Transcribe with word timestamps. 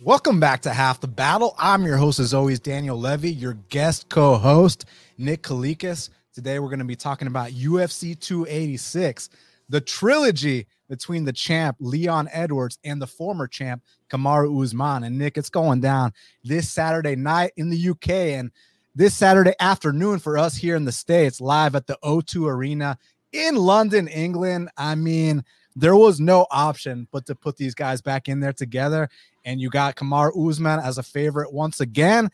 Welcome 0.00 0.38
back 0.38 0.62
to 0.62 0.72
Half 0.72 1.00
the 1.00 1.08
Battle. 1.08 1.56
I'm 1.58 1.82
your 1.82 1.96
host, 1.96 2.20
as 2.20 2.32
always, 2.32 2.60
Daniel 2.60 2.96
Levy, 2.96 3.32
your 3.32 3.54
guest 3.68 4.08
co 4.08 4.36
host, 4.36 4.84
Nick 5.18 5.42
Kalikas. 5.42 6.10
Today, 6.32 6.60
we're 6.60 6.68
going 6.68 6.78
to 6.78 6.84
be 6.84 6.94
talking 6.94 7.26
about 7.26 7.50
UFC 7.50 8.16
286, 8.16 9.28
the 9.68 9.80
trilogy 9.80 10.68
between 10.88 11.24
the 11.24 11.32
champ, 11.32 11.78
Leon 11.80 12.28
Edwards, 12.30 12.78
and 12.84 13.02
the 13.02 13.08
former 13.08 13.48
champ, 13.48 13.82
Kamaru 14.08 14.62
Usman. 14.62 15.02
And 15.02 15.18
Nick, 15.18 15.36
it's 15.36 15.50
going 15.50 15.80
down 15.80 16.12
this 16.44 16.70
Saturday 16.70 17.16
night 17.16 17.50
in 17.56 17.68
the 17.68 17.88
UK 17.88 18.08
and 18.38 18.52
this 18.94 19.16
Saturday 19.16 19.54
afternoon 19.58 20.20
for 20.20 20.38
us 20.38 20.54
here 20.54 20.76
in 20.76 20.84
the 20.84 20.92
States, 20.92 21.40
live 21.40 21.74
at 21.74 21.88
the 21.88 21.98
O2 22.04 22.48
Arena 22.48 22.96
in 23.32 23.56
London, 23.56 24.06
England. 24.06 24.70
I 24.76 24.94
mean, 24.94 25.42
there 25.78 25.96
was 25.96 26.18
no 26.18 26.46
option 26.50 27.06
but 27.12 27.24
to 27.26 27.34
put 27.34 27.56
these 27.56 27.74
guys 27.74 28.02
back 28.02 28.28
in 28.28 28.40
there 28.40 28.52
together. 28.52 29.08
And 29.44 29.60
you 29.60 29.70
got 29.70 29.96
Kamaru 29.96 30.50
Usman 30.50 30.80
as 30.80 30.98
a 30.98 31.02
favorite 31.02 31.52
once 31.52 31.80
again. 31.80 32.30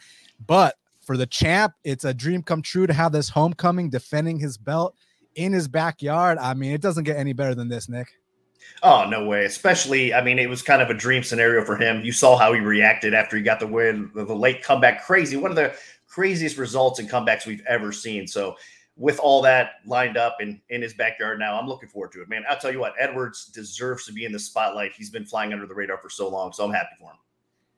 But 0.46 0.76
for 1.02 1.16
the 1.16 1.26
champ, 1.26 1.74
it's 1.84 2.04
a 2.04 2.14
dream 2.14 2.42
come 2.42 2.62
true 2.62 2.86
to 2.86 2.92
have 2.92 3.12
this 3.12 3.28
homecoming 3.28 3.90
defending 3.90 4.38
his 4.38 4.56
belt 4.56 4.96
in 5.34 5.52
his 5.52 5.68
backyard. 5.68 6.38
I 6.38 6.54
mean, 6.54 6.72
it 6.72 6.80
doesn't 6.80 7.04
get 7.04 7.16
any 7.16 7.34
better 7.34 7.54
than 7.54 7.68
this, 7.68 7.88
Nick. 7.88 8.08
Oh, 8.82 9.06
no 9.08 9.26
way. 9.26 9.44
Especially, 9.44 10.14
I 10.14 10.24
mean, 10.24 10.38
it 10.38 10.48
was 10.48 10.62
kind 10.62 10.80
of 10.80 10.88
a 10.88 10.94
dream 10.94 11.22
scenario 11.22 11.64
for 11.64 11.76
him. 11.76 12.02
You 12.02 12.12
saw 12.12 12.38
how 12.38 12.54
he 12.54 12.60
reacted 12.60 13.12
after 13.12 13.36
he 13.36 13.42
got 13.42 13.60
the 13.60 13.66
win, 13.66 14.10
the 14.14 14.24
late 14.24 14.62
comeback. 14.62 15.04
Crazy. 15.04 15.36
One 15.36 15.50
of 15.50 15.56
the 15.56 15.74
craziest 16.06 16.56
results 16.56 16.98
and 16.98 17.10
comebacks 17.10 17.44
we've 17.44 17.64
ever 17.68 17.92
seen. 17.92 18.26
So 18.26 18.56
with 18.96 19.18
all 19.18 19.42
that 19.42 19.80
lined 19.86 20.16
up 20.16 20.36
and 20.40 20.60
in 20.68 20.80
his 20.80 20.94
backyard 20.94 21.38
now, 21.38 21.58
I'm 21.58 21.66
looking 21.66 21.88
forward 21.88 22.12
to 22.12 22.22
it, 22.22 22.28
man. 22.28 22.44
I'll 22.48 22.58
tell 22.58 22.72
you 22.72 22.80
what, 22.80 22.94
Edwards 22.98 23.46
deserves 23.46 24.06
to 24.06 24.12
be 24.12 24.24
in 24.24 24.32
the 24.32 24.38
spotlight. 24.38 24.92
He's 24.92 25.10
been 25.10 25.24
flying 25.24 25.52
under 25.52 25.66
the 25.66 25.74
radar 25.74 25.98
for 25.98 26.08
so 26.08 26.28
long, 26.28 26.52
so 26.52 26.64
I'm 26.64 26.72
happy 26.72 26.94
for 26.98 27.10
him. 27.10 27.18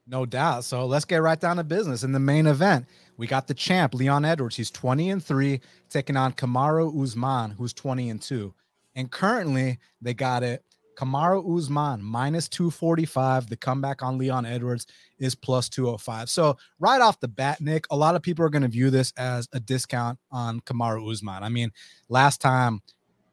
No 0.07 0.25
doubt. 0.25 0.65
So 0.65 0.87
let's 0.87 1.05
get 1.05 1.23
right 1.23 1.41
down 1.41 1.57
to 1.57 1.65
business. 1.65 2.05
In 2.05 2.13
the 2.13 2.21
main 2.21 2.47
event, 2.47 2.87
we 3.17 3.27
got 3.27 3.47
the 3.47 3.55
champ, 3.55 3.95
Leon 3.95 4.25
Edwards. 4.25 4.57
He's 4.57 4.71
20 4.71 5.11
and 5.11 5.25
3, 5.25 5.61
taking 5.89 6.17
on 6.17 6.33
Kamaru 6.33 7.03
Usman, 7.03 7.53
who's 7.53 7.73
20 7.73 8.11
and 8.11 8.23
2. 8.23 8.55
And 8.95 9.11
currently, 9.11 9.79
they 10.01 10.15
got 10.15 10.43
it 10.43 10.63
Kamaru 10.97 11.57
Usman 11.57 12.03
minus 12.03 12.49
245. 12.49 13.49
The 13.49 13.57
comeback 13.57 14.03
on 14.03 14.19
Leon 14.19 14.47
Edwards 14.47 14.87
is 15.19 15.35
plus 15.35 15.69
205. 15.69 16.29
So, 16.29 16.57
right 16.81 17.01
off 17.01 17.21
the 17.21 17.29
bat, 17.29 17.61
Nick, 17.61 17.87
a 17.91 17.97
lot 17.97 18.17
of 18.17 18.23
people 18.23 18.45
are 18.45 18.49
going 18.49 18.63
to 18.63 18.69
view 18.69 18.91
this 18.91 19.13
as 19.17 19.49
a 19.53 19.61
discount 19.61 20.19
on 20.31 20.61
Kamaru 20.61 21.11
Usman. 21.11 21.43
I 21.43 21.49
mean, 21.49 21.71
last 22.09 22.41
time, 22.41 22.81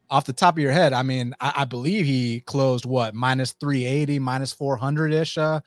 off 0.10 0.26
the 0.26 0.34
top 0.34 0.56
of 0.56 0.60
your 0.60 0.72
head, 0.72 0.94
I 0.94 1.02
mean, 1.02 1.34
I, 1.40 1.54
I 1.58 1.66
believe 1.66 2.06
he 2.06 2.42
closed 2.42 2.86
what 2.86 3.16
minus 3.16 3.54
380, 3.54 4.20
minus 4.20 4.54
400 4.54 5.14
ish 5.14 5.38
uh, 5.38 5.62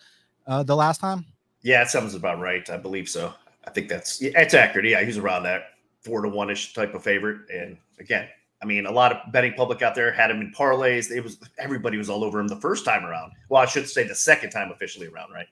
uh, 0.47 0.63
the 0.63 0.77
last 0.77 1.01
time. 1.01 1.25
Yeah, 1.63 1.79
that 1.79 1.91
sounds 1.91 2.15
about 2.15 2.39
right. 2.39 2.69
I 2.71 2.77
believe 2.77 3.09
so. 3.09 3.33
I 3.67 3.71
think 3.71 3.89
that's 3.89 4.23
yeah, 4.23 4.31
it's 4.37 4.55
accurate. 4.55 4.87
Yeah, 4.87 5.03
he's 5.03 5.19
around 5.19 5.43
that 5.45 5.71
four 6.01 6.23
to 6.23 6.29
one 6.29 6.51
ish 6.51 6.75
type 6.75 6.95
of 6.95 7.03
favorite. 7.03 7.51
And 7.51 7.77
again, 7.99 8.29
I 8.63 8.67
mean, 8.67 8.87
a 8.87 8.91
lot 8.91 9.13
of 9.13 9.33
betting 9.33 9.53
public 9.55 9.83
out 9.83 9.95
there 9.95 10.13
had 10.13 10.31
him 10.31 10.41
in 10.41 10.53
parlays. 10.53 11.11
It 11.11 11.23
was 11.23 11.39
everybody 11.59 11.99
was 11.99 12.09
all 12.09 12.25
over 12.25 12.41
him 12.41 12.49
the 12.49 12.57
first 12.57 12.85
time 12.85 13.05
around. 13.05 13.33
Well, 13.49 13.63
I 13.63 13.67
should 13.67 13.89
say 13.89 14.05
the 14.05 14.15
second 14.15 14.51
time 14.51 14.71
officially 14.71 15.09
around, 15.09 15.33
right? 15.33 15.47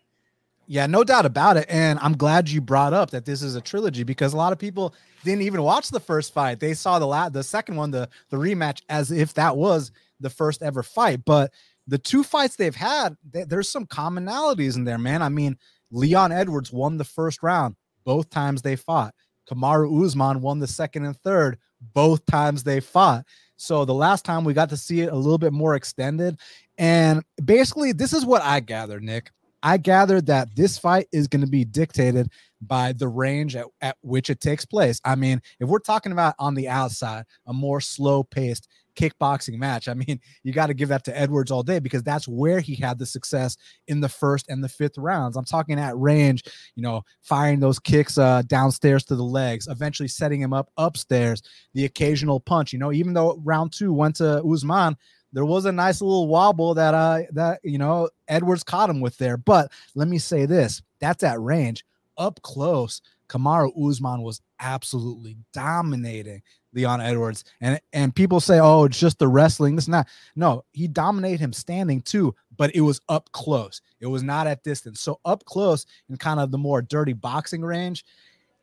Yeah, 0.67 0.87
no 0.87 1.05
doubt 1.05 1.27
about 1.27 1.59
it. 1.59 1.67
And 1.69 1.99
I'm 2.01 2.17
glad 2.17 2.49
you 2.49 2.63
brought 2.63 2.95
up 2.95 3.11
that 3.11 3.27
this 3.27 3.43
is 3.43 3.55
a 3.55 3.61
trilogy 3.61 4.03
because 4.03 4.33
a 4.33 4.39
lot 4.39 4.53
of 4.53 4.59
people 4.59 4.95
didn't 5.23 5.43
even 5.43 5.63
watch 5.63 5.91
the 5.91 6.01
first 6.01 6.33
fight. 6.33 6.61
They 6.61 6.73
saw 6.73 6.99
the 6.99 7.07
la- 7.07 7.29
the 7.29 7.43
second 7.43 7.77
one, 7.77 7.91
the 7.91 8.09
the 8.31 8.39
rematch, 8.39 8.81
as 8.89 9.11
if 9.11 9.35
that 9.35 9.57
was 9.57 9.93
the 10.21 10.31
first 10.31 10.63
ever 10.63 10.83
fight. 10.83 11.25
But 11.27 11.53
the 11.87 11.99
two 11.99 12.25
fights 12.25 12.57
they've 12.57 12.75
had, 12.75 13.17
they, 13.31 13.45
there's 13.45 13.69
some 13.69 13.87
commonalities 13.87 14.77
in 14.77 14.85
there, 14.85 14.97
man. 14.97 15.21
I 15.21 15.29
mean, 15.29 15.59
Leon 15.91 16.33
Edwards 16.33 16.73
won 16.73 16.97
the 16.97 17.05
first 17.05 17.43
round 17.43 17.77
both 18.05 18.31
times 18.31 18.63
they 18.63 18.77
fought. 18.77 19.15
Kamaru 19.51 20.05
Usman 20.05 20.41
won 20.41 20.59
the 20.59 20.67
second 20.67 21.05
and 21.05 21.17
third 21.19 21.59
both 21.93 22.25
times 22.27 22.63
they 22.63 22.81
fought. 22.81 23.25
So 23.57 23.85
the 23.85 23.95
last 23.95 24.25
time 24.25 24.45
we 24.45 24.55
got 24.55 24.71
to 24.71 24.77
see 24.77 25.03
it 25.03 25.13
a 25.13 25.17
little 25.17 25.39
bit 25.39 25.53
more 25.53 25.75
extended. 25.75 26.39
And 26.79 27.23
basically, 27.45 27.93
this 27.93 28.13
is 28.13 28.27
what 28.27 28.43
I 28.43 28.61
gathered, 28.61 29.03
Nick. 29.03 29.31
I 29.63 29.79
gathered 29.79 30.27
that 30.27 30.55
this 30.55 30.77
fight 30.77 31.07
is 31.11 31.27
going 31.27 31.41
to 31.41 31.51
be 31.51 31.65
dictated 31.65 32.29
by 32.61 32.93
the 32.93 33.09
range 33.09 33.57
at, 33.57 33.67
at 33.81 33.97
which 34.03 34.29
it 34.29 34.41
takes 34.41 34.67
place. 34.67 35.01
I 35.05 35.15
mean, 35.15 35.41
if 35.59 35.69
we're 35.69 35.79
talking 35.79 36.13
about 36.13 36.35
on 36.39 36.55
the 36.55 36.69
outside, 36.69 37.25
a 37.47 37.53
more 37.55 37.81
slow 37.81 38.23
paced, 38.25 38.69
kickboxing 38.95 39.59
match. 39.59 39.89
I 39.89 39.95
mean, 39.95 40.21
you 40.43 40.53
got 40.53 40.67
to 40.67 40.75
give 40.75 40.89
that 40.89 41.05
to 41.05 41.19
Edwards 41.19 41.51
all 41.51 41.63
day 41.63 41.79
because 41.79 42.03
that's 42.03 42.29
where 42.29 42.61
he 42.61 42.75
had 42.75 42.99
the 42.99 43.07
success 43.07 43.57
in 43.89 44.01
the 44.01 44.09
first 44.09 44.49
and 44.49 44.63
the 44.63 44.69
fifth 44.69 44.99
rounds. 44.99 45.37
I'm 45.37 45.45
talking 45.45 45.79
at 45.79 45.97
range, 45.97 46.45
you 46.75 46.83
know, 46.83 47.03
firing 47.23 47.61
those 47.61 47.79
kicks 47.79 48.19
uh, 48.19 48.43
downstairs 48.47 49.05
to 49.05 49.17
the 49.17 49.23
legs, 49.23 49.69
eventually 49.69 50.09
setting 50.09 50.41
him 50.41 50.53
up 50.53 50.71
upstairs, 50.77 51.43
the 51.75 51.85
occasional 51.85 52.41
punch. 52.41 52.73
You 52.73 52.79
know, 52.79 52.93
even 52.93 53.15
though 53.15 53.41
round 53.45 53.73
two 53.73 53.93
went 53.93 54.17
to 54.17 54.43
Usman, 54.43 54.97
there 55.33 55.45
was 55.45 55.65
a 55.65 55.73
nice 55.73 56.01
little 56.01 56.29
wobble 56.29 56.75
that 56.75 56.95
uh 56.95 57.23
that 57.33 57.59
you 57.65 57.77
know 57.77 58.09
Edwards 58.29 58.63
caught 58.63 58.89
him 58.89 59.01
with 59.01 59.19
there. 59.19 59.37
But 59.37 59.73
let 59.95 60.09
me 60.09 60.19
say 60.19 60.47
this: 60.47 60.81
that's 61.01 61.25
at 61.25 61.41
range. 61.41 61.85
Up 62.17 62.41
close, 62.43 63.03
Kamaru 63.29 63.73
Usman 63.91 64.23
was 64.23 64.41
absolutely 64.61 65.37
dominating 65.53 66.43
Leon 66.75 67.01
Edwards. 67.01 67.45
And 67.61 67.81
and 67.93 68.15
people 68.15 68.41
say, 68.41 68.59
oh, 68.61 68.85
it's 68.85 68.99
just 68.99 69.19
the 69.19 69.29
wrestling. 69.29 69.77
This 69.77 69.89
not. 69.89 70.09
No, 70.37 70.65
he 70.73 70.89
dominated 70.89 71.41
him 71.41 71.53
standing 71.53 72.03
too, 72.03 72.35
but 72.57 72.75
it 72.75 72.83
was 72.83 73.01
up 73.09 73.31
close. 73.33 73.81
It 74.01 74.07
was 74.07 74.23
not 74.23 74.47
at 74.47 74.63
distance. 74.63 75.01
So 75.01 75.21
up 75.25 75.45
close 75.45 75.87
in 76.09 76.17
kind 76.17 76.41
of 76.41 76.51
the 76.51 76.59
more 76.59 76.83
dirty 76.83 77.13
boxing 77.13 77.63
range. 77.63 78.05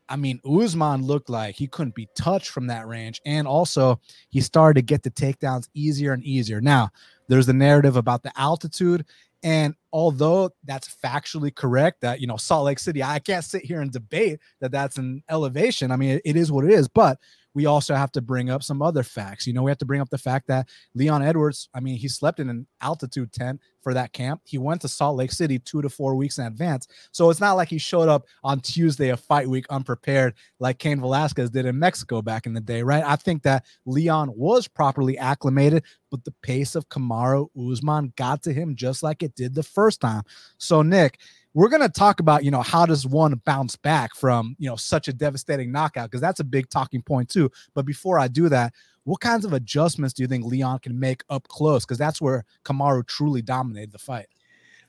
I 0.09 0.17
mean, 0.17 0.41
Usman 0.45 1.03
looked 1.03 1.29
like 1.29 1.55
he 1.55 1.67
couldn't 1.67 1.95
be 1.95 2.09
touched 2.17 2.49
from 2.49 2.67
that 2.67 2.85
range. 2.85 3.21
And 3.25 3.47
also, 3.47 4.01
he 4.29 4.41
started 4.41 4.81
to 4.81 4.85
get 4.85 5.03
the 5.03 5.11
takedowns 5.11 5.69
easier 5.73 6.11
and 6.11 6.21
easier. 6.23 6.59
Now, 6.59 6.89
there's 7.29 7.45
the 7.45 7.53
narrative 7.53 7.95
about 7.95 8.21
the 8.21 8.37
altitude. 8.37 9.05
And 9.43 9.75
although 9.91 10.51
that's 10.65 10.95
factually 11.03 11.53
correct, 11.53 12.01
that, 12.01 12.21
you 12.21 12.27
know, 12.27 12.37
Salt 12.37 12.65
Lake 12.65 12.79
City, 12.79 13.03
I 13.03 13.19
can't 13.19 13.43
sit 13.43 13.65
here 13.65 13.81
and 13.81 13.91
debate 13.91 14.39
that 14.59 14.71
that's 14.71 14.97
an 14.97 15.23
elevation. 15.29 15.91
I 15.91 15.95
mean, 15.95 16.11
it, 16.11 16.21
it 16.25 16.35
is 16.35 16.51
what 16.51 16.65
it 16.65 16.71
is. 16.71 16.87
But 16.87 17.17
we 17.53 17.65
also 17.65 17.95
have 17.95 18.11
to 18.13 18.21
bring 18.21 18.49
up 18.49 18.63
some 18.63 18.81
other 18.81 19.03
facts. 19.03 19.45
You 19.45 19.53
know, 19.53 19.63
we 19.63 19.71
have 19.71 19.77
to 19.79 19.85
bring 19.85 20.01
up 20.01 20.09
the 20.09 20.17
fact 20.17 20.47
that 20.47 20.69
Leon 20.95 21.21
Edwards, 21.23 21.69
I 21.73 21.79
mean, 21.79 21.97
he 21.97 22.07
slept 22.07 22.39
in 22.39 22.49
an 22.49 22.67
altitude 22.81 23.33
tent 23.33 23.59
for 23.81 23.93
that 23.93 24.13
camp. 24.13 24.41
He 24.45 24.57
went 24.57 24.81
to 24.81 24.87
Salt 24.87 25.17
Lake 25.17 25.31
City 25.31 25.59
two 25.59 25.81
to 25.81 25.89
four 25.89 26.15
weeks 26.15 26.37
in 26.37 26.45
advance. 26.45 26.87
So 27.11 27.29
it's 27.29 27.39
not 27.39 27.53
like 27.53 27.67
he 27.67 27.77
showed 27.77 28.07
up 28.07 28.25
on 28.43 28.61
Tuesday 28.61 29.09
of 29.09 29.19
fight 29.19 29.47
week 29.47 29.65
unprepared 29.69 30.35
like 30.59 30.77
Cain 30.77 31.01
Velasquez 31.01 31.49
did 31.49 31.65
in 31.65 31.77
Mexico 31.77 32.21
back 32.21 32.45
in 32.45 32.53
the 32.53 32.61
day, 32.61 32.83
right? 32.83 33.03
I 33.03 33.15
think 33.15 33.43
that 33.43 33.65
Leon 33.85 34.31
was 34.35 34.67
properly 34.67 35.17
acclimated, 35.17 35.83
but 36.11 36.23
the 36.25 36.33
pace 36.43 36.75
of 36.75 36.89
Kamaru 36.89 37.47
Usman 37.57 38.13
got 38.17 38.43
to 38.43 38.53
him 38.53 38.75
just 38.75 39.01
like 39.01 39.23
it 39.23 39.35
did 39.35 39.55
the 39.55 39.63
first 39.63 40.01
time. 40.01 40.21
So, 40.57 40.83
Nick, 40.83 41.19
we're 41.53 41.69
going 41.69 41.81
to 41.81 41.89
talk 41.89 42.19
about, 42.19 42.43
you 42.43 42.51
know, 42.51 42.61
how 42.61 42.85
does 42.85 43.07
one 43.07 43.41
bounce 43.45 43.75
back 43.75 44.13
from, 44.15 44.55
you 44.59 44.69
know, 44.69 44.75
such 44.75 45.07
a 45.07 45.13
devastating 45.13 45.71
knockout? 45.71 46.11
Because 46.11 46.21
that's 46.21 46.39
a 46.39 46.45
big 46.45 46.69
talking 46.69 47.01
point 47.01 47.29
too. 47.29 47.49
But 47.73 47.85
before 47.85 48.19
I 48.19 48.27
do 48.27 48.49
that, 48.49 48.73
what 49.03 49.19
kinds 49.19 49.45
of 49.45 49.53
adjustments 49.53 50.13
do 50.13 50.21
you 50.21 50.27
think 50.27 50.45
Leon 50.45 50.79
can 50.79 50.99
make 50.99 51.23
up 51.29 51.47
close? 51.47 51.85
Because 51.85 51.97
that's 51.97 52.21
where 52.21 52.45
Kamaru 52.63 53.05
truly 53.07 53.41
dominated 53.41 53.91
the 53.91 53.97
fight. 53.97 54.27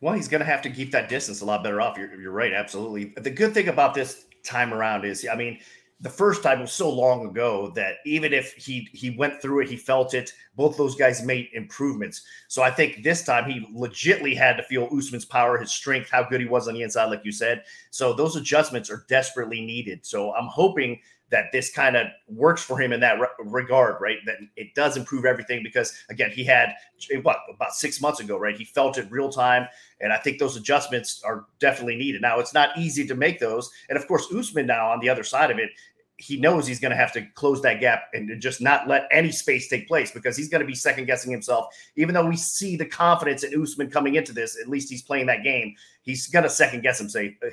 Well, 0.01 0.15
he's 0.15 0.29
going 0.29 0.41
to 0.41 0.47
have 0.47 0.63
to 0.63 0.71
keep 0.71 0.91
that 0.93 1.09
distance 1.09 1.41
a 1.41 1.45
lot 1.45 1.63
better 1.63 1.81
off. 1.81 1.97
You're, 1.97 2.21
you're 2.21 2.33
right. 2.33 2.53
Absolutely. 2.53 3.15
The 3.17 3.31
good 3.31 3.55
thing 3.55 3.69
about 3.69 3.95
this 3.95 4.27
time 4.45 4.75
around 4.75 5.05
is, 5.05 5.27
I 5.31 5.37
mean, 5.37 5.61
the 6.03 6.11
first 6.11 6.43
time 6.43 6.61
was 6.61 6.73
so 6.73 6.91
long 6.91 7.27
ago 7.27 7.73
that 7.77 7.97
even 8.05 8.33
if 8.33 8.55
he 8.55 8.89
he 8.93 9.11
went 9.11 9.41
through 9.41 9.61
it, 9.61 9.71
he 9.71 9.77
felt 9.77 10.15
it. 10.15 10.33
Both 10.57 10.77
those 10.77 10.97
guys 10.97 11.23
made 11.23 11.49
improvements. 11.53 12.23
So 12.49 12.61
I 12.61 12.71
think 12.73 13.03
this 13.03 13.25
time 13.25 13.49
he 13.49 13.67
legitly 13.73 14.37
had 14.37 14.57
to 14.57 14.65
feel 14.65 14.89
Usman's 14.93 15.25
power, 15.25 15.57
his 15.59 15.73
strength, 15.73 16.11
how 16.11 16.25
good 16.25 16.41
he 16.41 16.47
was 16.47 16.67
on 16.67 16.75
the 16.75 16.83
inside, 16.83 17.07
like 17.07 17.25
you 17.25 17.33
said. 17.33 17.63
So 17.91 18.13
those 18.13 18.35
adjustments 18.35 18.91
are 18.91 19.07
desperately 19.09 19.61
needed. 19.61 20.05
So 20.05 20.35
I'm 20.35 20.49
hoping 20.49 20.99
that 21.33 21.51
this 21.51 21.73
kind 21.73 21.97
of 21.97 22.07
works 22.29 22.63
for 22.63 22.79
him 22.79 22.93
in 22.93 23.01
that 23.01 23.19
re- 23.19 23.27
regard, 23.39 23.97
right? 24.01 24.19
That 24.27 24.37
it 24.55 24.75
does 24.75 24.97
improve 24.97 25.25
everything 25.25 25.63
because 25.65 25.93
again, 26.11 26.31
he 26.31 26.45
had 26.45 26.75
what 27.23 27.39
about 27.53 27.75
six 27.75 28.01
months 28.01 28.21
ago, 28.21 28.37
right? 28.37 28.57
He 28.57 28.65
felt 28.65 28.99
it 28.99 29.11
real 29.11 29.31
time, 29.31 29.67
and 30.01 30.13
I 30.13 30.19
think 30.19 30.39
those 30.39 30.57
adjustments 30.57 31.23
are 31.25 31.47
definitely 31.59 31.97
needed. 31.97 32.23
Now, 32.23 32.39
it's 32.39 32.55
not 32.55 32.77
easy 32.79 33.07
to 33.09 33.15
make 33.15 33.41
those, 33.41 33.73
and 33.89 33.99
of 33.99 34.07
course, 34.07 34.33
Usman 34.33 34.67
now 34.67 34.91
on 34.91 35.01
the 35.01 35.09
other 35.09 35.25
side 35.25 35.51
of 35.51 35.59
it 35.59 35.71
he 36.19 36.37
knows 36.39 36.67
he's 36.67 36.79
going 36.79 36.91
to 36.91 36.97
have 36.97 37.13
to 37.13 37.27
close 37.35 37.61
that 37.63 37.81
gap 37.81 38.05
and 38.13 38.41
just 38.41 38.61
not 38.61 38.87
let 38.87 39.09
any 39.11 39.33
space 39.33 39.69
take 39.69 39.89
place 39.89 40.11
because 40.13 40.37
he's 40.37 40.49
going 40.49 40.61
to 40.61 40.67
be 40.67 40.75
second 40.75 41.07
guessing 41.07 41.33
himself. 41.33 41.75
Even 41.97 42.15
though 42.15 42.27
we 42.27 42.37
see 42.37 42.77
the 42.77 42.85
confidence 42.85 43.43
in 43.43 43.61
Usman 43.61 43.91
coming 43.91 44.15
into 44.15 44.33
this, 44.33 44.57
at 44.61 44.69
least 44.69 44.89
he's 44.89 45.03
playing 45.03 45.27
that 45.27 45.43
game. 45.43 45.75
He's 46.03 46.29
going 46.29 46.43
to 46.45 46.51
second 46.51 46.83
guess 46.83 46.99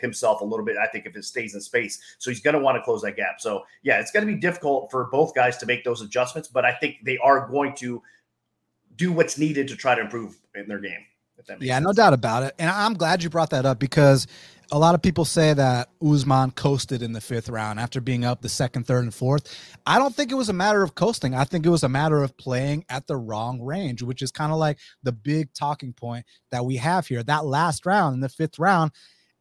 himself 0.02 0.42
a 0.42 0.46
little 0.46 0.66
bit, 0.66 0.78
I 0.78 0.88
think, 0.88 1.06
if 1.06 1.16
it 1.16 1.26
stays 1.26 1.56
in 1.56 1.62
space. 1.62 2.00
So 2.20 2.30
he's 2.30 2.42
going 2.42 2.56
to 2.56 2.60
want 2.60 2.78
to 2.78 2.82
close 2.84 3.02
that 3.02 3.16
gap. 3.16 3.40
So, 3.40 3.64
yeah, 3.82 4.00
it's 4.00 4.12
going 4.12 4.26
to 4.28 4.32
be 4.32 4.40
difficult 4.40 4.92
for 4.92 5.06
both 5.06 5.34
guys 5.34 5.58
to 5.58 5.66
make 5.66 5.84
those 5.84 6.02
adjustments, 6.02 6.48
but 6.48 6.66
I 6.66 6.74
think 6.74 6.98
they 7.04 7.18
are 7.20 7.48
going 7.48 7.74
to 7.78 8.04
do 8.96 9.12
what's 9.12 9.38
needed 9.38 9.68
to 9.70 9.76
try 9.76 9.96
to 9.96 10.02
improve 10.02 10.38
in 10.56 10.68
their 10.68 10.80
game. 10.80 11.06
Yeah, 11.60 11.76
sense. 11.76 11.86
no 11.86 11.94
doubt 11.94 12.14
about 12.14 12.44
it. 12.44 12.54
And 12.60 12.70
I'm 12.70 12.94
glad 12.94 13.24
you 13.24 13.30
brought 13.30 13.50
that 13.52 13.66
up 13.66 13.80
because 13.80 14.28
a 14.72 14.78
lot 14.78 14.96
of 14.96 15.02
people 15.02 15.26
say 15.26 15.54
that 15.54 15.90
Usman 16.06 16.52
coasted 16.52 17.02
in 17.02 17.14
the 17.14 17.22
fifth 17.22 17.50
round 17.50 17.80
after 17.80 18.00
being 18.00 18.24
up 18.24 18.42
the 18.42 18.50
second, 18.50 18.86
third, 18.86 19.04
and 19.04 19.14
fourth. 19.14 19.56
I 19.86 19.98
don't 19.98 20.16
think 20.16 20.32
it 20.32 20.36
was 20.36 20.50
a 20.50 20.54
matter 20.54 20.84
of 20.84 20.96
coasting. 20.96 21.34
I 21.34 21.44
think 21.44 21.66
it 21.66 21.70
was 21.70 21.84
a 21.84 21.90
matter 21.90 22.22
of 22.22 22.38
playing 22.38 22.86
at 22.90 23.08
the 23.08 23.18
wrong 23.18 23.62
range, 23.62 24.04
which 24.04 24.22
is 24.22 24.32
kind 24.32 24.52
of 24.52 24.60
like 24.60 24.78
the 25.04 25.12
big 25.12 25.54
talking 25.54 25.94
point 25.94 26.26
that 26.52 26.66
we 26.66 26.78
have 26.78 27.08
here. 27.08 27.24
That 27.24 27.46
last 27.46 27.86
round 27.86 28.16
in 28.16 28.22
the 28.22 28.30
fifth 28.30 28.60
round, 28.60 28.92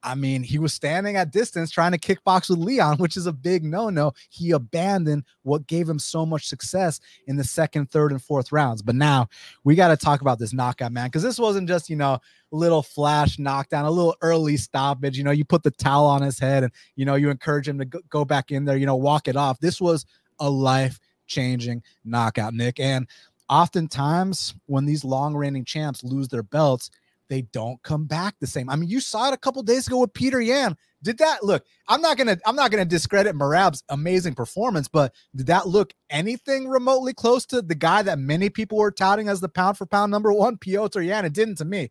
I 0.02 0.14
mean, 0.14 0.42
he 0.44 0.58
was 0.58 0.72
standing 0.72 1.16
at 1.16 1.32
distance 1.32 1.70
trying 1.70 1.92
to 1.92 1.98
kickbox 1.98 2.48
with 2.48 2.60
Leon, 2.60 2.98
which 2.98 3.16
is 3.16 3.26
a 3.26 3.32
big 3.32 3.64
no 3.64 3.90
no. 3.90 4.12
He 4.30 4.52
abandoned 4.52 5.24
what 5.42 5.66
gave 5.66 5.88
him 5.88 5.98
so 5.98 6.24
much 6.24 6.46
success 6.46 7.00
in 7.26 7.36
the 7.36 7.44
second, 7.44 7.90
third, 7.90 8.12
and 8.12 8.22
fourth 8.22 8.52
rounds. 8.52 8.80
But 8.80 8.94
now 8.94 9.28
we 9.64 9.74
got 9.74 9.88
to 9.88 9.96
talk 9.96 10.20
about 10.20 10.38
this 10.38 10.52
knockout, 10.52 10.92
man, 10.92 11.08
because 11.08 11.22
this 11.22 11.38
wasn't 11.38 11.68
just, 11.68 11.90
you 11.90 11.96
know, 11.96 12.14
a 12.14 12.20
little 12.56 12.82
flash 12.82 13.38
knockdown, 13.38 13.84
a 13.84 13.90
little 13.90 14.16
early 14.22 14.56
stoppage. 14.56 15.18
You 15.18 15.24
know, 15.24 15.32
you 15.32 15.44
put 15.44 15.64
the 15.64 15.72
towel 15.72 16.06
on 16.06 16.22
his 16.22 16.38
head 16.38 16.62
and, 16.62 16.72
you 16.94 17.04
know, 17.04 17.16
you 17.16 17.30
encourage 17.30 17.68
him 17.68 17.78
to 17.78 17.84
go 17.84 18.24
back 18.24 18.50
in 18.50 18.64
there, 18.64 18.76
you 18.76 18.86
know, 18.86 18.96
walk 18.96 19.26
it 19.26 19.36
off. 19.36 19.58
This 19.58 19.80
was 19.80 20.06
a 20.38 20.48
life 20.48 21.00
changing 21.26 21.82
knockout, 22.04 22.54
Nick. 22.54 22.78
And 22.78 23.06
oftentimes 23.48 24.54
when 24.66 24.84
these 24.86 25.04
long 25.04 25.34
reigning 25.34 25.64
champs 25.64 26.04
lose 26.04 26.28
their 26.28 26.42
belts, 26.42 26.90
they 27.28 27.42
don't 27.42 27.82
come 27.82 28.06
back 28.06 28.34
the 28.40 28.46
same. 28.46 28.68
I 28.70 28.76
mean, 28.76 28.88
you 28.88 29.00
saw 29.00 29.28
it 29.28 29.34
a 29.34 29.38
couple 29.38 29.62
days 29.62 29.86
ago 29.86 30.00
with 30.00 30.12
Petr 30.12 30.44
Yan. 30.44 30.76
Did 31.02 31.18
that 31.18 31.44
look? 31.44 31.64
I'm 31.86 32.00
not 32.00 32.16
gonna 32.16 32.38
I'm 32.44 32.56
not 32.56 32.70
gonna 32.70 32.84
discredit 32.84 33.36
Merab's 33.36 33.84
amazing 33.88 34.34
performance, 34.34 34.88
but 34.88 35.14
did 35.36 35.46
that 35.46 35.68
look 35.68 35.92
anything 36.10 36.68
remotely 36.68 37.14
close 37.14 37.46
to 37.46 37.62
the 37.62 37.74
guy 37.74 38.02
that 38.02 38.18
many 38.18 38.50
people 38.50 38.78
were 38.78 38.90
touting 38.90 39.28
as 39.28 39.40
the 39.40 39.48
pound 39.48 39.78
for 39.78 39.86
pound 39.86 40.10
number 40.10 40.32
one, 40.32 40.56
Petr 40.56 41.04
Yan? 41.04 41.24
It 41.24 41.32
didn't 41.32 41.56
to 41.58 41.64
me. 41.64 41.90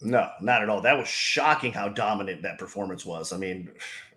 No, 0.00 0.28
not 0.42 0.62
at 0.62 0.68
all. 0.68 0.82
That 0.82 0.98
was 0.98 1.08
shocking 1.08 1.72
how 1.72 1.88
dominant 1.88 2.42
that 2.42 2.58
performance 2.58 3.06
was. 3.06 3.32
I 3.32 3.38
mean, 3.38 3.70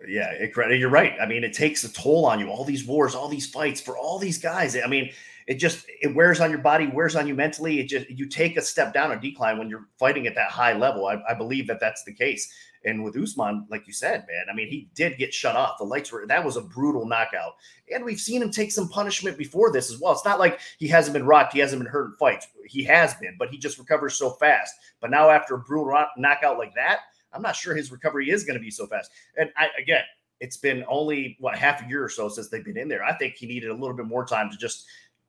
yeah, 0.06 0.30
it, 0.32 0.52
you're 0.78 0.90
right. 0.90 1.14
I 1.20 1.24
mean, 1.24 1.44
it 1.44 1.54
takes 1.54 1.84
a 1.84 1.92
toll 1.92 2.26
on 2.26 2.40
you. 2.40 2.48
All 2.50 2.64
these 2.64 2.84
wars, 2.84 3.14
all 3.14 3.28
these 3.28 3.48
fights 3.48 3.80
for 3.80 3.96
all 3.96 4.18
these 4.18 4.38
guys. 4.38 4.76
I 4.76 4.86
mean, 4.86 5.12
it 5.48 5.54
just 5.54 5.86
it 6.02 6.14
wears 6.14 6.40
on 6.40 6.50
your 6.50 6.60
body, 6.60 6.86
wears 6.86 7.16
on 7.16 7.26
you 7.26 7.34
mentally. 7.34 7.80
It 7.80 7.88
just 7.88 8.10
you 8.10 8.28
take 8.28 8.58
a 8.58 8.62
step 8.62 8.92
down, 8.92 9.12
a 9.12 9.18
decline 9.18 9.58
when 9.58 9.70
you're 9.70 9.88
fighting 9.98 10.26
at 10.26 10.34
that 10.34 10.50
high 10.50 10.74
level. 10.74 11.06
I, 11.06 11.22
I 11.26 11.32
believe 11.32 11.66
that 11.68 11.80
that's 11.80 12.04
the 12.04 12.12
case. 12.12 12.52
And 12.84 13.02
with 13.02 13.16
Usman, 13.16 13.66
like 13.70 13.86
you 13.86 13.92
said, 13.94 14.26
man, 14.28 14.44
I 14.50 14.54
mean, 14.54 14.68
he 14.68 14.88
did 14.94 15.18
get 15.18 15.34
shut 15.34 15.56
off. 15.56 15.78
The 15.78 15.84
lights 15.84 16.12
were 16.12 16.26
that 16.26 16.44
was 16.44 16.58
a 16.58 16.60
brutal 16.60 17.06
knockout, 17.06 17.54
and 17.92 18.04
we've 18.04 18.20
seen 18.20 18.42
him 18.42 18.50
take 18.50 18.70
some 18.70 18.90
punishment 18.90 19.38
before 19.38 19.72
this 19.72 19.90
as 19.90 19.98
well. 19.98 20.12
It's 20.12 20.24
not 20.24 20.38
like 20.38 20.60
he 20.78 20.86
hasn't 20.86 21.14
been 21.14 21.26
rocked, 21.26 21.54
he 21.54 21.60
hasn't 21.60 21.82
been 21.82 21.90
hurt 21.90 22.10
in 22.10 22.16
fights. 22.18 22.46
He 22.66 22.84
has 22.84 23.14
been, 23.14 23.34
but 23.38 23.48
he 23.48 23.56
just 23.56 23.78
recovers 23.78 24.16
so 24.16 24.32
fast. 24.32 24.74
But 25.00 25.10
now 25.10 25.30
after 25.30 25.54
a 25.54 25.58
brutal 25.58 26.04
knockout 26.18 26.58
like 26.58 26.74
that, 26.74 27.00
I'm 27.32 27.42
not 27.42 27.56
sure 27.56 27.74
his 27.74 27.90
recovery 27.90 28.28
is 28.28 28.44
going 28.44 28.58
to 28.58 28.62
be 28.62 28.70
so 28.70 28.86
fast. 28.86 29.10
And 29.38 29.50
I 29.56 29.68
again, 29.80 30.04
it's 30.40 30.56
been 30.56 30.84
only 30.88 31.36
what 31.40 31.58
half 31.58 31.82
a 31.82 31.88
year 31.88 32.04
or 32.04 32.08
so 32.08 32.28
since 32.28 32.48
they've 32.48 32.64
been 32.64 32.76
in 32.76 32.88
there. 32.88 33.04
I 33.04 33.16
think 33.16 33.34
he 33.34 33.46
needed 33.46 33.70
a 33.70 33.74
little 33.74 33.96
bit 33.96 34.06
more 34.06 34.26
time 34.26 34.50
to 34.50 34.56
just 34.56 34.86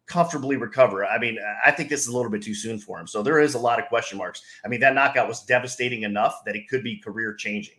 comfortably 0.10 0.58
recover. 0.58 1.06
I 1.06 1.18
mean, 1.18 1.38
I 1.66 1.72
think 1.72 1.88
this 1.88 2.02
is 2.02 2.08
a 2.08 2.16
little 2.16 2.32
bit 2.32 2.42
too 2.42 2.56
soon 2.56 2.80
for 2.80 3.00
him. 3.00 3.08
So 3.08 3.24
there 3.24 3.40
is 3.40 3.54
a 3.54 3.60
lot 3.60 3.80
of 3.80 3.86
question 3.86 4.18
marks. 4.18 4.42
I 4.66 4.68
mean, 4.68 4.82
that 4.82 4.94
knockout 4.94 5.28
was 5.28 5.44
devastating 5.44 6.04
enough 6.04 6.44
that 6.46 6.56
it 6.56 6.68
could 6.68 6.84
be 6.84 6.98
career 6.98 7.34
changing. 7.34 7.76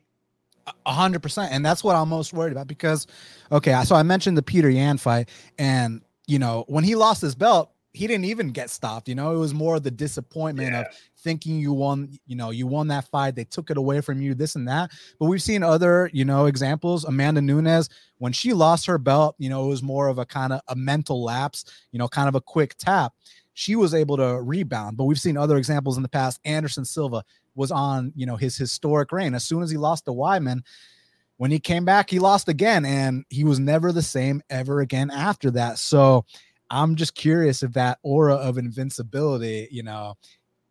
A 0.87 0.93
hundred 0.93 1.23
percent. 1.23 1.53
And 1.53 1.67
that's 1.67 1.83
what 1.83 1.97
I'm 1.97 2.09
most 2.09 2.33
worried 2.33 2.53
about 2.53 2.69
because, 2.69 3.07
okay, 3.51 3.83
so 3.85 3.97
I 3.97 4.05
mentioned 4.05 4.39
the 4.39 4.43
Petr 4.43 4.73
Yan 4.73 4.97
fight 4.97 5.29
and, 5.59 6.03
you 6.27 6.39
know, 6.39 6.65
when 6.69 6.85
he 6.85 6.95
lost 6.95 7.21
his 7.21 7.35
belt, 7.35 7.73
he 7.93 8.07
didn't 8.07 8.27
even 8.27 8.51
get 8.51 8.71
stopped. 8.71 9.09
You 9.09 9.15
know, 9.15 9.35
it 9.35 9.39
was 9.39 9.53
more 9.53 9.77
of 9.77 9.83
the 9.83 9.91
disappointment 9.91 10.73
yeah. 10.73 10.81
of 10.83 10.87
thinking 11.19 11.59
you 11.59 11.73
won, 11.73 12.11
you 12.27 12.37
know, 12.37 12.51
you 12.51 12.67
won 12.67 12.89
that 12.89 13.09
fight. 13.09 13.35
They 13.35 13.45
took 13.45 13.71
it 13.71 13.77
away 13.77 14.01
from 14.01 14.23
you, 14.23 14.35
this 14.35 14.55
and 14.55 14.69
that. 14.69 14.91
But 15.19 15.27
we've 15.27 15.43
seen 15.43 15.63
other, 15.63 16.09
you 16.13 16.25
know, 16.25 16.47
examples. 16.47 17.05
Amanda 17.05 17.43
Nunes, 17.43 17.89
when 18.19 18.33
she 18.33 18.53
lost 18.53 18.87
her 18.87 18.99
belt, 18.99 19.35
you 19.39 19.49
know, 19.49 19.65
it 19.65 19.69
was 19.69 19.83
more 19.83 20.09
of 20.09 20.19
a 20.19 20.25
kind 20.25 20.53
of 20.53 20.61
a 20.69 20.77
mental 20.77 21.23
lapse, 21.23 21.65
you 21.91 21.99
know, 21.99 22.09
kind 22.09 22.29
of 22.29 22.35
a 22.35 22.41
quick 22.41 22.77
tap. 22.79 23.13
She 23.55 23.75
was 23.75 23.93
able 23.93 24.17
to 24.19 24.41
rebound. 24.41 24.97
But 24.97 25.05
we've 25.05 25.21
seen 25.21 25.37
other 25.37 25.57
examples 25.57 25.97
in 25.97 26.03
the 26.03 26.09
past. 26.09 26.41
Anderson 26.45 26.85
Silva 26.85 27.25
was 27.57 27.73
on, 27.73 28.13
you 28.15 28.25
know, 28.25 28.37
his 28.37 28.57
historic 28.57 29.11
reign. 29.11 29.35
As 29.35 29.45
soon 29.45 29.63
as 29.63 29.71
he 29.71 29.77
lost 29.77 30.05
to 30.05 30.13
Weidman, 30.13 30.63
when 31.39 31.51
he 31.51 31.59
came 31.59 31.87
back, 31.87 32.11
he 32.11 32.19
lost 32.19 32.49
again, 32.49 32.85
and 32.85 33.25
he 33.31 33.45
was 33.45 33.59
never 33.59 33.93
the 33.93 34.03
same 34.03 34.43
ever 34.51 34.81
again 34.81 35.11
after 35.11 35.51
that. 35.53 35.79
So, 35.79 36.27
I'm 36.71 36.95
just 36.95 37.15
curious 37.15 37.63
if 37.63 37.73
that 37.73 37.99
aura 38.03 38.35
of 38.35 38.59
invincibility, 38.59 39.69
you 39.71 39.83
know, 39.83 40.15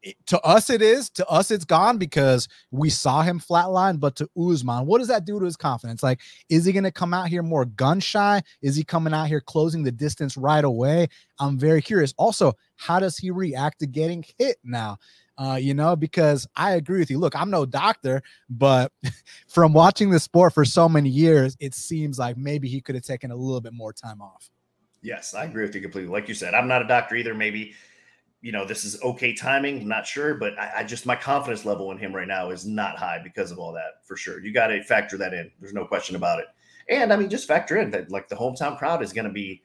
it, 0.02 0.16
to 0.28 0.40
us 0.42 0.70
it 0.70 0.82
is. 0.82 1.10
To 1.12 1.28
us, 1.28 1.52
it's 1.52 1.66
gone 1.66 1.98
because 1.98 2.48
we 2.72 2.90
saw 2.90 3.22
him 3.22 3.40
flatline. 3.40 4.00
But 4.00 4.16
to 4.18 4.30
Usman, 4.38 4.86
what 4.86 5.00
does 5.00 5.10
that 5.10 5.26
do 5.26 5.40
to 5.40 5.46
his 5.46 5.58
confidence? 5.58 6.02
Like, 6.02 6.22
is 6.50 6.66
he 6.66 6.72
going 6.72 6.84
to 6.84 6.92
come 6.92 7.14
out 7.14 7.28
here 7.28 7.44
more 7.44 7.66
gun 7.66 8.00
shy? 8.00 8.42
Is 8.62 8.76
he 8.76 8.84
coming 8.84 9.14
out 9.14 9.28
here 9.28 9.42
closing 9.42 9.84
the 9.84 9.92
distance 9.92 10.38
right 10.38 10.64
away? 10.64 11.08
I'm 11.40 11.58
very 11.58 11.82
curious. 11.82 12.14
Also, 12.18 12.54
how 12.78 13.00
does 13.00 13.18
he 13.18 13.32
react 13.32 13.80
to 13.80 13.88
getting 13.88 14.24
hit 14.38 14.58
now? 14.64 14.98
Uh, 15.38 15.56
you 15.56 15.74
know, 15.74 15.96
because 15.96 16.46
I 16.56 16.74
agree 16.74 17.00
with 17.00 17.10
you. 17.10 17.18
Look, 17.18 17.34
I'm 17.34 17.50
no 17.50 17.66
doctor, 17.66 18.22
but 18.50 18.92
from 19.48 19.72
watching 19.72 20.10
the 20.10 20.20
sport 20.20 20.54
for 20.54 20.66
so 20.66 20.90
many 20.90 21.10
years, 21.10 21.56
it 21.62 21.74
seems 21.74 22.20
like 22.20 22.38
maybe 22.38 22.68
he 22.68 22.82
could 22.82 22.96
have 22.96 23.06
taken 23.06 23.32
a 23.32 23.36
little 23.36 23.62
bit 23.62 23.74
more 23.74 23.94
time 23.94 24.22
off. 24.22 24.50
Yes, 25.02 25.34
I 25.34 25.46
agree 25.46 25.64
with 25.64 25.76
you 25.76 25.82
completely. 25.82 26.12
Like 26.12 26.28
you 26.28 26.34
said, 26.34 26.54
I'm 26.54 26.68
not 26.68 26.82
a 26.82 26.88
doctor 26.88 27.16
either. 27.16 27.34
Maybe, 27.34 27.74
you 28.42 28.52
know, 28.52 28.66
this 28.66 28.84
is 28.84 29.02
okay 29.02 29.34
timing. 29.34 29.82
I'm 29.82 29.88
not 29.88 30.06
sure, 30.06 30.36
but 30.36 30.58
I, 30.60 30.72
I 30.78 30.84
just 30.84 31.06
my 31.06 31.16
confidence 31.16 31.66
level 31.66 31.92
in 31.92 31.98
him 31.98 32.16
right 32.16 32.28
now 32.28 32.50
is 32.50 32.66
not 32.66 32.98
high 32.98 33.20
because 33.24 33.52
of 33.52 33.60
all 33.60 33.74
that 33.74 34.06
for 34.06 34.18
sure. 34.18 34.44
You 34.44 34.54
got 34.54 34.68
to 34.68 34.84
factor 34.84 35.18
that 35.18 35.34
in. 35.34 35.52
There's 35.60 35.74
no 35.74 35.86
question 35.86 36.16
about 36.16 36.40
it. 36.40 36.48
And 36.90 37.14
I 37.14 37.16
mean, 37.16 37.30
just 37.30 37.48
factor 37.48 37.78
in 37.78 37.92
that 37.92 38.12
like 38.12 38.28
the 38.28 38.36
hometown 38.36 38.78
crowd 38.78 39.04
is 39.04 39.14
going 39.14 39.28
to 39.28 39.32
be 39.32 39.62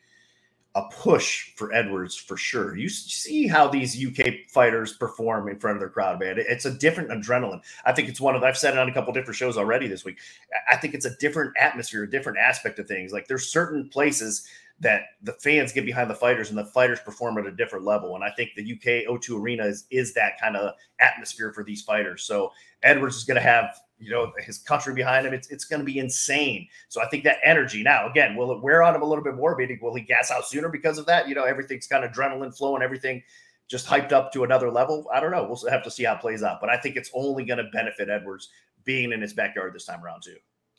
a 0.77 0.83
push 0.91 1.55
for 1.55 1.73
Edwards 1.73 2.17
for 2.17 2.37
sure. 2.37 2.77
You 2.77 2.89
see 2.89 3.47
how 3.47 3.69
these 3.69 4.05
UK 4.05 4.49
fighters 4.49 4.95
perform 4.95 5.49
in 5.49 5.59
front 5.59 5.77
of 5.77 5.81
their 5.81 5.89
crowd, 5.89 6.19
man. 6.19 6.35
It's 6.37 6.65
a 6.65 6.73
different 6.73 7.11
adrenaline. 7.11 7.63
I 7.85 7.93
think 7.93 8.09
it's 8.09 8.21
one 8.21 8.35
of 8.35 8.43
I've 8.43 8.59
said 8.59 8.75
it 8.75 8.79
on 8.81 8.89
a 8.89 8.93
couple 8.93 9.13
different 9.13 9.37
shows 9.37 9.57
already 9.57 9.87
this 9.87 10.05
week. 10.05 10.19
I 10.69 10.77
think 10.77 10.95
it's 10.95 11.05
a 11.07 11.17
different 11.17 11.53
atmosphere, 11.59 12.03
a 12.03 12.11
different 12.11 12.39
aspect 12.39 12.81
of 12.81 12.89
things. 12.89 13.13
Like 13.13 13.29
there's 13.29 13.49
certain 13.49 13.89
places 13.89 14.49
that 14.81 15.03
the 15.23 15.33
fans 15.35 15.73
get 15.73 15.87
behind 15.87 16.11
the 16.11 16.15
fighters 16.15 16.51
and 16.51 16.59
the 16.59 16.65
fighters 16.65 17.01
perform 17.01 17.39
at 17.39 17.47
a 17.47 17.53
different 17.53 17.85
level. 17.85 18.15
And 18.15 18.25
I 18.25 18.31
think 18.31 18.51
the 18.57 18.73
UK 18.73 19.09
O2 19.09 19.41
Arena 19.41 19.65
is, 19.65 19.87
is 19.91 20.13
that 20.15 20.41
kind 20.41 20.57
of 20.57 20.75
atmosphere 21.01 21.53
for 21.53 21.63
these 21.63 21.83
fighters. 21.83 22.25
So 22.25 22.51
Edwards 22.83 23.17
is 23.17 23.25
going 23.25 23.37
to 23.37 23.41
have, 23.41 23.77
you 23.99 24.11
know, 24.11 24.33
his 24.41 24.59
country 24.59 24.93
behind 24.93 25.27
him. 25.27 25.33
It's, 25.33 25.49
it's 25.51 25.65
going 25.65 25.81
to 25.81 25.87
be 25.87 25.99
insane. 25.99 26.67
So 26.89 27.01
I 27.01 27.09
think 27.09 27.25
that 27.25 27.39
energy 27.45 27.83
now, 27.83 28.09
again, 28.09 28.37
will 28.37 28.51
it 28.53 28.63
wear 28.63 28.83
on 28.83 28.95
him 28.95 29.03
a 29.03 29.07
little 29.07 29.25
bit 29.25 29.37
more? 29.37 29.57
Maybe 29.57 29.79
will 29.81 29.95
he 29.95 30.03
gas 30.03 30.31
out 30.31 30.47
sooner 30.47 30.69
because 30.69 30.99
of 30.99 31.07
that? 31.07 31.29
You 31.29 31.37
know, 31.37 31.45
everything's 31.45 31.87
kind 31.87 32.05
of 32.05 32.11
adrenaline 32.11 32.57
flow 32.57 32.75
and 32.75 32.83
everything 32.83 33.23
just 33.69 33.87
hyped 33.87 34.13
up 34.13 34.33
to 34.33 34.45
another 34.45 34.71
level. 34.71 35.07
I 35.13 35.21
don't 35.21 35.31
know. 35.31 35.45
We'll 35.45 35.71
have 35.71 35.85
to 35.85 35.91
see 35.91 36.05
how 36.05 36.15
it 36.15 36.21
plays 36.21 36.43
out. 36.43 36.61
But 36.61 36.69
I 36.69 36.77
think 36.79 36.97
it's 36.97 37.11
only 37.15 37.45
going 37.45 37.59
to 37.59 37.71
benefit 37.73 38.09
Edwards 38.09 38.51
being 38.85 39.13
in 39.13 39.23
his 39.23 39.33
backyard 39.33 39.73
this 39.73 39.87
time 39.87 40.05
around 40.05 40.23
too. 40.23 40.37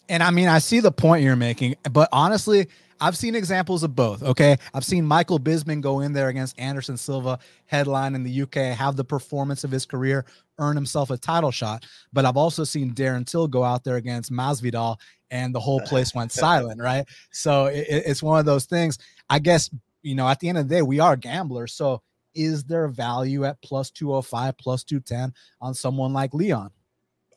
And 0.08 0.22
I 0.22 0.30
mean, 0.30 0.48
I 0.48 0.60
see 0.60 0.80
the 0.82 0.92
point 0.92 1.24
you're 1.24 1.36
making, 1.36 1.75
but 1.92 2.10
honestly, 2.12 2.68
I've 3.00 3.18
seen 3.18 3.36
examples 3.36 3.84
of 3.84 3.96
both. 3.96 4.24
Okay. 4.24 4.58
I've 4.74 4.86
seen 4.86 5.06
Michael 5.06 5.40
Bisping 5.40 5.82
go 5.82 6.00
in 6.00 6.14
there 6.14 6.30
against 6.30 6.58
Anderson 6.60 6.98
Silva, 6.98 7.40
headline 7.66 8.16
in 8.16 8.24
the 8.24 8.42
UK, 8.44 8.78
have 8.78 8.96
the 8.96 9.04
performance 9.04 9.64
of 9.64 9.72
his 9.72 9.86
career, 9.86 10.25
earn 10.60 10.75
himself 10.75 11.10
a 11.10 11.18
title 11.18 11.52
shot. 11.52 11.86
But 12.14 12.25
I've 12.25 12.38
also 12.38 12.64
seen 12.64 12.94
Darren 12.94 13.25
Till 13.25 13.48
go 13.48 13.64
out 13.64 13.84
there 13.84 13.98
against 13.98 14.32
Masvidal 14.32 14.98
and 15.32 15.54
the 15.54 15.60
whole 15.60 15.82
place 15.82 16.14
went 16.16 16.32
silent. 16.32 16.82
Right. 16.82 17.06
So 17.32 17.66
it, 17.66 17.86
it's 17.90 18.24
one 18.24 18.40
of 18.40 18.46
those 18.46 18.66
things. 18.66 18.98
I 19.30 19.40
guess, 19.40 19.70
you 20.02 20.16
know, 20.16 20.28
at 20.28 20.40
the 20.40 20.50
end 20.50 20.58
of 20.58 20.68
the 20.68 20.75
day, 20.75 20.82
we 20.82 21.00
are 21.00 21.16
gamblers. 21.16 21.74
So 21.74 22.02
is 22.34 22.64
there 22.64 22.88
value 22.88 23.46
at 23.46 23.62
plus 23.62 23.92
205, 23.92 24.58
plus 24.58 24.84
210 24.84 25.34
on 25.62 25.74
someone 25.74 26.14
like 26.14 26.34
Leon? 26.34 26.70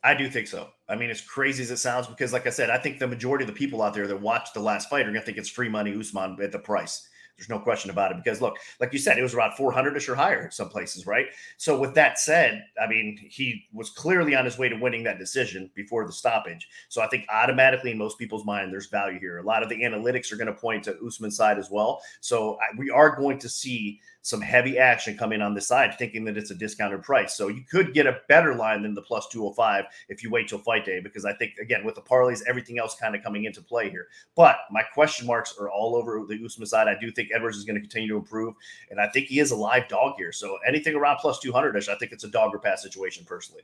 I 0.05 0.15
do 0.15 0.31
think 0.31 0.47
so. 0.47 0.69
I 0.89 0.95
mean, 0.95 1.11
as 1.11 1.21
crazy 1.21 1.63
as 1.63 1.71
it 1.71 1.79
sounds, 1.79 2.07
because 2.07 2.33
like 2.33 2.47
I 2.47 2.51
said, 2.51 2.71
I 2.71 2.79
think 2.79 2.99
the 2.99 3.07
majority 3.07 3.45
of 3.45 3.49
the 3.49 3.55
people 3.55 3.83
out 3.83 3.95
there 3.95 4.07
that 4.07 4.21
watch 4.21 4.53
the 4.53 4.61
last 4.61 4.89
fight 4.89 5.03
are 5.03 5.11
going 5.11 5.15
to 5.15 5.23
think 5.23 5.39
it's 5.39 5.49
free 5.49 5.69
money 5.69 5.99
Usman 5.99 6.39
at 6.41 6.53
the 6.53 6.59
price. 6.59 7.09
There's 7.39 7.49
no 7.49 7.61
question 7.61 7.91
about 7.91 8.11
it. 8.11 8.17
Because 8.17 8.41
look, 8.41 8.57
like 8.81 8.93
you 8.93 8.99
said, 8.99 9.17
it 9.17 9.23
was 9.23 9.33
around 9.33 9.55
400 9.55 9.97
ish 9.97 10.09
or 10.09 10.17
higher 10.17 10.47
in 10.47 10.51
some 10.51 10.69
places, 10.69 11.07
right? 11.07 11.27
So 11.57 11.79
with 11.79 11.95
that 11.95 12.19
said, 12.19 12.65
I 12.83 12.89
mean, 12.89 13.17
he 13.31 13.67
was 13.73 13.91
clearly 13.91 14.35
on 14.35 14.45
his 14.45 14.59
way 14.59 14.69
to 14.69 14.75
winning 14.75 15.05
that 15.05 15.21
decision 15.21 15.71
before 15.77 16.05
the 16.05 16.13
stoppage. 16.13 16.69
So 16.89 17.01
I 17.01 17.07
think 17.07 17.27
automatically 17.33 17.93
in 17.93 17.99
most 17.99 18.19
people's 18.19 18.45
mind, 18.45 18.73
there's 18.73 18.89
value 18.89 19.21
here. 19.21 19.39
A 19.39 19.45
lot 19.45 19.63
of 19.63 19.69
the 19.69 19.83
analytics 19.83 20.33
are 20.33 20.37
going 20.37 20.53
to 20.53 20.53
point 20.53 20.83
to 20.85 20.99
Usman's 21.07 21.37
side 21.37 21.59
as 21.59 21.71
well. 21.71 22.01
So 22.21 22.57
I, 22.57 22.77
we 22.77 22.91
are 22.91 23.15
going 23.15 23.39
to 23.39 23.49
see 23.49 24.01
some 24.23 24.41
heavy 24.41 24.79
action 24.79 25.17
coming 25.17 25.41
on 25.41 25.55
the 25.55 25.61
side, 25.61 25.97
thinking 25.97 26.25
that 26.25 26.37
it's 26.37 26.51
a 26.51 26.55
discounted 26.55 27.03
price. 27.03 27.35
So 27.35 27.49
you 27.49 27.63
could 27.71 27.95
get 27.95 28.07
a 28.07 28.19
better 28.29 28.55
line 28.55 28.83
than 28.83 28.95
the 28.95 29.03
plus 29.03 29.27
205 29.29 29.85
if 30.09 30.23
you 30.23 30.31
wait 30.31 30.49
till 30.49 30.59
fight 30.59 30.85
day, 30.85 31.01
because 31.01 31.25
I 31.25 31.33
think, 31.33 31.53
again, 31.61 31.85
with 31.85 31.95
the 31.95 32.03
parlays, 32.03 32.43
everything 32.47 32.79
else 32.79 32.95
kind 32.95 33.15
of 33.15 33.23
coming 33.23 33.45
into 33.45 33.63
play 33.63 33.89
here. 33.91 34.09
But 34.37 34.59
my 34.71 34.83
question 34.83 35.27
marks 35.27 35.57
are 35.59 35.71
all 35.71 35.97
over 35.97 36.25
the 36.29 36.39
Usman 36.45 36.67
side. 36.67 36.89
I 36.89 36.99
do 36.99 37.11
think 37.11 37.31
Edwards 37.35 37.57
is 37.57 37.65
going 37.65 37.77
to 37.77 37.81
continue 37.81 38.09
to 38.09 38.17
improve, 38.17 38.55
and 38.91 39.01
I 39.01 39.09
think 39.09 39.29
he 39.29 39.41
is 39.41 39.51
a 39.51 39.57
live 39.57 39.89
dog 39.89 40.15
here. 40.19 40.33
So 40.33 40.59
anything 40.67 40.95
around 40.95 41.19
plus 41.19 41.39
200 41.39 41.77
ish, 41.77 41.89
I 41.89 41.95
think 41.95 42.13
it's 42.13 42.25
a 42.25 42.31
dog 42.31 42.55
or 42.55 42.59
pass 42.59 42.83
situation 42.83 43.25
personally. 43.27 43.63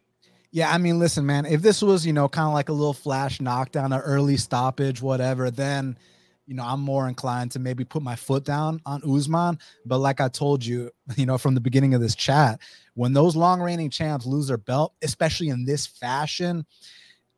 Yeah, 0.51 0.73
I 0.73 0.79
mean, 0.79 1.01
listen, 1.01 1.27
man, 1.27 1.47
if 1.47 1.63
this 1.63 1.83
was, 1.83 2.07
you 2.07 2.13
know, 2.13 2.29
kind 2.29 2.47
of 2.47 2.55
like 2.55 2.69
a 2.69 2.73
little 2.73 2.95
flash 2.95 3.41
knockdown, 3.41 3.93
an 3.93 4.01
early 4.01 4.37
stoppage, 4.37 5.03
whatever, 5.03 5.51
then– 5.51 5.99
you 6.47 6.55
know, 6.55 6.65
I'm 6.65 6.81
more 6.81 7.09
inclined 7.09 7.53
to 7.53 7.59
maybe 7.59 7.85
put 7.85 8.03
my 8.03 8.17
foot 8.17 8.45
down 8.45 8.81
on 8.85 9.03
Usman. 9.09 9.59
But 9.87 9.99
like 9.99 10.21
I 10.21 10.29
told 10.29 10.65
you, 10.65 10.91
you 11.17 11.27
know, 11.27 11.39
from 11.39 11.55
the 11.55 11.61
beginning 11.61 11.95
of 11.95 12.01
this 12.01 12.15
chat, 12.15 12.61
when 12.95 13.13
those 13.13 13.37
long 13.37 13.61
reigning 13.61 13.91
champs 13.91 14.27
lose 14.27 14.49
their 14.49 14.59
belt, 14.59 14.95
especially 15.03 15.49
in 15.49 15.65
this 15.65 15.87
fashion, 15.87 16.67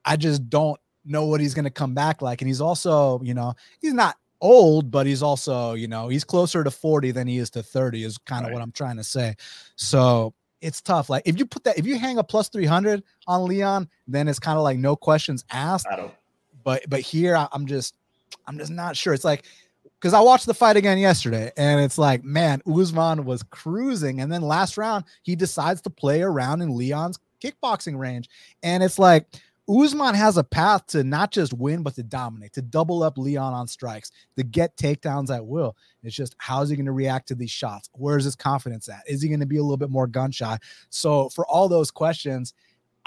I 0.05 0.17
just 0.17 0.49
don't 0.49 0.79
know 1.05 1.27
what 1.27 1.41
he's 1.41 1.55
going 1.55 1.65
to 1.65 1.71
come 1.71 1.95
back 1.95 2.21
like. 2.21 2.41
And 2.43 2.49
he's 2.49 2.61
also, 2.61 3.21
you 3.23 3.35
know, 3.35 3.55
he's 3.81 3.95
not 3.95 4.17
old, 4.41 4.91
but 4.91 5.07
he's 5.07 5.23
also, 5.23 5.75
you 5.75 5.89
know, 5.89 6.09
he's 6.09 6.25
closer 6.25 6.63
to 6.63 6.71
40 6.71 7.13
than 7.13 7.27
he 7.27 7.39
is 7.39 7.51
to 7.51 7.63
30, 7.63 8.05
is 8.05 8.19
kind 8.19 8.45
of 8.45 8.49
right. 8.49 8.55
what 8.55 8.63
I'm 8.63 8.73
trying 8.73 8.97
to 8.97 9.05
say. 9.05 9.35
So 9.77 10.35
it's 10.61 10.81
tough. 10.81 11.09
Like 11.09 11.23
if 11.27 11.39
you 11.39 11.47
put 11.47 11.65
that, 11.65 11.79
if 11.79 11.87
you 11.87 11.99
hang 11.99 12.19
a 12.19 12.25
plus 12.25 12.49
300 12.49 13.03
on 13.27 13.45
Leon, 13.47 13.89
then 14.07 14.29
it's 14.29 14.39
kind 14.39 14.59
of 14.59 14.65
like 14.65 14.79
no 14.79 14.97
questions 14.97 15.45
asked. 15.51 15.87
But 16.65 16.83
but 16.89 17.01
here 17.01 17.37
I'm 17.53 17.67
just 17.67 17.97
I'm 18.47 18.59
just 18.59 18.71
not 18.71 18.97
sure. 18.97 19.15
It's 19.15 19.25
like 19.25 19.45
because 20.01 20.15
I 20.15 20.21
watched 20.21 20.47
the 20.47 20.55
fight 20.55 20.77
again 20.77 20.99
yesterday, 20.99 21.53
and 21.57 21.81
it's 21.81 21.99
like, 21.99 22.23
man, 22.23 22.61
Usman 22.67 23.25
was 23.25 23.43
cruising, 23.43 24.21
and 24.21 24.31
then 24.31 24.43
last 24.43 24.77
round 24.77 25.05
he 25.23 25.37
decides 25.37 25.81
to 25.83 25.91
play 25.91 26.23
around 26.23 26.63
in 26.63 26.77
Leon's 26.77 27.19
kickboxing 27.43 27.99
range, 27.99 28.29
and 28.63 28.83
it's 28.83 28.99
like 28.99 29.27
Usman 29.69 30.15
has 30.15 30.37
a 30.37 30.45
path 30.45 30.87
to 30.89 31.03
not 31.03 31.33
just 31.33 31.53
win 31.53 31.83
but 31.83 31.95
to 31.97 32.03
dominate, 32.03 32.53
to 32.53 32.63
double 32.63 33.03
up 33.03 33.19
Leon 33.19 33.53
on 33.53 33.67
strikes, 33.67 34.13
to 34.37 34.45
get 34.45 34.77
takedowns 34.77 35.35
at 35.35 35.45
will. 35.45 35.77
It's 36.03 36.15
just 36.15 36.37
how's 36.39 36.69
he 36.69 36.77
going 36.77 36.87
to 36.87 36.93
react 36.93 37.29
to 37.29 37.35
these 37.35 37.51
shots? 37.51 37.91
Where's 37.93 38.25
his 38.25 38.37
confidence 38.37 38.89
at? 38.89 39.03
Is 39.09 39.23
he 39.23 39.29
going 39.29 39.41
to 39.41 39.47
be 39.47 39.57
a 39.57 39.63
little 39.63 39.77
bit 39.77 39.91
more 39.91 40.07
gun 40.07 40.31
shy? 40.31 40.59
So 40.91 41.29
for 41.31 41.45
all 41.47 41.69
those 41.69 41.91
questions, 41.91 42.55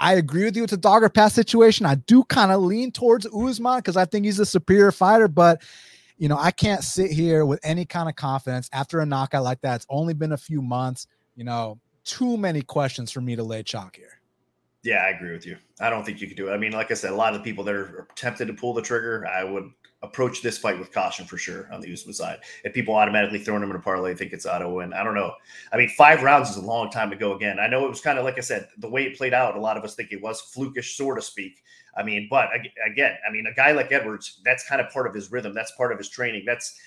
I 0.00 0.14
agree 0.14 0.44
with 0.44 0.56
you. 0.56 0.64
It's 0.64 0.72
a 0.72 0.78
dogger 0.78 1.10
pass 1.10 1.34
situation. 1.34 1.84
I 1.84 1.96
do 1.96 2.24
kind 2.24 2.50
of 2.50 2.62
lean 2.62 2.90
towards 2.90 3.26
Usman 3.26 3.78
because 3.78 3.98
I 3.98 4.06
think 4.06 4.24
he's 4.24 4.38
a 4.38 4.46
superior 4.46 4.90
fighter, 4.90 5.28
but 5.28 5.62
you 6.16 6.28
know, 6.28 6.38
I 6.38 6.50
can't 6.50 6.82
sit 6.82 7.10
here 7.10 7.44
with 7.44 7.60
any 7.62 7.84
kind 7.84 8.08
of 8.08 8.16
confidence 8.16 8.68
after 8.72 9.00
a 9.00 9.06
knockout 9.06 9.44
like 9.44 9.60
that. 9.60 9.76
It's 9.76 9.86
only 9.90 10.14
been 10.14 10.32
a 10.32 10.38
few 10.38 10.62
months. 10.62 11.06
You 11.36 11.44
know, 11.44 11.78
too 12.04 12.38
many 12.38 12.62
questions 12.62 13.12
for 13.12 13.20
me 13.20 13.36
to 13.36 13.42
lay 13.42 13.62
chalk 13.62 13.96
here. 13.96 14.19
Yeah, 14.82 15.04
I 15.04 15.10
agree 15.10 15.32
with 15.32 15.46
you. 15.46 15.56
I 15.80 15.90
don't 15.90 16.04
think 16.04 16.20
you 16.20 16.26
could 16.26 16.36
do 16.36 16.48
it. 16.48 16.52
I 16.52 16.56
mean, 16.56 16.72
like 16.72 16.90
I 16.90 16.94
said, 16.94 17.12
a 17.12 17.14
lot 17.14 17.34
of 17.34 17.40
the 17.40 17.44
people 17.44 17.64
that 17.64 17.74
are 17.74 18.08
tempted 18.14 18.46
to 18.46 18.54
pull 18.54 18.72
the 18.72 18.80
trigger, 18.80 19.26
I 19.26 19.44
would 19.44 19.70
approach 20.02 20.40
this 20.40 20.56
fight 20.56 20.78
with 20.78 20.92
caution 20.92 21.26
for 21.26 21.36
sure 21.36 21.70
on 21.70 21.82
the 21.82 21.92
Usman 21.92 22.14
side. 22.14 22.38
If 22.64 22.72
people 22.72 22.94
automatically 22.94 23.38
throwing 23.38 23.62
him 23.62 23.68
in 23.70 23.76
a 23.76 23.80
parlay, 23.80 24.14
think 24.14 24.32
it's 24.32 24.46
auto 24.46 24.72
win. 24.72 24.94
I 24.94 25.04
don't 25.04 25.14
know. 25.14 25.34
I 25.72 25.76
mean, 25.76 25.90
five 25.90 26.22
rounds 26.22 26.48
is 26.48 26.56
a 26.56 26.62
long 26.62 26.90
time 26.90 27.10
to 27.10 27.16
go 27.16 27.34
again. 27.34 27.58
I 27.58 27.66
know 27.66 27.84
it 27.84 27.90
was 27.90 28.00
kind 28.00 28.18
of 28.18 28.24
like 28.24 28.38
I 28.38 28.40
said, 28.40 28.68
the 28.78 28.88
way 28.88 29.04
it 29.04 29.18
played 29.18 29.34
out, 29.34 29.56
a 29.56 29.60
lot 29.60 29.76
of 29.76 29.84
us 29.84 29.94
think 29.94 30.12
it 30.12 30.22
was 30.22 30.40
flukish, 30.40 30.96
so 30.96 31.14
to 31.14 31.20
speak. 31.20 31.62
I 31.96 32.02
mean, 32.02 32.28
but 32.30 32.48
again, 32.86 33.16
I 33.28 33.32
mean, 33.32 33.46
a 33.46 33.54
guy 33.54 33.72
like 33.72 33.92
Edwards, 33.92 34.40
that's 34.44 34.66
kind 34.66 34.80
of 34.80 34.90
part 34.90 35.06
of 35.06 35.14
his 35.14 35.30
rhythm. 35.30 35.52
That's 35.52 35.72
part 35.72 35.92
of 35.92 35.98
his 35.98 36.08
training. 36.08 36.44
That's 36.46 36.80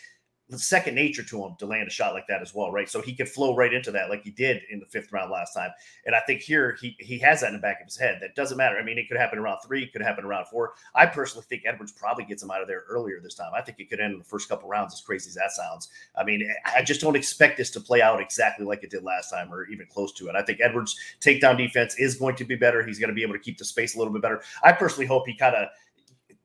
second 0.60 0.96
nature 0.96 1.24
to 1.24 1.44
him 1.44 1.56
to 1.60 1.66
land 1.66 1.88
a 1.88 1.92
shot 1.92 2.14
like 2.14 2.28
that 2.28 2.42
as 2.42 2.54
well, 2.54 2.72
right? 2.72 2.90
So 2.90 3.02
he 3.02 3.14
could 3.14 3.30
flow 3.30 3.56
right 3.56 3.74
into 3.74 3.92
that 3.92 4.10
like 4.10 4.24
he 4.24 4.32
did 4.32 4.62
in 4.70 4.80
the 4.80 4.86
fifth 4.86 5.12
round 5.12 5.32
last 5.32 5.54
time. 5.54 5.72
And 6.06 6.16
I 6.16 6.20
think 6.22 6.42
here 6.42 6.78
he 6.82 6.96
he 7.00 7.18
has 7.20 7.42
that 7.42 7.48
in 7.48 7.54
the 7.54 7.60
back 7.60 7.80
of 7.82 7.86
his 7.86 7.98
head. 7.98 8.20
That 8.22 8.36
doesn't 8.36 8.58
matter. 8.58 8.78
I 8.78 8.84
mean, 8.84 8.98
it 8.98 9.08
could 9.08 9.18
happen 9.18 9.40
around 9.40 9.60
three, 9.66 9.88
could 9.88 10.02
happen 10.02 10.26
around 10.26 10.46
four. 10.48 10.74
I 10.96 11.06
personally 11.06 11.46
think 11.50 11.64
Edwards 11.66 11.92
probably 11.92 12.26
gets 12.26 12.44
him 12.44 12.52
out 12.52 12.62
of 12.62 12.68
there 12.68 12.84
earlier 12.90 13.20
this 13.22 13.36
time. 13.36 13.52
I 13.56 13.62
think 13.62 13.80
it 13.80 13.90
could 13.90 14.00
end 14.00 14.14
in 14.14 14.20
the 14.20 14.26
first 14.26 14.50
couple 14.50 14.70
rounds, 14.70 14.94
as 14.94 15.02
crazy 15.02 15.30
as 15.30 15.36
that 15.36 15.52
sounds. 15.52 15.90
I 16.16 16.24
mean, 16.24 16.48
I 16.66 16.82
just 16.84 17.02
don't 17.02 17.16
expect 17.16 17.58
this 17.58 17.72
to 17.72 17.80
play 17.80 18.02
out 18.02 18.22
exactly 18.22 18.66
like 18.66 18.84
it 18.84 18.90
did 18.90 19.04
last 19.04 19.30
time 19.30 19.54
or 19.54 19.68
even 19.68 19.88
close 19.88 20.14
to 20.14 20.28
it. 20.28 20.36
I 20.36 20.42
think 20.42 20.60
Edwards' 20.62 20.98
takedown 21.22 21.58
defense 21.58 21.96
is 21.98 22.16
going 22.16 22.36
to 22.36 22.46
be 22.46 22.56
better. 22.56 22.84
He's 22.86 23.00
going 23.00 23.10
to 23.10 23.16
be 23.16 23.24
able 23.24 23.34
to 23.34 23.40
keep 23.40 23.58
the 23.58 23.66
space 23.66 23.96
a 23.96 23.98
little 23.98 24.14
bit 24.14 24.22
better. 24.22 24.42
I 24.64 24.72
personally 24.72 25.06
hope 25.06 25.28
he 25.28 25.36
kind 25.36 25.56
of 25.56 25.68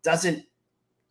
doesn't 0.03 0.45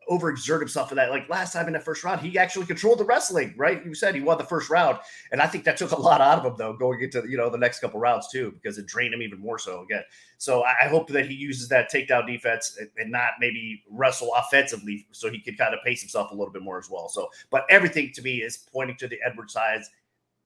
overexert 0.10 0.60
himself 0.60 0.92
in 0.92 0.96
that. 0.98 1.10
Like 1.10 1.30
last 1.30 1.54
time 1.54 1.68
in 1.68 1.74
the 1.74 1.80
first 1.80 2.04
round, 2.04 2.22
he 2.22 2.38
actually 2.38 2.66
controlled 2.66 3.00
the 3.00 3.06
wrestling, 3.06 3.54
right? 3.58 3.86
You 3.86 3.94
said 3.94 4.16
he 4.16 4.22
won 4.22 4.38
the 4.38 4.44
first 4.44 4.70
round, 4.70 4.98
and 5.32 5.42
I 5.42 5.48
think 5.48 5.64
that 5.66 5.78
took 5.78 5.92
a 5.92 6.00
lot 6.00 6.22
out 6.22 6.40
of 6.40 6.46
him 6.46 6.56
though, 6.58 6.74
going 6.74 7.02
into 7.02 7.24
you 7.28 7.38
know 7.38 7.50
the 7.50 7.58
next 7.58 7.80
couple 7.80 8.00
rounds 8.00 8.28
too, 8.30 8.52
because 8.52 8.78
it 8.78 8.86
drained 8.86 9.14
him 9.14 9.22
even 9.22 9.40
more 9.40 9.60
so 9.60 9.82
again. 9.82 10.04
So 10.38 10.64
I 10.64 10.88
hope 10.88 11.08
that 11.10 11.28
he 11.28 11.34
uses 11.34 11.68
that 11.70 11.92
takedown 11.92 12.28
defense 12.28 12.78
and 12.98 13.12
not 13.12 13.32
maybe 13.40 13.84
wrestle 13.90 14.32
offensively, 14.36 15.08
so 15.12 15.30
he 15.30 15.40
can 15.40 15.56
kind 15.56 15.74
of 15.74 15.80
pace 15.84 16.02
himself 16.02 16.32
a 16.32 16.36
little 16.36 16.54
bit 16.54 16.62
more 16.62 16.80
as 16.80 16.90
well. 16.90 17.10
So, 17.10 17.30
but 17.50 17.66
everything 17.70 18.12
to 18.14 18.22
me 18.22 18.38
is 18.38 18.58
pointing 18.72 18.98
to 18.98 19.08
the 19.08 19.20
Edwards 19.26 19.54
side. 19.54 19.82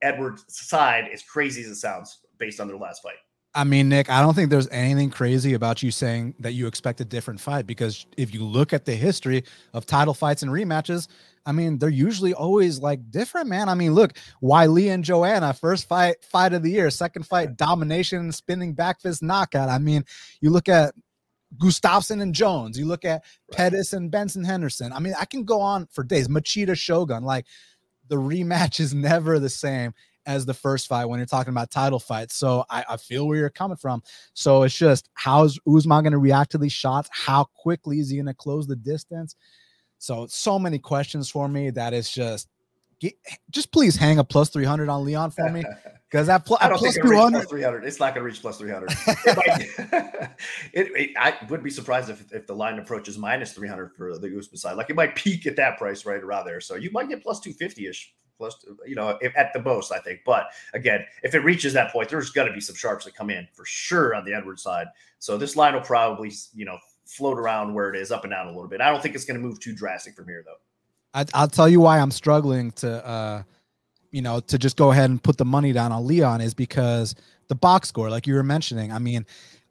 Edwards 0.02 0.44
side, 0.48 1.08
as 1.12 1.22
crazy 1.22 1.62
as 1.62 1.68
it 1.68 1.76
sounds, 1.76 2.18
based 2.38 2.58
on 2.58 2.66
their 2.66 2.76
last 2.76 3.02
fight. 3.02 3.18
I 3.54 3.64
mean, 3.64 3.90
Nick, 3.90 4.08
I 4.08 4.22
don't 4.22 4.32
think 4.34 4.48
there's 4.48 4.68
anything 4.70 5.10
crazy 5.10 5.52
about 5.52 5.82
you 5.82 5.90
saying 5.90 6.34
that 6.38 6.52
you 6.52 6.66
expect 6.66 7.02
a 7.02 7.04
different 7.04 7.38
fight 7.38 7.66
because 7.66 8.06
if 8.16 8.32
you 8.32 8.44
look 8.44 8.72
at 8.72 8.86
the 8.86 8.94
history 8.94 9.44
of 9.74 9.84
title 9.84 10.14
fights 10.14 10.42
and 10.42 10.50
rematches, 10.50 11.06
I 11.44 11.52
mean, 11.52 11.78
they're 11.78 11.90
usually 11.90 12.32
always 12.32 12.78
like 12.78 13.10
different, 13.10 13.48
man. 13.48 13.68
I 13.68 13.74
mean, 13.74 13.94
look, 13.94 14.14
Weili 14.42 14.90
and 14.92 15.04
Joanna, 15.04 15.52
first 15.52 15.86
fight, 15.86 16.24
fight 16.24 16.54
of 16.54 16.62
the 16.62 16.70
year, 16.70 16.88
second 16.88 17.26
fight, 17.26 17.56
domination, 17.56 18.32
spinning 18.32 18.72
back 18.72 19.02
fist 19.02 19.22
knockout. 19.22 19.68
I 19.68 19.78
mean, 19.78 20.04
you 20.40 20.48
look 20.48 20.68
at 20.70 20.94
Gustafsson 21.58 22.22
and 22.22 22.34
Jones, 22.34 22.78
you 22.78 22.86
look 22.86 23.04
at 23.04 23.22
Pettis 23.50 23.92
and 23.92 24.10
Benson 24.10 24.44
Henderson. 24.44 24.94
I 24.94 24.98
mean, 25.00 25.14
I 25.20 25.26
can 25.26 25.44
go 25.44 25.60
on 25.60 25.88
for 25.90 26.04
days. 26.04 26.28
Machida 26.28 26.76
Shogun, 26.76 27.22
like 27.24 27.46
the 28.08 28.16
rematch 28.16 28.80
is 28.80 28.94
never 28.94 29.38
the 29.38 29.50
same 29.50 29.92
as 30.26 30.46
the 30.46 30.54
first 30.54 30.86
fight 30.86 31.06
when 31.06 31.18
you're 31.18 31.26
talking 31.26 31.52
about 31.52 31.70
title 31.70 31.98
fights. 31.98 32.34
So 32.34 32.64
I, 32.70 32.84
I 32.88 32.96
feel 32.96 33.26
where 33.26 33.38
you're 33.38 33.50
coming 33.50 33.76
from. 33.76 34.02
So 34.34 34.62
it's 34.62 34.76
just 34.76 35.08
how's 35.14 35.58
Usman 35.66 36.04
going 36.04 36.12
to 36.12 36.18
react 36.18 36.52
to 36.52 36.58
these 36.58 36.72
shots? 36.72 37.08
How 37.12 37.44
quickly 37.54 38.00
is 38.00 38.10
he 38.10 38.16
going 38.16 38.26
to 38.26 38.34
close 38.34 38.66
the 38.66 38.76
distance? 38.76 39.36
So 39.98 40.26
so 40.28 40.58
many 40.58 40.78
questions 40.78 41.30
for 41.30 41.48
me 41.48 41.70
that 41.70 41.94
is 41.94 42.10
just 42.10 42.48
get, 43.02 43.14
just 43.50 43.72
please 43.72 43.96
hang 43.96 44.18
a 44.18 44.24
plus 44.24 44.48
300 44.50 44.88
on 44.88 45.04
Leon 45.04 45.30
for 45.30 45.48
me 45.50 45.64
because 46.10 46.26
that 46.28 46.46
pl- 46.46 46.58
I 46.60 46.68
don't 46.68 46.78
plus 46.78 46.94
think 46.94 47.06
200 47.06 47.48
300 47.48 47.84
it's 47.84 48.00
not 48.00 48.14
going 48.14 48.22
to 48.22 48.24
reach 48.24 48.40
plus 48.40 48.58
300 48.58 48.90
it, 49.06 49.36
might, 49.36 50.30
it, 50.72 50.88
it, 50.96 51.10
I 51.16 51.34
would 51.48 51.62
be 51.62 51.70
surprised 51.70 52.10
if, 52.10 52.32
if 52.32 52.46
the 52.46 52.54
line 52.54 52.78
approaches 52.78 53.18
minus 53.18 53.52
300 53.52 53.94
for 53.96 54.18
the 54.18 54.28
Usman 54.38 54.56
side 54.56 54.76
like 54.76 54.90
it 54.90 54.96
might 54.96 55.14
peak 55.14 55.46
at 55.46 55.56
that 55.56 55.78
price 55.78 56.06
right 56.06 56.22
around 56.22 56.46
there 56.46 56.60
so 56.60 56.76
you 56.76 56.90
might 56.92 57.08
get 57.08 57.22
plus 57.22 57.40
250 57.40 57.86
ish 57.86 58.14
plus, 58.36 58.64
you 58.86 58.94
know, 58.94 59.18
if, 59.20 59.36
at 59.36 59.52
the 59.52 59.62
most, 59.62 59.92
I 59.92 59.98
think. 59.98 60.20
But 60.24 60.46
again, 60.74 61.04
if 61.22 61.34
it 61.34 61.40
reaches 61.40 61.72
that 61.74 61.92
point, 61.92 62.08
there's 62.08 62.30
going 62.30 62.48
to 62.48 62.54
be 62.54 62.60
some 62.60 62.76
sharps 62.76 63.04
that 63.04 63.14
come 63.14 63.30
in 63.30 63.46
for 63.52 63.64
sure 63.64 64.14
on 64.14 64.24
the 64.24 64.34
Edwards 64.34 64.62
side. 64.62 64.88
So 65.18 65.36
this 65.36 65.56
line 65.56 65.74
will 65.74 65.80
probably, 65.80 66.32
you 66.54 66.64
know, 66.64 66.78
float 67.06 67.38
around 67.38 67.74
where 67.74 67.92
it 67.92 68.00
is, 68.00 68.10
up 68.10 68.24
and 68.24 68.32
down 68.32 68.46
a 68.46 68.50
little 68.50 68.68
bit. 68.68 68.80
I 68.80 68.90
don't 68.90 69.02
think 69.02 69.14
it's 69.14 69.24
going 69.24 69.40
to 69.40 69.46
move 69.46 69.60
too 69.60 69.74
drastic 69.74 70.14
from 70.14 70.26
here, 70.26 70.44
though. 70.44 70.56
I, 71.14 71.42
will 71.42 71.48
tell 71.48 71.68
you 71.68 71.80
why 71.80 71.98
I'm 71.98 72.10
struggling 72.10 72.70
to, 72.72 73.06
uh, 73.06 73.42
you 74.10 74.22
know, 74.22 74.40
to 74.40 74.58
just 74.58 74.76
go 74.76 74.92
ahead 74.92 75.10
and 75.10 75.22
put 75.22 75.36
the 75.36 75.44
money 75.44 75.72
down 75.72 75.92
on 75.92 76.06
Leon 76.06 76.40
is 76.40 76.54
because 76.54 77.14
the 77.48 77.54
box 77.54 77.88
score, 77.88 78.08
like 78.08 78.26
you 78.26 78.34
were 78.34 78.42
mentioning. 78.42 78.92
I 78.92 78.98
mean, 78.98 79.26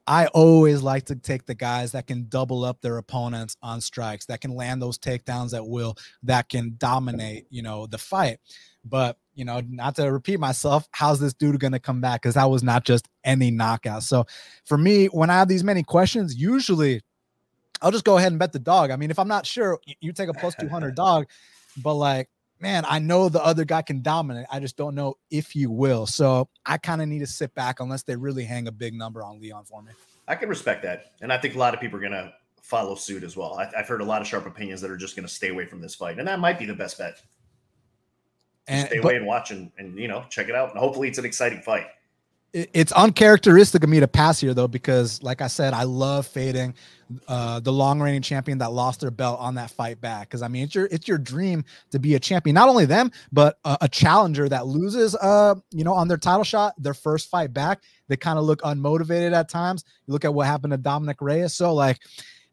I 0.06 0.26
always 0.26 0.82
like 0.82 1.04
to 1.06 1.16
take 1.16 1.46
the 1.46 1.54
guys 1.54 1.92
that 1.92 2.06
can 2.06 2.26
double 2.28 2.64
up 2.64 2.80
their 2.80 2.98
opponents 2.98 3.56
on 3.62 3.80
strikes, 3.80 4.26
that 4.26 4.40
can 4.40 4.54
land 4.54 4.82
those 4.82 4.98
takedowns 4.98 5.54
at 5.54 5.66
will, 5.66 5.96
that 6.24 6.48
can 6.48 6.74
dominate, 6.78 7.46
you 7.50 7.62
know, 7.62 7.86
the 7.86 7.98
fight. 7.98 8.38
But, 8.84 9.16
you 9.34 9.44
know, 9.44 9.62
not 9.68 9.94
to 9.96 10.10
repeat 10.10 10.40
myself, 10.40 10.88
how's 10.90 11.20
this 11.20 11.34
dude 11.34 11.60
going 11.60 11.72
to 11.72 11.78
come 11.78 12.00
back? 12.00 12.22
Because 12.22 12.34
that 12.34 12.50
was 12.50 12.64
not 12.64 12.84
just 12.84 13.08
any 13.22 13.52
knockout. 13.52 14.02
So 14.02 14.26
for 14.64 14.76
me, 14.76 15.06
when 15.06 15.30
I 15.30 15.34
have 15.34 15.48
these 15.48 15.62
many 15.62 15.84
questions, 15.84 16.34
usually 16.34 17.00
I'll 17.80 17.92
just 17.92 18.04
go 18.04 18.18
ahead 18.18 18.32
and 18.32 18.38
bet 18.40 18.52
the 18.52 18.58
dog. 18.58 18.90
I 18.90 18.96
mean, 18.96 19.10
if 19.10 19.20
I'm 19.20 19.28
not 19.28 19.46
sure, 19.46 19.78
you 20.00 20.12
take 20.12 20.28
a 20.28 20.34
plus 20.34 20.56
200 20.56 20.94
dog, 20.96 21.26
but 21.76 21.94
like, 21.94 22.28
man, 22.62 22.84
I 22.88 23.00
know 23.00 23.28
the 23.28 23.44
other 23.44 23.64
guy 23.64 23.82
can 23.82 24.00
dominate. 24.00 24.46
I 24.50 24.60
just 24.60 24.76
don't 24.76 24.94
know 24.94 25.16
if 25.30 25.50
he 25.50 25.66
will. 25.66 26.06
So 26.06 26.48
I 26.64 26.78
kind 26.78 27.02
of 27.02 27.08
need 27.08 27.18
to 27.18 27.26
sit 27.26 27.52
back 27.54 27.80
unless 27.80 28.04
they 28.04 28.14
really 28.14 28.44
hang 28.44 28.68
a 28.68 28.72
big 28.72 28.94
number 28.94 29.22
on 29.22 29.40
Leon 29.40 29.64
for 29.64 29.82
me. 29.82 29.90
I 30.28 30.36
can 30.36 30.48
respect 30.48 30.84
that. 30.84 31.12
And 31.20 31.32
I 31.32 31.38
think 31.38 31.56
a 31.56 31.58
lot 31.58 31.74
of 31.74 31.80
people 31.80 31.98
are 31.98 32.00
going 32.00 32.12
to 32.12 32.32
follow 32.62 32.94
suit 32.94 33.24
as 33.24 33.36
well. 33.36 33.58
I, 33.58 33.68
have 33.76 33.88
heard 33.88 34.00
a 34.00 34.04
lot 34.04 34.22
of 34.22 34.28
sharp 34.28 34.46
opinions 34.46 34.80
that 34.80 34.90
are 34.90 34.96
just 34.96 35.16
going 35.16 35.26
to 35.26 35.32
stay 35.32 35.48
away 35.48 35.66
from 35.66 35.80
this 35.80 35.96
fight. 35.96 36.20
And 36.20 36.28
that 36.28 36.38
might 36.38 36.58
be 36.58 36.64
the 36.64 36.74
best 36.74 36.96
bet. 36.96 37.20
And, 38.68 38.86
stay 38.86 38.98
but, 38.98 39.06
away 39.06 39.16
and 39.16 39.26
watch 39.26 39.50
and, 39.50 39.72
and, 39.76 39.98
you 39.98 40.06
know, 40.06 40.24
check 40.30 40.48
it 40.48 40.54
out. 40.54 40.70
And 40.70 40.78
hopefully 40.78 41.08
it's 41.08 41.18
an 41.18 41.24
exciting 41.24 41.62
fight. 41.62 41.86
It's 42.54 42.92
uncharacteristic 42.92 43.82
of 43.82 43.88
me 43.88 44.00
to 44.00 44.08
pass 44.08 44.40
here 44.40 44.52
though 44.52 44.68
because 44.68 45.22
like 45.22 45.40
i 45.40 45.46
said 45.46 45.72
i 45.72 45.84
love 45.84 46.26
fading 46.26 46.74
uh, 47.28 47.60
the 47.60 47.72
long 47.72 48.00
reigning 48.00 48.22
champion 48.22 48.58
that 48.58 48.72
lost 48.72 49.00
their 49.00 49.10
belt 49.10 49.38
on 49.38 49.54
that 49.56 49.70
fight 49.70 50.00
back. 50.00 50.28
Because 50.28 50.42
i 50.42 50.48
mean 50.48 50.64
it's 50.64 50.74
your 50.74 50.86
it's 50.90 51.08
your 51.08 51.18
dream 51.18 51.64
to 51.90 51.98
be 51.98 52.14
a 52.14 52.20
champion. 52.20 52.54
Not 52.54 52.68
only 52.68 52.84
them 52.84 53.10
but 53.32 53.58
a, 53.64 53.78
a 53.82 53.88
challenger 53.88 54.48
that 54.50 54.66
loses 54.66 55.14
uh 55.16 55.54
you 55.70 55.84
know 55.84 55.94
on 55.94 56.08
their 56.08 56.18
title 56.18 56.44
shot 56.44 56.74
their 56.76 56.94
first 56.94 57.30
fight 57.30 57.54
back 57.54 57.82
they 58.08 58.16
kind 58.16 58.38
of 58.38 58.44
look 58.44 58.60
unmotivated 58.62 59.32
at 59.32 59.48
times. 59.48 59.84
You 60.06 60.12
look 60.12 60.24
at 60.26 60.34
what 60.34 60.46
happened 60.46 60.72
to 60.72 60.78
Dominick 60.78 61.22
Reyes. 61.22 61.54
So 61.54 61.74
like 61.74 62.00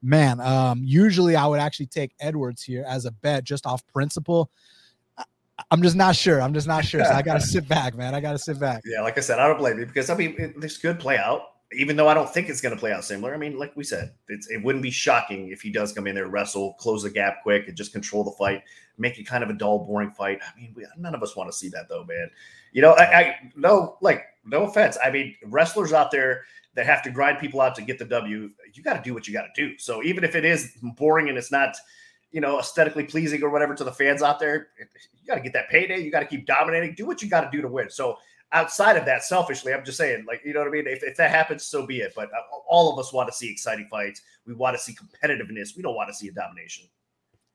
man 0.02 0.40
um 0.40 0.82
usually 0.82 1.36
i 1.36 1.46
would 1.46 1.60
actually 1.60 1.86
take 1.88 2.14
edwards 2.22 2.64
here 2.64 2.86
as 2.88 3.04
a 3.04 3.12
bet 3.12 3.44
just 3.44 3.66
off 3.66 3.86
principle 3.88 4.50
I'm 5.72 5.82
just 5.82 5.96
not 5.96 6.16
sure. 6.16 6.42
I'm 6.42 6.54
just 6.54 6.68
not 6.68 6.86
sure. 6.86 7.04
So 7.04 7.12
I 7.12 7.22
got 7.22 7.36
to 7.36 7.42
sit 7.46 7.68
back, 7.68 7.96
man. 7.96 8.16
I 8.16 8.22
got 8.22 8.34
to 8.34 8.40
sit 8.40 8.60
back. 8.60 8.82
Yeah, 8.86 9.02
like 9.02 9.18
I 9.18 9.22
said, 9.22 9.40
I 9.40 9.48
don't 9.48 9.58
blame 9.58 9.80
you 9.80 9.86
because 9.86 10.10
I 10.10 10.16
mean, 10.16 10.36
it, 10.38 10.60
this 10.60 10.78
could 10.78 11.00
play 11.00 11.18
out. 11.18 11.42
Even 11.74 11.96
though 11.96 12.08
I 12.08 12.16
don't 12.16 12.28
think 12.28 12.50
it's 12.50 12.62
going 12.62 12.74
to 12.74 12.80
play 12.80 12.92
out 12.92 13.06
similar. 13.06 13.32
I 13.32 13.38
mean, 13.38 13.60
like 13.60 13.76
we 13.76 13.84
said, 13.84 14.12
it 14.28 14.64
wouldn't 14.64 14.82
be 14.82 14.90
shocking 14.90 15.50
if 15.50 15.62
he 15.62 15.70
does 15.70 15.92
come 15.92 16.08
in 16.08 16.16
there, 16.16 16.28
wrestle, 16.28 16.74
close 16.80 17.04
the 17.04 17.12
gap 17.12 17.44
quick, 17.44 17.68
and 17.68 17.78
just 17.78 17.94
control 17.94 18.24
the 18.24 18.32
fight, 18.32 18.64
make 18.98 19.20
it 19.20 19.26
kind 19.26 19.44
of 19.44 19.52
a 19.52 19.54
dull, 19.54 19.86
boring 19.86 20.10
fight. 20.10 20.40
I 20.42 20.60
mean, 20.60 20.74
we, 20.76 20.88
none 20.98 21.14
of 21.14 21.22
us 21.22 21.36
want 21.36 21.48
to 21.48 21.56
see 21.56 21.70
that, 21.70 21.88
though, 21.88 22.04
man. 22.06 22.32
You 22.72 22.82
know, 22.82 22.94
I, 22.94 23.04
I 23.04 23.36
no, 23.56 23.98
like, 24.02 24.24
no 24.46 24.64
offense. 24.64 24.98
I 25.04 25.12
mean, 25.12 25.36
wrestlers 25.46 25.94
out 25.94 26.10
there 26.10 26.46
that 26.74 26.88
have 26.88 27.04
to 27.04 27.12
grind 27.12 27.38
people 27.40 27.62
out 27.62 27.76
to 27.76 27.82
get 27.82 28.00
the 28.00 28.06
W, 28.06 28.50
you 28.74 28.84
got 28.84 28.94
to 28.94 29.02
do 29.02 29.14
what 29.14 29.28
you 29.28 29.34
got 29.34 29.54
to 29.54 29.68
do. 29.68 29.78
So 29.78 30.02
even 30.02 30.24
if 30.24 30.34
it 30.34 30.46
is 30.46 30.78
boring 30.82 31.30
and 31.30 31.38
it's 31.38 31.52
not 31.52 31.76
you 32.32 32.42
know, 32.42 32.60
aesthetically 32.60 33.04
pleasing 33.04 33.44
or 33.44 33.50
whatever 33.50 33.76
to 33.76 33.84
the 33.84 33.92
fans 33.92 34.22
out 34.22 34.40
there. 34.40 34.68
You 34.80 35.28
got 35.28 35.36
to 35.36 35.42
get 35.42 35.54
that 35.54 35.70
payday. 35.70 36.00
You 36.00 36.12
got 36.12 36.20
to 36.20 36.26
keep 36.26 36.46
dominating. 36.46 36.96
Do 36.96 37.06
what 37.06 37.22
you 37.22 37.30
got 37.30 37.42
to 37.42 37.50
do 37.52 37.62
to 37.62 37.68
win. 37.68 37.90
So 37.90 38.18
outside 38.52 38.98
of 38.98 39.06
that, 39.06 39.24
selfishly, 39.24 39.74
I'm 39.74 39.86
just 39.86 39.98
saying, 39.98 40.26
like, 40.28 40.42
you 40.44 40.54
know 40.54 40.60
what 40.60 40.70
I 40.70 40.72
mean? 40.72 40.88
If, 40.88 41.04
if 41.04 41.18
that 41.18 41.32
happens, 41.32 41.66
so 41.66 41.86
be 41.86 42.00
it. 42.00 42.14
But 42.16 42.30
uh, 42.30 42.42
all 42.68 42.92
of 42.92 43.00
us 43.00 43.14
want 43.14 43.30
to 43.30 43.34
see 43.34 43.50
exciting 43.50 43.88
fights. 43.90 44.22
We 44.46 44.54
want 44.54 44.76
to 44.78 44.82
see 44.82 44.94
competitiveness. 44.94 45.76
We 45.76 45.84
don't 45.84 45.96
want 45.96 46.10
to 46.10 46.14
see 46.14 46.28
a 46.28 46.32
domination. 46.32 46.86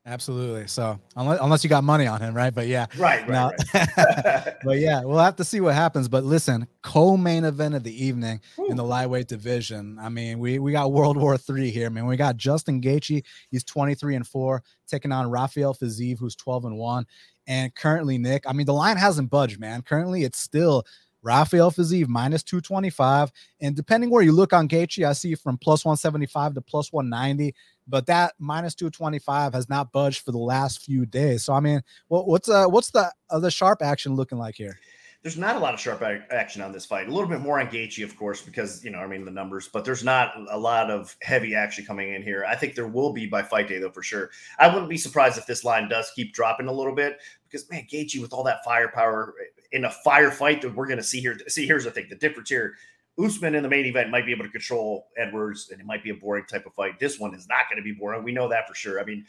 Absolutely. 0.07 0.67
So 0.67 0.99
unless, 1.15 1.39
unless 1.41 1.63
you 1.63 1.69
got 1.69 1.83
money 1.83 2.05
on 2.05 2.21
him, 2.21 2.35
right? 2.35 2.53
But 2.53 2.67
yeah, 2.67 2.85
right, 2.95 3.27
right. 3.27 3.51
right. 3.73 4.53
but 4.63 4.77
yeah, 4.77 5.03
we'll 5.03 5.17
have 5.17 5.35
to 5.37 5.43
see 5.43 5.61
what 5.61 5.73
happens. 5.73 6.07
But 6.07 6.23
listen, 6.23 6.67
co-main 6.83 7.43
event 7.43 7.73
of 7.73 7.83
the 7.83 8.05
evening 8.05 8.39
Ooh. 8.59 8.67
in 8.67 8.77
the 8.77 8.83
lightweight 8.83 9.27
division. 9.27 9.97
I 9.99 10.09
mean, 10.09 10.37
we 10.37 10.59
we 10.59 10.71
got 10.71 10.91
World 10.91 11.17
War 11.17 11.37
Three 11.37 11.71
here, 11.71 11.89
man. 11.89 12.05
We 12.05 12.17
got 12.17 12.37
Justin 12.37 12.81
Gaethje. 12.81 13.23
He's 13.49 13.63
twenty 13.63 13.95
three 13.95 14.15
and 14.15 14.27
four, 14.27 14.61
taking 14.87 15.11
on 15.11 15.31
Rafael 15.31 15.73
Fiziev, 15.73 16.19
who's 16.19 16.35
twelve 16.35 16.65
and 16.65 16.77
one. 16.77 17.07
And 17.47 17.73
currently, 17.73 18.19
Nick, 18.19 18.43
I 18.47 18.53
mean, 18.53 18.65
the 18.67 18.73
line 18.73 18.97
hasn't 18.97 19.31
budged, 19.31 19.59
man. 19.59 19.81
Currently, 19.81 20.23
it's 20.23 20.39
still 20.39 20.83
Rafael 21.25 21.71
Fiziev 21.71 22.07
minus 22.07 22.43
225. 22.43 23.31
And 23.59 23.75
depending 23.75 24.09
where 24.09 24.23
you 24.23 24.31
look 24.31 24.53
on 24.53 24.69
Gaethje, 24.69 25.05
I 25.05 25.13
see 25.13 25.35
from 25.35 25.57
plus 25.57 25.83
175 25.83 26.53
to 26.53 26.61
plus 26.61 26.93
190 26.93 27.53
but 27.87 28.05
that 28.07 28.33
minus 28.39 28.75
225 28.75 29.53
has 29.53 29.69
not 29.69 29.91
budged 29.91 30.23
for 30.23 30.31
the 30.31 30.37
last 30.37 30.81
few 30.81 31.05
days. 31.05 31.43
So 31.43 31.53
I 31.53 31.59
mean, 31.59 31.81
what, 32.07 32.27
what's 32.27 32.49
uh 32.49 32.65
what's 32.65 32.91
the 32.91 33.11
other 33.29 33.51
sharp 33.51 33.81
action 33.81 34.15
looking 34.15 34.37
like 34.37 34.55
here? 34.55 34.79
There's 35.21 35.37
not 35.37 35.55
a 35.55 35.59
lot 35.59 35.73
of 35.73 35.79
sharp 35.79 36.03
action 36.29 36.61
on 36.61 36.71
this 36.71 36.85
fight. 36.85 37.07
A 37.07 37.11
little 37.11 37.27
bit 37.27 37.39
more 37.39 37.59
on 37.59 37.65
Gaethje, 37.65 38.03
of 38.03 38.15
course, 38.15 38.43
because 38.43 38.83
you 38.83 38.91
know 38.91 38.99
I 38.99 39.07
mean 39.07 39.25
the 39.25 39.31
numbers, 39.31 39.67
but 39.67 39.83
there's 39.83 40.03
not 40.03 40.33
a 40.51 40.57
lot 40.57 40.91
of 40.91 41.15
heavy 41.21 41.55
action 41.55 41.85
coming 41.85 42.13
in 42.13 42.21
here. 42.21 42.45
I 42.47 42.55
think 42.55 42.75
there 42.75 42.87
will 42.87 43.11
be 43.11 43.25
by 43.25 43.41
fight 43.41 43.67
day 43.67 43.79
though 43.79 43.89
for 43.89 44.03
sure. 44.03 44.29
I 44.59 44.67
wouldn't 44.67 44.89
be 44.89 44.97
surprised 44.97 45.37
if 45.37 45.45
this 45.45 45.63
line 45.63 45.89
does 45.89 46.11
keep 46.15 46.33
dropping 46.33 46.67
a 46.67 46.73
little 46.73 46.95
bit 46.95 47.19
because 47.55 47.69
man, 47.71 47.87
Gaethje 47.91 48.21
with 48.21 48.33
all 48.33 48.43
that 48.43 48.63
firepower 48.63 49.33
eh, 49.41 49.77
in 49.77 49.85
a 49.85 49.93
firefight 50.05 50.61
that 50.61 50.75
we're 50.75 50.87
going 50.87 50.97
to 50.97 51.03
see 51.03 51.21
here. 51.21 51.37
See, 51.47 51.65
here's 51.65 51.85
the 51.85 51.91
thing: 51.91 52.07
the 52.09 52.15
difference 52.15 52.49
here 52.49 52.75
Usman 53.23 53.55
in 53.55 53.63
the 53.63 53.69
main 53.69 53.85
event 53.85 54.09
might 54.09 54.25
be 54.25 54.31
able 54.31 54.43
to 54.43 54.51
control 54.51 55.07
Edwards, 55.17 55.69
and 55.71 55.79
it 55.79 55.85
might 55.85 56.03
be 56.03 56.09
a 56.09 56.15
boring 56.15 56.45
type 56.45 56.65
of 56.65 56.73
fight. 56.73 56.99
This 56.99 57.19
one 57.19 57.33
is 57.33 57.47
not 57.47 57.69
going 57.69 57.77
to 57.77 57.83
be 57.83 57.93
boring. 57.93 58.23
We 58.23 58.33
know 58.33 58.49
that 58.49 58.67
for 58.67 58.75
sure. 58.75 58.99
I 58.99 59.05
mean, 59.05 59.25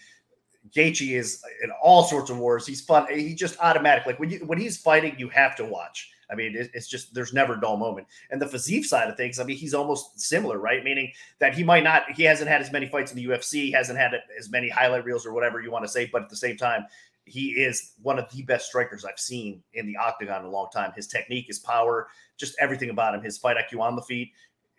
Gaethje 0.75 1.17
is 1.17 1.43
in 1.63 1.71
all 1.83 2.03
sorts 2.03 2.31
of 2.31 2.39
wars. 2.39 2.67
He's 2.67 2.81
fun. 2.81 3.07
He 3.15 3.35
just 3.35 3.57
automatic. 3.61 4.07
Like 4.07 4.19
when 4.19 4.31
you 4.31 4.39
when 4.41 4.59
he's 4.59 4.77
fighting, 4.77 5.15
you 5.19 5.29
have 5.29 5.55
to 5.57 5.65
watch. 5.65 6.11
I 6.29 6.35
mean, 6.35 6.55
it's 6.57 6.89
just 6.89 7.15
there's 7.15 7.33
never 7.33 7.55
a 7.55 7.61
dull 7.61 7.77
moment. 7.77 8.09
And 8.31 8.43
the 8.43 8.47
Fiziev 8.47 8.85
side 8.85 9.09
of 9.09 9.17
things, 9.17 9.39
I 9.39 9.45
mean, 9.45 9.57
he's 9.57 9.75
almost 9.75 10.19
similar, 10.19 10.59
right? 10.59 10.83
Meaning 10.83 11.13
that 11.39 11.55
he 11.55 11.63
might 11.63 11.85
not, 11.85 12.11
he 12.11 12.25
hasn't 12.25 12.51
had 12.51 12.61
as 12.61 12.73
many 12.73 12.89
fights 12.89 13.13
in 13.13 13.17
the 13.17 13.27
UFC, 13.27 13.73
hasn't 13.73 13.97
had 13.97 14.13
as 14.37 14.51
many 14.51 14.69
highlight 14.69 15.05
reels 15.05 15.25
or 15.25 15.33
whatever 15.33 15.61
you 15.61 15.71
want 15.71 15.85
to 15.85 15.89
say, 15.89 16.11
but 16.13 16.23
at 16.23 16.29
the 16.29 16.37
same 16.37 16.57
time, 16.57 16.85
he 17.27 17.49
is 17.49 17.93
one 18.01 18.19
of 18.19 18.31
the 18.31 18.43
best 18.43 18.67
strikers 18.67 19.05
I've 19.05 19.19
seen 19.19 19.63
in 19.75 19.87
the 19.87 19.97
octagon 19.97 20.43
in 20.43 20.47
a 20.47 20.51
long 20.51 20.69
time. 20.73 20.93
His 20.95 21.09
technique, 21.09 21.47
his 21.49 21.59
power, 21.59 22.09
just 22.39 22.55
everything 22.61 22.91
about 22.91 23.15
him, 23.15 23.23
his 23.23 23.37
fight 23.37 23.57
IQ 23.57 23.81
on 23.81 23.97
the 23.97 24.03
feet, 24.03 24.31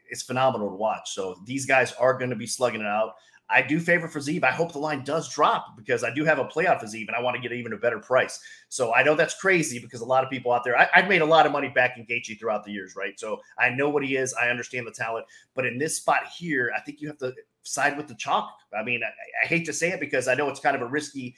it's 0.10 0.24
phenomenal 0.24 0.70
to 0.70 0.76
watch. 0.76 1.14
So 1.14 1.38
these 1.46 1.66
guys 1.66 1.92
are 1.94 2.18
going 2.18 2.30
to 2.30 2.36
be 2.36 2.48
slugging 2.48 2.82
it 2.82 2.88
out. 2.88 3.16
I 3.50 3.62
do 3.62 3.80
favor 3.80 4.08
Fiziev. 4.10 4.44
I 4.44 4.52
hope 4.52 4.74
the 4.74 4.80
line 4.80 5.04
does 5.04 5.30
drop 5.30 5.78
because 5.78 6.04
I 6.04 6.14
do 6.14 6.26
have 6.26 6.38
a 6.38 6.44
play 6.44 6.68
on 6.68 6.78
Fiziev 6.78 7.08
and 7.08 7.16
I 7.16 7.22
want 7.22 7.36
to 7.36 7.42
get 7.42 7.54
even 7.54 7.72
a 7.72 7.78
better 7.78 8.00
price. 8.00 8.40
So 8.68 8.94
I 8.94 9.04
know 9.04 9.16
that's 9.16 9.40
crazy 9.40 9.80
because 9.80 10.02
a 10.02 10.06
lot 10.06 10.24
of 10.24 10.30
people 10.30 10.52
out 10.52 10.66
there, 10.66 10.78
I, 10.78 10.88
have 10.92 11.08
made 11.08 11.22
a 11.22 11.26
lot 11.26 11.46
of 11.46 11.54
money 11.54 11.70
back 11.70 11.98
in 11.98 12.06
Gaethje 12.06 12.40
throughout 12.40 12.66
the 12.66 12.72
years, 12.72 12.96
right? 12.98 13.18
So 13.18 13.40
I 13.58 13.70
know 13.70 13.90
what 13.90 14.04
he 14.04 14.18
is. 14.18 14.34
I 14.34 14.50
understand 14.50 14.86
the 14.86 14.92
talent. 14.92 15.26
But 15.56 15.66
in 15.66 15.78
this 15.78 15.96
spot 15.96 16.28
here, 16.38 16.72
I 16.76 16.82
think 16.82 17.00
you 17.00 17.08
have 17.08 17.18
to 17.20 17.34
side 17.64 17.96
with 17.96 18.08
the 18.08 18.16
chalk. 18.16 18.54
I 18.78 18.84
mean, 18.84 19.02
I, 19.02 19.12
I 19.44 19.48
hate 19.48 19.66
to 19.66 19.74
say 19.74 19.92
it 19.92 20.02
because 20.02 20.28
I 20.28 20.36
know 20.36 20.50
it's 20.50 20.60
kind 20.60 20.76
of 20.76 20.82
a 20.82 20.88
risky 20.88 21.36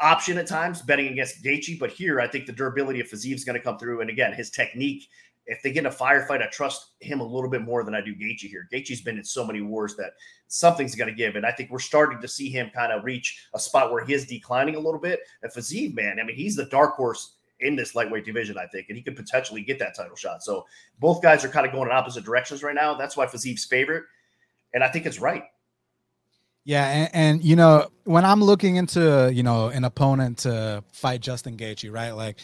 option 0.00 0.38
at 0.38 0.46
times 0.46 0.82
betting 0.82 1.08
against 1.08 1.42
Gaethje, 1.42 1.78
but 1.78 1.90
here 1.90 2.20
I 2.20 2.28
think 2.28 2.46
the 2.46 2.52
durability 2.52 3.00
of 3.00 3.08
Fiziev 3.08 3.34
is 3.34 3.44
going 3.44 3.58
to 3.58 3.64
come 3.64 3.78
through. 3.78 4.00
And 4.00 4.10
again, 4.10 4.32
his 4.32 4.50
technique. 4.50 5.08
If 5.48 5.62
they 5.62 5.70
get 5.70 5.80
in 5.80 5.86
a 5.86 5.90
firefight, 5.90 6.42
I 6.42 6.48
trust 6.48 6.94
him 7.00 7.20
a 7.20 7.24
little 7.24 7.48
bit 7.48 7.62
more 7.62 7.84
than 7.84 7.94
I 7.94 8.00
do 8.00 8.16
Gaethje 8.16 8.50
here. 8.50 8.68
Gaethje's 8.72 9.00
been 9.00 9.16
in 9.16 9.22
so 9.22 9.46
many 9.46 9.60
wars 9.60 9.94
that 9.94 10.14
something's 10.48 10.96
going 10.96 11.08
to 11.08 11.14
give, 11.14 11.36
and 11.36 11.46
I 11.46 11.52
think 11.52 11.70
we're 11.70 11.78
starting 11.78 12.20
to 12.20 12.26
see 12.26 12.48
him 12.48 12.68
kind 12.74 12.92
of 12.92 13.04
reach 13.04 13.46
a 13.54 13.58
spot 13.60 13.92
where 13.92 14.04
he 14.04 14.12
is 14.12 14.26
declining 14.26 14.74
a 14.74 14.80
little 14.80 14.98
bit. 14.98 15.20
And 15.42 15.52
Fiziev, 15.52 15.94
man, 15.94 16.18
I 16.20 16.24
mean, 16.24 16.34
he's 16.34 16.56
the 16.56 16.64
dark 16.64 16.96
horse 16.96 17.36
in 17.60 17.76
this 17.76 17.94
lightweight 17.94 18.24
division, 18.24 18.58
I 18.58 18.66
think, 18.66 18.88
and 18.88 18.96
he 18.96 19.04
could 19.04 19.14
potentially 19.14 19.62
get 19.62 19.78
that 19.78 19.94
title 19.94 20.16
shot. 20.16 20.42
So 20.42 20.66
both 20.98 21.22
guys 21.22 21.44
are 21.44 21.48
kind 21.48 21.64
of 21.64 21.72
going 21.72 21.88
in 21.88 21.96
opposite 21.96 22.24
directions 22.24 22.64
right 22.64 22.74
now. 22.74 22.94
That's 22.94 23.16
why 23.16 23.26
Fiziev's 23.26 23.64
favorite, 23.64 24.02
and 24.74 24.82
I 24.82 24.88
think 24.88 25.06
it's 25.06 25.20
right. 25.20 25.44
Yeah, 26.66 26.88
and, 26.88 27.10
and, 27.14 27.44
you 27.44 27.54
know 27.54 27.86
when 28.02 28.24
I'm 28.24 28.42
looking 28.42 28.74
into 28.74 29.30
you 29.32 29.44
know 29.44 29.68
an 29.68 29.84
opponent 29.84 30.38
to 30.38 30.82
fight 30.92 31.20
Justin 31.20 31.56
Gaethje, 31.56 31.92
right? 31.92 32.10
Like 32.10 32.40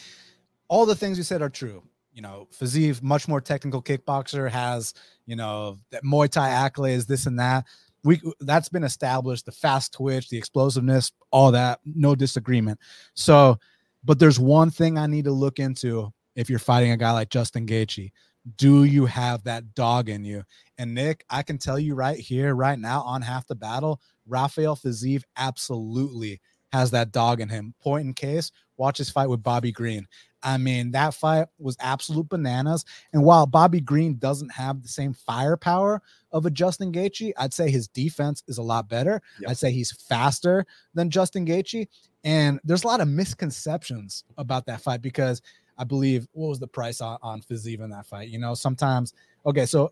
all 0.69 0.85
the 0.85 0.95
things 0.95 1.17
you 1.17 1.25
said 1.25 1.41
are 1.41 1.49
true. 1.49 1.83
You 2.13 2.21
know, 2.21 2.47
Fiziev, 2.57 3.03
much 3.03 3.27
more 3.27 3.41
technical 3.41 3.83
kickboxer, 3.83 4.49
has 4.49 4.93
you 5.25 5.35
know 5.35 5.77
that 5.91 6.05
Muay 6.05 6.29
Thai 6.29 6.47
accolades, 6.49 7.05
this 7.05 7.25
and 7.25 7.37
that. 7.37 7.65
We 8.05 8.21
that's 8.39 8.69
been 8.69 8.85
established. 8.85 9.45
The 9.45 9.51
fast 9.51 9.91
twitch, 9.91 10.29
the 10.29 10.37
explosiveness, 10.37 11.11
all 11.31 11.51
that, 11.51 11.81
no 11.83 12.15
disagreement. 12.15 12.79
So, 13.15 13.59
but 14.05 14.19
there's 14.19 14.39
one 14.39 14.69
thing 14.71 14.97
I 14.97 15.05
need 15.05 15.25
to 15.25 15.33
look 15.33 15.59
into 15.59 16.13
if 16.37 16.49
you're 16.49 16.59
fighting 16.59 16.91
a 16.91 16.97
guy 16.97 17.11
like 17.11 17.29
Justin 17.29 17.65
Gaethje 17.65 18.11
do 18.57 18.83
you 18.83 19.05
have 19.05 19.43
that 19.43 19.73
dog 19.73 20.09
in 20.09 20.25
you? 20.25 20.43
And 20.77 20.93
Nick, 20.93 21.25
I 21.29 21.43
can 21.43 21.57
tell 21.57 21.79
you 21.79 21.95
right 21.95 22.19
here, 22.19 22.55
right 22.55 22.77
now, 22.77 23.01
on 23.01 23.21
half 23.21 23.47
the 23.47 23.55
battle, 23.55 24.01
Rafael 24.25 24.75
Fiziev 24.75 25.23
absolutely 25.37 26.41
has 26.71 26.91
that 26.91 27.11
dog 27.11 27.39
in 27.39 27.49
him. 27.49 27.73
Point 27.81 28.07
in 28.07 28.13
case, 28.13 28.51
watch 28.77 28.97
his 28.97 29.09
fight 29.09 29.29
with 29.29 29.43
Bobby 29.43 29.71
Green. 29.71 30.07
I 30.41 30.57
mean, 30.57 30.91
that 30.91 31.13
fight 31.13 31.47
was 31.57 31.77
absolute 31.79 32.27
bananas. 32.27 32.83
And 33.13 33.23
while 33.23 33.45
Bobby 33.45 33.79
Green 33.79 34.17
doesn't 34.17 34.51
have 34.51 34.81
the 34.81 34.89
same 34.89 35.13
firepower 35.13 36.01
of 36.31 36.45
a 36.45 36.51
Justin 36.51 36.91
Gaethje, 36.91 37.31
I'd 37.37 37.53
say 37.53 37.69
his 37.69 37.87
defense 37.87 38.43
is 38.47 38.57
a 38.57 38.63
lot 38.63 38.89
better. 38.89 39.21
Yep. 39.39 39.51
I'd 39.51 39.57
say 39.57 39.71
he's 39.71 39.91
faster 39.91 40.65
than 40.93 41.09
Justin 41.09 41.45
Gaethje. 41.45 41.87
And 42.25 42.59
there's 42.63 42.83
a 42.83 42.87
lot 42.87 43.01
of 43.01 43.07
misconceptions 43.07 44.23
about 44.37 44.65
that 44.65 44.81
fight 44.81 45.01
because 45.01 45.41
I 45.77 45.83
believe 45.83 46.27
what 46.33 46.47
was 46.47 46.59
the 46.59 46.67
price 46.67 47.01
on, 47.01 47.17
on 47.21 47.41
Fiziev 47.41 47.83
in 47.83 47.89
that 47.91 48.05
fight? 48.05 48.29
You 48.29 48.39
know, 48.39 48.53
sometimes 48.53 49.13
okay, 49.45 49.65
so 49.65 49.91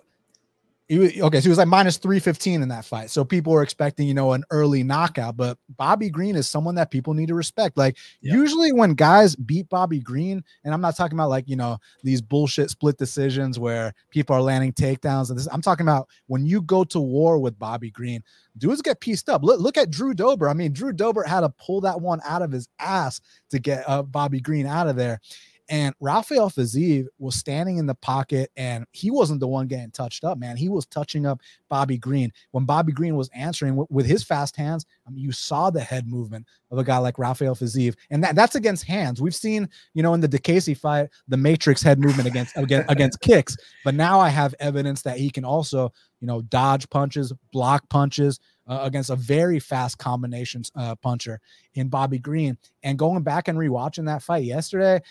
he, 1.00 1.22
okay, 1.22 1.40
so 1.40 1.44
he 1.44 1.50
was 1.50 1.58
like 1.58 1.70
minus 1.70 1.96
315 1.96 2.62
in 2.62 2.68
that 2.68 2.84
fight. 2.84 3.10
So 3.10 3.24
people 3.24 3.54
were 3.54 3.64
expecting, 3.64 4.10
you 4.10 4.14
know, 4.14 4.34
an 4.34 4.44
early 4.52 4.84
knockout, 4.84 5.38
but 5.38 5.58
Bobby 5.78 6.10
Green 6.10 6.36
is 6.36 6.50
someone 6.50 6.76
that 6.76 6.92
people 6.92 7.14
need 7.14 7.30
to 7.30 7.34
respect. 7.34 7.78
Like, 7.78 7.98
yeah. 8.20 8.34
usually 8.34 8.74
when 8.74 8.94
guys 8.94 9.34
beat 9.34 9.70
Bobby 9.70 10.02
Green, 10.02 10.44
and 10.66 10.74
I'm 10.74 10.82
not 10.82 10.98
talking 10.98 11.18
about 11.18 11.30
like, 11.30 11.48
you 11.48 11.56
know, 11.56 11.78
these 12.04 12.22
bullshit 12.22 12.70
split 12.70 12.98
decisions 12.98 13.58
where 13.58 13.94
people 14.10 14.36
are 14.36 14.42
landing 14.42 14.74
takedowns 14.74 15.30
and 15.30 15.40
this, 15.40 15.48
I'm 15.50 15.62
talking 15.62 15.86
about 15.86 16.10
when 16.28 16.46
you 16.46 16.62
go 16.62 16.84
to 16.84 17.00
war 17.00 17.40
with 17.40 17.58
Bobby 17.58 17.90
Green, 17.90 18.22
dudes 18.58 18.82
get 18.82 19.00
pieced 19.00 19.30
up. 19.30 19.44
Look, 19.44 19.62
look 19.62 19.78
at 19.78 19.92
Drew 19.92 20.14
Dober. 20.14 20.50
I 20.50 20.54
mean, 20.54 20.74
Drew 20.74 20.92
Dober 20.92 21.24
had 21.24 21.42
to 21.42 21.50
pull 21.50 21.80
that 21.82 22.02
one 22.02 22.20
out 22.26 22.42
of 22.42 22.52
his 22.52 22.68
ass 22.80 23.22
to 23.52 23.60
get 23.60 23.88
uh, 23.88 24.04
Bobby 24.04 24.42
Green 24.42 24.66
out 24.66 24.90
of 24.90 24.98
there. 24.98 25.22
And 25.70 25.96
Rafael 26.00 26.50
Fiziev 26.50 27.08
was 27.18 27.36
standing 27.36 27.78
in 27.78 27.86
the 27.86 27.96
pocket 27.96 28.52
and 28.58 28.86
he 28.92 29.12
wasn't 29.12 29.40
the 29.40 29.48
one 29.48 29.68
getting 29.68 29.92
touched 29.92 30.24
up, 30.24 30.38
man. 30.38 30.58
He 30.58 30.70
was 30.70 30.86
touching 30.86 31.26
up 31.26 31.42
Bobby 31.70 31.98
Green. 31.98 32.32
When 32.52 32.66
Bobby 32.66 32.92
Green 32.92 33.16
was 33.16 33.30
answering 33.34 33.86
with, 33.90 34.06
his 34.06 34.24
fast 34.24 34.56
hands, 34.58 34.86
I 35.08 35.12
mean, 35.12 35.24
you 35.24 35.32
saw 35.32 35.70
the 35.70 35.80
head 35.80 36.08
movement 36.08 36.46
of 36.70 36.78
a 36.78 36.84
guy 36.84 36.98
like 36.98 37.18
Rafael 37.18 37.56
Fiziev. 37.56 37.96
And 38.10 38.24
that, 38.24 38.36
that's 38.36 38.56
against 38.56 38.84
hands. 38.84 39.22
We've 39.22 39.36
seen, 39.36 39.70
you 39.94 40.04
know, 40.04 40.14
in 40.14 40.20
the 40.20 40.28
Diakiese 40.28 40.78
fight, 40.78 41.10
the 41.28 41.38
Matrix 41.38 41.82
head 41.82 42.00
movement 42.00 42.28
against, 42.28 42.58
against, 42.58 42.92
against 42.92 43.22
kicks. 43.22 43.56
But 43.86 43.96
now 43.96 44.20
I 44.20 44.30
have 44.30 44.54
evidence 44.60 45.02
that 45.04 45.18
he 45.18 45.30
can 45.30 45.46
also, 45.46 45.94
you 46.20 46.28
know, 46.28 46.42
dodge 46.42 46.90
punches, 46.90 47.32
block 47.54 47.88
punches, 47.90 48.40
uh, 48.68 48.80
against 48.84 49.10
a 49.10 49.16
very 49.16 49.60
fast 49.60 49.98
combinations 49.98 50.72
uh, 50.76 50.96
puncher 50.96 51.40
in 51.74 51.90
Bobby 51.90 52.18
Green. 52.18 52.58
And 52.84 52.98
going 52.98 53.24
back 53.24 53.48
and 53.48 53.58
rewatching 53.58 54.06
that 54.06 54.24
fight 54.24 54.44
yesterday, 54.44 55.02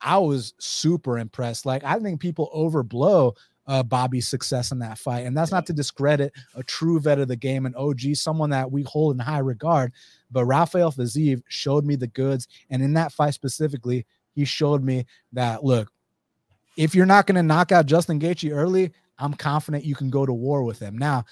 I 0.00 0.18
was 0.18 0.54
super 0.58 1.18
impressed. 1.18 1.66
Like 1.66 1.84
I 1.84 1.98
think 1.98 2.20
people 2.20 2.50
overblow 2.54 3.34
uh, 3.66 3.82
Bobby's 3.82 4.28
success 4.28 4.70
in 4.70 4.78
that 4.78 4.98
fight, 4.98 5.26
and 5.26 5.36
that's 5.36 5.50
not 5.50 5.66
to 5.66 5.72
discredit 5.72 6.32
a 6.54 6.62
true 6.62 7.00
vet 7.00 7.18
of 7.18 7.28
the 7.28 7.36
game, 7.36 7.66
an 7.66 7.74
OG, 7.74 8.14
someone 8.14 8.50
that 8.50 8.70
we 8.70 8.82
hold 8.82 9.16
in 9.16 9.18
high 9.18 9.40
regard. 9.40 9.92
But 10.30 10.44
Rafael 10.44 10.92
Fiziev 10.92 11.42
showed 11.48 11.84
me 11.84 11.96
the 11.96 12.06
goods, 12.06 12.46
and 12.70 12.82
in 12.82 12.94
that 12.94 13.12
fight 13.12 13.34
specifically, 13.34 14.06
he 14.32 14.44
showed 14.44 14.84
me 14.84 15.06
that 15.32 15.64
look, 15.64 15.90
if 16.76 16.94
you're 16.94 17.06
not 17.06 17.26
going 17.26 17.36
to 17.36 17.42
knock 17.42 17.72
out 17.72 17.86
Justin 17.86 18.20
Gaethje 18.20 18.54
early, 18.54 18.92
I'm 19.18 19.34
confident 19.34 19.84
you 19.84 19.94
can 19.94 20.10
go 20.10 20.26
to 20.26 20.32
war 20.32 20.62
with 20.62 20.78
him. 20.78 20.98
Now, 20.98 21.24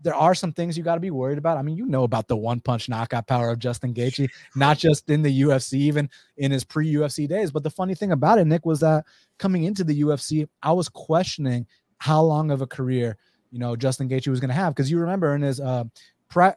there 0.00 0.14
are 0.14 0.34
some 0.34 0.52
things 0.52 0.78
you 0.78 0.84
got 0.84 0.94
to 0.94 1.00
be 1.00 1.10
worried 1.10 1.38
about. 1.38 1.58
I 1.58 1.62
mean, 1.62 1.76
you 1.76 1.86
know 1.86 2.04
about 2.04 2.28
the 2.28 2.36
one 2.36 2.60
punch 2.60 2.88
knockout 2.88 3.26
power 3.26 3.50
of 3.50 3.58
Justin 3.58 3.92
Gaethje, 3.92 4.28
not 4.54 4.78
just 4.78 5.10
in 5.10 5.22
the 5.22 5.42
UFC, 5.42 5.74
even 5.74 6.08
in 6.36 6.52
his 6.52 6.64
pre 6.64 6.92
UFC 6.92 7.28
days. 7.28 7.50
But 7.50 7.64
the 7.64 7.70
funny 7.70 7.94
thing 7.94 8.12
about 8.12 8.38
it, 8.38 8.46
Nick, 8.46 8.64
was 8.64 8.80
that 8.80 9.04
coming 9.38 9.64
into 9.64 9.84
the 9.84 10.02
UFC, 10.02 10.48
I 10.62 10.72
was 10.72 10.88
questioning 10.88 11.66
how 11.98 12.22
long 12.22 12.50
of 12.50 12.62
a 12.62 12.66
career 12.66 13.16
you 13.50 13.58
know 13.58 13.76
Justin 13.76 14.08
Gaethje 14.08 14.28
was 14.28 14.40
going 14.40 14.50
to 14.50 14.54
have 14.54 14.74
because 14.74 14.90
you 14.90 14.98
remember 14.98 15.34
in 15.34 15.42
his 15.42 15.60
uh, 15.60 15.84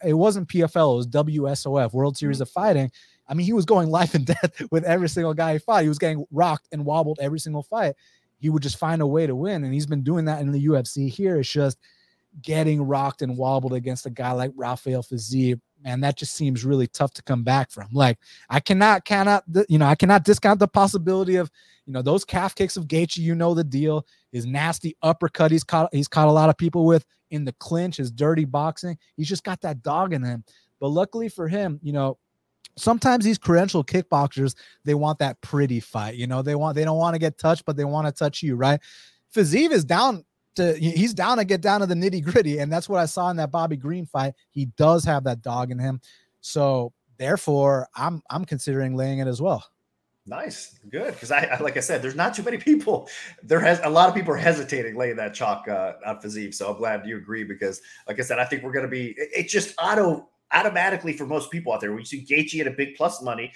it 0.04 0.14
wasn't 0.14 0.50
PFL, 0.50 0.94
it 0.94 0.98
was 0.98 1.08
WSOF 1.08 1.94
World 1.94 2.18
Series 2.18 2.38
mm-hmm. 2.38 2.44
of 2.44 2.50
Fighting. 2.50 2.92
I 3.28 3.34
mean, 3.34 3.46
he 3.46 3.54
was 3.54 3.66
going 3.66 3.90
life 3.90 4.14
and 4.14 4.26
death 4.26 4.62
with 4.72 4.84
every 4.84 5.08
single 5.08 5.34
guy 5.34 5.54
he 5.54 5.60
fought. 5.60 5.84
He 5.84 5.90
was 5.90 6.00
getting 6.00 6.26
rocked 6.32 6.68
and 6.74 6.84
wobbled 6.84 7.20
every 7.22 7.40
single 7.40 7.64
fight. 7.64 7.96
He 8.40 8.50
would 8.50 8.64
just 8.64 8.78
find 8.78 9.02
a 9.02 9.08
way 9.08 9.28
to 9.28 9.36
win, 9.36 9.64
and 9.64 9.74
he's 9.74 9.86
been 9.86 10.04
doing 10.04 10.26
that 10.26 10.42
in 10.42 10.52
the 10.52 10.66
UFC. 10.66 11.10
Here, 11.10 11.40
it's 11.40 11.52
just 11.52 11.78
getting 12.42 12.82
rocked 12.82 13.22
and 13.22 13.38
wobbled 13.38 13.74
against 13.74 14.06
a 14.06 14.10
guy 14.10 14.32
like 14.32 14.52
Rafael 14.56 15.04
Fiziev, 15.04 15.60
man, 15.84 16.02
that 16.02 16.18
just 16.18 16.34
seems 16.34 16.64
really 16.64 16.88
tough 16.88 17.14
to 17.16 17.24
come 17.24 17.44
back 17.44 17.72
from. 17.72 17.88
Like 17.92 18.20
I 18.50 18.60
cannot, 18.60 19.06
cannot, 19.06 19.44
you 19.68 19.78
know, 19.78 19.86
I 19.86 19.96
cannot 19.96 20.24
discount 20.24 20.60
the 20.60 20.68
possibility 20.68 21.36
of, 21.36 21.52
you 21.86 21.94
know, 21.94 22.02
those 22.02 22.24
calf 22.24 22.56
kicks 22.56 22.78
of 22.78 22.88
Gaethje. 22.88 23.18
You 23.18 23.36
know 23.36 23.54
the 23.54 23.64
deal. 23.64 24.06
His 24.32 24.46
nasty 24.46 24.96
uppercut 25.02 25.52
he's 25.52 25.64
caught 25.64 25.90
he's 25.94 26.08
caught 26.08 26.28
a 26.28 26.32
lot 26.32 26.50
of 26.50 26.58
people 26.58 26.86
with 26.86 27.06
in 27.32 27.44
the 27.44 27.54
clinch. 27.54 27.98
His 27.98 28.12
dirty 28.12 28.46
boxing. 28.46 28.98
He's 29.18 29.28
just 29.28 29.44
got 29.44 29.62
that 29.62 29.84
dog 29.84 30.14
in 30.14 30.24
him. 30.24 30.44
But 30.80 30.90
luckily 30.90 31.30
for 31.30 31.48
him, 31.48 31.80
you 31.84 31.92
know, 31.92 32.18
sometimes 32.78 33.26
these 33.26 33.38
credential 33.38 33.84
kickboxers 33.84 34.56
they 34.86 34.94
want 34.94 35.20
that 35.20 35.42
pretty 35.42 35.80
fight. 35.80 36.16
You 36.16 36.28
know, 36.28 36.42
they 36.42 36.56
want 36.56 36.76
they 36.76 36.86
don't 36.86 36.98
want 36.98 37.16
to 37.16 37.20
get 37.20 37.38
touched, 37.38 37.66
but 37.66 37.76
they 37.76 37.86
want 37.86 38.08
to 38.08 38.14
touch 38.14 38.42
you, 38.42 38.56
right? 38.56 38.80
Fiziev 39.34 39.72
is 39.72 39.86
down 39.86 40.24
to 40.56 40.74
he's 40.78 41.14
down 41.14 41.38
to 41.38 41.46
get 41.46 41.62
down 41.62 41.82
to 41.82 41.86
the 41.86 41.96
nitty 41.96 42.24
gritty, 42.24 42.60
and 42.60 42.72
that's 42.72 42.90
what 42.90 43.00
I 43.00 43.06
saw 43.06 43.30
in 43.30 43.38
that 43.38 43.52
Bobby 43.52 43.78
Green 43.78 44.06
fight. 44.06 44.34
He 44.50 44.66
does 44.78 45.04
have 45.06 45.24
that 45.26 45.42
dog 45.42 45.72
in 45.72 45.80
him, 45.80 46.02
so 46.42 46.94
therefore, 47.18 47.88
I'm 47.96 48.22
I'm 48.30 48.46
considering 48.46 48.96
laying 48.96 49.20
it 49.20 49.28
as 49.28 49.42
well. 49.42 49.66
Nice, 50.28 50.80
good. 50.90 51.14
Because 51.14 51.32
I, 51.32 51.46
I, 51.46 51.60
like 51.60 51.78
I 51.78 51.80
said, 51.80 52.02
there's 52.02 52.16
not 52.16 52.36
too 52.36 52.44
many 52.44 52.58
people. 52.58 53.10
There 53.44 53.60
has 53.60 53.80
a 53.84 53.90
lot 53.90 54.08
of 54.08 54.16
people 54.16 54.34
are 54.34 54.38
hesitating 54.38 54.96
laying 54.96 55.16
that 55.16 55.34
chalk 55.34 55.68
uh, 55.68 55.94
on 56.06 56.22
Fiziev. 56.22 56.54
So 56.54 56.72
I'm 56.72 56.78
glad 56.78 57.06
you 57.08 57.18
agree 57.18 57.44
because, 57.44 57.82
like 58.08 58.20
I 58.20 58.24
said, 58.24 58.38
I 58.38 58.46
think 58.46 58.64
we're 58.64 58.72
going 58.72 58.86
to 58.86 58.92
be. 58.92 59.16
It, 59.18 59.30
it, 59.36 59.50
just 59.50 59.74
auto 59.82 60.30
automatically 60.52 61.14
for 61.14 61.26
most 61.26 61.50
people 61.50 61.74
out 61.74 61.82
there. 61.82 61.92
When 61.92 62.00
you 62.00 62.06
see 62.06 62.26
Gaethje 62.26 62.62
at 62.62 62.68
a 62.68 62.72
big 62.72 62.96
plus 62.96 63.22
money, 63.22 63.52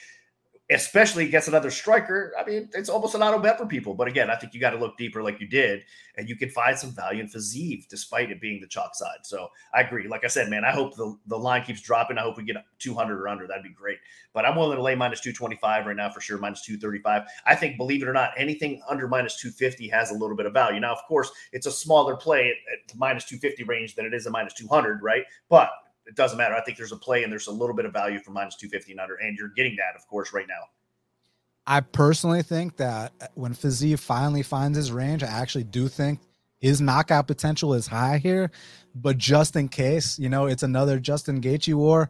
especially 0.72 1.26
against 1.26 1.48
another 1.48 1.70
striker, 1.70 2.34
I 2.40 2.44
mean, 2.44 2.70
it's 2.74 2.90
almost 2.90 3.14
an 3.14 3.22
auto 3.22 3.38
bet 3.38 3.60
for 3.60 3.68
people. 3.68 3.94
But 3.94 4.08
again, 4.08 4.32
I 4.32 4.36
think 4.36 4.54
you 4.54 4.60
got 4.60 4.72
to 4.72 4.80
look 4.80 4.98
deeper 4.98 5.22
like 5.22 5.40
you 5.40 5.48
did, 5.48 5.84
and 6.18 6.28
you 6.28 6.36
can 6.36 6.50
find 6.50 6.78
some 6.78 6.92
value 6.92 7.22
in 7.22 7.28
Fiziev 7.28 7.88
despite 7.88 8.32
it 8.32 8.42
being 8.42 8.60
the 8.60 8.68
chalk 8.68 8.96
side. 8.96 9.20
So 9.24 9.50
I 9.74 9.82
agree. 9.82 10.08
Like 10.08 10.24
I 10.24 10.28
said, 10.28 10.50
man, 10.50 10.66
I 10.66 10.72
hope 10.72 10.96
the, 10.96 11.16
the 11.28 11.38
line 11.38 11.64
keeps 11.64 11.82
dropping. 11.82 12.18
I 12.18 12.22
hope 12.22 12.38
we 12.38 12.44
get 12.44 12.56
200 12.80 13.22
or 13.22 13.28
under. 13.28 13.46
That'd 13.46 13.64
be 13.64 13.70
great. 13.70 14.00
But 14.34 14.46
I'm 14.46 14.56
willing 14.56 14.78
to 14.78 14.82
lay 14.82 14.96
minus 14.96 15.22
225 15.22 15.86
right 15.86 15.96
now 15.96 16.10
for 16.10 16.20
sure, 16.20 16.40
minus 16.40 16.66
235. 16.66 17.24
I 17.46 17.56
think, 17.56 17.78
believe 17.78 18.02
it 18.02 18.08
or 18.08 18.14
not, 18.14 18.32
anything 18.36 18.82
under 18.90 19.08
minus 19.08 19.40
250 19.40 19.88
has 19.90 20.10
a 20.10 20.16
little 20.16 20.36
bit 20.36 20.48
of 20.48 20.54
value. 20.54 20.80
Now, 20.80 20.94
of 20.94 21.04
course, 21.08 21.32
it's 21.52 21.68
a 21.68 21.72
smaller 21.72 22.16
play 22.16 22.50
at, 22.50 22.92
at 22.92 22.98
minus 22.98 23.26
250 23.26 23.64
range 23.66 23.94
than 23.94 24.06
it 24.06 24.16
is 24.16 24.26
a 24.26 24.32
minus 24.32 24.54
200, 24.54 25.04
right? 25.04 25.26
But 25.48 25.70
it 26.06 26.16
doesn't 26.16 26.38
matter. 26.38 26.56
I 26.56 26.62
think 26.62 26.78
there's 26.78 26.92
a 26.92 26.98
play 26.98 27.24
and 27.24 27.32
there's 27.32 27.48
a 27.48 27.52
little 27.52 27.76
bit 27.76 27.86
of 27.86 27.94
value 27.94 28.20
for 28.20 28.32
minus 28.32 28.56
250 28.56 28.92
and 28.92 29.02
under, 29.02 29.16
and 29.16 29.38
you're 29.38 29.50
getting 29.56 29.76
that, 29.78 29.96
of 29.96 30.08
course, 30.08 30.34
right 30.34 30.48
now. 30.48 30.62
I 31.68 31.80
personally 31.82 32.44
think 32.44 32.78
that 32.78 33.14
uh, 33.20 33.28
when 33.34 33.54
Fiziev 33.54 34.00
finally 34.00 34.44
finds 34.44 34.78
his 34.78 34.92
range, 34.92 35.24
I 35.24 35.28
actually 35.28 35.64
do 35.64 35.88
think 35.88 36.20
his 36.60 36.80
knockout 36.80 37.28
potential 37.28 37.74
is 37.74 37.88
high 37.88 38.20
here. 38.20 38.52
But 38.94 39.18
just 39.18 39.56
in 39.56 39.68
case, 39.68 40.20
you 40.20 40.30
know, 40.30 40.46
it's 40.46 40.64
another 40.64 41.00
Justin 41.00 41.42
Gaethje 41.42 41.74
war. 41.74 42.10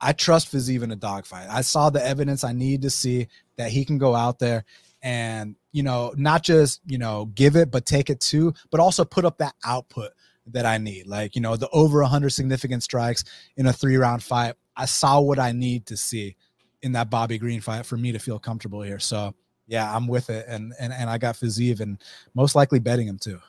I 0.00 0.12
trust 0.12 0.52
Fiziev 0.52 0.82
in 0.82 0.90
a 0.90 0.96
dogfight. 0.96 1.48
I 1.50 1.60
saw 1.60 1.90
the 1.90 2.04
evidence 2.04 2.42
I 2.42 2.52
need 2.52 2.82
to 2.82 2.90
see 2.90 3.28
that 3.56 3.70
he 3.70 3.84
can 3.84 3.98
go 3.98 4.14
out 4.14 4.38
there 4.38 4.64
and, 5.02 5.56
you 5.72 5.82
know, 5.82 6.12
not 6.16 6.42
just, 6.42 6.80
you 6.86 6.98
know, 6.98 7.26
give 7.26 7.56
it, 7.56 7.70
but 7.70 7.86
take 7.86 8.10
it 8.10 8.20
too, 8.20 8.54
but 8.70 8.80
also 8.80 9.04
put 9.04 9.24
up 9.24 9.38
that 9.38 9.54
output 9.64 10.12
that 10.52 10.66
I 10.66 10.78
need. 10.78 11.06
Like, 11.06 11.34
you 11.34 11.40
know, 11.40 11.56
the 11.56 11.68
over 11.70 12.00
100 12.02 12.30
significant 12.30 12.82
strikes 12.82 13.24
in 13.56 13.66
a 13.66 13.72
three 13.72 13.96
round 13.96 14.22
fight. 14.22 14.54
I 14.76 14.84
saw 14.84 15.20
what 15.20 15.38
I 15.38 15.52
need 15.52 15.86
to 15.86 15.96
see 15.96 16.36
in 16.82 16.92
that 16.92 17.10
Bobby 17.10 17.38
Green 17.38 17.60
fight 17.60 17.84
for 17.84 17.96
me 17.96 18.12
to 18.12 18.18
feel 18.18 18.38
comfortable 18.38 18.82
here. 18.82 18.98
So, 18.98 19.34
yeah, 19.66 19.94
I'm 19.94 20.06
with 20.06 20.30
it. 20.30 20.46
And 20.48 20.72
and, 20.78 20.92
and 20.92 21.08
I 21.10 21.18
got 21.18 21.36
Fiziev 21.36 21.80
and 21.80 22.02
most 22.34 22.54
likely 22.54 22.78
betting 22.78 23.06
him 23.06 23.18
too. 23.18 23.40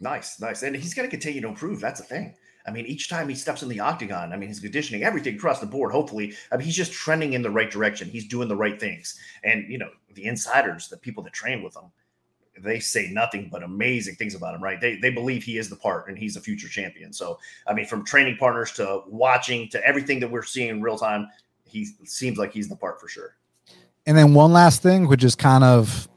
Nice, 0.00 0.40
nice. 0.40 0.62
And 0.62 0.74
he's 0.74 0.94
going 0.94 1.06
to 1.06 1.10
continue 1.10 1.40
to 1.42 1.48
improve. 1.48 1.80
That's 1.80 2.00
the 2.00 2.06
thing. 2.06 2.34
I 2.66 2.70
mean, 2.70 2.86
each 2.86 3.08
time 3.08 3.28
he 3.28 3.34
steps 3.34 3.62
in 3.62 3.68
the 3.68 3.80
octagon, 3.80 4.32
I 4.32 4.36
mean, 4.36 4.48
his 4.48 4.60
conditioning, 4.60 5.02
everything 5.02 5.34
across 5.34 5.60
the 5.60 5.66
board, 5.66 5.92
hopefully, 5.92 6.34
I 6.52 6.56
mean, 6.56 6.66
he's 6.66 6.76
just 6.76 6.92
trending 6.92 7.32
in 7.32 7.42
the 7.42 7.50
right 7.50 7.70
direction. 7.70 8.08
He's 8.08 8.26
doing 8.26 8.48
the 8.48 8.56
right 8.56 8.78
things. 8.78 9.18
And, 9.44 9.70
you 9.70 9.78
know, 9.78 9.90
the 10.14 10.26
insiders, 10.26 10.88
the 10.88 10.96
people 10.96 11.22
that 11.24 11.32
train 11.32 11.62
with 11.62 11.74
him, 11.74 11.90
they 12.62 12.80
say 12.80 13.08
nothing 13.10 13.48
but 13.50 13.62
amazing 13.62 14.14
things 14.16 14.34
about 14.34 14.54
him, 14.54 14.62
right? 14.62 14.80
They 14.80 14.96
they 14.96 15.10
believe 15.10 15.42
he 15.42 15.58
is 15.58 15.68
the 15.68 15.76
part 15.76 16.08
and 16.08 16.18
he's 16.18 16.36
a 16.36 16.40
future 16.40 16.68
champion. 16.68 17.12
So 17.12 17.38
I 17.66 17.74
mean, 17.74 17.86
from 17.86 18.04
training 18.04 18.36
partners 18.36 18.72
to 18.72 19.02
watching 19.06 19.68
to 19.70 19.84
everything 19.86 20.20
that 20.20 20.30
we're 20.30 20.42
seeing 20.42 20.68
in 20.68 20.82
real 20.82 20.98
time, 20.98 21.28
he 21.64 21.86
seems 22.04 22.38
like 22.38 22.52
he's 22.52 22.68
the 22.68 22.76
part 22.76 23.00
for 23.00 23.08
sure. 23.08 23.36
And 24.06 24.16
then 24.16 24.34
one 24.34 24.52
last 24.52 24.82
thing, 24.82 25.08
which 25.08 25.24
is 25.24 25.34
kind 25.34 25.64
of 25.64 26.08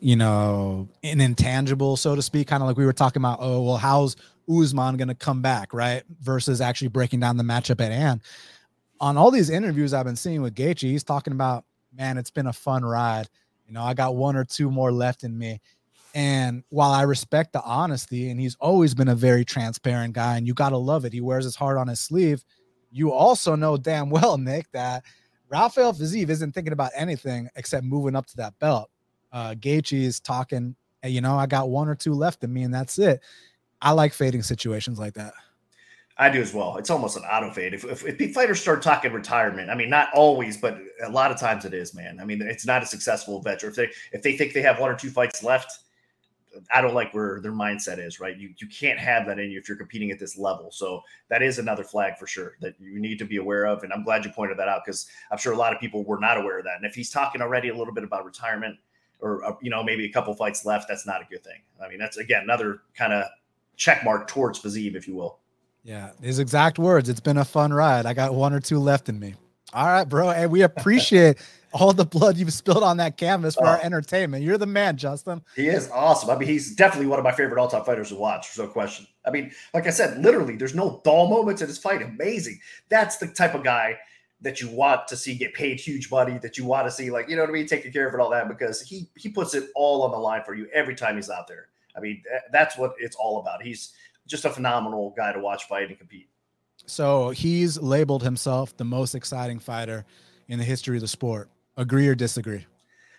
you 0.00 0.16
know 0.16 0.88
an 1.02 1.20
intangible, 1.20 1.96
so 1.96 2.14
to 2.14 2.22
speak, 2.22 2.48
kind 2.48 2.62
of 2.62 2.66
like 2.66 2.76
we 2.76 2.86
were 2.86 2.92
talking 2.92 3.20
about. 3.20 3.38
Oh 3.40 3.62
well, 3.62 3.76
how's 3.76 4.16
Usman 4.48 4.96
going 4.96 5.08
to 5.08 5.14
come 5.14 5.42
back, 5.42 5.72
right? 5.72 6.02
Versus 6.20 6.60
actually 6.60 6.88
breaking 6.88 7.20
down 7.20 7.36
the 7.36 7.44
matchup 7.44 7.80
at 7.80 7.92
hand. 7.92 8.22
On 9.00 9.16
all 9.16 9.30
these 9.30 9.50
interviews 9.50 9.92
I've 9.92 10.06
been 10.06 10.16
seeing 10.16 10.42
with 10.42 10.54
Gaethje, 10.54 10.82
he's 10.82 11.04
talking 11.04 11.32
about, 11.32 11.64
man, 11.92 12.18
it's 12.18 12.30
been 12.30 12.46
a 12.46 12.52
fun 12.52 12.84
ride. 12.84 13.28
You 13.66 13.74
know, 13.74 13.82
I 13.82 13.94
got 13.94 14.14
one 14.14 14.36
or 14.36 14.44
two 14.44 14.70
more 14.70 14.92
left 14.92 15.24
in 15.24 15.36
me. 15.36 15.60
And 16.14 16.62
while 16.68 16.92
I 16.92 17.02
respect 17.02 17.52
the 17.52 17.62
honesty, 17.62 18.30
and 18.30 18.38
he's 18.38 18.56
always 18.56 18.94
been 18.94 19.08
a 19.08 19.14
very 19.14 19.44
transparent 19.44 20.14
guy, 20.14 20.36
and 20.36 20.46
you 20.46 20.54
got 20.54 20.70
to 20.70 20.76
love 20.76 21.04
it, 21.04 21.12
he 21.12 21.20
wears 21.20 21.44
his 21.44 21.56
heart 21.56 21.78
on 21.78 21.88
his 21.88 22.00
sleeve. 22.00 22.44
You 22.90 23.12
also 23.12 23.56
know 23.56 23.76
damn 23.76 24.10
well, 24.10 24.36
Nick, 24.38 24.70
that 24.72 25.04
Rafael 25.48 25.92
Fiziev 25.92 26.28
isn't 26.28 26.52
thinking 26.52 26.72
about 26.72 26.92
anything 26.94 27.48
except 27.56 27.84
moving 27.84 28.16
up 28.16 28.26
to 28.26 28.36
that 28.36 28.58
belt. 28.58 28.90
Uh, 29.32 29.54
Gaethje 29.54 30.02
is 30.02 30.20
talking, 30.20 30.76
you 31.02 31.22
know, 31.22 31.36
I 31.36 31.46
got 31.46 31.70
one 31.70 31.88
or 31.88 31.94
two 31.94 32.12
left 32.12 32.44
in 32.44 32.52
me, 32.52 32.62
and 32.62 32.74
that's 32.74 32.98
it. 32.98 33.20
I 33.80 33.92
like 33.92 34.12
fading 34.12 34.42
situations 34.42 34.98
like 34.98 35.14
that. 35.14 35.32
I 36.18 36.28
do 36.28 36.40
as 36.40 36.52
well. 36.52 36.76
It's 36.76 36.90
almost 36.90 37.16
an 37.16 37.24
auto 37.24 37.50
fade. 37.50 37.72
If, 37.72 37.84
if, 37.84 38.04
if 38.04 38.34
fighters 38.34 38.60
start 38.60 38.82
talking 38.82 39.12
retirement, 39.12 39.70
I 39.70 39.74
mean, 39.74 39.88
not 39.88 40.08
always, 40.14 40.58
but 40.58 40.78
a 41.02 41.08
lot 41.08 41.30
of 41.30 41.40
times 41.40 41.64
it 41.64 41.72
is, 41.72 41.94
man. 41.94 42.20
I 42.20 42.24
mean, 42.24 42.42
it's 42.42 42.66
not 42.66 42.82
a 42.82 42.86
successful 42.86 43.40
venture. 43.40 43.68
If 43.68 43.76
they 43.76 43.88
if 44.12 44.22
they 44.22 44.36
think 44.36 44.52
they 44.52 44.60
have 44.62 44.78
one 44.78 44.90
or 44.90 44.94
two 44.94 45.10
fights 45.10 45.42
left, 45.42 45.72
I 46.72 46.80
don't 46.80 46.94
like 46.94 47.14
where 47.14 47.40
their 47.40 47.52
mindset 47.52 47.98
is, 47.98 48.20
right? 48.20 48.36
You 48.36 48.54
you 48.58 48.66
can't 48.68 48.98
have 48.98 49.26
that 49.26 49.38
in 49.38 49.50
you 49.50 49.58
if 49.58 49.68
you're 49.68 49.78
competing 49.78 50.10
at 50.10 50.18
this 50.18 50.38
level. 50.38 50.70
So 50.70 51.02
that 51.28 51.42
is 51.42 51.58
another 51.58 51.84
flag 51.84 52.18
for 52.18 52.26
sure 52.26 52.56
that 52.60 52.74
you 52.78 53.00
need 53.00 53.18
to 53.18 53.24
be 53.24 53.36
aware 53.36 53.66
of. 53.66 53.82
And 53.82 53.92
I'm 53.92 54.04
glad 54.04 54.24
you 54.24 54.30
pointed 54.30 54.58
that 54.58 54.68
out 54.68 54.82
because 54.84 55.06
I'm 55.30 55.38
sure 55.38 55.52
a 55.52 55.56
lot 55.56 55.72
of 55.72 55.80
people 55.80 56.04
were 56.04 56.18
not 56.18 56.38
aware 56.38 56.58
of 56.58 56.64
that. 56.64 56.76
And 56.76 56.84
if 56.84 56.94
he's 56.94 57.10
talking 57.10 57.40
already 57.40 57.68
a 57.68 57.74
little 57.76 57.94
bit 57.94 58.04
about 58.04 58.24
retirement 58.24 58.76
or 59.20 59.44
uh, 59.44 59.54
you 59.62 59.70
know 59.70 59.82
maybe 59.82 60.04
a 60.04 60.12
couple 60.12 60.34
fights 60.34 60.64
left, 60.64 60.88
that's 60.88 61.06
not 61.06 61.22
a 61.22 61.24
good 61.30 61.42
thing. 61.42 61.60
I 61.82 61.88
mean, 61.88 61.98
that's 61.98 62.16
again 62.16 62.42
another 62.42 62.82
kind 62.94 63.12
of 63.12 63.24
check 63.76 64.04
mark 64.04 64.28
towards 64.28 64.60
Fiziev, 64.60 64.94
if 64.94 65.08
you 65.08 65.14
will. 65.14 65.38
Yeah, 65.84 66.10
his 66.22 66.38
exact 66.38 66.78
words. 66.78 67.08
It's 67.08 67.20
been 67.20 67.38
a 67.38 67.44
fun 67.44 67.72
ride. 67.72 68.06
I 68.06 68.14
got 68.14 68.34
one 68.34 68.52
or 68.52 68.60
two 68.60 68.78
left 68.78 69.08
in 69.08 69.18
me. 69.18 69.34
All 69.72 69.86
right, 69.86 70.04
bro. 70.04 70.30
And 70.30 70.50
we 70.50 70.62
appreciate 70.62 71.38
all 71.72 71.92
the 71.92 72.04
blood 72.04 72.36
you've 72.36 72.52
spilled 72.52 72.82
on 72.82 72.98
that 72.98 73.16
canvas 73.16 73.54
for 73.54 73.64
oh. 73.66 73.70
our 73.70 73.80
entertainment. 73.82 74.44
You're 74.44 74.58
the 74.58 74.66
man, 74.66 74.96
Justin. 74.96 75.42
He 75.56 75.68
is 75.68 75.90
awesome. 75.90 76.30
I 76.30 76.36
mean, 76.36 76.48
he's 76.48 76.74
definitely 76.74 77.06
one 77.06 77.18
of 77.18 77.24
my 77.24 77.32
favorite 77.32 77.60
all-time 77.60 77.84
fighters 77.84 78.08
to 78.10 78.16
watch. 78.16 78.54
There's 78.54 78.66
no 78.66 78.72
question. 78.72 79.06
I 79.26 79.30
mean, 79.30 79.52
like 79.72 79.86
I 79.86 79.90
said, 79.90 80.22
literally, 80.22 80.56
there's 80.56 80.74
no 80.74 81.00
dull 81.04 81.28
moments 81.28 81.62
in 81.62 81.68
his 81.68 81.78
fight. 81.78 82.02
Amazing. 82.02 82.60
That's 82.88 83.16
the 83.18 83.28
type 83.28 83.54
of 83.54 83.64
guy 83.64 83.98
that 84.40 84.60
you 84.60 84.68
want 84.68 85.06
to 85.06 85.16
see 85.16 85.36
get 85.36 85.54
paid 85.54 85.78
huge 85.78 86.10
money, 86.10 86.36
that 86.38 86.58
you 86.58 86.64
want 86.64 86.86
to 86.86 86.90
see, 86.90 87.10
like, 87.10 87.28
you 87.28 87.36
know 87.36 87.42
what 87.42 87.50
I 87.50 87.52
mean, 87.52 87.66
taking 87.66 87.92
care 87.92 88.08
of 88.08 88.14
it, 88.14 88.20
all 88.20 88.30
that, 88.30 88.48
because 88.48 88.82
he 88.82 89.08
he 89.14 89.28
puts 89.28 89.54
it 89.54 89.70
all 89.76 90.02
on 90.02 90.10
the 90.10 90.18
line 90.18 90.42
for 90.44 90.54
you 90.54 90.66
every 90.74 90.96
time 90.96 91.14
he's 91.14 91.30
out 91.30 91.46
there. 91.46 91.68
I 91.96 92.00
mean, 92.00 92.24
that's 92.50 92.76
what 92.76 92.94
it's 92.98 93.14
all 93.14 93.38
about. 93.38 93.62
He's 93.62 93.92
just 94.26 94.44
a 94.44 94.50
phenomenal 94.50 95.14
guy 95.16 95.32
to 95.32 95.38
watch 95.38 95.68
fight 95.68 95.88
and 95.88 95.98
compete. 95.98 96.28
So 96.86 97.30
he's 97.30 97.78
labeled 97.78 98.24
himself 98.24 98.76
the 98.76 98.84
most 98.84 99.14
exciting 99.14 99.60
fighter 99.60 100.04
in 100.48 100.58
the 100.58 100.64
history 100.64 100.96
of 100.96 101.02
the 101.02 101.08
sport. 101.08 101.48
Agree 101.76 102.08
or 102.08 102.14
disagree? 102.14 102.66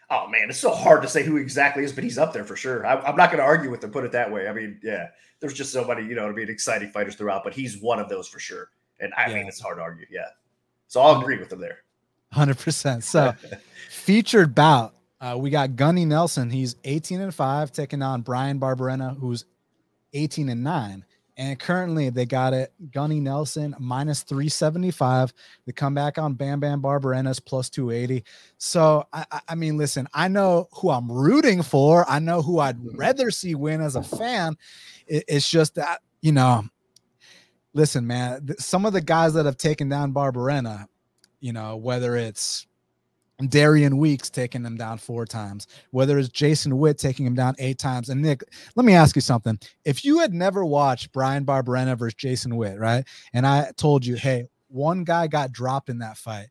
Oh 0.10 0.28
man, 0.28 0.50
it's 0.50 0.60
so 0.60 0.72
hard 0.72 1.02
to 1.02 1.08
say 1.08 1.24
who 1.24 1.38
exactly 1.38 1.84
is, 1.84 1.92
but 1.92 2.04
he's 2.04 2.18
up 2.18 2.34
there 2.34 2.44
for 2.44 2.56
sure. 2.56 2.86
I, 2.86 3.10
am 3.10 3.16
not 3.16 3.32
going 3.32 3.40
to 3.40 3.44
argue 3.44 3.72
with 3.72 3.84
him. 3.84 3.92
Put 3.92 4.04
it 4.04 4.12
that 4.12 4.32
way. 4.32 4.48
I 4.48 4.54
mean, 4.54 4.80
yeah, 4.84 5.08
there's 5.40 5.54
just 5.54 5.72
so 5.72 5.84
many, 5.86 6.06
you 6.06 6.16
know, 6.16 6.28
to 6.28 6.34
be 6.34 6.44
exciting 6.44 6.90
fighters 6.90 7.16
throughout, 7.16 7.44
but 7.44 7.54
he's 7.54 7.82
one 7.82 8.00
of 8.00 8.10
those 8.10 8.28
for 8.28 8.40
sure. 8.40 8.70
And 9.00 9.12
I 9.18 9.30
yeah. 9.30 9.38
mean, 9.38 9.48
it's 9.48 9.60
hard 9.60 9.78
to 9.78 9.82
argue. 9.82 10.06
Yeah, 10.12 10.28
so 10.88 11.02
I'll 11.02 11.20
agree 11.20 11.38
with 11.38 11.52
him 11.52 11.62
there. 11.62 11.80
Hundred 12.32 12.60
percent. 12.60 13.04
So, 13.04 13.34
featured 13.90 14.54
bout, 14.54 14.94
uh, 15.20 15.36
we 15.38 15.50
got 15.50 15.76
Gunny 15.76 16.06
Nelson. 16.06 16.50
He's 16.50 16.76
18 16.84 17.22
and 17.22 17.34
five, 17.34 17.72
taking 17.72 18.02
on 18.02 18.22
Bryan 18.22 18.60
Barberena, 18.60 19.18
who's 19.18 19.46
18 20.14 20.50
and 20.50 20.64
nine. 20.64 21.06
And 21.36 21.60
currently 21.60 22.10
they 22.10 22.26
got 22.26 22.54
it 22.54 22.72
Gunny 22.92 23.20
Nelson 23.20 23.76
minus 23.80 24.22
375. 24.24 25.34
They 25.66 25.72
come 25.72 25.96
back 25.96 26.18
on 26.18 26.36
Bam 26.36 26.60
Bam 26.60 26.82
Barberena's 26.82 27.40
plus 27.40 27.70
280. 27.70 28.24
So 28.58 29.08
I, 29.12 29.26
I 29.48 29.56
mean, 29.56 29.78
listen, 29.78 30.08
I 30.14 30.28
know 30.28 30.68
who 30.74 30.92
I'm 30.92 31.12
rooting 31.12 31.64
for. 31.64 32.08
I 32.10 32.20
know 32.20 32.42
who 32.42 32.60
I'd 32.60 32.78
mm-hmm. 32.78 32.98
rather 32.98 33.32
see 33.32 33.56
win 33.56 33.82
as 33.82 33.96
a 33.96 34.04
fan. 34.04 34.56
It, 35.08 35.24
it's 35.28 35.50
just 35.50 35.76
that, 35.76 36.02
you 36.22 36.32
know, 36.32 36.64
listen, 37.74 38.06
man, 38.06 38.48
some 38.60 38.86
of 38.86 38.94
the 38.94 39.02
guys 39.02 39.34
that 39.34 39.46
have 39.46 39.58
taken 39.58 39.90
down 39.90 40.14
Barberena, 40.14 40.88
you 41.40 41.52
know, 41.52 41.78
whether 41.78 42.16
it's 42.16 42.68
Darian 43.50 43.98
Weeks 43.98 44.30
taking 44.30 44.64
him 44.66 44.78
down 44.78 44.98
four 44.98 45.26
times, 45.26 45.68
whether 45.92 46.18
it's 46.18 46.30
Jason 46.30 46.78
Witt 46.78 46.98
taking 46.98 47.26
him 47.26 47.36
down 47.36 47.56
eight 47.60 47.80
times. 47.80 48.10
And 48.10 48.22
Nick, 48.22 48.44
let 48.76 48.86
me 48.86 48.94
ask 48.94 49.16
you 49.16 49.22
something. 49.22 49.60
If 49.86 50.06
you 50.06 50.20
had 50.20 50.34
never 50.34 50.66
watched 50.66 51.12
Bryan 51.12 51.46
Barberena 51.46 51.98
versus 51.98 52.16
Jason 52.16 52.56
Witt, 52.56 52.80
right? 52.80 53.06
And 53.34 53.46
I 53.46 53.72
told 53.78 54.06
you, 54.06 54.16
hey, 54.16 54.48
one 54.68 55.04
guy 55.04 55.28
got 55.28 55.52
dropped 55.52 55.90
in 55.90 56.00
that 56.00 56.18
fight. 56.18 56.48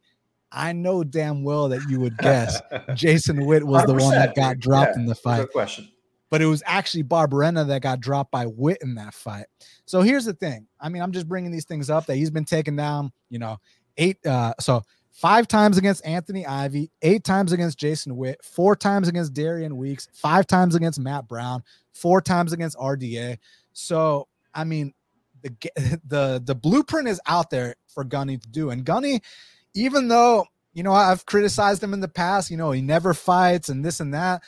I 0.53 0.73
know 0.73 1.03
damn 1.03 1.45
well 1.45 1.69
that 1.71 1.89
you 1.89 1.99
would 2.01 2.17
guess 2.19 2.61
Jason 2.95 3.47
Witt 3.47 3.65
was 3.65 3.85
the 3.85 3.95
one 3.95 4.15
that 4.15 4.35
got 4.35 4.59
dropped 4.59 4.93
yeah, 4.95 5.01
in 5.01 5.07
the 5.07 5.15
fight. 5.15 5.39
No 5.39 5.47
question. 5.47 5.89
But 6.31 6.41
it 6.41 6.47
was 6.47 6.63
actually 6.67 7.05
Barberena 7.05 7.67
that 7.67 7.83
got 7.83 8.01
dropped 8.01 8.31
by 8.31 8.47
Witt 8.47 8.79
in 8.83 8.95
that 8.95 9.13
fight. 9.13 9.47
So 9.87 10.01
here's 10.01 10.25
the 10.25 10.33
thing. 10.33 10.67
I 10.81 10.89
mean, 10.89 11.03
I'm 11.03 11.13
just 11.13 11.29
bringing 11.29 11.51
these 11.51 11.65
things 11.65 11.91
up 11.91 12.07
that 12.07 12.17
he's 12.17 12.31
been 12.31 12.45
taken 12.45 12.77
down, 12.77 13.13
you 13.29 13.39
know, 13.39 13.59
eight. 13.99 14.25
Uh, 14.25 14.55
so 14.61 14.83
five 15.13 15.47
times 15.47 15.79
against 15.79 16.05
Anthony 16.05 16.47
Ivy, 16.47 16.91
eight 17.03 17.23
times 17.23 17.53
against 17.53 17.79
Jason 17.79 18.17
Witt, 18.17 18.43
four 18.43 18.75
times 18.75 19.09
against 19.09 19.35
Darian 19.35 19.77
Weeks, 19.77 20.09
five 20.13 20.47
times 20.47 20.75
against 20.75 20.99
Matt 20.99 21.29
Brown, 21.29 21.63
four 21.93 22.21
times 22.21 22.53
against 22.53 22.77
RDA. 22.77 23.39
So, 23.73 24.27
I 24.55 24.65
mean, 24.65 24.93
the 25.43 25.55
the 26.07 26.43
the 26.45 26.55
blueprint 26.55 27.09
is 27.09 27.21
out 27.27 27.51
there 27.51 27.77
for 27.89 28.05
Gunny 28.05 28.39
to 28.39 28.49
do. 28.49 28.71
And 28.71 28.85
Gunny, 28.85 29.21
even 29.75 30.09
though 30.09 30.47
you 30.73 30.83
know 30.83 30.93
I've 30.93 31.27
criticized 31.27 31.83
him 31.83 31.93
in 31.95 32.01
the 32.01 32.09
past, 32.09 32.51
you 32.51 32.57
know 32.57 32.73
he 32.73 32.81
never 32.81 33.15
fights 33.15 33.69
and 33.69 33.85
this 33.85 34.01
and 34.01 34.15
that. 34.15 34.43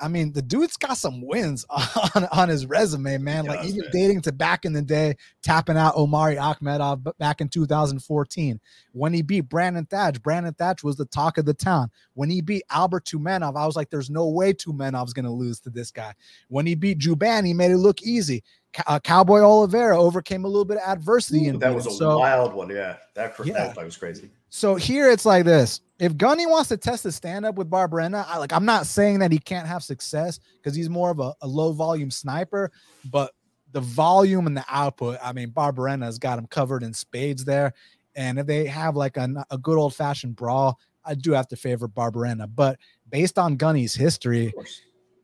I 0.00 0.08
mean, 0.08 0.32
the 0.32 0.42
dude's 0.42 0.76
got 0.76 0.96
some 0.96 1.20
wins 1.22 1.64
on, 2.14 2.26
on 2.32 2.48
his 2.48 2.66
resume, 2.66 3.18
man. 3.18 3.44
Like 3.44 3.64
even 3.64 3.80
man. 3.80 3.90
dating 3.92 4.20
to 4.22 4.32
back 4.32 4.64
in 4.64 4.72
the 4.72 4.82
day, 4.82 5.16
tapping 5.42 5.76
out 5.76 5.96
Omari 5.96 6.36
Akhmedov 6.36 7.16
back 7.18 7.40
in 7.40 7.48
2014. 7.48 8.60
When 8.92 9.12
he 9.12 9.22
beat 9.22 9.42
Brandon 9.42 9.86
Thatch, 9.86 10.22
Brandon 10.22 10.54
Thatch 10.54 10.82
was 10.82 10.96
the 10.96 11.06
talk 11.06 11.38
of 11.38 11.44
the 11.44 11.54
town. 11.54 11.90
When 12.14 12.30
he 12.30 12.40
beat 12.40 12.62
Albert 12.70 13.04
Tumenov, 13.04 13.56
I 13.56 13.66
was 13.66 13.76
like, 13.76 13.90
there's 13.90 14.10
no 14.10 14.28
way 14.28 14.52
Tumenov's 14.52 15.12
going 15.12 15.24
to 15.24 15.30
lose 15.30 15.60
to 15.60 15.70
this 15.70 15.90
guy. 15.90 16.14
When 16.48 16.66
he 16.66 16.74
beat 16.74 16.98
Jouban, 16.98 17.46
he 17.46 17.54
made 17.54 17.70
it 17.70 17.78
look 17.78 18.02
easy. 18.02 18.42
Uh, 18.86 19.00
Cowboy 19.00 19.40
Oliveira 19.40 20.00
overcame 20.00 20.44
a 20.44 20.48
little 20.48 20.64
bit 20.64 20.76
of 20.76 20.88
adversity. 20.88 21.48
Ooh, 21.48 21.58
that 21.58 21.74
was 21.74 21.86
a 21.86 21.90
so, 21.90 22.18
wild 22.18 22.54
one. 22.54 22.70
Yeah. 22.70 22.96
That, 23.14 23.34
yeah. 23.44 23.72
that 23.72 23.84
was 23.84 23.96
crazy. 23.96 24.30
So 24.50 24.74
here 24.74 25.08
it's 25.10 25.24
like 25.24 25.44
this 25.44 25.80
if 26.00 26.16
Gunny 26.16 26.46
wants 26.46 26.70
to 26.70 26.76
test 26.76 27.04
his 27.04 27.14
stand 27.14 27.44
up 27.44 27.56
with 27.56 27.70
Barberena, 27.70 28.24
I 28.26 28.38
like 28.38 28.52
I'm 28.52 28.64
not 28.64 28.86
saying 28.86 29.20
that 29.20 29.30
he 29.30 29.38
can't 29.38 29.68
have 29.68 29.82
success 29.82 30.40
because 30.56 30.74
he's 30.74 30.88
more 30.88 31.10
of 31.10 31.20
a, 31.20 31.34
a, 31.42 31.46
low 31.46 31.72
volume 31.72 32.10
sniper, 32.10 32.72
but 33.10 33.32
the 33.72 33.82
volume 33.82 34.46
and 34.46 34.56
the 34.56 34.64
output, 34.68 35.18
I 35.22 35.32
mean, 35.32 35.50
Barberena 35.50 36.04
has 36.04 36.18
got 36.18 36.38
him 36.38 36.46
covered 36.46 36.82
in 36.82 36.94
spades 36.94 37.44
there. 37.44 37.74
And 38.16 38.38
if 38.38 38.46
they 38.46 38.66
have 38.66 38.96
like 38.96 39.18
a, 39.18 39.44
a 39.50 39.58
good 39.58 39.78
old 39.78 39.94
fashioned 39.94 40.36
brawl, 40.36 40.78
I 41.04 41.14
do 41.14 41.32
have 41.32 41.48
to 41.48 41.56
favor 41.56 41.86
Barberena. 41.86 42.48
But 42.52 42.78
based 43.10 43.38
on 43.38 43.56
Gunny's 43.56 43.94
history, 43.94 44.52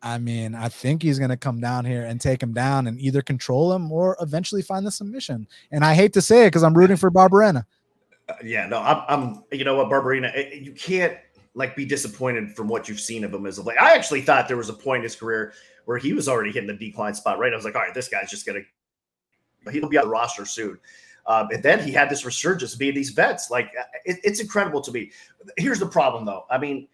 I 0.03 0.19
mean, 0.19 0.55
I 0.55 0.69
think 0.69 1.03
he's 1.03 1.19
going 1.19 1.31
to 1.31 1.37
come 1.37 1.59
down 1.59 1.85
here 1.85 2.05
and 2.05 2.21
take 2.21 2.43
him 2.43 2.53
down 2.53 2.87
and 2.87 3.01
either 3.01 3.23
control 3.23 3.73
him 3.73 3.91
or 3.91 4.17
eventually 4.21 4.63
find 4.63 4.87
the 4.87 4.93
submission. 4.93 5.49
And 5.73 5.85
I 5.85 5.95
hate 5.95 6.13
to 6.13 6.23
say 6.23 6.45
it 6.45 6.49
because 6.49 6.63
I'm 6.63 6.77
rooting 6.77 6.97
for 6.97 7.11
Barberena. 7.11 7.65
Uh, 8.29 8.35
yeah, 8.45 8.67
no, 8.67 8.81
I'm, 8.81 9.03
I'm, 9.09 9.45
you 9.53 9.65
know 9.65 9.77
what, 9.77 9.89
Barberena, 9.89 10.33
eh, 10.35 10.55
you 10.55 10.73
can't 10.73 11.17
like 11.55 11.77
be 11.77 11.85
disappointed 11.85 12.55
from 12.55 12.69
what 12.69 12.89
you've 12.89 13.01
seen 13.01 13.25
of 13.25 13.33
him 13.33 13.47
as 13.47 13.59
of 13.59 13.67
late. 13.67 13.79
I 13.81 13.95
actually 13.95 14.21
thought 14.21 14.49
there 14.49 14.57
was 14.57 14.69
a 14.69 14.75
point 14.75 14.99
in 14.99 15.03
his 15.05 15.17
career 15.17 15.55
where 15.85 15.97
he 15.97 16.13
was 16.13 16.29
already 16.29 16.51
hitting 16.51 16.67
the 16.67 16.75
decline 16.75 17.15
spot, 17.15 17.39
right? 17.39 17.53
I 17.53 17.57
was 17.57 17.65
like, 17.65 17.77
all 17.77 17.83
right, 17.83 17.95
this 17.95 18.09
guy's 18.09 18.31
just 18.31 18.45
gonna, 18.45 18.61
he'll 19.71 19.89
be 19.89 19.97
on 19.97 20.05
the 20.05 20.11
roster 20.11 20.45
soon. 20.45 20.79
Um, 21.27 21.49
and 21.53 21.63
then 21.63 21.81
he 21.85 21.93
had 21.93 22.09
this 22.09 22.25
resurgence 22.25 22.75
being 22.75 22.95
these 22.95 23.11
vets. 23.11 23.51
Like 23.51 23.73
uh, 23.79 23.85
it, 24.05 24.19
it's 24.23 24.41
incredible 24.41 24.81
to 24.83 24.93
me. 24.93 25.11
Here's 25.57 25.81
the 25.81 25.87
problem, 25.87 26.25
though. 26.25 26.45
I 26.51 26.59
mean, 26.59 26.89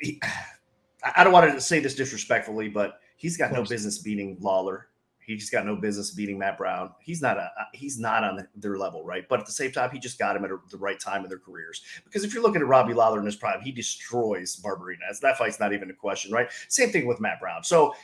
he, 0.00 0.20
I 1.16 1.22
don't 1.22 1.32
want 1.32 1.52
to 1.52 1.60
say 1.60 1.80
this 1.80 1.94
disrespectfully, 1.94 2.68
but 2.68 3.00
he's 3.16 3.36
got 3.36 3.52
no 3.52 3.62
business 3.62 3.98
beating 3.98 4.38
Lawler. 4.40 4.88
He's 5.26 5.50
got 5.50 5.64
no 5.64 5.76
business 5.76 6.10
beating 6.10 6.38
Matt 6.38 6.58
Brown. 6.58 6.92
He's 7.00 7.22
not 7.22 7.38
a 7.38 7.50
he's 7.72 7.98
not 7.98 8.24
on 8.24 8.46
their 8.54 8.76
level, 8.76 9.04
right? 9.04 9.28
But 9.28 9.40
at 9.40 9.46
the 9.46 9.52
same 9.52 9.72
time, 9.72 9.90
he 9.90 9.98
just 9.98 10.18
got 10.18 10.36
him 10.36 10.44
at 10.44 10.50
the 10.70 10.76
right 10.76 11.00
time 11.00 11.22
in 11.22 11.28
their 11.28 11.38
careers. 11.38 11.82
Because 12.04 12.24
if 12.24 12.34
you're 12.34 12.42
looking 12.42 12.60
at 12.60 12.68
Robbie 12.68 12.94
Lawler 12.94 13.20
in 13.20 13.26
his 13.26 13.36
prime, 13.36 13.60
he 13.60 13.72
destroys 13.72 14.56
Barberena. 14.56 15.18
That 15.20 15.38
fight's 15.38 15.60
not 15.60 15.72
even 15.72 15.90
a 15.90 15.94
question, 15.94 16.32
right? 16.32 16.48
Same 16.68 16.90
thing 16.90 17.06
with 17.06 17.20
Matt 17.20 17.40
Brown. 17.40 17.64
So 17.64 17.94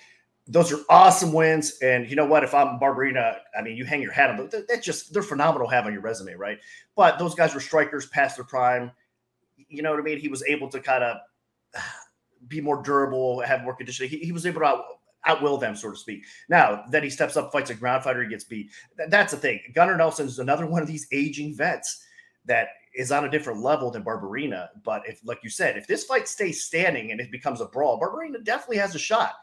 those 0.46 0.72
are 0.72 0.80
awesome 0.88 1.32
wins. 1.32 1.78
And 1.80 2.08
you 2.08 2.16
know 2.16 2.24
what? 2.24 2.42
If 2.42 2.54
I'm 2.54 2.78
Barberena, 2.78 3.36
I 3.56 3.62
mean, 3.62 3.76
you 3.76 3.84
hang 3.84 4.02
your 4.02 4.12
hat 4.12 4.30
on 4.30 4.36
them. 4.36 4.64
That's 4.68 4.84
just 4.84 5.12
they're 5.12 5.22
phenomenal 5.22 5.68
have 5.68 5.86
on 5.86 5.92
your 5.92 6.02
resume, 6.02 6.34
right? 6.34 6.58
But 6.96 7.18
those 7.18 7.34
guys 7.34 7.54
were 7.54 7.60
strikers 7.60 8.06
past 8.06 8.36
their 8.36 8.44
prime. 8.44 8.90
You 9.68 9.82
know 9.82 9.90
what 9.90 10.00
I 10.00 10.02
mean? 10.02 10.18
He 10.18 10.28
was 10.28 10.42
able 10.44 10.68
to 10.70 10.80
kind 10.80 11.04
of 11.04 11.18
be 12.48 12.60
more 12.60 12.82
durable, 12.82 13.40
have 13.40 13.62
more 13.62 13.74
conditioning. 13.74 14.10
He, 14.10 14.18
he 14.18 14.32
was 14.32 14.46
able 14.46 14.60
to 14.62 14.82
outwill 15.26 15.60
them, 15.60 15.76
so 15.76 15.90
to 15.90 15.96
speak. 15.96 16.24
Now, 16.48 16.84
then 16.90 17.02
he 17.02 17.10
steps 17.10 17.36
up, 17.36 17.52
fights 17.52 17.70
a 17.70 17.74
ground 17.74 18.04
fighter, 18.04 18.22
he 18.22 18.28
gets 18.28 18.44
beat. 18.44 18.70
Th- 18.96 19.10
that's 19.10 19.32
the 19.32 19.38
thing. 19.38 19.60
Gunnar 19.74 19.96
Nelson 19.96 20.26
is 20.26 20.38
another 20.38 20.66
one 20.66 20.82
of 20.82 20.88
these 20.88 21.06
aging 21.12 21.54
vets 21.54 22.04
that 22.46 22.68
is 22.94 23.12
on 23.12 23.24
a 23.24 23.30
different 23.30 23.62
level 23.62 23.90
than 23.90 24.02
Barberena. 24.02 24.68
But 24.84 25.02
if, 25.06 25.20
like 25.24 25.40
you 25.42 25.50
said, 25.50 25.76
if 25.76 25.86
this 25.86 26.04
fight 26.04 26.26
stays 26.26 26.64
standing 26.64 27.12
and 27.12 27.20
it 27.20 27.30
becomes 27.30 27.60
a 27.60 27.66
brawl, 27.66 28.00
Barberena 28.00 28.42
definitely 28.44 28.78
has 28.78 28.94
a 28.94 28.98
shot. 28.98 29.34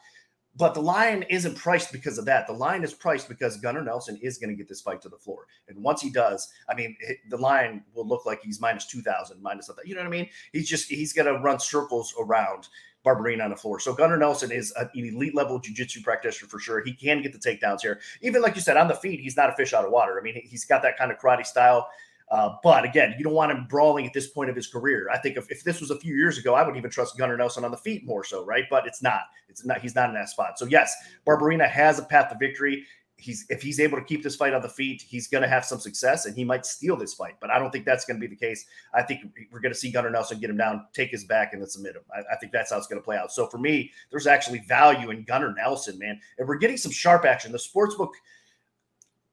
But 0.58 0.74
the 0.74 0.82
line 0.82 1.24
isn't 1.30 1.56
priced 1.56 1.92
because 1.92 2.18
of 2.18 2.26
that. 2.26 2.48
The 2.48 2.54
line 2.54 2.84
is 2.84 2.92
priced 2.92 3.30
because 3.30 3.58
Gunnar 3.58 3.84
Nelson 3.84 4.18
is 4.24 4.40
going 4.40 4.50
to 4.50 4.56
get 4.56 4.68
this 4.68 4.82
fight 4.82 5.04
to 5.04 5.10
the 5.10 5.18
floor. 5.18 5.46
And 5.68 5.84
once 5.84 6.02
he 6.02 6.10
does, 6.10 6.52
I 6.68 6.74
mean, 6.74 6.98
the 7.30 7.38
line 7.38 7.84
will 7.94 8.08
look 8.08 8.26
like 8.26 8.42
he's 8.42 8.60
minus 8.60 8.88
2,000, 8.88 9.40
minus 9.40 9.68
something. 9.68 9.86
You 9.88 9.94
know 9.94 10.02
what 10.02 10.08
I 10.08 10.12
mean? 10.12 10.30
He's 10.54 10.68
just, 10.68 10.90
he's 10.90 11.14
going 11.14 11.32
to 11.32 11.40
run 11.40 11.60
circles 11.60 12.12
around 12.20 12.70
Barberena 13.08 13.44
on 13.44 13.50
the 13.50 13.56
floor. 13.56 13.80
So 13.80 13.94
Gunnar 13.94 14.18
Nelson 14.18 14.52
is 14.52 14.74
an 14.78 14.90
elite 14.94 15.36
level 15.36 15.60
jiu-jitsu 15.60 16.02
practitioner 16.02 16.50
for 16.50 16.60
sure. 16.60 16.84
He 16.84 16.94
can 16.94 17.22
get 17.22 17.32
the 17.32 17.40
takedowns 17.40 17.82
here. 17.82 18.00
Even 18.22 18.42
like 18.42 18.56
you 18.56 18.62
said, 18.62 18.76
on 18.76 18.88
the 18.88 18.96
feet, 18.96 19.20
he's 19.20 19.38
not 19.38 19.50
a 19.50 19.56
fish 19.56 19.74
out 19.74 19.86
of 19.86 19.92
water. 19.92 20.20
I 20.20 20.24
mean, 20.24 20.42
he's 20.44 20.66
got 20.66 20.82
that 20.82 20.98
kind 20.98 21.12
of 21.12 21.18
karate 21.18 21.46
style. 21.46 21.88
Uh, 22.30 22.56
but 22.62 22.84
again, 22.84 23.16
you 23.18 23.24
don't 23.24 23.34
want 23.34 23.52
him 23.52 23.66
brawling 23.70 24.06
at 24.06 24.14
this 24.14 24.28
point 24.28 24.50
of 24.50 24.56
his 24.56 24.68
career. 24.68 25.08
I 25.14 25.18
think 25.18 25.38
if, 25.38 25.50
if 25.50 25.64
this 25.64 25.80
was 25.80 25.92
a 25.92 25.98
few 25.98 26.14
years 26.14 26.38
ago, 26.38 26.56
I 26.56 26.68
would 26.68 26.76
even 26.76 26.92
trust 26.92 27.18
Gunnar 27.18 27.38
Nelson 27.38 27.64
on 27.64 27.72
the 27.72 27.78
feet 27.78 28.06
more 28.06 28.26
so, 28.26 28.44
right? 28.44 28.66
But 28.70 28.86
it's 28.86 29.02
not. 29.02 29.22
It's 29.48 29.66
not. 29.66 29.80
He's 29.80 29.96
not 29.96 30.10
in 30.10 30.16
that 30.16 30.28
spot. 30.28 30.60
So 30.60 30.66
yes, 30.66 30.94
Barberena 31.26 31.70
has 31.70 32.00
a 32.00 32.04
path 32.04 32.30
to 32.30 32.38
victory 32.38 32.84
he's 33.18 33.46
if 33.50 33.62
he's 33.62 33.80
able 33.80 33.98
to 33.98 34.04
keep 34.04 34.24
this 34.24 34.36
fight 34.36 34.54
on 34.54 34.62
the 34.62 34.70
feet, 34.70 35.02
he's 35.02 35.28
going 35.28 35.42
to 35.42 35.48
have 35.48 35.66
some 35.66 35.80
success 35.80 36.26
and 36.26 36.36
he 36.36 36.44
might 36.44 36.66
steal 36.66 36.96
this 36.96 37.14
fight. 37.14 37.36
But 37.42 37.50
I 37.50 37.60
don't 37.60 37.72
think 37.72 37.86
that's 37.86 38.06
going 38.06 38.20
to 38.20 38.26
be 38.26 38.34
the 38.34 38.40
case. 38.40 38.66
I 38.94 39.02
think 39.02 39.22
we're 39.52 39.60
going 39.60 39.74
to 39.74 39.80
see 39.80 39.92
Gunnar 39.92 40.10
Nelson 40.12 40.40
get 40.40 40.50
him 40.50 40.58
down, 40.58 40.86
take 40.94 41.10
his 41.10 41.24
back, 41.26 41.54
and 41.54 41.62
then 41.62 41.70
submit 41.70 41.96
him. 41.96 42.04
I, 42.16 42.34
I 42.34 42.38
think 42.38 42.52
that's 42.52 42.72
how 42.72 42.78
it's 42.78 42.88
going 42.88 43.02
to 43.02 43.06
play 43.06 43.18
out. 43.18 43.32
So 43.32 43.48
for 43.48 43.58
me, 43.58 43.92
there's 44.12 44.28
actually 44.28 44.60
value 44.60 45.10
in 45.10 45.24
Gunnar 45.24 45.54
Nelson, 45.54 45.98
man. 45.98 46.20
And 46.38 46.48
we're 46.48 46.58
getting 46.58 46.78
some 46.78 46.92
sharp 46.92 47.26
action. 47.26 47.52
The 47.52 47.60
sports 47.60 47.96
book, 47.96 48.14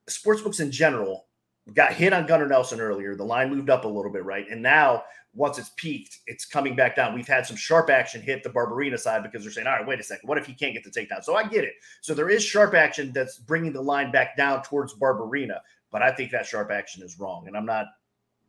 sports 0.08 0.40
books 0.40 0.60
in 0.60 0.70
general 0.70 1.26
got 1.72 1.92
hit 1.92 2.12
on 2.12 2.26
Gunnar 2.26 2.48
Nelson 2.48 2.80
earlier. 2.80 3.14
The 3.16 3.24
line 3.24 3.50
moved 3.50 3.70
up 3.70 3.84
a 3.84 3.88
little 3.88 4.12
bit, 4.12 4.24
right? 4.24 4.46
And 4.50 4.62
now 4.62 5.04
once 5.34 5.58
it's 5.58 5.70
peaked, 5.76 6.18
it's 6.26 6.44
coming 6.44 6.76
back 6.76 6.96
down. 6.96 7.14
We've 7.14 7.26
had 7.26 7.46
some 7.46 7.56
sharp 7.56 7.90
action 7.90 8.22
hit 8.22 8.42
the 8.42 8.50
Barberena 8.50 8.98
side 8.98 9.22
because 9.22 9.42
they're 9.42 9.52
saying, 9.52 9.66
all 9.66 9.74
right, 9.74 9.86
wait 9.86 10.00
a 10.00 10.02
second, 10.02 10.28
what 10.28 10.38
if 10.38 10.46
he 10.46 10.54
can't 10.54 10.74
get 10.74 10.84
the 10.84 10.90
takedown? 10.90 11.22
So 11.22 11.34
I 11.36 11.46
get 11.46 11.64
it. 11.64 11.74
So 12.00 12.14
there 12.14 12.30
is 12.30 12.42
sharp 12.44 12.74
action 12.74 13.12
that's 13.12 13.38
bringing 13.38 13.72
the 13.72 13.82
line 13.82 14.12
back 14.12 14.36
down 14.36 14.62
towards 14.62 14.94
Barberena, 14.94 15.58
but 15.90 16.02
I 16.02 16.12
think 16.12 16.30
that 16.30 16.46
sharp 16.46 16.70
action 16.70 17.02
is 17.02 17.18
wrong. 17.18 17.48
And 17.48 17.56
I'm 17.56 17.66
not 17.66 17.86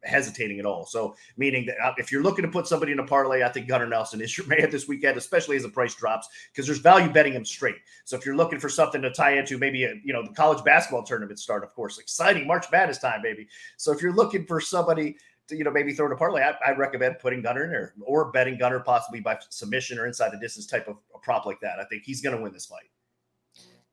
hesitating 0.05 0.59
at 0.59 0.65
all. 0.65 0.85
So, 0.85 1.15
meaning 1.37 1.65
that 1.65 1.75
uh, 1.83 1.93
if 1.97 2.11
you're 2.11 2.23
looking 2.23 2.45
to 2.45 2.51
put 2.51 2.67
somebody 2.67 2.91
in 2.91 2.99
a 2.99 3.05
parlay, 3.05 3.43
I 3.43 3.49
think 3.49 3.67
Gunnar 3.67 3.87
Nelson 3.87 4.21
is 4.21 4.37
your 4.37 4.47
man 4.47 4.69
this 4.69 4.87
weekend, 4.87 5.17
especially 5.17 5.57
as 5.57 5.63
the 5.63 5.69
price 5.69 5.95
drops, 5.95 6.27
because 6.51 6.65
there's 6.65 6.79
value 6.79 7.09
betting 7.09 7.33
him 7.33 7.45
straight. 7.45 7.77
So, 8.05 8.17
if 8.17 8.25
you're 8.25 8.35
looking 8.35 8.59
for 8.59 8.69
something 8.69 9.01
to 9.01 9.11
tie 9.11 9.37
into, 9.37 9.57
maybe 9.57 9.83
a, 9.83 9.95
you 10.03 10.13
know 10.13 10.23
the 10.23 10.33
college 10.33 10.63
basketball 10.63 11.03
tournament 11.03 11.39
start, 11.39 11.63
of 11.63 11.73
course, 11.73 11.99
exciting 11.99 12.47
March 12.47 12.65
Madness 12.71 12.99
time, 12.99 13.21
baby. 13.21 13.47
So, 13.77 13.91
if 13.91 14.01
you're 14.01 14.13
looking 14.13 14.45
for 14.45 14.61
somebody 14.61 15.17
you 15.49 15.63
know 15.63 15.71
maybe 15.71 15.93
throw 15.93 16.05
in 16.05 16.11
a 16.11 16.15
parlay, 16.15 16.41
I, 16.41 16.55
I 16.65 16.75
recommend 16.75 17.19
putting 17.19 17.41
Gunnar 17.41 17.65
in 17.65 17.71
there 17.71 17.93
or 18.01 18.31
betting 18.31 18.57
Gunnar 18.57 18.79
possibly 18.79 19.19
by 19.19 19.37
submission 19.49 19.99
or 19.99 20.07
inside 20.07 20.31
the 20.31 20.39
distance 20.39 20.65
type 20.65 20.87
of 20.87 20.97
prop 21.21 21.45
like 21.45 21.59
that. 21.61 21.79
I 21.79 21.85
think 21.85 22.03
he's 22.03 22.21
going 22.21 22.35
to 22.35 22.41
win 22.41 22.53
this 22.53 22.65
fight. 22.65 22.89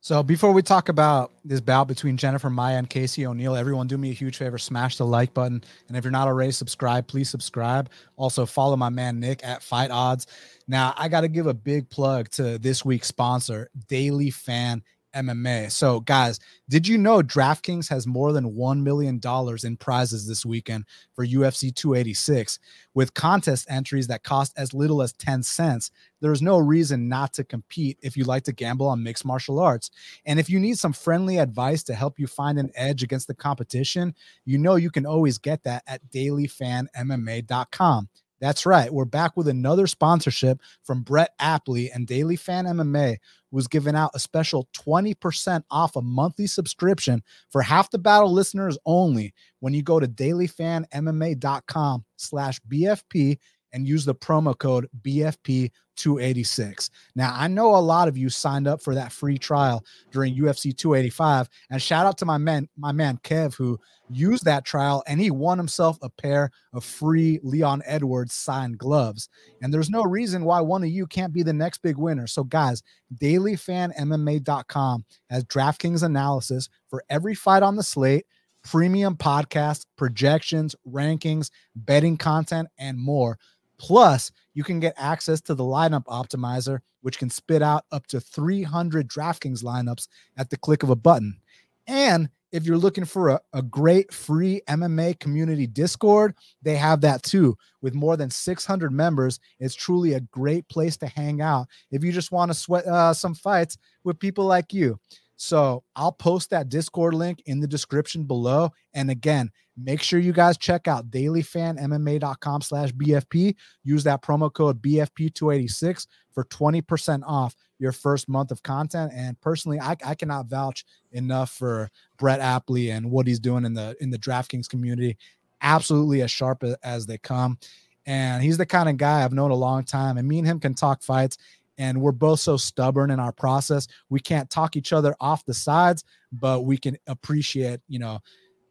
So 0.04 0.20
before 0.20 0.50
we 0.50 0.62
talk 0.62 0.88
about 0.88 1.30
this 1.44 1.60
bout 1.60 1.86
between 1.86 2.16
Jennifer 2.16 2.50
Maia 2.50 2.76
and 2.76 2.90
Casey 2.90 3.24
O'Neill, 3.24 3.54
everyone 3.54 3.86
do 3.86 3.96
me 3.96 4.10
a 4.10 4.12
huge 4.12 4.36
favor, 4.36 4.58
smash 4.58 4.96
the 4.96 5.06
like 5.06 5.32
button. 5.32 5.62
And 5.86 5.96
if 5.96 6.02
you're 6.02 6.10
not 6.10 6.26
already 6.26 6.50
subscribed, 6.50 7.06
please 7.06 7.30
subscribe. 7.30 7.88
Also 8.16 8.44
follow 8.44 8.74
my 8.74 8.88
man 8.88 9.20
Nick 9.20 9.44
at 9.44 9.62
Fight 9.62 9.92
Odds. 9.92 10.26
Now 10.66 10.92
I 10.96 11.08
got 11.08 11.20
to 11.20 11.28
give 11.28 11.46
a 11.46 11.54
big 11.54 11.88
plug 11.88 12.30
to 12.30 12.58
this 12.58 12.84
week's 12.84 13.06
sponsor, 13.06 13.70
Daily 13.86 14.30
Fan 14.30 14.82
MMA. 15.14 15.70
So, 15.70 16.00
guys, 16.00 16.40
did 16.68 16.88
you 16.88 16.98
know 16.98 17.22
DraftKings 17.22 17.88
has 17.88 18.06
more 18.06 18.32
than 18.32 18.54
$1 18.54 18.82
million 18.82 19.20
in 19.64 19.76
prizes 19.76 20.26
this 20.26 20.44
weekend 20.46 20.84
for 21.14 21.26
UFC 21.26 21.74
286? 21.74 22.58
With 22.94 23.14
contest 23.14 23.66
entries 23.70 24.06
that 24.08 24.22
cost 24.22 24.52
as 24.56 24.74
little 24.74 25.02
as 25.02 25.12
10 25.14 25.42
cents, 25.42 25.90
there's 26.20 26.42
no 26.42 26.58
reason 26.58 27.08
not 27.08 27.32
to 27.34 27.44
compete 27.44 27.98
if 28.02 28.16
you 28.16 28.24
like 28.24 28.44
to 28.44 28.52
gamble 28.52 28.86
on 28.88 29.02
mixed 29.02 29.24
martial 29.24 29.58
arts. 29.58 29.90
And 30.24 30.38
if 30.38 30.48
you 30.48 30.60
need 30.60 30.78
some 30.78 30.92
friendly 30.92 31.38
advice 31.38 31.82
to 31.84 31.94
help 31.94 32.18
you 32.18 32.26
find 32.26 32.58
an 32.58 32.70
edge 32.74 33.02
against 33.02 33.26
the 33.28 33.34
competition, 33.34 34.14
you 34.44 34.58
know 34.58 34.76
you 34.76 34.90
can 34.90 35.06
always 35.06 35.38
get 35.38 35.62
that 35.64 35.82
at 35.86 36.00
dailyfanmma.com. 36.10 38.08
That's 38.42 38.66
right. 38.66 38.92
We're 38.92 39.04
back 39.04 39.36
with 39.36 39.46
another 39.46 39.86
sponsorship 39.86 40.60
from 40.82 41.02
Brett 41.02 41.30
Apley 41.40 41.90
and 41.94 42.08
Daily 42.08 42.34
Fan 42.34 42.64
MMA 42.64 43.18
was 43.52 43.68
giving 43.68 43.94
out 43.94 44.10
a 44.14 44.18
special 44.18 44.68
20% 44.76 45.62
off 45.70 45.94
a 45.94 46.02
monthly 46.02 46.48
subscription 46.48 47.22
for 47.50 47.62
half 47.62 47.92
the 47.92 47.98
battle 47.98 48.32
listeners 48.32 48.76
only 48.84 49.32
when 49.60 49.74
you 49.74 49.82
go 49.84 50.00
to 50.00 50.08
dailyfanmma.com 50.08 52.04
slash 52.16 52.60
BFP 52.68 53.38
and 53.72 53.86
use 53.86 54.04
the 54.04 54.14
promo 54.14 54.56
code 54.56 54.88
BFP286. 55.02 56.90
Now, 57.14 57.34
I 57.36 57.48
know 57.48 57.74
a 57.74 57.76
lot 57.76 58.08
of 58.08 58.16
you 58.16 58.28
signed 58.28 58.68
up 58.68 58.82
for 58.82 58.94
that 58.94 59.12
free 59.12 59.38
trial 59.38 59.84
during 60.10 60.34
UFC 60.34 60.76
285 60.76 61.48
and 61.70 61.82
shout 61.82 62.06
out 62.06 62.18
to 62.18 62.26
my 62.26 62.38
man 62.38 62.68
my 62.76 62.92
man 62.92 63.18
Kev 63.24 63.54
who 63.54 63.78
used 64.10 64.44
that 64.44 64.64
trial 64.64 65.02
and 65.06 65.20
he 65.20 65.30
won 65.30 65.58
himself 65.58 65.98
a 66.02 66.10
pair 66.10 66.50
of 66.72 66.84
free 66.84 67.40
Leon 67.42 67.82
Edwards 67.86 68.34
signed 68.34 68.78
gloves. 68.78 69.28
And 69.62 69.72
there's 69.72 69.90
no 69.90 70.02
reason 70.02 70.44
why 70.44 70.60
one 70.60 70.82
of 70.82 70.90
you 70.90 71.06
can't 71.06 71.32
be 71.32 71.42
the 71.42 71.52
next 71.52 71.78
big 71.78 71.96
winner. 71.96 72.26
So 72.26 72.44
guys, 72.44 72.82
dailyfanmma.com 73.16 75.04
has 75.30 75.44
DraftKings 75.44 76.02
analysis 76.02 76.68
for 76.88 77.04
every 77.08 77.34
fight 77.34 77.62
on 77.62 77.76
the 77.76 77.82
slate 77.82 78.26
premium 78.62 79.16
podcasts, 79.16 79.84
projections, 79.96 80.74
rankings, 80.88 81.50
betting 81.74 82.16
content, 82.16 82.68
and 82.78 82.98
more. 82.98 83.38
Plus, 83.82 84.30
you 84.54 84.62
can 84.62 84.78
get 84.78 84.94
access 84.96 85.40
to 85.40 85.56
the 85.56 85.64
lineup 85.64 86.04
optimizer, 86.04 86.78
which 87.00 87.18
can 87.18 87.28
spit 87.28 87.62
out 87.62 87.84
up 87.90 88.06
to 88.06 88.20
300 88.20 89.08
DraftKings 89.08 89.64
lineups 89.64 90.06
at 90.36 90.50
the 90.50 90.56
click 90.56 90.84
of 90.84 90.90
a 90.90 90.94
button. 90.94 91.40
And 91.88 92.28
if 92.52 92.64
you're 92.64 92.78
looking 92.78 93.04
for 93.04 93.30
a, 93.30 93.40
a 93.52 93.60
great 93.60 94.12
free 94.14 94.62
MMA 94.68 95.18
community 95.18 95.66
Discord, 95.66 96.34
they 96.62 96.76
have 96.76 97.00
that 97.00 97.24
too. 97.24 97.56
With 97.80 97.94
more 97.94 98.16
than 98.16 98.30
600 98.30 98.92
members, 98.92 99.40
it's 99.58 99.74
truly 99.74 100.12
a 100.12 100.20
great 100.20 100.68
place 100.68 100.96
to 100.98 101.08
hang 101.08 101.40
out 101.40 101.66
if 101.90 102.04
you 102.04 102.12
just 102.12 102.30
want 102.30 102.52
to 102.52 102.54
sweat 102.54 102.86
uh, 102.86 103.12
some 103.12 103.34
fights 103.34 103.78
with 104.04 104.20
people 104.20 104.44
like 104.44 104.72
you. 104.72 104.96
So 105.42 105.82
I'll 105.96 106.12
post 106.12 106.50
that 106.50 106.68
Discord 106.68 107.14
link 107.14 107.42
in 107.46 107.58
the 107.58 107.66
description 107.66 108.22
below. 108.22 108.70
And 108.94 109.10
again, 109.10 109.50
make 109.76 110.00
sure 110.00 110.20
you 110.20 110.32
guys 110.32 110.56
check 110.56 110.86
out 110.86 111.10
dailyfanmma.com 111.10 112.62
slash 112.62 112.92
BFP. 112.92 113.56
Use 113.82 114.04
that 114.04 114.22
promo 114.22 114.52
code 114.52 114.80
BFP286 114.80 116.06
for 116.30 116.44
20% 116.44 117.22
off 117.26 117.56
your 117.80 117.90
first 117.90 118.28
month 118.28 118.52
of 118.52 118.62
content. 118.62 119.10
And 119.12 119.38
personally, 119.40 119.80
I, 119.80 119.96
I 120.06 120.14
cannot 120.14 120.46
vouch 120.46 120.84
enough 121.10 121.50
for 121.50 121.90
Brett 122.18 122.38
Apley 122.38 122.96
and 122.96 123.10
what 123.10 123.26
he's 123.26 123.40
doing 123.40 123.64
in 123.64 123.74
the 123.74 123.96
in 124.00 124.10
the 124.10 124.18
DraftKings 124.18 124.68
community. 124.68 125.16
Absolutely 125.60 126.22
as 126.22 126.30
sharp 126.30 126.62
as 126.84 127.06
they 127.06 127.18
come. 127.18 127.58
And 128.06 128.44
he's 128.44 128.58
the 128.58 128.66
kind 128.66 128.88
of 128.88 128.96
guy 128.96 129.24
I've 129.24 129.32
known 129.32 129.50
a 129.50 129.56
long 129.56 129.82
time. 129.82 130.18
And 130.18 130.28
me 130.28 130.38
and 130.38 130.46
him 130.46 130.60
can 130.60 130.74
talk 130.74 131.02
fights 131.02 131.36
and 131.78 132.00
we're 132.00 132.12
both 132.12 132.40
so 132.40 132.56
stubborn 132.56 133.10
in 133.10 133.20
our 133.20 133.32
process 133.32 133.86
we 134.08 134.20
can't 134.20 134.50
talk 134.50 134.76
each 134.76 134.92
other 134.92 135.14
off 135.20 135.44
the 135.44 135.54
sides 135.54 136.04
but 136.32 136.64
we 136.64 136.76
can 136.76 136.96
appreciate 137.06 137.80
you 137.88 137.98
know 137.98 138.18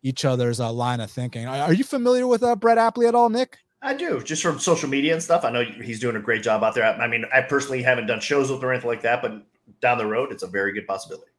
each 0.03 0.25
other's 0.25 0.59
uh, 0.59 0.71
line 0.71 0.99
of 0.99 1.11
thinking 1.11 1.47
are 1.47 1.73
you 1.73 1.83
familiar 1.83 2.27
with 2.27 2.43
uh, 2.43 2.55
brett 2.55 2.77
apley 2.77 3.07
at 3.07 3.15
all 3.15 3.29
nick 3.29 3.57
I 3.83 3.95
do, 3.95 4.21
just 4.21 4.43
from 4.43 4.59
social 4.59 4.87
media 4.87 5.13
and 5.13 5.23
stuff. 5.23 5.43
I 5.43 5.49
know 5.49 5.63
he's 5.63 5.99
doing 5.99 6.15
a 6.15 6.19
great 6.19 6.43
job 6.43 6.63
out 6.63 6.75
there. 6.75 6.83
I, 6.83 7.05
I 7.05 7.07
mean, 7.07 7.25
I 7.33 7.41
personally 7.41 7.81
haven't 7.81 8.05
done 8.05 8.19
shows 8.19 8.51
with 8.51 8.59
him 8.59 8.69
or 8.69 8.73
anything 8.73 8.91
like 8.91 9.01
that, 9.01 9.23
but 9.23 9.43
down 9.81 9.97
the 9.97 10.05
road, 10.05 10.31
it's 10.31 10.43
a 10.43 10.47
very 10.47 10.71
good 10.71 10.85
possibility. 10.85 11.31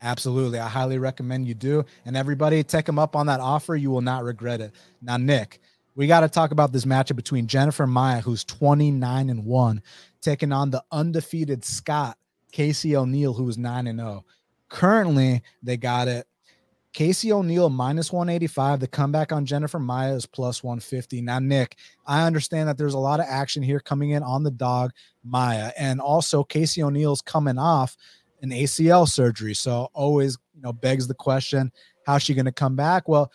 Absolutely. 0.00 0.58
I 0.58 0.68
highly 0.68 0.98
recommend 0.98 1.46
you 1.46 1.54
do. 1.54 1.84
And 2.04 2.16
everybody, 2.16 2.62
take 2.64 2.88
him 2.88 2.98
up 2.98 3.14
on 3.14 3.26
that 3.26 3.40
offer. 3.40 3.76
You 3.76 3.90
will 3.90 4.00
not 4.00 4.24
regret 4.24 4.60
it. 4.60 4.72
Now, 5.00 5.16
Nick, 5.16 5.60
we 5.94 6.06
got 6.06 6.20
to 6.20 6.28
talk 6.28 6.50
about 6.50 6.72
this 6.72 6.84
matchup 6.84 7.16
between 7.16 7.46
Jennifer 7.46 7.86
Maia, 7.86 8.20
who's 8.20 8.42
29 8.44 9.30
and 9.30 9.44
1, 9.44 9.82
taking 10.22 10.52
on 10.52 10.70
the 10.70 10.82
undefeated 10.90 11.64
Scot 11.64 12.16
Casey 12.52 12.94
O'Neill, 12.94 13.34
who's 13.34 13.58
9 13.58 13.86
and 13.86 13.98
0. 13.98 14.24
Currently, 14.68 15.42
they 15.62 15.76
got 15.76 16.06
it. 16.06 16.26
Casey 16.92 17.32
O'Neill 17.32 17.70
minus 17.70 18.12
185. 18.12 18.80
The 18.80 18.86
comeback 18.86 19.32
on 19.32 19.46
Jennifer 19.46 19.78
Maia 19.78 20.14
is 20.14 20.26
plus 20.26 20.62
150. 20.62 21.22
Now, 21.22 21.38
Nick, 21.38 21.76
I 22.06 22.26
understand 22.26 22.68
that 22.68 22.76
there's 22.76 22.94
a 22.94 22.98
lot 22.98 23.18
of 23.18 23.26
action 23.28 23.62
here 23.62 23.80
coming 23.80 24.10
in 24.10 24.22
on 24.22 24.42
the 24.42 24.50
dog 24.50 24.92
Maia. 25.24 25.72
and 25.78 26.00
also 26.00 26.44
Casey 26.44 26.82
O'Neill's 26.82 27.22
coming 27.22 27.58
off 27.58 27.96
an 28.42 28.50
ACL 28.50 29.08
surgery. 29.08 29.54
So 29.54 29.88
always, 29.94 30.36
you 30.54 30.60
know, 30.60 30.72
begs 30.72 31.06
the 31.06 31.14
question, 31.14 31.72
how's 32.06 32.22
she 32.22 32.34
going 32.34 32.44
to 32.44 32.52
come 32.52 32.76
back? 32.76 33.08
Well, 33.08 33.32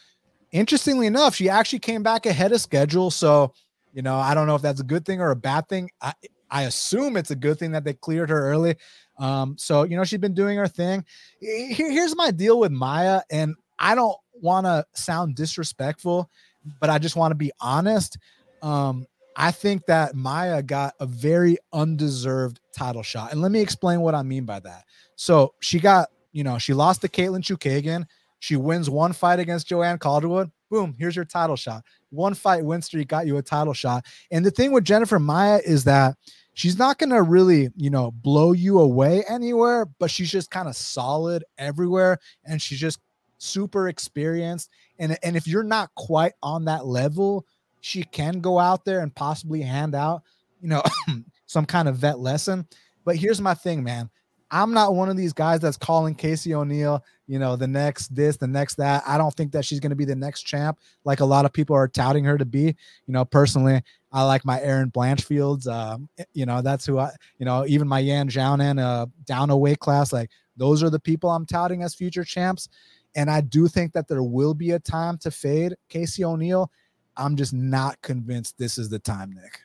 interestingly 0.52 1.08
enough, 1.08 1.36
she 1.36 1.50
actually 1.50 1.80
came 1.80 2.04
back 2.04 2.28
ahead 2.28 2.52
of 2.52 2.62
schedule. 2.62 3.10
So, 3.10 3.54
you 3.94 4.04
know, 4.04 4.18
I 4.18 4.36
don't 4.36 4.46
know 4.46 4.56
if 4.56 4.62
that's 4.62 4.82
a 4.82 4.86
good 4.86 5.06
thing 5.06 5.20
or 5.20 5.32
a 5.32 5.36
bad 5.36 5.68
thing. 5.68 5.90
I, 6.00 6.14
I 6.50 6.64
assume 6.64 7.18
it's 7.18 7.32
a 7.32 7.36
good 7.36 7.60
thing 7.60 7.72
that 7.72 7.84
they 7.84 7.94
cleared 7.94 8.30
her 8.30 8.50
early. 8.50 8.76
Um, 9.20 9.56
so 9.58 9.84
you 9.84 9.96
know, 9.98 10.04
she's 10.04 10.20
been 10.20 10.34
doing 10.34 10.58
her 10.58 10.68
thing. 10.68 11.06
Here, 11.40 11.92
here's 11.92 12.16
my 12.16 12.32
deal 12.32 12.60
with 12.60 12.72
Maia, 12.72 13.22
and 13.32 13.56
I 13.80 13.96
don't 13.96 14.18
want 14.34 14.66
to 14.66 14.86
sound 14.94 15.36
disrespectful, 15.36 16.30
but 16.80 16.90
I 16.90 17.00
just 17.00 17.16
want 17.16 17.32
to 17.32 17.36
be 17.36 17.52
honest. 17.60 18.18
Um, 18.62 19.06
I 19.36 19.52
think 19.52 19.86
that 19.86 20.16
Maia 20.16 20.64
got 20.64 20.96
a 21.00 21.06
very 21.06 21.58
undeserved 21.72 22.60
title 22.76 23.04
shot. 23.04 23.32
And 23.32 23.42
let 23.42 23.52
me 23.52 23.62
explain 23.62 24.02
what 24.02 24.16
I 24.16 24.24
mean 24.24 24.46
by 24.46 24.60
that. 24.62 24.86
So 25.16 25.54
she 25.60 25.80
got, 25.80 26.10
you 26.32 26.44
know, 26.44 26.58
she 26.58 26.74
lost 26.74 27.02
to 27.02 27.08
Katlyn 27.08 27.42
Chookagian. 27.42 28.06
She 28.40 28.56
wins 28.56 28.90
one 28.90 29.14
fight 29.14 29.40
against 29.40 29.68
Joanne 29.68 30.00
Calderwood. 30.00 30.52
Boom, 30.70 30.96
here's 30.98 31.16
your 31.16 31.26
title 31.26 31.56
shot. 31.56 31.84
One 32.10 32.34
fight 32.34 32.64
win 32.64 32.82
streak 32.82 33.08
got 33.08 33.28
you 33.28 33.38
a 33.38 33.42
title 33.42 33.74
shot. 33.74 34.06
And 34.32 34.46
the 34.46 34.52
thing 34.52 34.72
with 34.72 34.84
Jennifer 34.84 35.20
Maia 35.20 35.60
is 35.66 35.84
that 35.86 36.16
she's 36.54 36.78
not 36.78 36.98
going 36.98 37.12
to 37.12 37.22
really, 37.22 37.70
you 37.76 37.90
know, 37.90 38.12
blow 38.12 38.52
you 38.52 38.80
away 38.80 39.24
anywhere, 39.30 39.86
but 40.00 40.12
she's 40.12 40.32
just 40.32 40.52
kind 40.52 40.68
of 40.68 40.76
solid 40.76 41.44
everywhere. 41.58 42.18
And 42.46 42.62
she's 42.62 42.80
just 42.80 43.00
super 43.38 43.88
experienced. 43.88 44.70
And, 45.00 45.18
and 45.24 45.38
if 45.38 45.48
you're 45.48 45.64
not 45.64 45.94
quite 45.96 46.34
on 46.44 46.66
that 46.66 46.86
level, 46.86 47.46
she 47.82 48.04
can 48.04 48.42
go 48.42 48.60
out 48.60 48.84
there 48.84 49.02
and 49.02 49.14
possibly 49.16 49.62
hand 49.62 49.96
out, 49.96 50.24
you 50.62 50.68
know, 50.68 50.84
some 51.46 51.66
kind 51.66 51.88
of 51.88 51.96
vet 51.96 52.20
lesson. 52.20 52.68
But 53.06 53.16
here's 53.16 53.40
my 53.40 53.54
thing, 53.54 53.84
man. 53.84 54.10
I'm 54.50 54.74
not 54.74 54.96
one 54.96 55.10
of 55.10 55.18
these 55.18 55.34
guys 55.34 55.60
that's 55.60 55.78
calling 55.78 56.16
Casey 56.16 56.54
O'Neill, 56.54 57.04
you 57.28 57.40
know, 57.40 57.56
the 57.56 57.68
next 57.68 58.16
this, 58.16 58.38
the 58.38 58.48
next 58.48 58.76
that. 58.76 59.04
I 59.06 59.18
don't 59.18 59.34
think 59.34 59.52
that 59.52 59.66
she's 59.66 59.80
going 59.80 59.90
to 59.90 59.96
be 59.96 60.06
the 60.06 60.16
next 60.16 60.44
champ 60.44 60.80
like 61.04 61.20
a 61.20 61.26
lot 61.26 61.46
of 61.46 61.54
people 61.54 61.76
are 61.76 61.88
touting 61.88 62.24
her 62.24 62.38
to 62.38 62.46
be. 62.46 62.62
You 62.62 62.76
know, 63.14 63.26
personally, 63.26 63.82
I 64.12 64.24
like 64.24 64.46
my 64.46 64.62
Erin 64.62 64.92
Blanchfields. 64.92 65.68
Um, 65.68 66.10
you 66.34 66.46
know, 66.46 66.62
that's 66.62 66.86
who 66.86 67.00
I, 67.00 67.12
you 67.38 67.46
know, 67.46 67.66
even 67.68 67.88
my 67.88 68.00
Yan 68.00 68.30
Xiaonan 68.30 68.82
uh, 68.82 69.08
down 69.26 69.50
a 69.50 69.58
weight 69.58 69.80
class. 69.80 70.14
Like 70.14 70.32
those 70.56 70.82
are 70.82 70.90
the 70.90 71.00
people 71.00 71.30
I'm 71.30 71.46
touting 71.46 71.84
as 71.84 71.94
future 71.94 72.24
champs. 72.24 72.70
And 73.16 73.30
I 73.30 73.42
do 73.42 73.68
think 73.68 73.94
that 73.94 74.08
there 74.08 74.24
will 74.24 74.54
be 74.54 74.72
a 74.72 74.80
time 74.80 75.18
to 75.20 75.32
fade 75.32 75.76
Casey 75.90 76.24
O'Neill. 76.24 76.72
I'm 77.18 77.36
just 77.36 77.54
not 77.54 78.00
convinced 78.02 78.58
this 78.58 78.78
is 78.78 78.90
the 78.90 79.00
time, 79.00 79.34
Nick. 79.34 79.62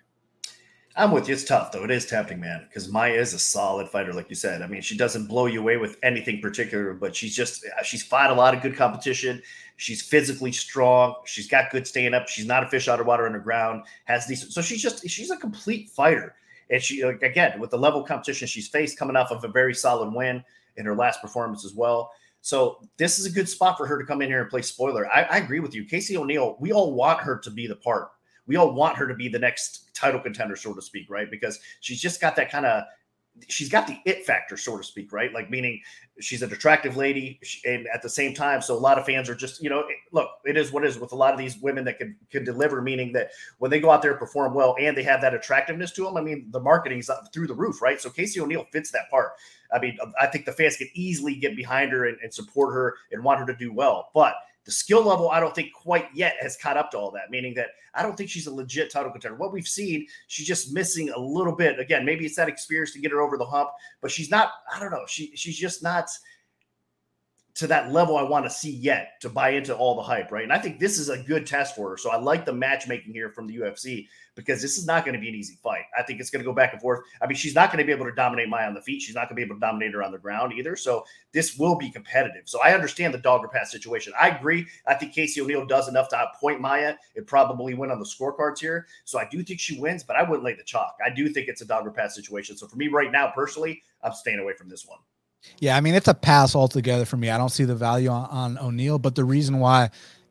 I'm 0.94 1.10
with 1.10 1.26
you. 1.26 1.34
It's 1.34 1.44
tough 1.44 1.72
though. 1.72 1.84
It 1.84 1.90
is 1.90 2.06
tempting, 2.06 2.38
man, 2.38 2.64
because 2.68 2.88
Maia 2.90 3.14
is 3.14 3.32
a 3.32 3.38
solid 3.38 3.88
fighter, 3.88 4.12
like 4.12 4.28
you 4.28 4.36
said. 4.36 4.60
I 4.60 4.66
mean, 4.66 4.82
she 4.82 4.96
doesn't 4.96 5.26
blow 5.26 5.46
you 5.46 5.60
away 5.60 5.78
with 5.78 5.96
anything 6.02 6.40
particular, 6.40 6.92
but 6.92 7.16
she's 7.16 7.34
just 7.34 7.64
uh, 7.64 7.82
she's 7.82 8.02
fought 8.02 8.30
a 8.30 8.34
lot 8.34 8.54
of 8.54 8.60
good 8.60 8.76
competition. 8.76 9.40
She's 9.76 10.02
physically 10.02 10.52
strong. 10.52 11.14
She's 11.24 11.48
got 11.48 11.70
good 11.70 11.86
stand 11.86 12.14
up. 12.14 12.28
She's 12.28 12.46
not 12.46 12.62
a 12.62 12.68
fish 12.68 12.88
out 12.88 13.00
of 13.00 13.06
water 13.06 13.24
underground. 13.26 13.84
Has 14.04 14.26
these, 14.26 14.52
So 14.54 14.60
she's 14.60 14.82
just 14.82 15.08
she's 15.08 15.30
a 15.30 15.36
complete 15.36 15.88
fighter. 15.88 16.34
And 16.68 16.82
she 16.82 17.00
again 17.00 17.58
with 17.58 17.70
the 17.70 17.78
level 17.78 18.02
competition 18.02 18.46
she's 18.46 18.68
faced, 18.68 18.98
coming 18.98 19.16
off 19.16 19.30
of 19.30 19.44
a 19.44 19.48
very 19.48 19.74
solid 19.74 20.14
win 20.14 20.44
in 20.76 20.84
her 20.84 20.94
last 20.94 21.22
performance 21.22 21.64
as 21.64 21.74
well. 21.74 22.12
So 22.42 22.80
this 22.96 23.18
is 23.18 23.24
a 23.24 23.30
good 23.30 23.48
spot 23.48 23.78
for 23.78 23.86
her 23.86 23.98
to 23.98 24.04
come 24.04 24.20
in 24.20 24.28
here 24.28 24.40
and 24.40 24.50
play 24.50 24.62
spoiler. 24.62 25.06
I, 25.10 25.22
I 25.22 25.36
agree 25.38 25.60
with 25.60 25.74
you, 25.74 25.84
Casey 25.84 26.16
O'Neill. 26.16 26.56
We 26.58 26.72
all 26.72 26.92
want 26.92 27.20
her 27.20 27.38
to 27.38 27.50
be 27.50 27.66
the 27.66 27.76
part 27.76 28.10
we 28.46 28.56
all 28.56 28.72
want 28.72 28.96
her 28.96 29.06
to 29.06 29.14
be 29.14 29.28
the 29.28 29.38
next 29.38 29.90
title 29.94 30.20
contender, 30.20 30.56
so 30.56 30.74
to 30.74 30.82
speak, 30.82 31.08
right? 31.10 31.30
Because 31.30 31.60
she's 31.80 32.00
just 32.00 32.20
got 32.20 32.36
that 32.36 32.50
kind 32.50 32.66
of 32.66 32.84
she's 33.48 33.68
got 33.68 33.86
the 33.86 33.98
it 34.04 34.26
factor, 34.26 34.56
so 34.56 34.76
to 34.76 34.84
speak, 34.84 35.12
right? 35.12 35.32
Like 35.32 35.50
meaning 35.50 35.80
she's 36.20 36.42
an 36.42 36.52
attractive 36.52 36.96
lady, 36.96 37.40
and 37.64 37.86
at 37.92 38.02
the 38.02 38.08
same 38.08 38.34
time, 38.34 38.60
so 38.60 38.76
a 38.76 38.78
lot 38.78 38.98
of 38.98 39.06
fans 39.06 39.28
are 39.30 39.34
just, 39.34 39.62
you 39.62 39.70
know, 39.70 39.84
look, 40.12 40.28
it 40.44 40.56
is 40.56 40.70
what 40.70 40.84
it 40.84 40.88
is 40.88 40.98
with 40.98 41.12
a 41.12 41.16
lot 41.16 41.32
of 41.32 41.38
these 41.38 41.58
women 41.58 41.84
that 41.84 41.98
can 41.98 42.16
can 42.30 42.44
deliver. 42.44 42.82
Meaning 42.82 43.12
that 43.12 43.30
when 43.58 43.70
they 43.70 43.80
go 43.80 43.90
out 43.90 44.02
there 44.02 44.12
and 44.12 44.20
perform 44.20 44.54
well, 44.54 44.76
and 44.78 44.96
they 44.96 45.02
have 45.02 45.20
that 45.22 45.34
attractiveness 45.34 45.92
to 45.92 46.04
them, 46.04 46.16
I 46.16 46.20
mean, 46.20 46.48
the 46.50 46.60
marketing 46.60 46.98
is 46.98 47.10
through 47.32 47.46
the 47.46 47.54
roof, 47.54 47.80
right? 47.80 48.00
So 48.00 48.10
Casey 48.10 48.40
O'Neill 48.40 48.66
fits 48.72 48.90
that 48.90 49.10
part. 49.10 49.32
I 49.72 49.78
mean, 49.78 49.96
I 50.20 50.26
think 50.26 50.44
the 50.44 50.52
fans 50.52 50.76
can 50.76 50.88
easily 50.94 51.34
get 51.34 51.56
behind 51.56 51.92
her 51.92 52.06
and, 52.06 52.18
and 52.22 52.32
support 52.32 52.74
her 52.74 52.96
and 53.10 53.24
want 53.24 53.40
her 53.40 53.46
to 53.46 53.56
do 53.56 53.72
well, 53.72 54.10
but 54.14 54.34
the 54.64 54.72
skill 54.72 55.04
level, 55.04 55.30
I 55.30 55.40
don't 55.40 55.54
think 55.54 55.72
quite 55.72 56.08
yet 56.14 56.36
has 56.40 56.56
caught 56.56 56.76
up 56.76 56.90
to 56.92 56.98
all 56.98 57.10
that, 57.12 57.30
meaning 57.30 57.54
that 57.54 57.68
I 57.94 58.02
don't 58.02 58.16
think 58.16 58.30
she's 58.30 58.46
a 58.46 58.54
legit 58.54 58.90
title 58.90 59.10
contender. 59.10 59.36
What 59.36 59.52
we've 59.52 59.66
seen, 59.66 60.06
she's 60.28 60.46
just 60.46 60.72
missing 60.72 61.10
a 61.10 61.18
little 61.18 61.54
bit. 61.54 61.78
Again, 61.80 62.04
maybe 62.04 62.24
it's 62.24 62.36
that 62.36 62.48
experience 62.48 62.92
to 62.92 63.00
get 63.00 63.10
her 63.10 63.20
over 63.20 63.36
the 63.36 63.44
hump, 63.44 63.70
but 64.00 64.10
she's 64.10 64.30
not, 64.30 64.52
I 64.74 64.78
don't 64.78 64.90
know, 64.90 65.04
she 65.06 65.32
she's 65.34 65.58
just 65.58 65.82
not 65.82 66.08
to 67.54 67.66
that 67.66 67.92
level 67.92 68.16
I 68.16 68.22
want 68.22 68.46
to 68.46 68.50
see 68.50 68.70
yet 68.70 69.20
to 69.20 69.28
buy 69.28 69.50
into 69.50 69.76
all 69.76 69.94
the 69.94 70.02
hype, 70.02 70.32
right? 70.32 70.44
And 70.44 70.52
I 70.52 70.58
think 70.58 70.78
this 70.78 70.98
is 70.98 71.10
a 71.10 71.22
good 71.22 71.46
test 71.46 71.76
for 71.76 71.90
her. 71.90 71.96
So 71.98 72.10
I 72.10 72.16
like 72.16 72.46
the 72.46 72.52
matchmaking 72.52 73.12
here 73.12 73.30
from 73.30 73.46
the 73.46 73.56
UFC 73.56 74.08
because 74.34 74.62
this 74.62 74.78
is 74.78 74.86
not 74.86 75.04
going 75.04 75.14
to 75.14 75.20
be 75.20 75.28
an 75.28 75.34
easy 75.34 75.58
fight. 75.62 75.82
I 75.98 76.02
think 76.02 76.18
it's 76.18 76.30
going 76.30 76.42
to 76.42 76.48
go 76.48 76.54
back 76.54 76.72
and 76.72 76.80
forth. 76.80 77.00
I 77.20 77.26
mean, 77.26 77.36
she's 77.36 77.54
not 77.54 77.70
going 77.70 77.78
to 77.78 77.84
be 77.84 77.92
able 77.92 78.06
to 78.06 78.14
dominate 78.14 78.48
Maia 78.48 78.66
on 78.66 78.72
the 78.72 78.80
feet. 78.80 79.02
She's 79.02 79.14
not 79.14 79.28
going 79.28 79.30
to 79.30 79.34
be 79.34 79.42
able 79.42 79.56
to 79.56 79.60
dominate 79.60 79.92
her 79.92 80.02
on 80.02 80.12
the 80.12 80.18
ground 80.18 80.54
either. 80.54 80.76
So 80.76 81.04
this 81.32 81.58
will 81.58 81.76
be 81.76 81.90
competitive. 81.90 82.44
So 82.46 82.58
I 82.62 82.72
understand 82.72 83.12
the 83.12 83.18
dog 83.18 83.44
or 83.44 83.48
pass 83.48 83.70
situation. 83.70 84.14
I 84.18 84.30
agree. 84.30 84.66
I 84.86 84.94
think 84.94 85.12
Casey 85.12 85.42
O'Neill 85.42 85.66
does 85.66 85.88
enough 85.88 86.08
to 86.10 86.16
outpoint 86.16 86.60
Maia. 86.60 86.94
and 87.16 87.26
probably 87.26 87.74
win 87.74 87.90
on 87.90 87.98
the 87.98 88.06
scorecards 88.06 88.60
here. 88.60 88.86
So 89.04 89.18
I 89.18 89.28
do 89.30 89.42
think 89.42 89.60
she 89.60 89.78
wins, 89.78 90.02
but 90.02 90.16
I 90.16 90.22
wouldn't 90.22 90.44
lay 90.44 90.54
the 90.54 90.64
chalk. 90.64 90.96
I 91.04 91.10
do 91.10 91.28
think 91.28 91.48
it's 91.48 91.60
a 91.60 91.66
dog 91.66 91.86
or 91.86 91.90
pass 91.90 92.14
situation. 92.14 92.56
So 92.56 92.66
for 92.66 92.76
me 92.76 92.88
right 92.88 93.12
now, 93.12 93.30
personally, 93.34 93.82
I'm 94.02 94.14
staying 94.14 94.38
away 94.38 94.54
from 94.54 94.70
this 94.70 94.86
one. 94.86 94.98
Yeah, 95.58 95.76
I 95.76 95.80
mean 95.80 95.94
it's 95.94 96.08
a 96.08 96.14
pass 96.14 96.54
altogether 96.54 97.04
for 97.04 97.16
me. 97.16 97.30
I 97.30 97.38
don't 97.38 97.50
see 97.50 97.64
the 97.64 97.74
value 97.74 98.08
on, 98.08 98.28
on 98.30 98.58
O'Neill, 98.58 98.98
but 98.98 99.14
the 99.14 99.24
reason 99.24 99.58
why 99.58 99.90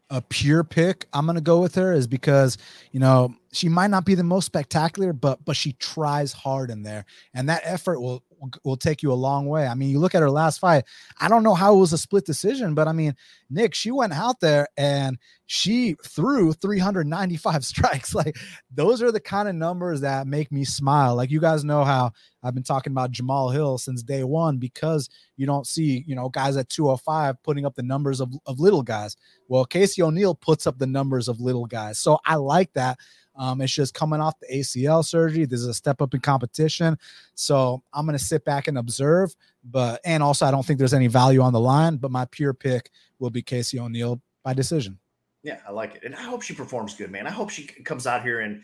a 0.10 0.22
pure 0.22 0.64
pick 0.64 1.06
I'm 1.14 1.26
going 1.26 1.36
to 1.36 1.42
go 1.42 1.62
with 1.62 1.76
her 1.76 1.94
is 1.94 2.08
because 2.08 2.58
you 2.92 3.00
know 3.00 3.36
she 3.54 3.68
might 3.68 3.90
not 3.90 4.06
be 4.06 4.16
the 4.16 4.24
most 4.24 4.46
spectacular, 4.46 5.14
but 5.14 5.44
but 5.44 5.56
she 5.56 5.74
tries 5.74 6.32
hard 6.32 6.70
in 6.70 6.84
there, 6.84 7.06
and 7.34 7.50
that 7.50 7.62
effort 7.66 8.00
will 8.00 8.24
will 8.64 8.78
take 8.78 9.04
you 9.04 9.12
a 9.12 9.14
long 9.14 9.48
way. 9.48 9.68
I 9.68 9.76
mean, 9.76 9.90
you 9.90 10.00
look 10.00 10.16
at 10.16 10.22
her 10.22 10.32
last 10.32 10.60
fight. 10.60 10.86
I 11.20 11.28
don't 11.28 11.44
know 11.44 11.54
how 11.54 11.76
it 11.76 11.80
was 11.80 11.94
a 11.94 11.98
split 11.98 12.26
decision, 12.26 12.74
but 12.74 12.88
I 12.88 12.92
mean, 12.92 13.16
Nick, 13.50 13.76
she 13.76 13.92
went 13.92 14.14
out 14.14 14.40
there 14.40 14.68
and 14.78 15.18
she 15.46 15.96
threw 16.06 16.54
395 16.54 17.66
strikes. 17.66 18.16
Like 18.16 18.38
those 18.74 19.02
are 19.02 19.12
the 19.12 19.20
kind 19.20 19.48
of 19.48 19.56
numbers 19.56 20.02
that 20.02 20.28
make 20.28 20.52
me 20.52 20.64
smile. 20.64 21.16
Like 21.16 21.30
you 21.30 21.40
guys 21.40 21.64
know 21.64 21.84
how 21.84 22.12
I've 22.44 22.56
been 22.56 22.64
talking 22.64 22.92
about 22.92 23.12
Jamal 23.12 23.50
Hill 23.50 23.78
since 23.78 24.02
day 24.02 24.24
one 24.24 24.58
because 24.58 25.10
you 25.38 25.46
don't 25.46 25.68
see, 25.68 26.04
you 26.08 26.16
know, 26.16 26.30
guys 26.30 26.58
at 26.58 26.70
205 26.70 27.42
putting 27.44 27.66
up 27.66 27.76
the 27.76 27.84
numbers 27.84 28.22
of, 28.22 28.34
of 28.46 28.60
little 28.60 28.82
guys. 28.82 29.16
Well, 29.48 29.66
Casey 29.66 30.02
O'Neill 30.02 30.36
puts 30.36 30.66
up 30.66 30.80
the 30.80 30.88
numbers 30.88 31.28
of 31.28 31.40
little 31.42 31.66
guys. 31.66 32.00
So 32.00 32.20
I 32.26 32.36
like 32.36 32.74
that. 32.74 32.98
Um, 33.36 33.62
it's 33.62 33.74
just 33.74 33.94
coming 33.94 34.20
off 34.20 34.40
the 34.40 34.48
ACL 34.58 35.04
surgery. 35.06 35.46
This 35.46 35.62
is 35.62 35.68
a 35.68 35.74
step 35.74 36.02
up 36.02 36.14
in 36.14 36.20
competition. 36.20 36.98
So 37.36 37.84
I'm 37.94 38.06
going 38.06 38.18
to 38.18 38.24
sit 38.24 38.46
back 38.46 38.68
and 38.68 38.78
observe. 38.78 39.34
But, 39.64 40.02
and 40.06 40.22
also, 40.22 40.46
I 40.46 40.52
don't 40.52 40.66
think 40.66 40.80
there's 40.80 40.94
any 40.94 41.08
value 41.08 41.42
on 41.42 41.54
the 41.54 41.60
line, 41.60 41.98
but 41.98 42.12
my 42.12 42.26
pure 42.26 42.54
pick 42.54 42.90
will 43.20 43.30
be 43.30 43.42
Casey 43.42 43.80
O'Neill 43.80 44.22
by 44.44 44.54
decision. 44.54 45.00
Yeah, 45.44 45.58
I 45.68 45.72
like 45.72 45.96
it. 45.96 46.04
And 46.04 46.16
I 46.16 46.22
hope 46.22 46.42
she 46.42 46.54
performs 46.54 46.96
good, 46.96 47.12
man. 47.12 47.26
I 47.26 47.32
hope 47.32 47.50
she 47.50 47.64
comes 47.64 48.06
out 48.06 48.24
here 48.24 48.42
and 48.42 48.62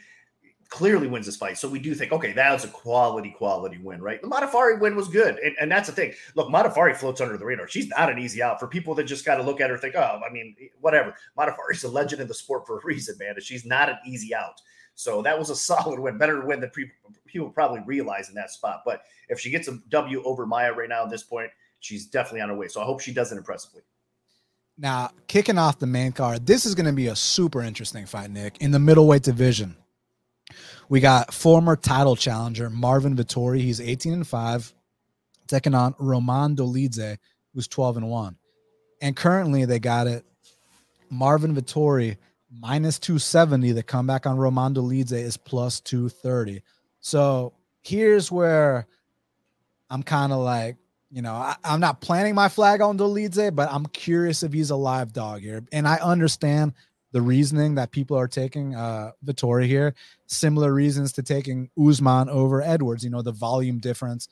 clearly 0.69 1.07
wins 1.07 1.25
this 1.25 1.35
fight. 1.35 1.57
So 1.57 1.69
we 1.69 1.79
do 1.79 1.95
think, 1.95 2.11
okay, 2.11 2.33
that 2.33 2.51
was 2.51 2.63
a 2.63 2.69
quality, 2.69 3.31
quality 3.31 3.77
win, 3.77 4.01
right? 4.01 4.21
The 4.21 4.27
Modafferi 4.27 4.79
win 4.79 4.95
was 4.95 5.07
good. 5.07 5.37
And, 5.37 5.55
and 5.59 5.71
that's 5.71 5.87
the 5.87 5.95
thing. 5.95 6.13
Look, 6.35 6.49
Modafferi 6.49 6.95
floats 6.95 7.21
under 7.21 7.37
the 7.37 7.45
radar. 7.45 7.67
She's 7.67 7.87
not 7.87 8.11
an 8.11 8.19
easy 8.19 8.41
out 8.41 8.59
for 8.59 8.67
people 8.67 8.93
that 8.95 9.05
just 9.05 9.25
got 9.25 9.35
to 9.35 9.43
look 9.43 9.61
at 9.61 9.69
her 9.69 9.77
think, 9.77 9.95
oh, 9.95 10.21
I 10.27 10.31
mean, 10.31 10.55
whatever. 10.81 11.15
Modafferi's 11.37 11.83
a 11.83 11.89
legend 11.89 12.21
in 12.21 12.27
the 12.27 12.33
sport 12.33 12.65
for 12.67 12.79
a 12.79 12.85
reason, 12.85 13.17
man. 13.19 13.35
And 13.35 13.43
she's 13.43 13.65
not 13.65 13.89
an 13.89 13.97
easy 14.05 14.35
out. 14.35 14.61
So 14.95 15.21
that 15.21 15.37
was 15.37 15.49
a 15.49 15.55
solid 15.55 15.99
win, 15.99 16.17
better 16.17 16.45
win 16.45 16.59
than 16.59 16.71
people 17.25 17.49
probably 17.49 17.81
realize 17.85 18.29
in 18.29 18.35
that 18.35 18.51
spot. 18.51 18.81
But 18.85 19.03
if 19.29 19.39
she 19.39 19.49
gets 19.49 19.67
a 19.67 19.79
W 19.89 20.21
over 20.23 20.45
Maia 20.45 20.73
right 20.73 20.89
now 20.89 21.03
at 21.03 21.09
this 21.09 21.23
point, 21.23 21.49
she's 21.79 22.07
definitely 22.07 22.41
on 22.41 22.49
her 22.49 22.57
way. 22.57 22.67
So 22.67 22.81
I 22.81 22.85
hope 22.85 22.99
she 22.99 23.13
does 23.13 23.31
it 23.31 23.37
impressively. 23.37 23.83
Now, 24.79 25.09
kicking 25.27 25.57
off 25.57 25.79
the 25.79 25.87
main 25.87 26.11
card, 26.11 26.45
this 26.45 26.65
is 26.65 26.75
going 26.75 26.85
to 26.85 26.93
be 26.93 27.07
a 27.07 27.15
super 27.15 27.63
interesting 27.63 28.05
fight, 28.05 28.29
Nick, 28.29 28.57
in 28.59 28.69
the 28.69 28.77
middleweight 28.77 29.23
division. 29.23 29.75
We 30.89 31.01
got 31.01 31.33
former 31.33 31.75
title 31.75 32.15
challenger 32.15 32.69
Marvin 32.69 33.15
Vettori. 33.15 33.59
He's 33.59 33.81
18 33.81 34.13
and 34.13 34.27
5, 34.27 34.73
taking 35.47 35.75
on 35.75 35.95
Roman 35.99 36.55
Dolidze, 36.55 37.17
who's 37.53 37.67
12 37.67 37.97
and 37.97 38.09
1. 38.09 38.37
And 39.01 39.15
currently 39.15 39.65
they 39.65 39.79
got 39.79 40.07
it 40.07 40.25
Marvin 41.09 41.55
Vettori 41.55 42.17
minus 42.51 42.99
270. 42.99 43.73
The 43.73 43.83
comeback 43.83 44.25
on 44.25 44.37
Roman 44.37 44.73
Dolidze 44.73 45.11
is 45.11 45.35
plus 45.35 45.81
230. 45.81 46.61
So 47.01 47.53
here's 47.83 48.31
where 48.31 48.87
I'm 49.89 50.03
kind 50.03 50.31
of 50.31 50.39
like, 50.39 50.77
you 51.11 51.21
know, 51.21 51.33
I, 51.33 51.55
am 51.63 51.79
not 51.79 52.01
planting 52.01 52.35
my 52.35 52.49
flag 52.49 52.81
on 52.81 52.97
Dolidze, 52.97 53.55
but 53.55 53.71
I'm 53.71 53.85
curious 53.87 54.43
if 54.43 54.53
he's 54.53 54.69
a 54.69 54.75
live 54.75 55.13
dog 55.13 55.41
here. 55.41 55.63
And 55.71 55.87
I 55.87 55.95
understand 55.97 56.73
the 57.17 57.21
reasoning 57.23 57.73
that 57.73 57.89
people 57.89 58.15
are 58.15 58.27
taking 58.27 58.75
uh 58.75 59.09
Vettori 59.25 59.65
here, 59.65 59.95
similar 60.27 60.71
reasons 60.71 61.11
to 61.13 61.23
taking 61.23 61.67
Usman 61.75 62.29
over 62.29 62.61
Edwards. 62.61 63.03
You 63.03 63.09
know, 63.09 63.23
the 63.23 63.31
volume 63.31 63.79
difference 63.79 64.27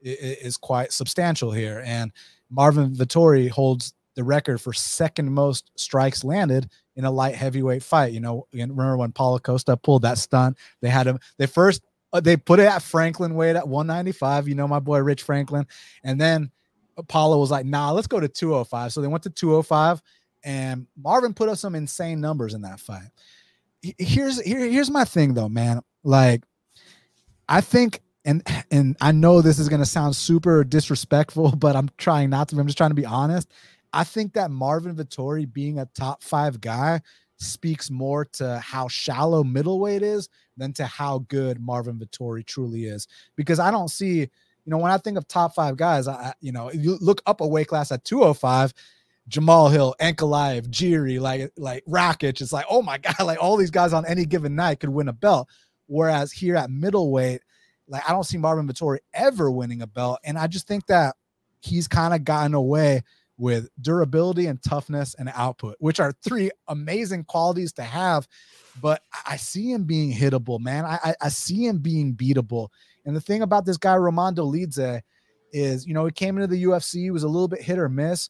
is, 0.00 0.36
is 0.38 0.56
quite 0.56 0.92
substantial 0.92 1.50
here. 1.50 1.82
And 1.84 2.12
Marvin 2.48 2.94
Vettori 2.94 3.50
holds 3.50 3.92
the 4.14 4.22
record 4.22 4.60
for 4.60 4.72
second 4.72 5.32
most 5.32 5.72
strikes 5.74 6.22
landed 6.22 6.70
in 6.94 7.04
a 7.04 7.10
light 7.10 7.34
heavyweight 7.34 7.82
fight. 7.82 8.12
You 8.12 8.20
know, 8.20 8.46
remember 8.52 8.96
when 8.96 9.10
Paulo 9.10 9.40
Costa 9.40 9.76
pulled 9.76 10.02
that 10.02 10.18
stunt? 10.18 10.58
They 10.80 10.90
had 10.90 11.08
him, 11.08 11.18
they 11.38 11.46
first 11.46 11.82
uh, 12.12 12.20
they 12.20 12.36
put 12.36 12.60
it 12.60 12.66
at 12.66 12.82
Franklin 12.82 13.34
weight 13.34 13.56
at 13.56 13.66
195. 13.66 14.46
You 14.46 14.54
know, 14.54 14.68
my 14.68 14.78
boy 14.78 15.00
Rich 15.00 15.24
Franklin. 15.24 15.66
And 16.04 16.20
then 16.20 16.52
Apollo 16.96 17.40
was 17.40 17.50
like, 17.50 17.66
nah, 17.66 17.90
let's 17.90 18.06
go 18.06 18.20
to 18.20 18.28
205. 18.28 18.92
So 18.92 19.00
they 19.00 19.08
went 19.08 19.24
to 19.24 19.30
205 19.30 20.00
and 20.44 20.86
Marvin 20.96 21.34
put 21.34 21.48
up 21.48 21.58
some 21.58 21.74
insane 21.74 22.20
numbers 22.20 22.54
in 22.54 22.62
that 22.62 22.80
fight. 22.80 23.10
Here's 23.80 24.40
here, 24.40 24.60
here's 24.60 24.90
my 24.90 25.04
thing 25.04 25.34
though, 25.34 25.48
man. 25.48 25.80
Like, 26.02 26.42
I 27.48 27.60
think, 27.60 28.00
and 28.24 28.42
and 28.70 28.96
I 29.00 29.12
know 29.12 29.40
this 29.40 29.58
is 29.58 29.68
gonna 29.68 29.86
sound 29.86 30.16
super 30.16 30.64
disrespectful, 30.64 31.52
but 31.56 31.76
I'm 31.76 31.90
trying 31.98 32.30
not 32.30 32.48
to. 32.48 32.58
I'm 32.58 32.66
just 32.66 32.78
trying 32.78 32.90
to 32.90 32.94
be 32.94 33.06
honest. 33.06 33.52
I 33.92 34.04
think 34.04 34.34
that 34.34 34.50
Marvin 34.50 34.94
Vettori 34.96 35.50
being 35.50 35.78
a 35.78 35.86
top 35.94 36.22
five 36.22 36.60
guy 36.60 37.00
speaks 37.38 37.90
more 37.90 38.24
to 38.24 38.58
how 38.58 38.88
shallow 38.88 39.44
middleweight 39.44 40.02
is 40.02 40.28
than 40.56 40.72
to 40.74 40.84
how 40.84 41.20
good 41.28 41.60
Marvin 41.60 41.98
Vettori 41.98 42.44
truly 42.44 42.84
is. 42.84 43.06
Because 43.36 43.58
I 43.58 43.70
don't 43.70 43.88
see, 43.88 44.18
you 44.18 44.28
know, 44.66 44.78
when 44.78 44.90
I 44.90 44.98
think 44.98 45.16
of 45.16 45.26
top 45.28 45.54
five 45.54 45.76
guys, 45.76 46.08
I, 46.08 46.34
you 46.40 46.52
know, 46.52 46.70
you 46.72 46.98
look 47.00 47.22
up 47.26 47.40
a 47.40 47.46
weight 47.46 47.68
class 47.68 47.92
at 47.92 48.04
205, 48.04 48.74
Jamal 49.28 49.68
Hill, 49.68 49.94
Ankalaev, 50.00 50.68
Jiri, 50.68 51.20
like 51.20 51.52
like 51.56 51.84
Rakic. 51.84 52.40
It's 52.40 52.52
like, 52.52 52.66
oh 52.68 52.82
my 52.82 52.98
god, 52.98 53.20
like 53.20 53.42
all 53.42 53.56
these 53.56 53.70
guys 53.70 53.92
on 53.92 54.06
any 54.06 54.24
given 54.24 54.54
night 54.54 54.80
could 54.80 54.90
win 54.90 55.08
a 55.08 55.12
belt. 55.12 55.48
Whereas 55.86 56.32
here 56.32 56.56
at 56.56 56.70
middleweight, 56.70 57.42
like 57.86 58.08
I 58.08 58.12
don't 58.12 58.24
see 58.24 58.38
Marvin 58.38 58.66
Vettori 58.66 58.98
ever 59.14 59.50
winning 59.50 59.82
a 59.82 59.86
belt, 59.86 60.18
and 60.24 60.38
I 60.38 60.46
just 60.46 60.66
think 60.66 60.86
that 60.86 61.16
he's 61.60 61.88
kind 61.88 62.14
of 62.14 62.24
gotten 62.24 62.54
away 62.54 63.02
with 63.36 63.68
durability 63.80 64.46
and 64.46 64.60
toughness 64.62 65.14
and 65.14 65.30
output, 65.34 65.76
which 65.78 66.00
are 66.00 66.12
three 66.24 66.50
amazing 66.66 67.24
qualities 67.24 67.72
to 67.72 67.82
have. 67.82 68.26
But 68.82 69.02
I 69.26 69.36
see 69.36 69.72
him 69.72 69.84
being 69.84 70.12
hittable, 70.12 70.58
man. 70.58 70.84
I, 70.84 71.14
I 71.20 71.28
see 71.28 71.66
him 71.66 71.78
being 71.78 72.14
beatable. 72.14 72.68
And 73.04 73.14
the 73.14 73.20
thing 73.20 73.42
about 73.42 73.64
this 73.64 73.76
guy, 73.76 73.94
Romando 73.96 74.38
Dolidze, 74.38 75.02
is 75.52 75.86
you 75.86 75.94
know 75.94 76.04
he 76.04 76.12
came 76.12 76.36
into 76.36 76.46
the 76.46 76.62
UFC, 76.64 76.94
he 76.96 77.10
was 77.10 77.22
a 77.22 77.28
little 77.28 77.48
bit 77.48 77.62
hit 77.62 77.78
or 77.78 77.88
miss 77.88 78.28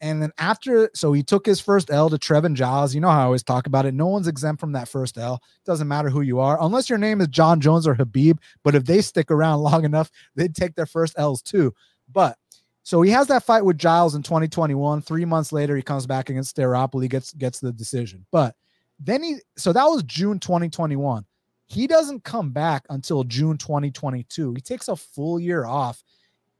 And 0.00 0.22
then 0.22 0.32
after, 0.38 0.90
so 0.94 1.12
he 1.12 1.22
took 1.22 1.44
his 1.44 1.60
first 1.60 1.90
L 1.90 2.08
to 2.08 2.16
Trevin 2.16 2.54
Giles. 2.54 2.94
You 2.94 3.02
know 3.02 3.10
how 3.10 3.20
I 3.20 3.24
always 3.24 3.42
talk 3.42 3.66
about 3.66 3.84
it. 3.84 3.92
No 3.92 4.06
one's 4.06 4.28
exempt 4.28 4.60
from 4.60 4.72
that 4.72 4.88
first 4.88 5.18
L. 5.18 5.42
Doesn't 5.66 5.88
matter 5.88 6.08
who 6.08 6.22
you 6.22 6.40
are, 6.40 6.56
unless 6.62 6.88
your 6.88 6.98
name 6.98 7.20
is 7.20 7.28
Jon 7.28 7.60
Jones 7.60 7.86
or 7.86 7.94
Khabib. 7.94 8.38
But 8.62 8.74
if 8.74 8.84
they 8.84 9.02
stick 9.02 9.30
around 9.30 9.60
long 9.62 9.84
enough, 9.84 10.10
they'd 10.34 10.54
take 10.54 10.74
their 10.74 10.86
first 10.86 11.14
L's 11.18 11.42
too. 11.42 11.74
But 12.10 12.38
so 12.82 13.02
he 13.02 13.10
has 13.10 13.26
that 13.26 13.44
fight 13.44 13.64
with 13.64 13.78
Giles 13.78 14.14
in 14.14 14.22
2021. 14.22 15.02
Three 15.02 15.24
months 15.24 15.52
later, 15.52 15.76
he 15.76 15.82
comes 15.82 16.06
back 16.06 16.30
against 16.30 16.56
Staropoli, 16.56 17.08
gets 17.08 17.32
gets 17.34 17.60
the 17.60 17.72
decision. 17.72 18.24
But 18.30 18.56
then 18.98 19.22
he, 19.22 19.36
so 19.56 19.72
that 19.72 19.84
was 19.84 20.02
June 20.04 20.38
2021. 20.38 21.24
He 21.66 21.86
doesn't 21.86 22.24
come 22.24 22.50
back 22.50 22.84
until 22.90 23.22
June 23.24 23.56
2022. 23.56 24.54
He 24.54 24.60
takes 24.60 24.88
a 24.88 24.96
full 24.96 25.38
year 25.38 25.66
off 25.66 26.02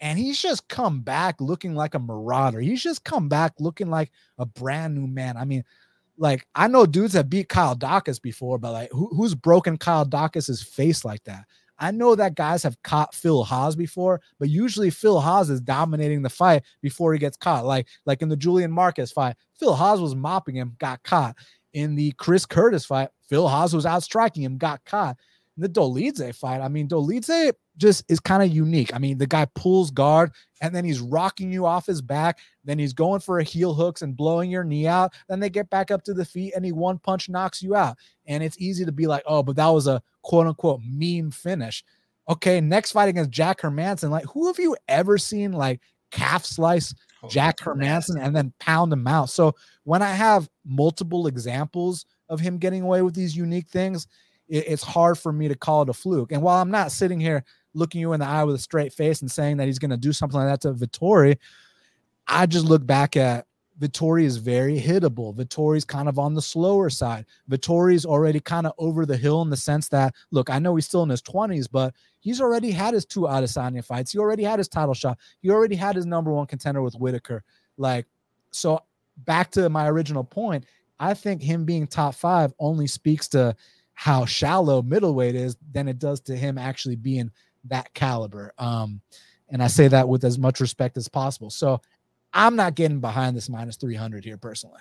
and 0.01 0.19
he's 0.19 0.41
just 0.41 0.69
come 0.69 1.01
back 1.01 1.41
looking 1.41 1.75
like 1.75 1.95
a 1.95 1.99
marauder. 1.99 2.61
He's 2.61 2.83
just 2.83 3.05
come 3.05 3.29
back 3.29 3.55
looking 3.59 3.91
like 3.91 4.11
a 4.39 4.47
brand 4.47 4.95
new 4.95 5.07
man. 5.07 5.37
I 5.37 5.45
mean, 5.45 5.65
like 6.17 6.47
I 6.55 6.69
know 6.69 6.87
dudes 6.87 7.15
have 7.15 7.31
beat 7.31 7.49
Kyle 7.49 7.77
Daukaus 7.77 8.21
before, 8.21 8.59
but 8.59 8.73
like 8.73 8.91
who, 8.93 9.09
who's 9.15 9.35
broken 9.35 9.79
Kyle 9.79 10.07
Daukaus's 10.07 10.63
face 10.63 11.05
like 11.05 11.25
that? 11.25 11.45
I 11.79 11.91
know 11.93 12.15
that 12.15 12.35
guys 12.35 12.63
have 12.63 12.81
caught 12.83 13.15
Phil 13.15 13.43
Hawes 13.43 13.75
before, 13.75 14.21
but 14.39 14.51
usually 14.51 14.91
Phil 14.91 15.19
Hawes 15.19 15.49
is 15.49 15.63
dominating 15.63 16.21
the 16.21 16.29
fight 16.29 16.63
before 16.83 17.15
he 17.15 17.19
gets 17.19 17.39
caught. 17.39 17.65
Like 17.65 17.87
like 18.07 18.23
in 18.23 18.29
the 18.29 18.37
Julian 18.37 18.71
Marquez 18.71 19.13
fight, 19.13 19.37
Phil 19.59 19.75
Hawes 19.75 20.01
was 20.01 20.15
mopping 20.15 20.57
him, 20.57 20.77
got 20.79 21.03
caught 21.03 21.37
in 21.73 21.95
the 21.95 22.13
Chris 22.13 22.47
Curtis 22.47 22.85
fight, 22.85 23.09
Phil 23.29 23.49
Hawes 23.49 23.75
was 23.75 23.87
out 23.87 24.03
striking 24.03 24.43
him, 24.43 24.59
got 24.59 24.85
caught. 24.85 25.17
The 25.57 25.69
Dolidze 25.69 26.35
fight, 26.35 26.61
I 26.61 26.69
mean, 26.69 26.89
Dolidze 26.89 27.53
just 27.77 28.05
is 28.11 28.21
kind 28.21 28.43
of 28.43 28.51
unique. 28.51 28.95
I 28.95 28.99
mean, 28.99 29.19
the 29.19 29.27
guy 29.27 29.47
pulls 29.55 29.91
guard 29.91 30.33
and 30.61 30.75
then 30.75 30.85
he's 30.85 31.01
rocking 31.01 31.53
you 31.53 31.67
off 31.67 31.87
his 31.87 32.01
back. 32.01 32.39
Then 32.65 32.79
he's 32.79 32.93
going 32.93 33.21
for 33.21 33.39
a 33.39 33.45
heel 33.45 33.75
hooks 33.75 34.03
and 34.03 34.17
blowing 34.17 34.51
your 34.51 34.65
knee 34.65 34.87
out. 34.87 35.13
Then 35.29 35.41
they 35.41 35.51
get 35.51 35.71
back 35.71 35.91
up 35.91 36.03
to 36.05 36.15
the 36.15 36.25
feet 36.25 36.53
and 36.55 36.65
he 36.65 36.73
one 36.73 36.99
punch 36.99 37.29
knocks 37.29 37.63
you 37.63 37.75
out. 37.75 37.97
And 38.27 38.43
it's 38.43 38.59
easy 38.59 38.85
to 38.85 38.93
be 38.93 39.07
like, 39.07 39.23
oh, 39.27 39.43
but 39.43 39.57
that 39.57 39.69
was 39.69 39.87
a 39.87 40.03
quote 40.23 40.47
unquote 40.47 40.81
meme 40.85 41.31
finish. 41.31 41.85
Okay, 42.29 42.61
next 42.61 42.93
fight 42.93 43.09
against 43.09 43.31
Jack 43.31 43.61
Hermansson. 43.61 44.11
Like, 44.11 44.25
who 44.27 44.47
have 44.47 44.59
you 44.59 44.77
ever 44.89 45.19
seen 45.19 45.53
like 45.53 45.81
calf 46.11 46.45
slice 46.45 46.95
oh, 47.23 47.29
Jack 47.29 47.59
Hermansson 47.59 48.23
and 48.23 48.37
then 48.37 48.53
pound 48.61 48.93
him 48.93 49.07
out? 49.07 49.31
So 49.31 49.55
when 49.85 50.03
I 50.03 50.13
have 50.13 50.49
multiple 50.65 51.27
examples 51.27 52.07
of 52.29 52.39
him 52.39 52.59
getting 52.59 52.83
away 52.83 53.03
with 53.03 53.15
these 53.15 53.37
unique 53.37 53.69
things, 53.69 54.07
it, 54.51 54.65
it's 54.67 54.83
hard 54.83 55.19
for 55.19 55.33
me 55.33 55.49
to 55.49 55.55
call 55.55 55.83
it 55.83 55.89
a 55.89 55.95
fluke. 55.95 56.33
And 56.33 56.43
while 56.43 56.61
I'm 56.61 56.71
not 56.71 56.93
sitting 56.93 57.21
here 57.21 57.45
looking 57.73 58.01
you 58.01 58.13
in 58.13 58.21
the 58.21 58.27
eye 58.27 58.45
with 58.45 58.57
a 58.57 58.59
straight 58.59 58.93
face 58.93 59.23
and 59.23 59.31
saying 59.31 59.57
that 59.59 59.67
he's 59.67 59.79
going 59.79 59.93
to 59.93 59.97
do 59.97 60.13
something 60.13 60.39
like 60.39 60.49
that 60.49 60.61
to 60.63 60.75
Vettori, 60.75 61.39
I 62.27 62.47
just 62.47 62.67
look 62.67 62.85
back 62.85 63.17
at 63.17 63.47
Vettori 63.81 64.25
is 64.25 64.37
very 64.37 64.79
hittable. 64.79 65.35
Vettori's 65.35 65.87
kind 65.87 66.09
of 66.09 66.19
on 66.19 66.35
the 66.35 66.43
slower 66.43 66.91
side. 66.91 67.25
Vettori's 67.51 68.05
already 68.05 68.39
kind 68.39 68.67
of 68.67 68.75
over 68.77 69.07
the 69.07 69.17
hill 69.17 69.41
in 69.41 69.49
the 69.49 69.57
sense 69.57 69.89
that, 69.89 70.15
look, 70.31 70.51
I 70.51 70.59
know 70.59 70.77
he's 70.77 70.85
still 70.85 71.03
in 71.03 71.09
his 71.09 71.23
20s, 71.23 71.67
but 71.71 71.95
he's 72.19 72.43
already 72.43 72.71
had 72.71 72.93
his 72.93 73.07
two 73.07 73.21
Adesanya 73.21 73.83
fights. 73.83 74.13
He 74.13 74.19
already 74.19 74.45
had 74.45 74.59
his 74.59 74.69
title 74.69 74.93
shot. 74.93 75.19
He 75.41 75.51
already 75.51 75.77
had 75.77 75.97
his 75.97 76.05
number 76.05 76.31
one 76.31 76.47
contender 76.47 76.83
with 76.83 76.95
Whittaker. 76.95 77.43
Like, 77.79 78.07
so 78.51 78.83
back 79.25 79.51
to 79.53 79.71
my 79.71 79.89
original 79.89 80.25
point, 80.25 80.67
I 80.99 81.15
think 81.15 81.43
him 81.43 81.65
being 81.65 81.87
top 81.87 82.15
five 82.15 82.53
only 82.59 82.87
speaks 82.87 83.29
to 83.29 83.57
how 84.01 84.25
shallow 84.25 84.81
middleweight 84.81 85.35
is 85.35 85.59
than 85.73 85.87
it 85.87 85.99
does 85.99 86.21
to 86.23 86.35
him 86.35 86.57
actually 86.57 86.97
being 86.97 87.31
that 87.67 87.93
caliber. 87.93 88.51
Um, 88.57 89.03
and 89.51 89.63
I 89.63 89.67
say 89.67 89.89
that 89.89 90.09
with 90.09 90.25
as 90.25 90.39
much 90.39 90.59
respect 90.59 90.97
as 90.97 91.07
possible. 91.07 91.51
So 91.51 91.83
I'm 92.33 92.57
not 92.57 92.77
getting 92.77 93.01
behind 93.01 93.37
this 93.37 93.51
minus 93.51 93.77
300 93.77 94.25
here 94.25 94.39
personally. 94.39 94.81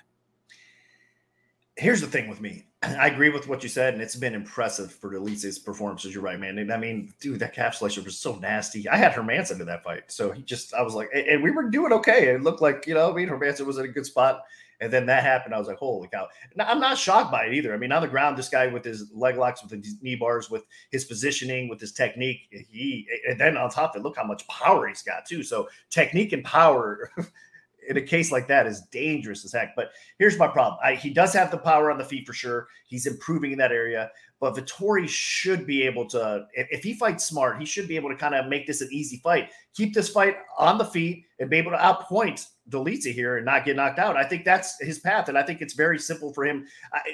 Here's 1.76 2.00
the 2.00 2.08
thing 2.08 2.30
with 2.30 2.40
me. 2.40 2.64
I 2.82 3.08
agree 3.08 3.28
with 3.28 3.46
what 3.46 3.62
you 3.62 3.68
said, 3.68 3.94
and 3.94 4.02
it's 4.02 4.16
been 4.16 4.34
impressive 4.34 4.90
for 4.90 5.14
Elise's 5.14 5.60
performances. 5.60 6.14
You're 6.14 6.24
right, 6.24 6.40
man. 6.40 6.58
And 6.58 6.72
I 6.72 6.78
mean, 6.78 7.14
dude, 7.20 7.40
that 7.40 7.54
calf 7.54 7.76
slicer 7.76 8.02
was 8.02 8.18
so 8.18 8.36
nasty. 8.36 8.88
I 8.88 8.96
had 8.96 9.12
Hermansson 9.12 9.60
in 9.60 9.66
that 9.66 9.84
fight, 9.84 10.04
so 10.08 10.32
he 10.32 10.44
just, 10.44 10.74
I 10.74 10.82
was 10.82 10.96
like, 10.96 11.10
and 11.14 11.44
we 11.44 11.52
were 11.52 11.70
doing 11.70 11.92
okay. 11.92 12.30
It 12.30 12.42
looked 12.42 12.62
like, 12.62 12.88
you 12.88 12.94
know, 12.94 13.12
I 13.12 13.14
mean, 13.14 13.28
Hermansson 13.28 13.66
was 13.66 13.80
in 13.80 13.84
a 13.84 13.90
good 13.90 14.06
spot. 14.06 14.44
And 14.82 14.92
then 14.92 15.06
that 15.08 15.24
happened. 15.24 15.54
I 15.54 15.60
was 15.60 15.68
like, 15.68 15.78
holy 15.78 16.08
cow. 16.08 16.28
Now, 16.56 16.66
I'm 16.68 16.80
not 16.80 16.98
shocked 16.98 17.32
by 17.32 17.46
it 17.46 17.54
either. 17.54 17.74
I 17.74 17.78
mean, 17.78 17.92
on 17.92 18.02
the 18.02 18.08
ground, 18.08 18.38
this 18.38 18.50
guy 18.50 18.68
with 18.68 18.86
his 18.86 19.12
leg 19.14 19.38
locks, 19.38 19.62
with 19.62 19.72
his 19.72 20.02
knee 20.02 20.16
bars, 20.16 20.50
with 20.50 20.64
his 20.92 21.06
positioning, 21.06 21.68
with 21.68 21.82
his 21.82 21.92
technique, 21.92 22.48
he, 22.52 23.08
and 23.28 23.40
then 23.40 23.58
on 23.58 23.70
top 23.70 23.96
of 23.96 24.00
it, 24.00 24.04
look 24.04 24.16
how 24.16 24.24
much 24.24 24.48
power 24.48 24.88
he's 24.88 25.02
got 25.02 25.26
too. 25.26 25.44
So 25.44 25.68
technique 25.90 26.32
and 26.34 26.44
power 26.44 27.12
in 27.90 27.98
a 27.98 28.02
case 28.02 28.32
like 28.32 28.48
that 28.48 28.68
is 28.68 28.82
dangerous 28.92 29.44
as 29.44 29.52
heck. 29.52 29.76
But 29.76 29.92
here's 30.20 30.38
my 30.38 30.48
problem. 30.48 30.80
I, 30.84 30.94
he 30.94 31.10
does 31.10 31.34
have 31.34 31.50
the 31.50 31.58
power 31.58 31.92
on 31.92 31.98
the 31.98 32.06
feet 32.06 32.26
for 32.26 32.34
sure. 32.34 32.68
He's 32.88 33.08
improving 33.08 33.52
in 33.52 33.58
that 33.58 33.72
area. 33.72 34.12
But 34.40 34.56
Vettori 34.56 35.08
should 35.10 35.66
be 35.66 35.82
able 35.82 36.08
to, 36.10 36.46
if, 36.54 36.84
he 36.84 36.94
fights 36.94 37.26
smart, 37.26 37.60
he 37.60 37.66
should 37.66 37.88
be 37.88 37.96
able 37.96 38.10
to 38.10 38.16
kind 38.16 38.36
of 38.36 38.48
make 38.48 38.68
this 38.68 38.82
an 38.82 38.90
easy 38.92 39.18
fight. 39.18 39.50
Keep 39.74 39.96
this 39.96 40.08
fight 40.08 40.38
on 40.58 40.78
the 40.78 40.86
feet 40.86 41.26
and 41.40 41.50
be 41.50 41.58
able 41.58 41.72
to 41.72 41.78
outpoint 41.78 42.46
Dolidze 42.70 43.12
here 43.12 43.38
and 43.38 43.46
not 43.46 43.66
get 43.66 43.76
knocked 43.76 44.00
out. 44.00 44.16
I 44.16 44.24
think 44.24 44.46
that's 44.46 44.80
his 44.80 45.00
path. 45.00 45.28
And 45.28 45.38
I 45.38 45.44
think 45.44 45.62
it's 45.62 45.74
very 45.74 45.98
simple 45.98 46.32
for 46.32 46.46
him. 46.46 46.68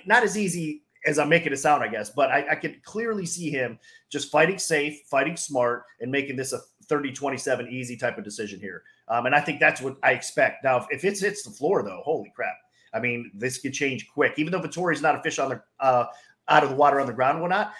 not 0.05 0.23
as 0.23 0.37
easy 0.37 0.83
as 1.05 1.17
I'm 1.17 1.29
making 1.29 1.53
it 1.53 1.57
sound, 1.57 1.83
I 1.83 1.87
guess, 1.87 2.09
but 2.09 2.31
I, 2.31 2.45
I 2.51 2.55
can 2.55 2.81
clearly 2.83 3.25
see 3.25 3.49
him 3.49 3.79
just 4.11 4.31
fighting 4.31 4.57
safe, 4.57 5.01
fighting 5.09 5.37
smart, 5.37 5.83
and 6.01 6.11
making 6.11 6.35
this 6.35 6.51
a 6.51 6.59
30 6.87 7.13
27 7.13 7.69
easy 7.69 7.95
type 7.95 8.17
of 8.17 8.23
decision 8.23 8.59
here. 8.59 8.83
Um, 9.07 9.25
and 9.25 9.35
I 9.35 9.41
think 9.41 9.59
that's 9.59 9.81
what 9.81 9.97
I 10.03 10.11
expect. 10.11 10.63
Now, 10.63 10.87
if 10.89 11.03
it 11.03 11.19
hits 11.19 11.43
the 11.43 11.51
floor, 11.51 11.83
though, 11.83 12.01
holy 12.03 12.31
crap. 12.35 12.55
I 12.93 12.99
mean, 12.99 13.31
this 13.35 13.59
could 13.59 13.73
change 13.73 14.07
quick. 14.07 14.33
Even 14.37 14.51
though 14.51 14.61
Vettori's 14.61 15.01
not 15.01 15.15
a 15.15 15.21
fish 15.21 15.37
on 15.37 15.49
the 15.49 15.61
uh, 15.79 16.05
out 16.47 16.63
of 16.63 16.69
the 16.69 16.75
water 16.75 16.99
on 16.99 17.07
the 17.07 17.13
ground 17.13 17.35
and 17.35 17.41
whatnot, 17.41 17.73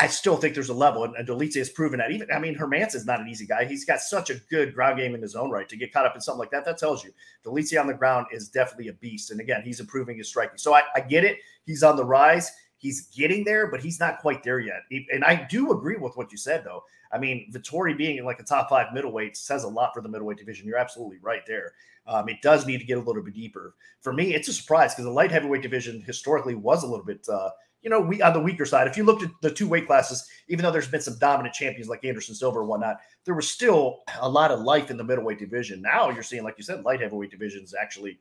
I 0.00 0.06
still 0.06 0.36
think 0.36 0.54
there's 0.54 0.70
a 0.70 0.74
level, 0.74 1.04
and, 1.04 1.14
and 1.14 1.54
has 1.54 1.68
proven 1.68 1.98
that. 1.98 2.10
Even 2.10 2.30
I 2.32 2.38
mean, 2.38 2.56
Hermans 2.56 2.94
is 2.94 3.04
not 3.04 3.20
an 3.20 3.28
easy 3.28 3.46
guy. 3.46 3.66
He's 3.66 3.84
got 3.84 4.00
such 4.00 4.30
a 4.30 4.36
good 4.50 4.74
ground 4.74 4.98
game 4.98 5.14
in 5.14 5.20
his 5.20 5.34
own 5.34 5.50
right 5.50 5.68
to 5.68 5.76
get 5.76 5.92
caught 5.92 6.06
up 6.06 6.14
in 6.14 6.22
something 6.22 6.38
like 6.38 6.50
that. 6.52 6.64
That 6.64 6.78
tells 6.78 7.04
you 7.04 7.10
Dolidze 7.44 7.78
on 7.78 7.86
the 7.86 7.92
ground 7.92 8.26
is 8.32 8.48
definitely 8.48 8.88
a 8.88 8.94
beast. 8.94 9.30
And 9.30 9.40
again, 9.40 9.60
he's 9.62 9.78
improving 9.78 10.16
his 10.16 10.28
striking. 10.28 10.56
So 10.56 10.74
I, 10.74 10.82
I 10.94 11.00
get 11.00 11.24
it. 11.24 11.38
He's 11.66 11.82
on 11.82 11.96
the 11.96 12.04
rise. 12.04 12.50
He's 12.80 13.08
getting 13.08 13.44
there, 13.44 13.70
but 13.70 13.80
he's 13.80 14.00
not 14.00 14.18
quite 14.18 14.42
there 14.42 14.58
yet. 14.58 14.82
And 15.12 15.24
I 15.24 15.46
do 15.48 15.70
agree 15.70 15.96
with 15.96 16.16
what 16.16 16.32
you 16.32 16.38
said, 16.38 16.64
though. 16.64 16.82
I 17.12 17.18
mean, 17.18 17.52
Vettori 17.52 17.96
being 17.96 18.16
in 18.16 18.24
like 18.24 18.40
a 18.40 18.44
top 18.44 18.68
five 18.68 18.92
middleweight 18.92 19.36
says 19.36 19.64
a 19.64 19.68
lot 19.68 19.92
for 19.94 20.00
the 20.00 20.08
middleweight 20.08 20.38
division. 20.38 20.66
You're 20.66 20.78
absolutely 20.78 21.18
right 21.20 21.42
there. 21.46 21.72
Um, 22.06 22.28
it 22.28 22.40
does 22.42 22.66
need 22.66 22.78
to 22.78 22.84
get 22.84 22.98
a 22.98 23.00
little 23.00 23.22
bit 23.22 23.34
deeper. 23.34 23.74
For 24.00 24.12
me, 24.12 24.34
it's 24.34 24.48
a 24.48 24.52
surprise 24.52 24.94
because 24.94 25.04
the 25.04 25.10
light 25.10 25.30
heavyweight 25.30 25.62
division 25.62 26.00
historically 26.00 26.54
was 26.54 26.82
a 26.82 26.86
little 26.86 27.04
bit 27.04 27.26
uh, 27.28 27.50
you 27.82 27.88
know, 27.88 28.00
we 28.00 28.20
on 28.20 28.32
the 28.32 28.40
weaker 28.40 28.66
side. 28.66 28.86
If 28.86 28.96
you 28.96 29.04
looked 29.04 29.22
at 29.22 29.30
the 29.40 29.50
two 29.50 29.68
weight 29.68 29.86
classes, 29.86 30.28
even 30.48 30.62
though 30.62 30.70
there's 30.70 30.88
been 30.88 31.00
some 31.00 31.18
dominant 31.18 31.54
champions 31.54 31.88
like 31.88 32.04
Anderson 32.04 32.34
Silva 32.34 32.60
and 32.60 32.68
whatnot, 32.68 32.98
there 33.24 33.34
was 33.34 33.48
still 33.48 34.00
a 34.20 34.28
lot 34.28 34.50
of 34.50 34.60
life 34.60 34.90
in 34.90 34.96
the 34.96 35.04
middleweight 35.04 35.38
division. 35.38 35.80
Now 35.80 36.10
you're 36.10 36.22
seeing, 36.22 36.44
like 36.44 36.56
you 36.58 36.64
said, 36.64 36.84
light 36.84 37.00
heavyweight 37.00 37.30
division 37.30 37.62
is 37.62 37.74
actually 37.74 38.18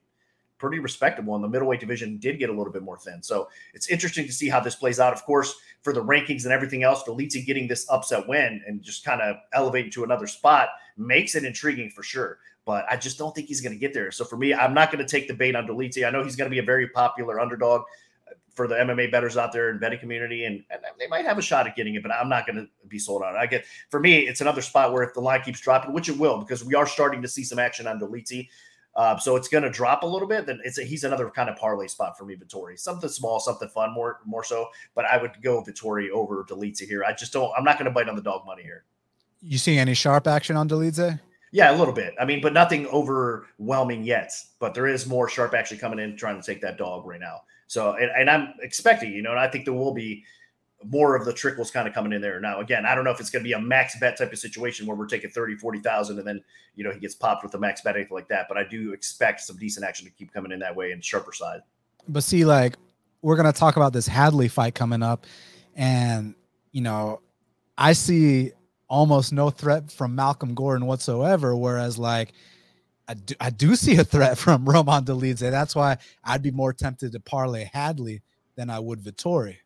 pretty 0.60 0.80
respectable, 0.80 1.34
and 1.36 1.44
the 1.44 1.48
middleweight 1.48 1.80
division 1.80 2.18
did 2.18 2.38
get 2.38 2.50
a 2.50 2.54
little 2.54 2.72
bit 2.72 2.84
more 2.84 2.98
thin. 2.98 3.24
So 3.24 3.50
it's 3.74 3.90
interesting 3.90 4.28
to 4.28 4.34
see 4.34 4.50
how 4.50 4.60
this 4.60 4.76
plays 4.76 5.00
out. 5.00 5.14
Of 5.14 5.24
course, 5.24 5.56
for 5.82 5.94
the 5.94 6.04
rankings 6.04 6.44
and 6.44 6.54
everything 6.54 6.84
else, 6.84 7.04
Dolidze 7.04 7.46
getting 7.46 7.68
this 7.68 7.90
upset 7.90 8.28
win 8.28 8.62
and 8.68 8.84
just 8.84 9.04
kind 9.04 9.22
of 9.22 9.38
elevating 9.54 9.90
to 9.92 10.04
another 10.04 10.28
spot 10.28 10.70
makes 10.98 11.34
it 11.34 11.46
intriguing 11.46 11.90
for 11.90 12.04
sure. 12.04 12.40
But 12.66 12.86
I 12.92 12.98
just 12.98 13.18
don't 13.18 13.34
think 13.34 13.48
he's 13.48 13.62
going 13.62 13.74
to 13.74 13.80
get 13.80 13.94
there. 13.94 14.12
So 14.12 14.26
for 14.26 14.38
me, 14.38 14.54
I'm 14.54 14.74
not 14.74 14.92
going 14.92 15.04
to 15.04 15.10
take 15.10 15.28
the 15.28 15.34
bait 15.34 15.56
on 15.56 15.66
Dolidze. 15.66 16.06
I 16.06 16.12
know 16.12 16.24
he's 16.24 16.36
going 16.36 16.50
to 16.50 16.54
be 16.54 16.60
a 16.60 16.64
very 16.64 16.90
popular 16.90 17.40
underdog 17.40 17.82
uh, 18.28 18.34
for 18.54 18.68
the 18.68 18.76
MMA 18.76 19.10
betters 19.12 19.38
out 19.38 19.54
there 19.54 19.70
in 19.72 19.80
betting 19.80 20.00
community, 20.00 20.44
and, 20.44 20.64
and, 20.70 20.82
they 21.00 21.08
might 21.08 21.26
have 21.26 21.38
a 21.38 21.42
shot 21.42 21.66
at 21.66 21.78
getting 21.78 21.96
it, 21.96 22.04
but 22.04 22.12
I'm 22.12 22.28
not 22.28 22.46
going 22.46 22.58
to 22.58 22.68
be 22.90 23.00
sold 23.00 23.24
on 23.24 23.34
it. 23.34 23.38
I 23.38 23.46
get 23.46 23.66
for 23.90 24.02
me, 24.02 24.28
it's 24.28 24.42
another 24.42 24.62
spot 24.62 24.92
where 24.92 25.04
if 25.04 25.14
the 25.14 25.22
line 25.22 25.42
keeps 25.42 25.62
dropping, 25.62 25.94
which 25.94 26.10
it 26.10 26.18
will, 26.18 26.40
because 26.40 26.66
we 26.66 26.76
are 26.76 26.86
starting 26.86 27.22
to 27.22 27.28
see 27.28 27.44
some 27.44 27.58
action 27.58 27.88
on 27.88 28.00
Dolidze. 28.00 28.50
Uh, 29.00 29.18
so 29.18 29.38
it's 29.38 29.48
going 29.48 29.64
to 29.64 29.70
drop 29.70 30.04
a 30.04 30.06
little 30.06 30.28
bit. 30.28 30.46
Then 30.46 30.60
it's 30.66 30.78
a, 30.78 30.84
he's 30.84 31.06
another 31.06 31.30
kind 31.30 31.50
of 31.50 31.56
parlay 31.56 31.88
spot 31.88 32.18
for 32.18 32.26
me, 32.26 32.36
Vettori. 32.36 32.78
Something 32.78 33.10
small, 33.10 33.40
something 33.40 33.70
fun, 33.70 33.94
more 33.94 34.20
more 34.26 34.44
so. 34.44 34.68
But 34.94 35.06
I 35.06 35.16
would 35.16 35.42
go 35.42 35.64
Vettori 35.64 36.10
over 36.10 36.44
Dolidze 36.44 36.82
here. 36.82 37.06
I 37.06 37.14
just 37.14 37.32
don't. 37.32 37.50
I'm 37.58 37.64
not 37.64 37.78
going 37.78 37.86
to 37.86 37.92
bite 37.92 38.10
on 38.10 38.18
the 38.18 38.22
dog 38.22 38.46
money 38.46 38.62
here. 38.62 38.84
You 39.42 39.58
see 39.58 39.78
any 39.78 39.94
sharp 39.94 40.28
action 40.28 40.58
on 40.58 40.68
Dolidze? 40.68 41.18
Yeah, 41.54 41.74
a 41.74 41.78
little 41.78 41.94
bit. 41.94 42.14
I 42.20 42.26
mean, 42.26 42.42
but 42.42 42.52
nothing 42.52 42.88
overwhelming 42.88 44.04
yet. 44.04 44.34
But 44.60 44.74
there 44.74 44.86
is 44.86 45.08
more 45.08 45.30
sharp 45.30 45.54
action 45.54 45.78
coming 45.78 46.00
in, 46.00 46.18
trying 46.18 46.36
to 46.36 46.46
take 46.46 46.60
that 46.60 46.78
dog 46.78 47.08
right 47.08 47.22
now. 47.22 47.44
So, 47.68 47.94
and, 47.94 48.12
and 48.12 48.30
I'm 48.30 48.54
expecting, 48.62 49.14
you 49.14 49.22
know, 49.22 49.32
and 49.32 49.40
I 49.40 49.48
think 49.48 49.64
there 49.64 49.74
will 49.74 49.94
be 49.94 50.26
more 50.84 51.16
of 51.16 51.26
the 51.26 51.34
trickles 51.34 51.72
kind 51.72 51.88
of 51.88 51.94
coming 51.94 52.14
in 52.14 52.22
there. 52.22 52.40
Now, 52.40 52.62
again, 52.62 52.86
I 52.86 52.96
don't 52.96 53.04
know 53.04 53.12
if 53.12 53.20
it's 53.20 53.30
going 53.30 53.44
to 53.44 53.48
be 53.48 53.54
a 53.54 53.60
max 53.60 54.00
bet 54.00 54.18
type 54.18 54.32
of 54.32 54.40
situation 54.40 54.86
where 54.88 54.96
we're 54.96 55.08
taking 55.08 55.30
30, 55.30 55.56
40,000 55.56 56.18
and 56.18 56.28
then, 56.28 56.44
you 56.76 56.84
know, 56.84 56.92
he 56.92 57.00
gets 57.00 57.16
popped 57.16 57.44
with 57.44 57.54
a 57.56 57.60
max 57.60 57.82
bet, 57.82 57.96
anything 57.96 58.16
like 58.16 58.30
that. 58.30 58.48
But 58.48 58.58
I 58.58 58.64
do 58.64 58.94
expect 58.94 59.42
some 59.42 59.58
decent 59.58 59.86
action 59.86 60.06
to 60.06 60.12
keep 60.12 60.32
coming 60.32 60.52
in 60.52 60.60
that 60.60 60.76
way 60.76 60.92
and 60.92 61.04
sharper 61.04 61.34
side. 61.34 61.62
But 62.08 62.24
see, 62.24 62.46
like, 62.46 62.78
we're 63.22 63.36
going 63.36 63.52
to 63.52 63.58
talk 63.58 63.76
about 63.76 63.92
this 63.92 64.08
Hadley 64.08 64.48
fight 64.48 64.74
coming 64.74 65.04
up. 65.04 65.26
And, 65.76 66.34
you 66.72 66.82
know, 66.82 67.22
I 67.78 67.94
see 67.94 68.52
almost 68.88 69.34
no 69.34 69.50
threat 69.50 69.92
from 69.92 70.16
Malcolm 70.16 70.56
Gordon 70.56 70.88
whatsoever. 70.88 71.56
Whereas, 71.58 71.98
like, 71.98 72.32
I 73.10 73.16
do, 73.16 73.36
I 73.42 73.50
do 73.50 73.76
see 73.76 73.98
a 73.98 74.06
threat 74.06 74.38
from 74.38 74.64
Roman 74.64 75.04
Dolidze. 75.04 75.52
That's 75.52 75.76
why 75.76 75.98
I'd 76.24 76.42
be 76.42 76.52
more 76.52 76.72
tempted 76.72 77.12
to 77.12 77.20
parlay 77.20 77.70
Hadley 77.74 78.22
than 78.56 78.70
I 78.70 78.80
would 78.80 79.02
Vettori. 79.02 79.58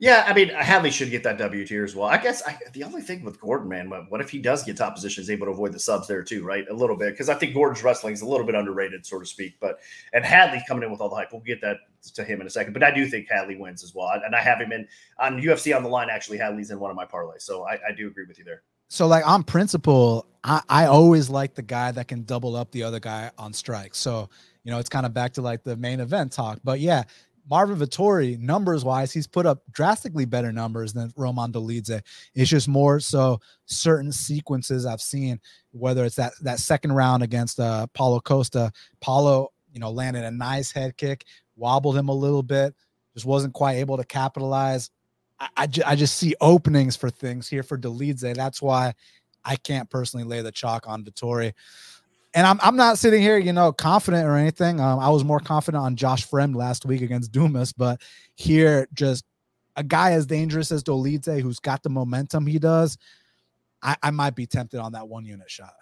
Yeah, 0.00 0.24
I 0.26 0.34
mean, 0.34 0.48
Hadley 0.48 0.90
should 0.90 1.10
get 1.10 1.22
that 1.22 1.38
W 1.38 1.64
tier 1.64 1.84
as 1.84 1.94
well. 1.94 2.08
I 2.08 2.18
guess 2.18 2.42
I, 2.44 2.58
the 2.72 2.82
only 2.82 3.00
thing 3.00 3.22
with 3.22 3.40
Gordon, 3.40 3.68
man, 3.68 3.88
what 4.08 4.20
if 4.20 4.28
he 4.28 4.40
does 4.40 4.64
get 4.64 4.76
top 4.76 4.96
position, 4.96 5.22
is 5.22 5.30
able 5.30 5.46
to 5.46 5.52
avoid 5.52 5.72
the 5.72 5.78
subs 5.78 6.08
there 6.08 6.24
too, 6.24 6.44
right? 6.44 6.66
A 6.68 6.74
little 6.74 6.96
bit 6.96 7.12
because 7.12 7.28
I 7.28 7.34
think 7.34 7.54
Gordon's 7.54 7.84
wrestling 7.84 8.12
is 8.12 8.22
a 8.22 8.26
little 8.26 8.44
bit 8.44 8.56
underrated, 8.56 9.06
so 9.06 9.20
to 9.20 9.26
speak. 9.26 9.54
But 9.60 9.78
and 10.12 10.24
Hadley 10.24 10.62
coming 10.66 10.82
in 10.82 10.90
with 10.90 11.00
all 11.00 11.08
the 11.08 11.14
hype, 11.14 11.32
we'll 11.32 11.42
get 11.42 11.60
that 11.60 11.76
to 12.14 12.24
him 12.24 12.40
in 12.40 12.46
a 12.46 12.50
second. 12.50 12.72
But 12.72 12.82
I 12.82 12.90
do 12.90 13.06
think 13.06 13.28
Hadley 13.30 13.56
wins 13.56 13.84
as 13.84 13.94
well, 13.94 14.10
and 14.24 14.34
I 14.34 14.40
have 14.40 14.60
him 14.60 14.72
in 14.72 14.88
on 15.18 15.40
UFC 15.40 15.74
on 15.74 15.84
the 15.84 15.88
line. 15.88 16.08
Actually, 16.10 16.38
Hadley's 16.38 16.72
in 16.72 16.80
one 16.80 16.90
of 16.90 16.96
my 16.96 17.06
parlays, 17.06 17.42
so 17.42 17.64
I, 17.64 17.74
I 17.74 17.92
do 17.96 18.08
agree 18.08 18.24
with 18.26 18.38
you 18.38 18.44
there. 18.44 18.62
So, 18.88 19.06
like 19.06 19.26
on 19.26 19.42
principle, 19.42 20.26
I, 20.42 20.60
I 20.68 20.86
always 20.86 21.30
like 21.30 21.54
the 21.54 21.62
guy 21.62 21.92
that 21.92 22.08
can 22.08 22.24
double 22.24 22.56
up 22.56 22.70
the 22.72 22.82
other 22.82 23.00
guy 23.00 23.30
on 23.38 23.52
strike. 23.52 23.94
So, 23.94 24.28
you 24.64 24.70
know, 24.70 24.78
it's 24.78 24.88
kind 24.88 25.06
of 25.06 25.14
back 25.14 25.32
to 25.34 25.42
like 25.42 25.62
the 25.62 25.76
main 25.76 26.00
event 26.00 26.32
talk. 26.32 26.60
But 26.62 26.80
yeah, 26.80 27.04
Marvin 27.48 27.78
Vettori, 27.78 28.38
numbers 28.38 28.84
wise, 28.84 29.12
he's 29.12 29.26
put 29.26 29.46
up 29.46 29.62
drastically 29.70 30.24
better 30.24 30.52
numbers 30.52 30.92
than 30.92 31.12
Roman 31.16 31.52
Dolidze. 31.52 32.00
It's 32.34 32.50
just 32.50 32.68
more 32.68 33.00
so 33.00 33.40
certain 33.66 34.12
sequences 34.12 34.86
I've 34.86 35.02
seen, 35.02 35.40
whether 35.72 36.04
it's 36.04 36.16
that 36.16 36.32
that 36.42 36.58
second 36.58 36.92
round 36.92 37.22
against 37.22 37.60
uh, 37.60 37.86
Paulo 37.94 38.20
Costa. 38.20 38.72
Paulo, 39.00 39.48
you 39.72 39.80
know, 39.80 39.90
landed 39.90 40.24
a 40.24 40.30
nice 40.30 40.72
head 40.72 40.96
kick, 40.96 41.24
wobbled 41.56 41.96
him 41.96 42.08
a 42.08 42.14
little 42.14 42.42
bit, 42.42 42.74
just 43.14 43.26
wasn't 43.26 43.54
quite 43.54 43.74
able 43.74 43.96
to 43.96 44.04
capitalize. 44.04 44.90
I, 45.38 45.48
I, 45.56 45.66
ju- 45.66 45.82
I 45.84 45.96
just 45.96 46.16
see 46.16 46.34
openings 46.40 46.96
for 46.96 47.10
things 47.10 47.48
here 47.48 47.62
for 47.62 47.76
Dolidze. 47.76 48.34
That's 48.34 48.62
why 48.62 48.94
I 49.44 49.56
can't 49.56 49.90
personally 49.90 50.24
lay 50.24 50.40
the 50.40 50.52
chalk 50.52 50.88
on 50.88 51.04
Vettori 51.04 51.52
and 52.34 52.46
I'm, 52.46 52.58
I'm 52.62 52.76
not 52.76 52.98
sitting 52.98 53.22
here, 53.22 53.38
you 53.38 53.52
know, 53.52 53.72
confident 53.72 54.26
or 54.26 54.36
anything. 54.36 54.80
Um, 54.80 54.98
I 54.98 55.08
was 55.08 55.24
more 55.24 55.40
confident 55.40 55.82
on 55.82 55.96
Josh 55.96 56.28
Fremd 56.28 56.56
last 56.56 56.84
week 56.84 57.00
against 57.00 57.32
Dumas, 57.32 57.72
but 57.72 58.02
here, 58.34 58.88
just 58.92 59.24
a 59.76 59.84
guy 59.84 60.12
as 60.12 60.26
dangerous 60.26 60.72
as 60.72 60.82
Dolidze, 60.82 61.40
who's 61.40 61.60
got 61.60 61.82
the 61.82 61.90
momentum 61.90 62.46
he 62.46 62.58
does, 62.58 62.98
I, 63.82 63.96
I 64.02 64.10
might 64.10 64.34
be 64.34 64.46
tempted 64.46 64.80
on 64.80 64.92
that 64.92 65.08
one 65.08 65.24
unit 65.24 65.50
shot. 65.50 65.74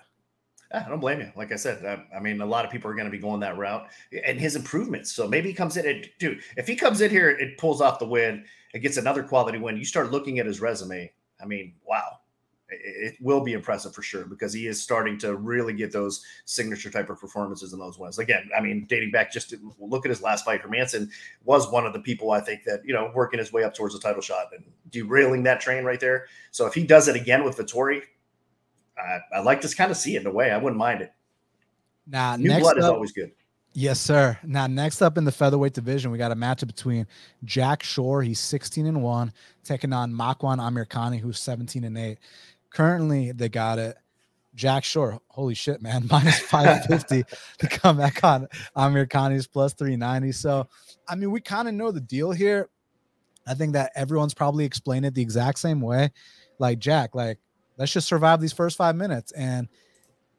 I 0.74 0.88
don't 0.88 1.00
blame 1.00 1.20
you. 1.20 1.30
Like 1.36 1.53
I 1.53 1.57
said, 1.57 1.84
I, 1.84 2.16
I 2.16 2.20
mean, 2.20 2.40
a 2.40 2.46
lot 2.46 2.64
of 2.64 2.70
people 2.70 2.90
are 2.90 2.94
going 2.94 3.05
to 3.07 3.11
be 3.11 3.18
going 3.18 3.40
that 3.40 3.59
route, 3.59 3.86
and 4.24 4.40
his 4.40 4.57
improvements. 4.57 5.12
So 5.12 5.28
maybe 5.28 5.48
he 5.48 5.55
comes 5.55 5.76
in, 5.76 5.86
and 5.86 6.09
dude, 6.18 6.40
if 6.57 6.66
he 6.66 6.76
comes 6.76 7.00
in 7.00 7.11
here, 7.11 7.28
it 7.30 7.59
pulls 7.59 7.80
off 7.80 7.98
the 7.98 8.07
win, 8.07 8.44
it 8.72 8.80
gets 8.80 8.96
another 8.96 9.22
quality 9.22 9.59
win. 9.59 9.76
You 9.76 9.84
start 9.84 10.11
looking 10.11 10.38
at 10.38 10.46
his 10.46 10.61
resume. 10.61 11.12
I 11.40 11.44
mean, 11.44 11.74
wow, 11.84 12.20
it 12.72 13.16
will 13.20 13.42
be 13.42 13.52
impressive 13.52 13.94
for 13.94 14.02
sure 14.02 14.24
because 14.24 14.52
he 14.52 14.66
is 14.66 14.82
starting 14.82 15.18
to 15.18 15.36
really 15.36 15.72
get 15.72 15.92
those 15.92 16.24
signature 16.44 16.90
type 16.90 17.10
of 17.10 17.20
performances 17.20 17.72
in 17.72 17.78
those 17.78 17.98
wins. 17.98 18.18
Again, 18.18 18.48
I 18.56 18.60
mean, 18.60 18.86
dating 18.88 19.10
back 19.10 19.32
just 19.32 19.50
to 19.50 19.74
look 19.78 20.04
at 20.06 20.10
his 20.10 20.22
last 20.22 20.44
fight, 20.44 20.62
Hermansson 20.62 21.08
was 21.44 21.70
one 21.70 21.86
of 21.86 21.92
the 21.92 22.00
people 22.00 22.30
I 22.30 22.40
think 22.40 22.64
that, 22.64 22.80
you 22.84 22.92
know, 22.92 23.10
working 23.14 23.38
his 23.38 23.52
way 23.52 23.64
up 23.64 23.74
towards 23.74 23.94
the 23.94 24.00
title 24.00 24.22
shot 24.22 24.46
and 24.56 24.64
derailing 24.90 25.42
that 25.44 25.60
train 25.60 25.84
right 25.84 26.00
there. 26.00 26.26
So 26.50 26.66
if 26.66 26.74
he 26.74 26.86
does 26.86 27.08
it 27.08 27.16
again 27.16 27.44
with 27.44 27.56
Vettori, 27.56 28.02
I, 28.98 29.18
I 29.36 29.40
like 29.40 29.60
to 29.62 29.74
kind 29.74 29.90
of 29.90 29.96
see 29.96 30.16
it 30.16 30.22
in 30.22 30.26
a 30.26 30.32
way. 30.32 30.50
I 30.50 30.58
wouldn't 30.58 30.78
mind 30.78 31.02
it. 31.02 31.12
Now, 32.06 32.36
new 32.36 32.58
blood 32.58 32.78
up, 32.78 32.78
is 32.78 32.84
always 32.84 33.12
good. 33.12 33.32
Yes, 33.74 34.00
sir. 34.00 34.38
Now, 34.44 34.66
next 34.66 35.00
up 35.00 35.16
in 35.16 35.24
the 35.24 35.32
featherweight 35.32 35.72
division, 35.72 36.10
we 36.10 36.18
got 36.18 36.30
a 36.30 36.36
matchup 36.36 36.66
between 36.66 37.06
Jack 37.44 37.82
Shore, 37.82 38.22
he's 38.22 38.38
16 38.38 38.86
and 38.86 39.02
1, 39.02 39.32
taking 39.64 39.94
on 39.94 40.12
Makwan 40.12 40.58
Amirkhani, 40.58 41.18
who's 41.18 41.38
17 41.38 41.84
and 41.84 41.96
8. 41.96 42.18
Currently, 42.74 43.32
they 43.32 43.48
got 43.48 43.78
it. 43.78 43.96
Jack 44.54 44.84
Shore, 44.84 45.18
holy 45.28 45.54
shit, 45.54 45.80
man, 45.80 46.06
minus 46.10 46.38
550 46.40 47.24
to 47.58 47.68
come 47.68 47.96
back 47.96 48.22
on 48.22 48.48
Amirkhani's 48.76 49.46
plus 49.46 49.72
390. 49.74 50.32
So, 50.32 50.68
I 51.08 51.14
mean, 51.14 51.30
we 51.30 51.40
kind 51.40 51.68
of 51.68 51.74
know 51.74 51.90
the 51.90 52.00
deal 52.00 52.32
here. 52.32 52.68
I 53.46 53.54
think 53.54 53.72
that 53.72 53.92
everyone's 53.96 54.34
probably 54.34 54.64
explained 54.64 55.06
it 55.06 55.14
the 55.14 55.22
exact 55.22 55.58
same 55.58 55.80
way. 55.80 56.12
Like, 56.58 56.78
Jack, 56.78 57.14
like, 57.14 57.38
let's 57.76 57.92
just 57.92 58.06
survive 58.06 58.40
these 58.40 58.52
first 58.52 58.76
five 58.76 58.94
minutes. 58.94 59.32
And 59.32 59.68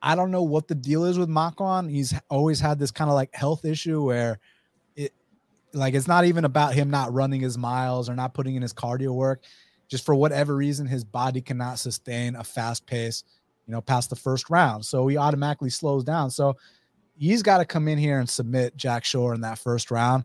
I 0.02 0.16
don't 0.16 0.32
know 0.32 0.44
what 0.44 0.68
the 0.68 0.76
deal 0.76 1.06
is 1.06 1.18
with 1.18 1.30
Makwan. 1.30 1.90
He's 1.90 2.14
always 2.30 2.60
had 2.60 2.80
this 2.80 2.92
kind 2.92 3.10
of 3.10 3.16
like 3.16 3.34
health 3.34 3.66
issue 3.66 4.02
where 4.04 4.40
it, 4.96 5.14
like, 5.74 5.96
it's 5.96 6.08
not 6.08 6.26
even 6.26 6.46
about 6.46 6.74
him 6.74 6.90
not 6.90 7.12
running 7.12 7.42
his 7.42 7.58
miles 7.58 8.10
or 8.10 8.16
not 8.16 8.34
putting 8.34 8.56
in 8.56 8.62
his 8.62 8.74
cardio 8.74 9.14
work 9.14 9.44
just 9.94 10.06
for 10.08 10.16
whatever 10.16 10.56
reason, 10.56 10.88
his 10.88 11.04
body 11.04 11.40
cannot 11.40 11.78
sustain 11.78 12.36
a 12.36 12.44
fast 12.44 12.88
pace, 12.88 13.24
you 13.68 13.72
know, 13.72 13.80
past 13.80 14.10
the 14.10 14.16
first 14.16 14.50
round. 14.50 14.84
So 14.84 15.06
he 15.06 15.18
automatically 15.18 15.70
slows 15.70 16.04
down. 16.04 16.32
So 16.32 16.58
he's 17.16 17.44
got 17.44 17.60
to 17.60 17.66
come 17.66 17.88
in 17.88 18.00
here 18.00 18.18
and 18.18 18.28
submit 18.28 18.76
Jack 18.76 19.06
Shore 19.06 19.36
in 19.36 19.42
that 19.42 19.60
first 19.60 19.92
round. 19.92 20.24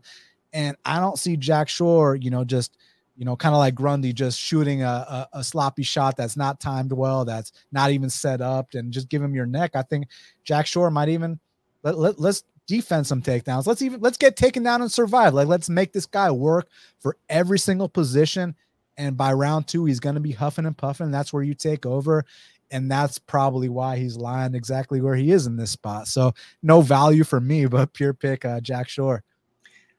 And 0.53 0.75
I 0.85 0.99
don't 0.99 1.19
see 1.19 1.37
Jack 1.37 1.69
Shore, 1.69 2.15
you 2.15 2.31
know, 2.31 2.43
just, 2.43 2.77
you 3.15 3.25
know, 3.25 3.35
kind 3.35 3.53
of 3.53 3.59
like 3.59 3.75
Grundy, 3.75 4.11
just 4.11 4.39
shooting 4.39 4.81
a, 4.81 4.87
a, 4.87 5.27
a, 5.33 5.43
sloppy 5.43 5.83
shot 5.83 6.17
that's 6.17 6.35
not 6.35 6.59
timed 6.59 6.91
well, 6.91 7.23
that's 7.23 7.51
not 7.71 7.91
even 7.91 8.09
set 8.09 8.41
up, 8.41 8.73
and 8.73 8.91
just 8.91 9.07
give 9.07 9.21
him 9.21 9.35
your 9.35 9.45
neck. 9.45 9.75
I 9.75 9.83
think 9.83 10.07
Jack 10.43 10.65
Shore 10.65 10.89
might 10.89 11.09
even 11.09 11.39
let, 11.83 11.95
let, 11.95 12.19
let's 12.19 12.43
defend 12.65 13.05
some 13.05 13.21
takedowns. 13.21 13.67
Let's 13.67 13.83
even 13.83 14.01
let's 14.01 14.17
get 14.17 14.35
taken 14.35 14.63
down 14.63 14.81
and 14.81 14.91
survive. 14.91 15.35
Like 15.35 15.47
let's 15.47 15.69
make 15.69 15.93
this 15.93 16.07
guy 16.07 16.31
work 16.31 16.69
for 16.97 17.17
every 17.29 17.59
single 17.59 17.87
position 17.87 18.55
and 18.99 19.15
by 19.15 19.31
round 19.31 19.65
two, 19.65 19.85
he's 19.85 20.01
going 20.01 20.15
to 20.15 20.21
be 20.21 20.33
huffing 20.33 20.65
and 20.65 20.77
puffing. 20.77 21.09
That's 21.09 21.31
where 21.31 21.41
you 21.41 21.53
take 21.53 21.85
over. 21.85 22.25
And 22.69 22.91
that's 22.91 23.17
probably 23.17 23.69
why 23.69 23.97
he's 23.97 24.17
lying 24.17 24.53
exactly 24.53 24.99
where 24.99 25.15
he 25.15 25.31
is 25.31 25.47
in 25.47 25.55
this 25.55 25.71
spot. 25.71 26.07
So 26.07 26.33
no 26.61 26.81
value 26.81 27.23
for 27.23 27.39
me, 27.39 27.65
but 27.67 27.93
pure 27.93 28.13
pick 28.13 28.43
uh, 28.43 28.59
Jack 28.59 28.89
Shore. 28.89 29.23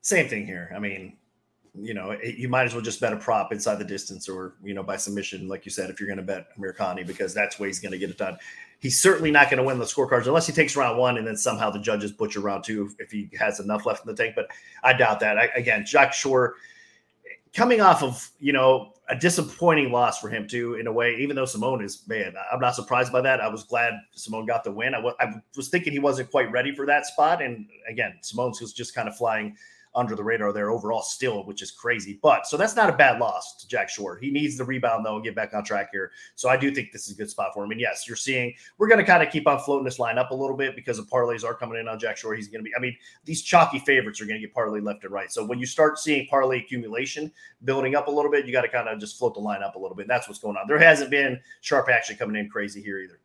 Same 0.03 0.28
thing 0.28 0.46
here. 0.46 0.70
I 0.76 0.78
mean, 0.78 1.16
you 1.74 1.94
know, 1.94 2.12
you 2.22 2.48
might 2.48 2.64
as 2.64 2.74
well 2.74 2.82
just 2.82 3.01
bet 3.01 3.12
a 3.14 3.16
prop 3.16 3.53
inside 3.53 3.76
the 3.76 3.84
distance 3.84 4.28
or, 4.28 4.55
you 4.62 4.74
know, 4.74 4.82
by 4.82 4.96
submission, 4.96 5.48
like 5.48 5.64
you 5.64 5.70
said, 5.70 5.88
if 5.88 5.98
you're 5.98 6.07
going 6.07 6.18
to 6.18 6.22
bet 6.22 6.48
Amirkhani, 6.59 7.07
because 7.07 7.32
that's 7.32 7.59
where 7.59 7.68
he's 7.68 7.80
going 7.80 7.92
to 7.92 7.98
get 7.98 8.11
it 8.11 8.18
done. 8.18 8.36
He's 8.80 9.01
certainly 9.01 9.30
not 9.30 9.51
going 9.51 9.59
to 9.59 9.64
win 9.64 9.78
the 9.78 9.84
scorecards 9.86 10.26
unless 10.26 10.46
he 10.46 10.53
takes 10.53 10.76
round 10.76 10.98
one 10.98 11.16
and 11.16 11.26
then 11.26 11.36
somehow 11.36 11.70
the 11.70 11.78
judges 11.78 12.12
butcher 12.12 12.40
round 12.40 12.64
two 12.64 12.90
if 12.98 13.11
he 13.11 13.30
has 13.38 13.61
enough 13.61 13.86
left 13.86 14.05
in 14.07 14.14
the 14.14 14.22
tank. 14.22 14.34
But 14.36 14.48
I 14.82 14.92
doubt 14.92 15.20
that. 15.20 15.38
I, 15.38 15.44
again, 15.57 15.86
Jack 15.86 16.12
Shore– 16.12 16.57
coming 17.55 17.80
off 17.80 18.03
of 18.03 18.30
you 18.38 18.53
know 18.53 18.92
a 19.09 19.16
disappointing 19.16 19.90
loss 19.90 20.20
for 20.20 20.28
him 20.28 20.46
too 20.46 20.74
in 20.74 20.86
a 20.86 20.92
way 20.92 21.16
even 21.18 21.34
though 21.34 21.44
Simon 21.44 21.82
is 21.82 22.03
man 22.07 22.32
i'm 22.53 22.61
not 22.61 22.76
surprised 22.76 23.12
by 23.12 23.20
that. 23.20 23.40
I 23.40 23.48
was 23.48 23.64
glad 23.64 23.94
Simon 24.12 24.46
got 24.46 24.62
the 24.62 24.70
win. 24.70 24.94
I, 24.94 24.98
w- 24.98 25.16
I 25.18 25.34
was 25.57 25.68
thinking 25.68 25.92
he 25.92 25.98
wasn't 25.98 26.30
quite 26.30 26.51
ready 26.53 26.72
for 26.74 26.86
that 26.86 27.07
spot. 27.07 27.42
And 27.42 27.66
again 27.88 28.18
Simon's 28.22 28.61
was 28.61 28.72
just 28.72 28.94
kind 28.94 29.09
of 29.09 29.16
flying 29.16 29.57
under 29.95 30.14
the 30.14 30.22
radar 30.22 30.53
there 30.53 30.70
overall 30.70 31.03
still, 31.03 31.45
which 31.45 31.62
is 31.62 31.70
crazy. 31.70 32.18
But 32.22 32.47
so 32.47 32.57
that's 32.57 32.76
not 32.76 32.88
a 32.88 32.93
bad 32.93 33.18
loss 33.18 33.57
to 33.57 33.68
Jack 33.68 33.88
Shore. 33.88 34.18
He 34.18 34.30
needs 34.30 34.57
the 34.57 34.64
rebound 34.64 35.05
though 35.05 35.16
and 35.16 35.24
get 35.24 35.34
back 35.34 35.53
on 35.55 35.64
track 35.64 35.88
here. 35.93 36.12
So 36.36 36.49
I 36.49 36.57
do 36.57 36.70
think 36.72 36.93
this 36.93 37.07
is 37.09 37.14
a 37.14 37.16
good 37.16 37.30
spot 37.30 37.53
for 37.55 37.64
him. 37.64 37.70
And 37.70 37.80
yes, 37.80 38.07
you're 38.07 38.16
seeing 38.16 38.55
we're 38.78 38.88
going 38.88 39.01
to 39.01 39.05
kind 39.05 39.22
of 39.22 39.30
keep 39.32 39.49
on 39.49 39.59
floating 39.59 39.84
this 39.84 39.99
line 39.99 40.18
up 40.18 40.30
a 40.30 40.34
little 40.34 40.57
bit 40.57 40.76
because 40.76 40.99
the 40.99 41.03
parlays 41.05 41.45
are 41.45 41.55
coming 41.55 41.80
in 41.80 41.88
on 41.88 41.99
Jack 41.99 42.16
Shore. 42.16 42.34
He's 42.34 42.49
going 42.49 42.64
to 42.64 42.68
be, 42.68 42.74
I 42.76 42.80
mean, 42.80 42.97
these 43.24 43.43
chalky 43.43 43.80
favorites 43.80 44.20
are 44.20 44.26
going 44.26 44.41
to 44.41 44.47
get 44.47 44.55
parlay 44.55 44.80
left 44.80 45.05
and 45.05 45.12
right. 45.12 45.32
So 45.32 45.45
when 45.45 45.59
you 45.59 45.66
start 45.66 45.99
seeing 45.99 46.26
parlay 46.28 46.59
accumulation 46.61 47.32
building 47.64 47.95
up 47.95 48.07
a 48.07 48.11
little 48.11 48.30
bit, 48.30 48.47
you 48.47 48.53
got 48.53 48.62
to 48.62 48.68
kind 48.68 48.88
of 48.88 48.99
just 49.01 49.18
float 49.18 49.34
the 49.34 49.41
line 49.41 49.62
up 49.62 49.74
a 49.74 49.78
little 49.78 49.97
bit. 49.97 50.07
That's 50.07 50.28
what's 50.28 50.41
going 50.41 50.57
on. 50.57 50.66
There 50.68 50.78
hasn't 50.78 51.11
been 51.11 51.41
sharp 51.61 51.88
action 51.88 52.16
coming 52.16 52.36
in 52.36 52.49
crazy 52.49 52.80
here 52.82 53.01
either. 53.01 53.20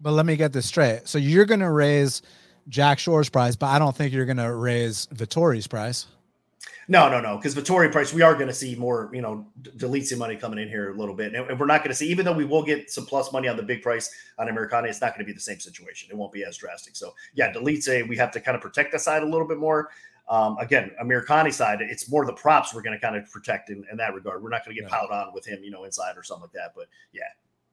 But 0.00 0.12
let 0.12 0.26
me 0.26 0.36
get 0.36 0.52
this 0.52 0.66
straight. 0.66 1.08
So 1.08 1.18
you're 1.18 1.44
going 1.44 1.60
to 1.60 1.70
raise 1.70 2.22
Jack 2.68 2.98
Shore's 2.98 3.28
price, 3.28 3.56
but 3.56 3.66
I 3.66 3.78
don't 3.78 3.96
think 3.96 4.12
you're 4.12 4.26
going 4.26 4.38
to 4.38 4.54
raise 4.54 5.06
Vettori's 5.06 5.66
price. 5.66 6.06
No, 6.90 7.10
no, 7.10 7.20
no. 7.20 7.36
Because 7.36 7.54
Vettori 7.54 7.92
price, 7.92 8.14
we 8.14 8.22
are 8.22 8.34
going 8.34 8.46
to 8.46 8.54
see 8.54 8.74
more, 8.74 9.10
you 9.12 9.20
know, 9.20 9.46
d- 9.60 9.70
delete 9.76 10.06
some 10.08 10.18
money 10.18 10.36
coming 10.36 10.58
in 10.58 10.68
here 10.68 10.90
a 10.90 10.96
little 10.96 11.14
bit. 11.14 11.34
And, 11.34 11.50
and 11.50 11.60
we're 11.60 11.66
not 11.66 11.80
going 11.80 11.90
to 11.90 11.94
see, 11.94 12.08
even 12.08 12.24
though 12.24 12.32
we 12.32 12.46
will 12.46 12.62
get 12.62 12.90
some 12.90 13.04
plus 13.04 13.30
money 13.30 13.46
on 13.46 13.58
the 13.58 13.62
big 13.62 13.82
price 13.82 14.10
on 14.38 14.48
Amirkhani, 14.48 14.88
it's 14.88 15.02
not 15.02 15.14
going 15.14 15.20
to 15.20 15.26
be 15.26 15.34
the 15.34 15.40
same 15.40 15.60
situation. 15.60 16.08
It 16.10 16.16
won't 16.16 16.32
be 16.32 16.44
as 16.44 16.56
drastic. 16.56 16.96
So, 16.96 17.14
yeah, 17.34 17.52
Dolidze 17.52 18.08
we 18.08 18.16
have 18.16 18.30
to 18.32 18.40
kind 18.40 18.54
of 18.54 18.62
protect 18.62 18.92
the 18.92 18.98
side 18.98 19.22
a 19.22 19.26
little 19.26 19.46
bit 19.46 19.58
more. 19.58 19.90
Um, 20.30 20.56
again, 20.58 20.90
Amirkhani 21.02 21.52
side, 21.52 21.80
it's 21.82 22.10
more 22.10 22.24
the 22.24 22.32
props 22.32 22.74
we're 22.74 22.82
going 22.82 22.98
to 22.98 23.00
kind 23.00 23.16
of 23.16 23.30
protect 23.30 23.68
in, 23.68 23.84
in 23.90 23.98
that 23.98 24.14
regard. 24.14 24.42
We're 24.42 24.50
not 24.50 24.64
going 24.64 24.74
to 24.74 24.82
get 24.82 24.90
yeah. 24.90 24.96
piled 24.96 25.10
on 25.10 25.34
with 25.34 25.46
him, 25.46 25.62
you 25.62 25.70
know, 25.70 25.84
inside 25.84 26.16
or 26.16 26.22
something 26.22 26.42
like 26.42 26.52
that. 26.52 26.72
But 26.74 26.86
yeah, 27.12 27.22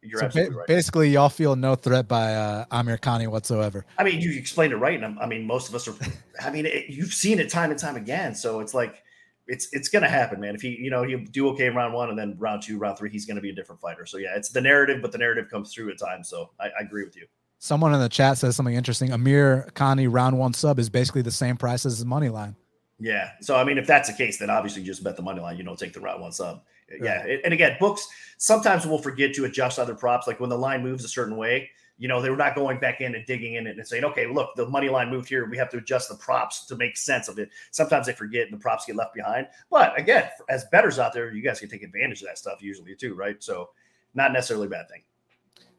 you're 0.07 0.19
so 0.19 0.25
absolutely 0.25 0.53
ba- 0.53 0.59
right. 0.59 0.67
Basically, 0.67 1.09
y'all 1.09 1.29
feel 1.29 1.55
no 1.55 1.75
threat 1.75 2.07
by 2.07 2.33
uh, 2.35 2.65
Amirkhani 2.71 3.27
whatsoever. 3.27 3.85
I 3.97 4.03
mean, 4.03 4.21
you 4.21 4.31
explained 4.37 4.73
it 4.73 4.77
right. 4.77 5.01
And 5.01 5.19
I 5.19 5.25
mean, 5.25 5.45
most 5.45 5.69
of 5.69 5.75
us 5.75 5.87
are, 5.87 5.95
I 6.41 6.51
mean, 6.51 6.65
it, 6.65 6.89
you've 6.89 7.13
seen 7.13 7.39
it 7.39 7.49
time 7.49 7.71
and 7.71 7.79
time 7.79 7.95
again. 7.95 8.35
So 8.35 8.59
it's 8.59 8.73
like, 8.73 9.03
it's 9.47 9.67
it's 9.73 9.89
gonna 9.89 10.09
happen, 10.09 10.39
man. 10.39 10.55
If 10.55 10.61
he, 10.61 10.69
you 10.69 10.89
know, 10.89 11.03
he'll 11.03 11.23
do 11.25 11.49
okay 11.49 11.67
in 11.67 11.75
round 11.75 11.93
one 11.93 12.09
and 12.09 12.17
then 12.17 12.35
round 12.39 12.63
two, 12.63 12.79
round 12.79 12.97
three, 12.97 13.11
he's 13.11 13.25
gonna 13.25 13.41
be 13.41 13.51
a 13.51 13.55
different 13.55 13.79
fighter. 13.79 14.05
So 14.05 14.17
yeah, 14.17 14.35
it's 14.35 14.49
the 14.49 14.61
narrative, 14.61 15.01
but 15.01 15.11
the 15.11 15.19
narrative 15.19 15.49
comes 15.51 15.73
through 15.73 15.91
at 15.91 15.99
times. 15.99 16.29
So 16.29 16.49
I, 16.59 16.65
I 16.65 16.81
agree 16.81 17.03
with 17.03 17.15
you. 17.15 17.27
Someone 17.59 17.93
in 17.93 17.99
the 17.99 18.09
chat 18.09 18.37
says 18.37 18.55
something 18.55 18.75
interesting. 18.75 19.09
Amirkhani 19.09 20.07
round 20.11 20.37
one 20.37 20.53
sub 20.53 20.79
is 20.79 20.89
basically 20.89 21.21
the 21.21 21.31
same 21.31 21.57
price 21.57 21.85
as 21.85 21.97
his 21.97 22.05
money 22.05 22.29
line. 22.29 22.55
Yeah. 22.99 23.31
So 23.41 23.55
I 23.55 23.63
mean, 23.63 23.77
if 23.77 23.85
that's 23.85 24.09
the 24.09 24.15
case, 24.15 24.37
then 24.39 24.49
obviously 24.49 24.81
you 24.81 24.87
just 24.87 25.03
bet 25.03 25.15
the 25.15 25.21
money 25.21 25.41
line. 25.41 25.57
You 25.57 25.63
don't 25.63 25.77
take 25.77 25.93
the 25.93 25.99
round 25.99 26.21
one 26.21 26.31
sub. 26.31 26.63
Yeah. 27.01 27.25
And 27.43 27.53
again, 27.53 27.77
books 27.79 28.07
sometimes 28.37 28.85
will 28.85 29.01
forget 29.01 29.33
to 29.35 29.45
adjust 29.45 29.79
other 29.79 29.95
props. 29.95 30.27
Like 30.27 30.39
when 30.39 30.49
the 30.49 30.57
line 30.57 30.83
moves 30.83 31.03
a 31.03 31.07
certain 31.07 31.35
way, 31.37 31.69
You 31.97 32.09
know, 32.09 32.21
they 32.21 32.29
were 32.29 32.35
not 32.35 32.55
going 32.55 32.79
back 32.79 32.99
in 32.99 33.15
and 33.15 33.25
digging 33.25 33.55
in 33.55 33.67
it 33.67 33.77
and 33.77 33.87
saying, 33.87 34.03
okay, 34.03 34.27
look, 34.27 34.53
the 34.55 34.67
money 34.67 34.89
line 34.89 35.09
moved 35.09 35.29
here. 35.29 35.49
We 35.49 35.57
have 35.57 35.69
to 35.69 35.77
adjust 35.77 36.09
the 36.09 36.15
props 36.15 36.65
to 36.65 36.75
make 36.75 36.97
sense 36.97 37.29
of 37.29 37.39
it. 37.39 37.49
Sometimes 37.71 38.07
they 38.07 38.13
forget 38.13 38.43
and 38.43 38.53
the 38.53 38.61
props 38.61 38.85
get 38.85 38.97
left 38.97 39.13
behind. 39.13 39.47
But 39.71 39.97
again, 39.97 40.29
as 40.49 40.65
betters 40.71 40.99
out 40.99 41.13
there, 41.13 41.33
you 41.33 41.41
guys 41.41 41.59
can 41.61 41.69
take 41.69 41.83
advantage 41.83 42.21
of 42.21 42.27
that 42.27 42.37
stuff 42.37 42.61
usually 42.61 42.95
too, 42.95 43.15
right? 43.15 43.41
So, 43.41 43.69
not 44.13 44.33
necessarily 44.33 44.67
a 44.67 44.69
bad 44.69 44.89
thing. 44.89 45.03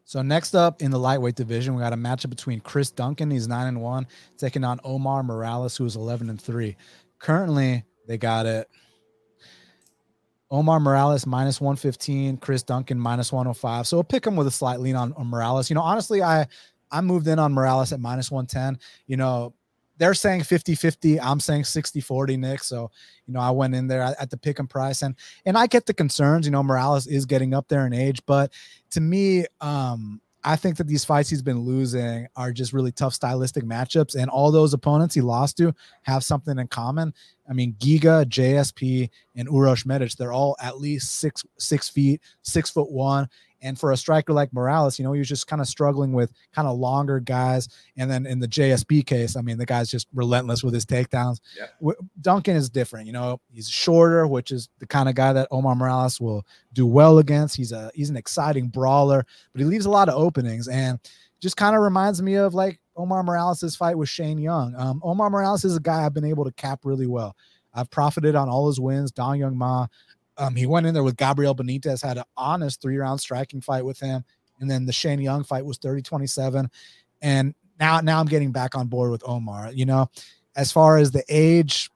So 0.05 0.23
next 0.23 0.55
up 0.55 0.83
in 0.83 0.91
the 0.91 0.99
lightweight 0.99 1.35
division, 1.35 1.75
we 1.75 1.83
got 1.83 1.93
a 1.93 1.97
matchup 1.97 2.31
between 2.31 2.61
Chris 2.61 2.91
Duncan, 2.91 3.31
he's 3.31 3.49
nine 3.49 3.67
and 3.67 3.81
one, 3.81 4.07
taking 4.39 4.63
on 4.63 4.79
Omar 4.85 5.23
Morales, 5.23 5.77
who 5.77 5.85
is 5.85 5.97
eleven 5.97 6.31
and 6.31 6.41
three. 6.41 6.77
Currently, 7.19 7.83
they 8.07 8.17
got 8.17 8.47
it. 8.47 8.71
Omar 10.51 10.79
Morales 10.81 11.27
minus 11.27 11.61
115, 11.61 12.37
Chris 12.39 12.63
Duncan 12.63 12.99
minus 12.99 13.33
105. 13.33 13.87
So 13.87 13.97
we'll 13.97 14.05
pick 14.05 14.27
him 14.27 14.37
with 14.37 14.47
a 14.47 14.53
slight 14.53 14.81
lean 14.81 14.95
on, 14.95 15.13
on 15.15 15.27
Morales. 15.27 15.69
You 15.71 15.75
know, 15.75 15.83
honestly, 15.83 16.23
I 16.23 16.47
I 16.91 17.01
moved 17.01 17.27
in 17.27 17.39
on 17.39 17.53
Morales 17.53 17.93
at 17.93 18.01
minus 18.01 18.31
110. 18.31 18.79
You 19.07 19.17
know, 19.17 19.55
they're 19.99 20.15
saying 20.15 20.43
50-50. 20.43 21.19
I'm 21.21 21.41
saying 21.41 21.63
60-40, 21.63 22.39
Nick. 22.39 22.63
So, 22.63 22.91
you 23.27 23.35
know, 23.35 23.41
I 23.41 23.51
went 23.51 23.75
in 23.75 23.89
there 23.89 24.03
at 24.03 24.31
the 24.31 24.37
pick 24.37 24.59
and 24.59 24.71
price 24.71 25.03
and 25.03 25.15
and 25.45 25.59
I 25.59 25.67
get 25.67 25.87
the 25.87 25.95
concerns. 25.95 26.47
You 26.47 26.53
know, 26.53 26.63
Morales 26.63 27.07
is 27.07 27.27
getting 27.27 27.55
up 27.55 27.69
there 27.69 27.87
in 27.87 27.93
age, 27.93 28.21
but 28.27 28.53
to 28.91 29.01
me, 29.01 29.47
um, 29.61 30.21
I 30.47 30.55
think 30.55 30.77
that 30.77 30.87
these 30.87 31.05
fights 31.05 31.29
he's 31.29 31.43
been 31.43 31.59
losing 31.59 32.29
are 32.37 32.53
just 32.53 32.73
really 32.73 32.93
tough 32.93 33.13
stylistic 33.13 33.65
matchups, 33.65 34.15
and 34.15 34.31
all 34.31 34.53
those 34.53 34.73
opponents 34.75 35.13
he 35.13 35.21
lost 35.21 35.57
to 35.57 35.75
have 36.03 36.23
something 36.23 36.57
in 36.57 36.69
common. 36.69 37.13
I 37.51 37.53
mean, 37.53 37.75
Giga, 37.81 38.25
JSP, 38.25 39.11
and 39.35 39.49
Uros 39.49 39.85
Medic, 39.85 40.13
they're 40.13 40.33
all 40.33 40.57
at 40.61 40.79
least 40.79 41.17
six 41.17 41.45
six 41.59 41.89
feet, 41.89 42.21
six 42.43 42.71
foot 42.71 42.93
one, 42.93 43.29
and 43.63 43.79
for 43.79 43.93
a 43.93 43.97
striker 43.97 44.33
like 44.33 44.53
Morales, 44.53 44.99
you 44.99 45.05
know, 45.05 45.13
he 45.13 45.19
was 45.19 45.29
just 45.29 45.47
kind 45.47 45.63
of 45.63 45.69
struggling 45.69 46.13
with 46.13 46.33
kind 46.53 46.69
of 46.69 46.79
longer 46.79 47.21
guys. 47.21 47.69
And 47.97 48.11
then 48.11 48.27
in 48.27 48.39
the 48.39 48.49
JSB 48.49 49.07
case, 49.07 49.37
I 49.37 49.41
mean, 49.41 49.59
the 49.59 49.67
guy's 49.67 49.91
just 49.91 50.09
relentless 50.15 50.63
with 50.63 50.75
his 50.75 50.87
takedowns. 50.87 51.41
Yeah. 51.59 51.93
Duncan 52.21 52.57
is 52.57 52.69
different. 52.69 53.07
You 53.07 53.13
know, 53.13 53.41
he's 53.53 53.69
shorter, 53.69 54.27
which 54.27 54.53
is 54.53 54.69
the 54.79 54.87
kind 54.87 55.09
of 55.09 55.15
guy 55.15 55.33
that 55.33 55.49
Omar 55.51 55.75
Morales 55.75 56.21
will 56.21 56.45
do 56.73 56.87
well 56.87 57.19
against. 57.19 57.57
He's 57.57 57.73
a 57.73 57.91
he's 57.95 58.11
an 58.11 58.17
exciting 58.17 58.69
brawler, 58.69 59.25
but 59.53 59.61
he 59.61 59.65
leaves 59.65 59.87
a 59.87 59.91
lot 59.91 60.09
of 60.09 60.15
openings 60.15 60.69
and 60.69 60.99
just 61.41 61.57
kind 61.57 61.77
of 61.77 61.83
reminds 61.83 62.23
me 62.23 62.35
of 62.35 62.55
like 62.55 62.81
Omar 62.97 63.23
Morales' 63.23 63.77
fight 63.77 63.97
with 63.97 64.09
Shane 64.09 64.39
Young. 64.39 64.75
Um, 64.77 65.01
Omar 65.05 65.31
Morales 65.31 65.65
is 65.65 65.77
a 65.77 65.81
guy 65.81 66.05
I've 66.05 66.15
been 66.15 66.25
able 66.25 66.45
to 66.45 66.53
cap 66.53 66.81
really 66.85 67.07
well. 67.07 67.37
I've 67.75 67.91
profited 67.91 68.35
on 68.35 68.49
all 68.49 68.67
his 68.69 68.81
wins. 68.81 69.13
Dong 69.13 69.39
Hyun 69.39 69.55
Ma, 69.55 69.87
um, 70.39 70.55
he 70.55 70.67
went 70.67 70.87
in 70.87 70.95
there 70.95 71.03
with 71.03 71.17
Gabriel 71.17 71.55
Benitez, 71.55 72.03
had 72.03 72.19
an 72.19 72.25
honest 72.37 72.81
three 72.81 72.97
round 72.97 73.21
striking 73.21 73.61
fight 73.61 73.85
with 73.85 73.99
him. 73.99 74.25
And 74.61 74.71
then 74.71 74.87
the 74.87 74.93
Shane 74.93 75.21
Young 75.21 75.45
fight 75.45 75.65
was 75.65 75.79
30 75.79 76.03
27. 76.03 76.71
And 77.23 77.55
now, 77.79 78.01
now 78.01 78.21
I'm 78.21 78.27
getting 78.27 78.53
back 78.53 78.75
on 78.75 78.87
board 78.89 79.11
with 79.11 79.23
Omar. 79.27 79.73
You 79.73 79.87
know, 79.87 80.11
as 80.55 80.73
far 80.73 80.99
as 80.99 81.11
the 81.11 81.25
age, 81.29 81.91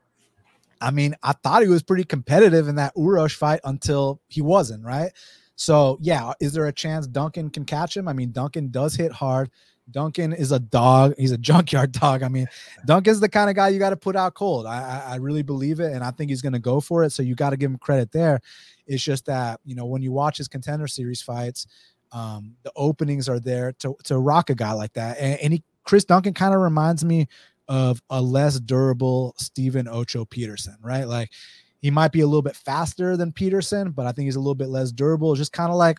I 0.80 0.90
mean, 0.90 1.14
I 1.22 1.32
thought 1.32 1.62
he 1.62 1.68
was 1.68 1.82
pretty 1.82 2.04
competitive 2.04 2.68
in 2.68 2.76
that 2.76 2.94
Uros 2.96 3.34
fight 3.34 3.60
until 3.64 4.20
he 4.28 4.42
wasn't, 4.42 4.84
right? 4.84 5.12
So, 5.56 5.98
yeah, 6.00 6.32
is 6.40 6.54
there 6.54 6.66
a 6.66 6.72
chance 6.72 7.06
Duncan 7.06 7.50
can 7.50 7.66
catch 7.66 7.94
him? 7.94 8.08
I 8.08 8.14
mean, 8.14 8.32
Duncan 8.32 8.70
does 8.70 8.94
hit 8.94 9.12
hard. 9.12 9.50
Duncan 9.90 10.32
is 10.32 10.52
a 10.52 10.58
dog. 10.58 11.14
He's 11.18 11.32
a 11.32 11.38
junkyard 11.50 11.92
dog. 11.92 12.22
I 12.22 12.28
mean, 12.28 12.46
Duncan's 12.86 13.20
the 13.20 13.28
kind 13.28 13.50
of 13.50 13.56
guy 13.56 13.68
you 13.68 13.78
got 13.78 13.90
to 13.90 13.96
put 13.96 14.16
out 14.16 14.34
cold. 14.34 14.66
I, 14.66 15.04
I, 15.06 15.12
I 15.12 15.16
really 15.16 15.42
believe 15.42 15.80
it, 15.80 15.92
and 15.92 16.04
I 16.04 16.10
think 16.10 16.30
he's 16.30 16.42
going 16.42 16.52
to 16.52 16.58
go 16.58 16.80
for 16.80 17.04
it. 17.04 17.10
So 17.10 17.22
you 17.22 17.34
got 17.34 17.50
to 17.50 17.56
give 17.56 17.70
him 17.70 17.78
credit 17.78 18.12
there. 18.12 18.40
It's 18.86 19.02
just 19.02 19.26
that 19.26 19.60
you 19.64 19.74
know 19.74 19.86
when 19.86 20.02
you 20.02 20.12
watch 20.12 20.38
his 20.38 20.48
contender 20.48 20.86
series 20.86 21.22
fights, 21.22 21.66
um, 22.12 22.56
the 22.62 22.72
openings 22.76 23.28
are 23.28 23.40
there 23.40 23.72
to 23.80 23.96
to 24.04 24.18
rock 24.18 24.50
a 24.50 24.54
guy 24.54 24.72
like 24.72 24.92
that. 24.94 25.18
And, 25.18 25.40
and 25.40 25.52
he, 25.54 25.62
Chris 25.84 26.04
Duncan 26.04 26.34
kind 26.34 26.54
of 26.54 26.60
reminds 26.60 27.04
me 27.04 27.28
of 27.68 28.02
a 28.10 28.20
less 28.20 28.58
durable 28.58 29.34
Stephen 29.38 29.86
Ocho 29.86 30.24
Peterson, 30.24 30.76
right? 30.82 31.04
Like 31.04 31.30
he 31.80 31.90
might 31.90 32.12
be 32.12 32.20
a 32.20 32.26
little 32.26 32.42
bit 32.42 32.56
faster 32.56 33.16
than 33.16 33.32
Peterson, 33.32 33.92
but 33.92 34.06
I 34.06 34.12
think 34.12 34.26
he's 34.26 34.36
a 34.36 34.40
little 34.40 34.54
bit 34.54 34.68
less 34.68 34.92
durable. 34.92 35.34
Just 35.34 35.52
kind 35.52 35.70
of 35.70 35.76
like 35.76 35.98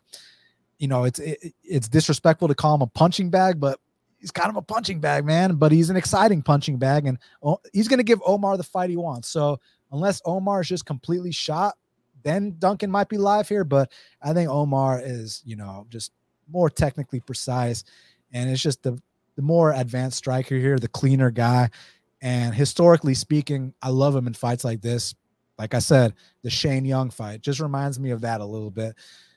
you 0.82 0.88
know, 0.88 1.04
it's 1.04 1.20
it, 1.20 1.54
it's 1.64 1.88
disrespectful 1.88 2.48
to 2.48 2.56
call 2.56 2.74
him 2.74 2.82
a 2.82 2.88
punching 2.88 3.30
bag, 3.30 3.60
but 3.60 3.80
he's 4.18 4.32
kind 4.32 4.50
of 4.50 4.56
a 4.56 4.64
punching 4.64 5.00
bag, 5.00 5.24
man. 5.24 5.56
But 5.56 5.72
he's 5.72 5.92
an 5.92 5.96
exciting 5.96 6.42
punching 6.42 6.80
bag, 6.80 7.06
and 7.06 7.20
he's 7.72 7.88
going 7.88 8.00
to 8.00 8.04
give 8.04 8.20
Omar 8.26 8.58
the 8.58 8.64
fight 8.64 8.90
he 8.90 8.98
wants. 8.98 9.30
So 9.30 9.60
unless 9.92 10.24
Omar 10.26 10.62
is 10.62 10.68
just 10.68 10.88
completely 10.88 11.32
shot, 11.32 11.76
then 12.24 12.56
Duncan 12.58 12.90
might 12.90 13.10
be 13.10 13.20
live 13.20 13.48
here. 13.48 13.64
But 13.64 13.92
I 14.24 14.34
think 14.34 14.50
Omar 14.50 15.02
is, 15.06 15.44
you 15.46 15.56
know, 15.56 15.86
just 15.88 16.14
more 16.52 16.68
technically 16.68 17.20
precise, 17.20 17.84
and 18.34 18.50
it's 18.50 18.64
just 18.64 18.82
the 18.82 19.00
the 19.36 19.44
more 19.44 19.74
advanced 19.74 20.18
striker 20.18 20.58
here, 20.58 20.80
the 20.80 20.88
cleaner 20.88 21.30
guy. 21.30 21.70
And 22.24 22.56
historically 22.56 23.14
speaking, 23.14 23.76
I 23.84 23.90
love 23.90 24.16
him 24.16 24.26
in 24.26 24.34
fights 24.34 24.64
like 24.64 24.82
this. 24.82 25.14
Like 25.60 25.76
I 25.76 25.80
said, 25.80 26.16
the 26.42 26.50
Shane 26.50 26.86
Young 26.86 27.12
fight 27.12 27.42
just 27.42 27.60
reminds 27.60 28.00
me 28.00 28.10
of 28.10 28.22
that 28.22 28.42
a 28.42 28.46
little 28.46 28.72
bit. 28.72 28.96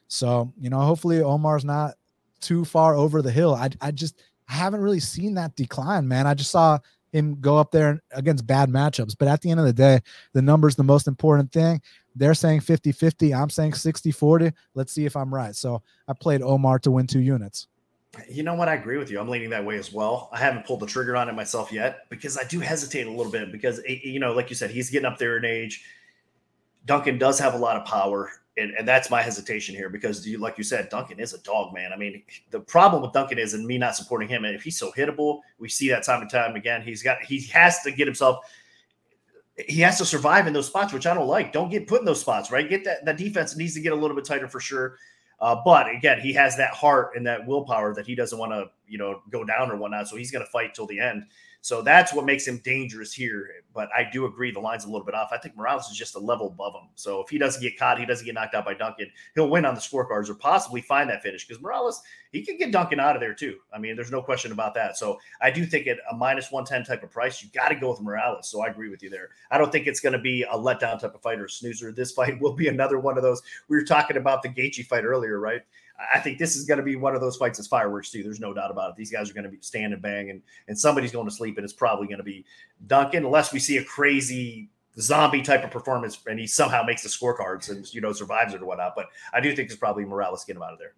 So, 0.09 0.53
you 0.59 0.71
know, 0.71 0.81
hopefully 0.81 1.23
Omar's 1.23 1.65
not 1.65 1.95
too 2.41 2.65
far 2.65 2.95
over 2.95 3.23
the 3.23 3.33
hill. 3.33 3.55
I, 3.55 3.71
I 3.81 3.91
just 3.91 4.21
I 4.49 4.55
haven't 4.55 4.83
really 4.83 5.01
seen 5.01 5.35
that 5.35 5.57
decline, 5.57 6.07
man. 6.07 6.27
I 6.27 6.35
just 6.35 6.51
saw 6.51 6.79
him 7.13 7.41
go 7.41 7.57
up 7.57 7.71
there 7.71 8.03
against 8.13 8.47
bad 8.47 8.69
matchups. 8.69 9.15
But 9.19 9.29
at 9.29 9.41
the 9.41 9.51
end 9.51 9.61
of 9.61 9.67
the 9.67 9.73
day, 9.73 10.01
the 10.33 10.43
number's 10.43 10.77
the 10.77 10.83
most 10.83 11.07
important 11.07 11.53
thing. 11.53 11.81
They're 12.17 12.35
saying 12.35 12.61
50 12.61 12.93
50. 12.93 13.35
I'm 13.35 13.51
saying 13.51 13.75
60 13.75 14.11
40. 14.11 14.53
Let's 14.75 14.93
see 14.93 15.07
if 15.07 15.17
I'm 15.17 15.33
right. 15.33 15.55
So 15.55 15.83
I 16.09 16.13
played 16.13 16.43
Omar 16.43 16.81
to 16.81 16.91
win 16.91 17.07
two 17.07 17.21
units. 17.21 17.69
You 18.29 18.43
know 18.43 18.55
what? 18.55 18.69
I 18.69 18.75
agree 18.75 18.99
with 18.99 19.11
you. 19.11 19.19
I'm 19.19 19.29
leaning 19.29 19.51
that 19.51 19.65
way 19.65 19.77
as 19.77 19.93
well. 19.93 20.29
I 20.33 20.39
haven't 20.39 20.67
pulled 20.67 20.81
the 20.81 20.87
trigger 20.87 21.17
on 21.17 21.29
it 21.29 21.33
myself 21.33 21.73
yet 21.73 22.09
because 22.11 22.37
I 22.39 22.45
do 22.45 22.61
hesitate 22.61 23.07
a 23.07 23.11
little 23.11 23.33
bit 23.33 23.51
because, 23.51 23.81
eh, 23.89 23.99
you 24.05 24.21
know, 24.21 24.33
like 24.33 24.51
you 24.51 24.57
said, 24.57 24.71
he's 24.71 24.91
getting 24.91 25.07
up 25.07 25.19
there 25.19 25.37
in 25.37 25.45
age. 25.45 25.85
Duncan 26.85 27.19
does 27.19 27.39
have 27.41 27.55
a 27.55 27.59
lot 27.59 27.77
of 27.77 27.85
power 27.87 28.31
and, 28.57 28.73
and 28.79 28.87
that's 28.87 29.11
my 29.11 29.21
hesitation 29.21 29.75
here 29.75 29.89
because 29.89 30.27
you, 30.27 30.39
like 30.39 30.59
you 30.59 30.65
said, 30.65 30.89
Duncan 30.89 31.19
is 31.19 31.35
a 31.35 31.43
dog, 31.43 31.75
man. 31.75 31.93
I 31.93 31.97
mean, 31.97 32.23
the 32.51 32.61
problem 32.61 33.03
with 33.03 33.13
Duncan 33.13 33.39
is, 33.39 33.55
and 33.55 33.67
me 33.67 33.79
not 33.79 33.97
supporting 33.97 34.29
him, 34.29 34.45
and 34.45 34.55
if 34.55 34.63
he's 34.63 34.79
so 34.79 34.93
hittable, 34.93 35.41
we 35.59 35.69
see 35.69 35.89
that 35.91 36.05
time 36.05 36.23
and 36.23 36.31
time 36.31 36.55
again. 36.55 36.83
He's 36.83 37.03
got, 37.03 37.23
he 37.23 37.41
has 37.47 37.81
to 37.83 37.91
get 37.91 38.07
himself, 38.07 38.45
he 39.57 39.81
has 39.81 39.99
to 39.99 40.05
survive 40.05 40.47
in 40.47 40.53
those 40.53 40.67
spots, 40.67 40.93
which 40.93 41.07
I 41.07 41.15
don't 41.15 41.29
like. 41.29 41.53
Don't 41.53 41.71
get 41.71 41.87
put 41.87 42.01
in 42.01 42.05
those 42.05 42.21
spots, 42.21 42.51
right? 42.51 42.69
Get 42.69 42.85
that 42.85 43.05
that 43.05 43.17
defense 43.17 43.57
needs 43.57 43.75
to 43.75 43.81
get 43.81 43.93
a 43.93 43.97
little 43.97 44.17
bit 44.17 44.25
tighter 44.25 44.49
for 44.49 44.61
sure. 44.61 44.99
Uh, 45.41 45.57
but 45.65 45.89
again, 45.89 46.21
he 46.21 46.33
has 46.33 46.57
that 46.57 46.73
heart 46.73 47.11
and 47.17 47.27
that 47.27 47.47
willpower 47.47 47.95
that 47.95 48.07
he 48.07 48.15
doesn't 48.15 48.39
want 48.39 48.53
to, 48.53 48.67
you 48.87 48.99
know, 48.99 49.21
go 49.31 49.45
down 49.45 49.71
or 49.71 49.77
whatnot. 49.77 50.09
So 50.09 50.17
he's 50.17 50.31
going 50.31 50.45
to 50.45 50.51
fight 50.51 50.75
till 50.75 50.87
the 50.87 50.99
end. 50.99 51.25
So 51.65 51.81
that's 51.81 52.13
what 52.13 52.27
makes 52.27 52.47
him 52.47 52.59
dangerous 52.59 53.15
here. 53.15 53.49
But 53.73 53.89
I 53.97 54.07
do 54.13 54.27
agree 54.27 54.51
the 54.51 54.61
line's 54.61 54.85
a 54.85 54.89
little 54.91 55.07
bit 55.07 55.15
off. 55.15 55.31
I 55.33 55.39
think 55.39 55.57
Morales 55.57 55.91
is 55.91 55.97
just 55.97 56.15
a 56.15 56.19
level 56.19 56.49
above 56.49 56.75
him. 56.75 56.91
So 56.95 57.23
if 57.23 57.31
he 57.31 57.39
doesn't 57.39 57.63
get 57.63 57.79
caught, 57.79 57.99
he 57.99 58.05
doesn't 58.05 58.27
get 58.27 58.35
knocked 58.35 58.55
out 58.55 58.67
by 58.67 58.75
Duncan, 58.75 59.11
he'll 59.35 59.49
win 59.49 59.65
on 59.65 59.75
the 59.75 59.81
scorecards 59.81 60.29
or 60.29 60.35
possibly 60.35 60.83
find 60.83 61.09
that 61.09 61.23
finish 61.23 61.49
because 61.49 61.63
Morales, 61.63 62.03
he 62.33 62.43
can 62.43 62.59
get 62.59 62.71
Duncan 62.71 63.01
out 63.01 63.17
of 63.17 63.21
there 63.23 63.33
too. 63.33 63.61
I 63.73 63.79
mean, 63.79 63.97
there's 63.97 64.11
no 64.11 64.21
question 64.21 64.53
about 64.53 64.75
that. 64.75 64.99
So 64.99 65.19
I 65.41 65.51
do 65.51 65.65
think 65.65 65.87
at 65.87 65.97
a 66.11 66.15
minus 66.15 66.53
110 66.53 66.85
type 66.85 67.03
of 67.03 67.11
price, 67.11 67.43
you 67.43 67.49
got 67.55 67.71
to 67.71 67.77
go 67.77 67.89
with 67.91 68.03
Morales. 68.03 68.47
So 68.47 68.61
I 68.61 68.67
agree 68.67 68.91
with 68.91 69.03
you 69.03 69.09
there. 69.09 69.31
I 69.51 69.57
don't 69.57 69.73
think 69.73 69.87
it's 69.87 70.01
going 70.01 70.13
to 70.13 70.19
be 70.19 70.43
a 70.43 70.59
letdown 70.59 71.01
type 71.01 71.15
of 71.15 71.23
fight 71.23 71.41
or 71.41 71.49
snoozer. 71.49 71.93
This 71.93 72.13
fight 72.19 72.39
will 72.43 72.53
be 72.53 72.69
another 72.69 72.99
one 72.99 73.17
of 73.17 73.23
those. 73.23 73.41
We 73.69 73.79
were 73.79 73.85
talking 73.85 74.19
about 74.19 74.43
the 74.43 74.51
Gaethje 74.51 74.85
fight 74.85 75.05
earlier, 75.05 75.41
right? 75.41 75.63
I 76.13 76.19
think 76.19 76.39
this 76.39 76.57
is 76.57 76.65
going 76.65 76.79
to 76.79 76.85
be 76.85 76.97
one 76.97 77.15
of 77.15 77.21
those 77.21 77.37
fights 77.37 77.59
as 77.59 77.67
fireworks 77.69 78.11
too. 78.11 78.23
There's 78.23 78.41
no 78.41 78.53
doubt 78.53 78.71
about 78.71 78.91
it. 78.91 78.97
These 78.97 79.13
guys 79.13 79.31
are 79.31 79.35
going 79.35 79.45
to 79.45 79.51
be 79.51 79.59
stand 79.61 79.93
and 79.93 80.03
bang, 80.03 80.31
and 80.31 80.43
and 80.69 80.79
somebody's 80.79 81.13
going 81.13 81.29
to 81.29 81.35
sleep, 81.35 81.57
and 81.57 81.65
it's 81.65 81.73
probably 81.73 82.07
going 82.07 82.19
to 82.19 82.25
be 82.25 82.45
Duncan, 82.87 83.25
unless 83.25 83.53
we 83.53 83.59
see 83.59 83.77
a 83.77 83.85
crazy 83.85 84.71
zombie 85.01 85.43
type 85.43 85.65
of 85.65 85.71
performance, 85.71 86.19
and 86.27 86.39
he 86.39 86.47
somehow 86.47 86.83
makes 86.83 87.03
the 87.03 87.09
scorecards 87.09 87.71
and 87.71 87.93
you 87.95 88.01
know 88.01 88.13
survives 88.13 88.55
it 88.55 88.63
or 88.63 88.67
whatnot. 88.67 88.95
But 88.97 89.07
I 89.33 89.41
do 89.41 89.55
think 89.55 89.71
it's 89.71 89.79
probably 89.79 90.05
Morales 90.05 90.45
getting 90.45 90.61
him 90.61 90.67
out 90.67 90.73
of 90.73 90.79
there. 90.79 90.95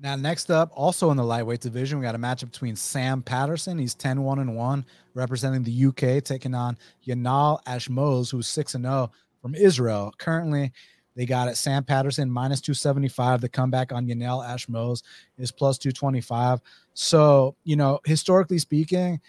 Now, 0.00 0.16
next 0.16 0.50
up, 0.50 0.72
also 0.74 1.12
in 1.12 1.16
the 1.16 1.24
lightweight 1.24 1.60
division, 1.60 1.98
we 1.98 2.04
got 2.04 2.16
a 2.16 2.18
matchup 2.18 2.50
between 2.50 2.74
Sam 2.74 3.22
Patterson. 3.22 3.78
He's 3.78 3.94
10 3.94 4.22
1 4.22 4.40
and 4.40 4.56
1, 4.56 4.84
representing 5.14 5.62
the 5.62 5.86
UK, 5.86 6.24
taking 6.24 6.56
on 6.56 6.76
Yanal 7.06 7.62
Ashmoz, 7.64 8.32
who's 8.32 8.48
6 8.48 8.74
and 8.74 8.84
0 8.84 9.12
from 9.40 9.54
Israel. 9.54 10.12
Currently, 10.18 10.72
they 11.14 11.26
got 11.26 11.48
it. 11.48 11.56
Sam 11.56 11.84
Patterson 11.84 12.30
minus 12.30 12.60
275. 12.60 13.40
The 13.40 13.48
comeback 13.48 13.92
on 13.92 14.06
Yanal 14.06 14.44
Ashmoz 14.44 15.02
is 15.38 15.52
plus 15.52 15.78
225. 15.78 16.60
So, 16.94 17.56
you 17.64 17.76
know, 17.76 18.00
historically 18.04 18.58
speaking, 18.58 19.20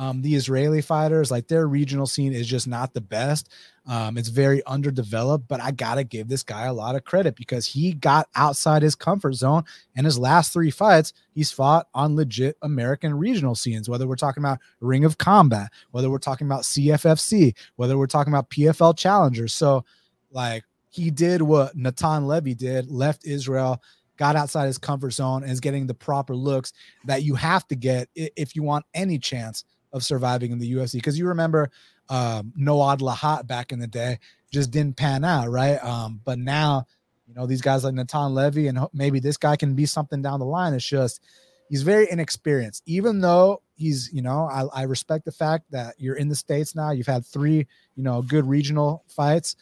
um, 0.00 0.22
the 0.22 0.34
Israeli 0.34 0.80
fighters, 0.80 1.30
like 1.30 1.46
their 1.46 1.68
regional 1.68 2.06
scene 2.06 2.32
is 2.32 2.46
just 2.46 2.66
not 2.66 2.94
the 2.94 3.02
best. 3.02 3.50
Um, 3.86 4.16
it's 4.16 4.30
very 4.30 4.64
underdeveloped, 4.64 5.46
but 5.46 5.60
I 5.60 5.72
got 5.72 5.96
to 5.96 6.04
give 6.04 6.26
this 6.26 6.42
guy 6.42 6.64
a 6.64 6.72
lot 6.72 6.94
of 6.94 7.04
credit 7.04 7.36
because 7.36 7.66
he 7.66 7.92
got 7.92 8.26
outside 8.34 8.80
his 8.80 8.94
comfort 8.94 9.34
zone. 9.34 9.64
And 9.94 10.06
his 10.06 10.18
last 10.18 10.54
three 10.54 10.70
fights, 10.70 11.12
he's 11.32 11.52
fought 11.52 11.86
on 11.92 12.16
legit 12.16 12.56
American 12.62 13.12
regional 13.12 13.54
scenes, 13.54 13.90
whether 13.90 14.06
we're 14.06 14.16
talking 14.16 14.42
about 14.42 14.60
Ring 14.80 15.04
of 15.04 15.18
Combat, 15.18 15.70
whether 15.90 16.08
we're 16.08 16.16
talking 16.16 16.46
about 16.46 16.62
CFFC, 16.62 17.54
whether 17.76 17.98
we're 17.98 18.06
talking 18.06 18.32
about 18.32 18.48
PFL 18.48 18.96
challengers. 18.96 19.52
So, 19.52 19.84
like, 20.30 20.64
he 20.90 21.10
did 21.10 21.40
what 21.40 21.76
Natan 21.76 22.26
Levy 22.26 22.54
did, 22.54 22.90
left 22.90 23.24
Israel, 23.24 23.80
got 24.16 24.36
outside 24.36 24.66
his 24.66 24.76
comfort 24.76 25.12
zone 25.12 25.42
and 25.42 25.50
is 25.50 25.60
getting 25.60 25.86
the 25.86 25.94
proper 25.94 26.36
looks 26.36 26.72
that 27.06 27.22
you 27.22 27.34
have 27.36 27.66
to 27.68 27.74
get 27.74 28.08
if 28.14 28.54
you 28.54 28.62
want 28.62 28.84
any 28.92 29.18
chance 29.18 29.64
of 29.92 30.04
surviving 30.04 30.52
in 30.52 30.58
the 30.58 30.72
UFC. 30.72 30.94
Because 30.94 31.18
you 31.18 31.26
remember 31.28 31.70
um, 32.10 32.52
Noad 32.58 32.98
Lahat 32.98 33.46
back 33.46 33.72
in 33.72 33.78
the 33.78 33.86
day 33.86 34.18
just 34.52 34.72
didn't 34.72 34.96
pan 34.96 35.24
out, 35.24 35.48
right? 35.48 35.82
Um, 35.82 36.20
but 36.24 36.38
now, 36.38 36.86
you 37.26 37.34
know, 37.34 37.46
these 37.46 37.62
guys 37.62 37.84
like 37.84 37.94
Natan 37.94 38.34
Levy 38.34 38.66
and 38.66 38.80
maybe 38.92 39.20
this 39.20 39.36
guy 39.36 39.56
can 39.56 39.74
be 39.74 39.86
something 39.86 40.20
down 40.20 40.40
the 40.40 40.46
line. 40.46 40.74
It's 40.74 40.84
just 40.84 41.22
he's 41.68 41.82
very 41.82 42.10
inexperienced, 42.10 42.82
even 42.86 43.20
though 43.20 43.62
he's, 43.76 44.12
you 44.12 44.22
know, 44.22 44.48
I, 44.52 44.80
I 44.80 44.82
respect 44.82 45.24
the 45.24 45.32
fact 45.32 45.70
that 45.70 45.94
you're 45.98 46.16
in 46.16 46.28
the 46.28 46.34
States 46.34 46.74
now. 46.74 46.90
You've 46.90 47.06
had 47.06 47.24
three, 47.24 47.66
you 47.94 48.02
know, 48.02 48.22
good 48.22 48.46
regional 48.46 49.04
fights 49.08 49.54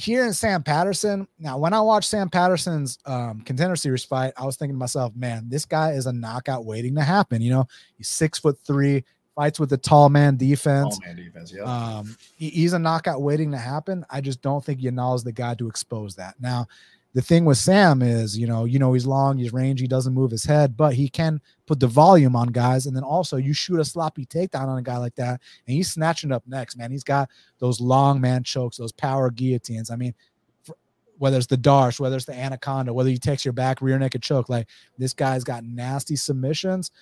here 0.00 0.24
in 0.24 0.32
Sam 0.32 0.62
Patterson. 0.62 1.28
Now, 1.38 1.58
when 1.58 1.74
I 1.74 1.80
watched 1.80 2.08
Sam 2.08 2.30
Patterson's 2.30 2.98
um, 3.04 3.42
contender 3.42 3.76
series 3.76 4.02
fight, 4.02 4.32
I 4.36 4.46
was 4.46 4.56
thinking 4.56 4.74
to 4.74 4.78
myself, 4.78 5.14
man, 5.14 5.44
this 5.48 5.66
guy 5.66 5.92
is 5.92 6.06
a 6.06 6.12
knockout 6.12 6.64
waiting 6.64 6.94
to 6.94 7.02
happen. 7.02 7.42
You 7.42 7.50
know, 7.50 7.66
he's 7.98 8.08
six 8.08 8.38
foot 8.38 8.58
three, 8.66 9.04
fights 9.34 9.60
with 9.60 9.68
the 9.68 9.76
tall 9.76 10.08
man 10.08 10.36
defense. 10.36 10.98
Tall 10.98 11.06
man 11.06 11.16
defense, 11.16 11.52
yeah. 11.54 11.64
Um, 11.64 12.16
he, 12.34 12.48
he's 12.48 12.72
a 12.72 12.78
knockout 12.78 13.20
waiting 13.20 13.50
to 13.52 13.58
happen. 13.58 14.06
I 14.08 14.22
just 14.22 14.40
don't 14.40 14.64
think 14.64 14.80
Yanal 14.80 15.16
is 15.16 15.22
the 15.22 15.32
guy 15.32 15.54
to 15.56 15.68
expose 15.68 16.16
that. 16.16 16.34
Now, 16.40 16.66
the 17.12 17.22
thing 17.22 17.44
with 17.44 17.58
Sam 17.58 18.02
is, 18.02 18.38
you 18.38 18.46
know, 18.46 18.64
you 18.64 18.78
know, 18.78 18.92
he's 18.92 19.06
long, 19.06 19.38
he's 19.38 19.52
rangy, 19.52 19.82
he 19.84 19.88
doesn't 19.88 20.14
move 20.14 20.30
his 20.30 20.44
head, 20.44 20.76
but 20.76 20.94
he 20.94 21.08
can 21.08 21.40
put 21.66 21.80
the 21.80 21.86
volume 21.88 22.36
on 22.36 22.48
guys. 22.48 22.86
And 22.86 22.96
then 22.96 23.02
also 23.02 23.36
you 23.36 23.52
shoot 23.52 23.80
a 23.80 23.84
sloppy 23.84 24.26
takedown 24.26 24.68
on 24.68 24.78
a 24.78 24.82
guy 24.82 24.96
like 24.96 25.16
that, 25.16 25.40
and 25.66 25.74
he's 25.76 25.90
snatching 25.90 26.30
up 26.30 26.44
next, 26.46 26.76
man. 26.76 26.92
He's 26.92 27.04
got 27.04 27.28
those 27.58 27.80
long 27.80 28.20
man 28.20 28.44
chokes, 28.44 28.76
those 28.76 28.92
power 28.92 29.30
guillotines. 29.30 29.90
I 29.90 29.96
mean, 29.96 30.14
for, 30.62 30.76
whether 31.18 31.36
it's 31.36 31.46
the 31.46 31.56
D'Arce, 31.56 31.98
whether 31.98 32.16
it's 32.16 32.26
the 32.26 32.38
Anaconda, 32.38 32.94
whether 32.94 33.10
he 33.10 33.18
takes 33.18 33.44
your 33.44 33.52
back 33.52 33.82
rear 33.82 33.98
naked 33.98 34.22
choke, 34.22 34.48
like 34.48 34.68
this 34.96 35.12
guy's 35.12 35.42
got 35.42 35.64
nasty 35.64 36.14
submissions. 36.14 36.92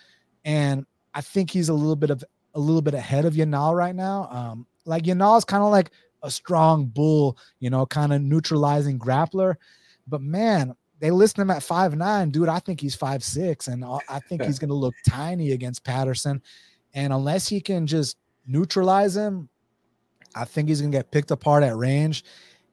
And 0.45 0.87
I 1.13 1.21
think 1.21 1.51
he's 1.51 1.69
a 1.69 1.75
little 1.75 1.97
bit 1.97 2.11
of 2.11 2.25
a 2.55 2.61
little 2.61 2.83
bit 2.83 2.95
ahead 2.95 3.27
of 3.27 3.35
Yanal 3.35 3.77
right 3.77 3.95
now. 3.95 4.29
Um, 4.31 4.67
like 4.87 5.05
Yanal 5.05 5.37
is 5.37 5.45
kind 5.45 5.63
of 5.63 5.71
like 5.71 5.91
a 6.23 6.31
strong 6.31 6.87
bull, 6.87 7.37
you 7.61 7.69
know, 7.71 7.85
kind 7.87 8.13
of 8.13 8.23
neutralizing 8.23 8.99
grappler. 8.99 9.57
But 10.09 10.23
man, 10.23 10.75
they 11.01 11.11
list 11.11 11.39
him 11.39 11.51
at 11.51 11.63
five 11.63 11.97
nine, 11.97 12.31
dude. 12.31 12.49
I 12.49 12.59
think 12.59 12.81
he's 12.81 12.95
five 12.95 13.23
six, 13.23 13.69
and 13.69 13.85
I 13.85 14.19
think 14.21 14.43
he's 14.43 14.59
going 14.61 14.69
to 14.69 14.75
look 14.75 14.95
tiny 15.09 15.53
against 15.53 15.85
Patterson. 15.85 16.43
And 16.95 17.13
unless 17.13 17.49
he 17.49 17.61
can 17.61 17.87
just 17.87 18.17
neutralize 18.47 19.17
him, 19.17 19.49
I 20.35 20.45
think 20.45 20.69
he's 20.69 20.81
going 20.81 20.93
to 20.93 20.99
get 20.99 21.11
picked 21.11 21.31
apart 21.31 21.63
at 21.63 21.77
range, 21.77 22.25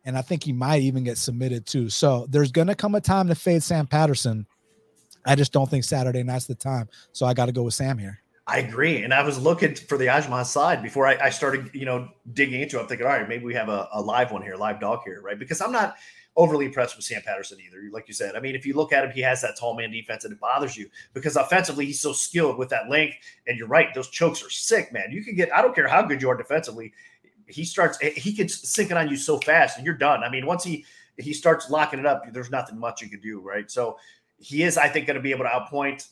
and 0.05 0.17
I 0.17 0.21
think 0.21 0.43
he 0.43 0.53
might 0.53 0.81
even 0.81 1.03
get 1.03 1.17
submitted 1.17 1.65
too. 1.65 1.89
So 1.89 2.25
there's 2.29 2.51
going 2.51 2.67
to 2.67 2.75
come 2.75 2.95
a 2.95 3.01
time 3.01 3.27
to 3.27 3.35
fade 3.35 3.63
Sam 3.63 3.87
Patterson. 3.87 4.47
I 5.25 5.35
just 5.35 5.51
don't 5.51 5.69
think 5.69 5.83
Saturday 5.83 6.23
night's 6.23 6.45
the 6.45 6.55
time. 6.55 6.87
So 7.11 7.25
I 7.25 7.33
got 7.33 7.47
to 7.47 7.51
go 7.51 7.63
with 7.63 7.73
Sam 7.73 7.97
here. 7.97 8.21
I 8.47 8.59
agree, 8.59 9.03
and 9.03 9.11
I 9.11 9.23
was 9.23 9.39
looking 9.39 9.73
for 9.73 9.97
the 9.97 10.05
Ajma 10.05 10.45
side 10.45 10.83
before 10.83 11.07
I, 11.07 11.17
I, 11.19 11.29
started, 11.31 11.71
you 11.73 11.85
know, 11.85 12.09
digging 12.31 12.61
into 12.61 12.77
it. 12.77 12.81
I'm 12.81 12.87
thinking, 12.87 13.07
all 13.07 13.13
right, 13.13 13.27
maybe 13.27 13.43
we 13.43 13.55
have 13.55 13.69
a, 13.69 13.89
a 13.91 13.99
live 13.99 14.31
one 14.31 14.43
here, 14.43 14.55
live 14.55 14.79
dog 14.79 14.99
here, 15.03 15.19
right? 15.19 15.37
Because 15.37 15.61
I'm 15.61 15.71
not 15.71 15.95
overly 16.35 16.65
impressed 16.65 16.95
with 16.95 17.05
Sam 17.05 17.21
Patterson 17.21 17.57
either. 17.65 17.77
Like 17.91 18.07
you 18.07 18.13
said, 18.13 18.35
I 18.35 18.39
mean, 18.39 18.55
if 18.55 18.65
you 18.65 18.73
look 18.73 18.91
at 18.91 19.05
him, 19.05 19.11
he 19.11 19.21
has 19.21 19.41
that 19.41 19.57
tall 19.57 19.75
man 19.75 19.91
defense 19.91 20.25
and 20.25 20.33
it 20.33 20.39
bothers 20.39 20.75
you 20.75 20.89
because 21.13 21.35
offensively 21.35 21.85
he's 21.85 22.01
so 22.01 22.13
skilled 22.13 22.57
with 22.57 22.69
that 22.69 22.89
length. 22.89 23.15
And 23.47 23.57
you're 23.57 23.67
right, 23.67 23.93
those 23.93 24.09
chokes 24.09 24.43
are 24.43 24.49
sick, 24.49 24.91
man. 24.91 25.11
You 25.11 25.23
can 25.23 25.35
get, 25.35 25.53
I 25.53 25.61
don't 25.61 25.73
care 25.73 25.87
how 25.87 26.01
good 26.01 26.21
you 26.21 26.29
are 26.29 26.37
defensively, 26.37 26.93
he 27.47 27.63
starts, 27.63 27.97
eh, 28.01 28.11
he 28.15 28.33
can 28.33 28.49
sink 28.49 28.91
it 28.91 28.97
on 28.97 29.07
you 29.07 29.15
so 29.15 29.37
fast 29.37 29.77
and 29.77 29.85
you're 29.85 29.95
done. 29.95 30.23
I 30.23 30.29
mean, 30.29 30.45
once 30.45 30.63
he 30.63 30.85
he 31.17 31.33
starts 31.33 31.69
locking 31.69 31.99
it 31.99 32.05
up, 32.05 32.23
there's 32.33 32.51
nothing 32.51 32.77
much 32.77 33.01
you 33.01 33.09
can 33.09 33.21
do, 33.21 33.39
right? 33.39 33.69
So 33.71 33.97
he 34.37 34.63
is, 34.63 34.77
I 34.77 34.89
think, 34.89 35.07
going 35.07 35.15
to 35.15 35.23
be 35.23 35.31
able 35.31 35.45
to 35.45 35.49
outpoint 35.49 36.09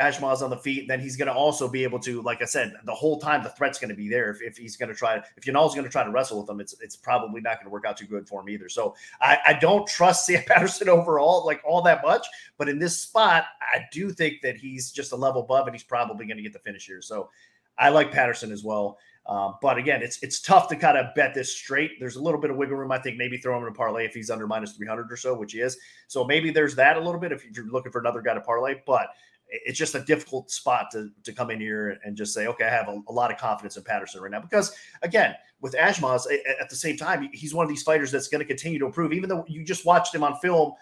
Ashmoz 0.00 0.42
on 0.42 0.50
the 0.50 0.56
feet, 0.58 0.88
then 0.88 1.00
he's 1.00 1.16
going 1.16 1.28
to 1.28 1.32
also 1.32 1.68
be 1.68 1.82
able 1.82 1.98
to, 2.00 2.20
like 2.20 2.42
I 2.42 2.44
said, 2.44 2.74
the 2.84 2.94
whole 2.94 3.18
time 3.18 3.42
the 3.42 3.48
threat's 3.48 3.78
going 3.78 3.88
to 3.88 3.94
be 3.94 4.08
there. 4.08 4.30
If, 4.30 4.42
if 4.42 4.56
he's 4.58 4.76
going 4.76 4.90
to 4.90 4.94
try, 4.94 5.22
if 5.36 5.44
Yanal's 5.46 5.74
going 5.74 5.86
to 5.86 5.90
try 5.90 6.04
to 6.04 6.10
wrestle 6.10 6.40
with 6.40 6.50
him, 6.50 6.60
it's 6.60 6.74
it's 6.80 6.96
probably 6.96 7.40
not 7.40 7.56
going 7.56 7.64
to 7.64 7.70
work 7.70 7.86
out 7.86 7.96
too 7.96 8.06
good 8.06 8.28
for 8.28 8.42
him 8.42 8.50
either. 8.50 8.68
So 8.68 8.94
I, 9.22 9.38
I 9.46 9.52
don't 9.54 9.86
trust 9.86 10.26
Sam 10.26 10.42
Patterson 10.46 10.90
overall, 10.90 11.46
like 11.46 11.62
all 11.64 11.80
that 11.82 12.02
much. 12.02 12.26
But 12.58 12.68
in 12.68 12.78
this 12.78 12.98
spot, 12.98 13.44
I 13.60 13.84
do 13.90 14.10
think 14.10 14.42
that 14.42 14.56
he's 14.56 14.92
just 14.92 15.12
a 15.12 15.16
level 15.16 15.42
above, 15.42 15.66
and 15.66 15.74
he's 15.74 15.84
probably 15.84 16.26
going 16.26 16.36
to 16.36 16.42
get 16.42 16.52
the 16.52 16.58
finish 16.58 16.86
here. 16.86 17.00
So 17.00 17.30
I 17.78 17.88
like 17.88 18.12
Patterson 18.12 18.52
as 18.52 18.62
well. 18.62 18.98
Um, 19.28 19.54
but 19.60 19.76
again, 19.76 20.02
it's 20.02 20.22
it's 20.22 20.40
tough 20.40 20.68
to 20.68 20.76
kind 20.76 20.96
of 20.96 21.14
bet 21.14 21.34
this 21.34 21.52
straight. 21.52 21.98
There's 21.98 22.16
a 22.16 22.22
little 22.22 22.40
bit 22.40 22.50
of 22.50 22.56
wiggle 22.56 22.76
room, 22.76 22.92
I 22.92 22.98
think. 22.98 23.16
Maybe 23.16 23.38
throw 23.38 23.56
him 23.56 23.62
in 23.64 23.68
a 23.70 23.74
parlay 23.74 24.04
if 24.04 24.14
he's 24.14 24.30
under 24.30 24.46
minus 24.46 24.72
300 24.72 25.10
or 25.10 25.16
so, 25.16 25.34
which 25.34 25.52
he 25.52 25.60
is. 25.60 25.76
So 26.06 26.24
maybe 26.24 26.50
there's 26.50 26.76
that 26.76 26.96
a 26.96 27.00
little 27.00 27.20
bit 27.20 27.32
if 27.32 27.44
you're 27.44 27.66
looking 27.66 27.90
for 27.90 28.00
another 28.00 28.20
guy 28.20 28.34
to 28.34 28.40
parlay. 28.40 28.76
But 28.86 29.08
it's 29.48 29.78
just 29.78 29.94
a 29.94 30.00
difficult 30.00 30.50
spot 30.50 30.86
to, 30.92 31.10
to 31.22 31.32
come 31.32 31.50
in 31.50 31.60
here 31.60 31.98
and 32.04 32.16
just 32.16 32.34
say, 32.34 32.46
okay, 32.46 32.64
I 32.64 32.70
have 32.70 32.88
a, 32.88 33.00
a 33.08 33.12
lot 33.12 33.30
of 33.30 33.38
confidence 33.38 33.76
in 33.76 33.84
Patterson 33.84 34.20
right 34.20 34.30
now. 34.30 34.40
Because 34.40 34.74
again, 35.02 35.34
with 35.60 35.74
Ashmoz, 35.74 36.26
at 36.60 36.68
the 36.68 36.76
same 36.76 36.96
time, 36.96 37.28
he's 37.32 37.54
one 37.54 37.64
of 37.64 37.68
these 37.68 37.82
fighters 37.82 38.10
that's 38.10 38.28
going 38.28 38.40
to 38.40 38.44
continue 38.44 38.78
to 38.78 38.86
improve. 38.86 39.12
Even 39.12 39.28
though 39.28 39.44
you 39.48 39.64
just 39.64 39.84
watched 39.84 40.14
him 40.14 40.24
on 40.24 40.36
film, 40.40 40.72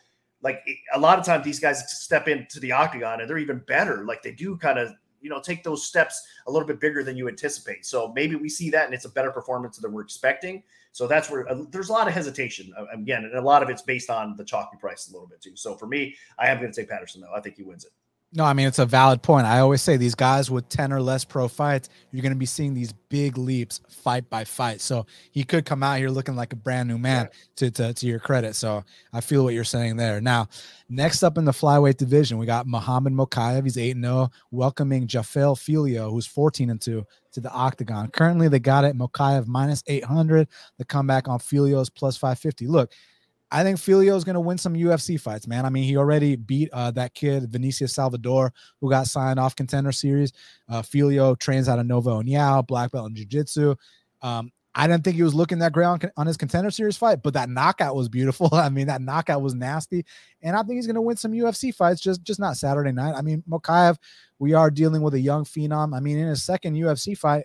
like 0.43 0.63
a 0.95 0.99
lot 0.99 1.19
of 1.19 1.25
times 1.25 1.45
these 1.45 1.61
guys 1.61 1.83
step 2.03 2.29
into 2.29 2.61
the 2.61 2.73
octagon 2.73 3.21
and 3.21 3.29
they're 3.29 3.39
even 3.39 3.63
better. 3.67 4.05
Like 4.05 4.23
they 4.23 4.33
do 4.33 4.57
kind 4.57 4.79
of, 4.79 4.93
you 5.21 5.31
know, 5.31 5.41
take 5.41 5.65
those 5.65 5.87
steps 5.87 6.23
a 6.47 6.51
little 6.51 6.69
bit 6.69 6.81
bigger 6.81 7.03
than 7.03 7.17
you 7.17 7.29
anticipate. 7.29 7.87
So 7.87 8.13
maybe 8.15 8.37
we 8.37 8.49
see 8.49 8.69
that 8.71 8.85
and 8.85 8.95
it's 8.95 9.07
a 9.07 9.11
better 9.11 9.31
performance 9.31 9.79
than 9.79 9.93
we're 9.93 10.03
expecting. 10.03 10.63
So 10.93 11.09
that's 11.09 11.29
where 11.29 11.51
uh, 11.51 11.65
there's 11.71 11.89
a 11.89 11.93
lot 11.93 12.07
of 12.07 12.15
hesitation 12.15 12.73
again, 12.93 13.25
and 13.25 13.35
a 13.35 13.41
lot 13.41 13.65
of 13.65 13.69
it's 13.69 13.83
based 13.83 14.11
on 14.11 14.37
the 14.37 14.45
chalky 14.45 14.77
price 14.77 15.09
a 15.09 15.13
little 15.13 15.27
bit 15.27 15.41
too. 15.43 15.57
So 15.57 15.75
for 15.75 15.89
me, 15.89 16.15
I 16.39 16.47
am 16.47 16.61
going 16.61 16.71
to 16.71 16.81
take 16.81 16.89
Patterson 16.89 17.21
though. 17.21 17.35
I 17.35 17.41
think 17.41 17.57
he 17.57 17.65
wins 17.65 17.85
it. 17.85 17.91
No, 18.37 18.45
I 18.45 18.53
mean 18.53 18.67
it's 18.67 18.81
a 18.81 18.87
valid 18.87 19.23
point. 19.23 19.47
I 19.47 19.61
always 19.61 19.81
say 19.81 19.97
these 19.97 20.17
guys 20.17 20.51
with 20.51 20.69
10 20.69 20.93
or 20.93 21.01
less 21.01 21.25
pro 21.25 21.47
fights, 21.47 21.89
you're 22.11 22.23
going 22.23 22.33
to 22.33 22.39
be 22.39 22.47
seeing 22.47 22.75
these 22.75 22.93
big 23.09 23.39
leaps 23.39 23.81
fight 23.89 24.29
by 24.29 24.43
fight. 24.43 24.81
So 24.81 25.07
he 25.31 25.45
could 25.45 25.65
come 25.65 25.85
out 25.85 25.99
here 25.99 26.09
looking 26.09 26.35
like 26.35 26.53
a 26.53 26.57
brand 26.57 26.89
new 26.89 26.99
man 26.99 27.29
to, 27.57 27.71
to, 27.71 27.95
to 27.95 28.07
your 28.07 28.19
credit. 28.19 28.57
So 28.57 28.83
I 29.13 29.21
feel 29.21 29.45
what 29.45 29.55
you're 29.55 29.63
saying 29.63 29.99
there. 29.99 30.21
Now, 30.21 30.49
next 30.89 31.23
up 31.23 31.39
in 31.39 31.45
the 31.45 31.53
flyweight 31.53 31.97
division, 31.97 32.39
we 32.39 32.45
got 32.45 32.67
Muhammad 32.67 33.13
Mokaev. 33.13 33.63
He's 33.63 33.79
8 33.79 33.97
0, 34.01 34.31
welcoming 34.51 35.07
Jafel 35.07 35.57
Filho, 35.57 36.11
who's 36.11 36.27
14 36.27 36.71
and 36.71 36.81
2 36.81 37.07
to 37.35 37.41
the 37.41 37.53
octagon. 37.53 38.11
Currently, 38.11 38.49
they 38.49 38.59
got 38.59 38.83
it 38.83 38.99
Mokaev 38.99 39.47
minus 39.47 39.85
800. 39.87 40.49
The 40.79 40.85
comeback 40.85 41.29
on 41.29 41.39
Filho's 41.39 41.89
plus 41.89 42.17
550. 42.17 42.67
Look, 42.67 42.93
I 43.55 43.63
think 43.63 43.79
Filho 43.79 44.17
is 44.17 44.25
going 44.25 44.35
to 44.35 44.41
win 44.41 44.59
some 44.59 44.75
UFC 44.75 45.19
fights, 45.19 45.47
man. 45.47 45.65
I 45.65 45.71
mean, 45.71 45.85
he 45.85 45.97
already 45.97 46.35
beat 46.35 46.71
uh, 46.73 46.91
that 46.91 47.15
kid, 47.15 47.53
Vinicius 47.53 47.95
Salvador, 47.95 48.53
who 48.81 48.91
got 48.91 49.07
signed 49.07 49.39
off 49.39 49.55
contender 49.55 49.93
series. 49.93 50.33
Uh, 50.69 50.83
Filho 50.83 51.37
trains 51.37 51.69
out 51.69 51.79
of 51.79 51.87
Nova 51.87 52.11
União, 52.11 52.67
black 52.67 52.91
belt 52.91 53.09
in 53.09 53.15
jiu 53.15 53.25
jitsu. 53.25 53.77
Um, 54.23 54.51
I 54.75 54.89
didn't 54.89 55.05
think 55.05 55.15
he 55.15 55.23
was 55.23 55.37
looking 55.37 55.61
that 55.61 55.73
great 55.73 55.85
on, 55.85 56.01
on 56.17 56.27
his 56.27 56.37
contender 56.37 56.73
series 56.73 56.97
fight, 56.97 57.23
but 57.23 57.35
that 57.35 57.49
knockout 57.49 57.95
was 57.95 58.09
beautiful. 58.09 58.49
I 58.53 58.71
mean, 58.71 58.89
that 58.89 59.01
knockout 59.01 59.41
was 59.41 59.55
nasty, 59.55 60.05
and 60.43 60.57
I 60.57 60.65
think 60.65 60.75
he's 60.75 60.89
going 60.89 60.97
to 60.97 61.01
win 61.01 61.17
some 61.17 61.31
UFC 61.31 61.73
fights, 61.73 62.01
just 62.01 62.25
just 62.25 62.41
not 62.41 62.57
Saturday 62.57 62.91
night. 62.91 63.15
I 63.15 63.23
mean, 63.23 63.45
Mokaev, 63.49 63.99
we 64.41 64.53
are 64.55 64.69
dealing 64.69 65.03
with 65.03 65.15
a 65.15 65.21
young 65.21 65.45
phenom. 65.45 65.97
I 65.97 66.01
mean, 66.01 66.19
in 66.19 66.27
his 66.27 66.43
second 66.43 66.75
UFC 66.75 67.17
fight, 67.17 67.45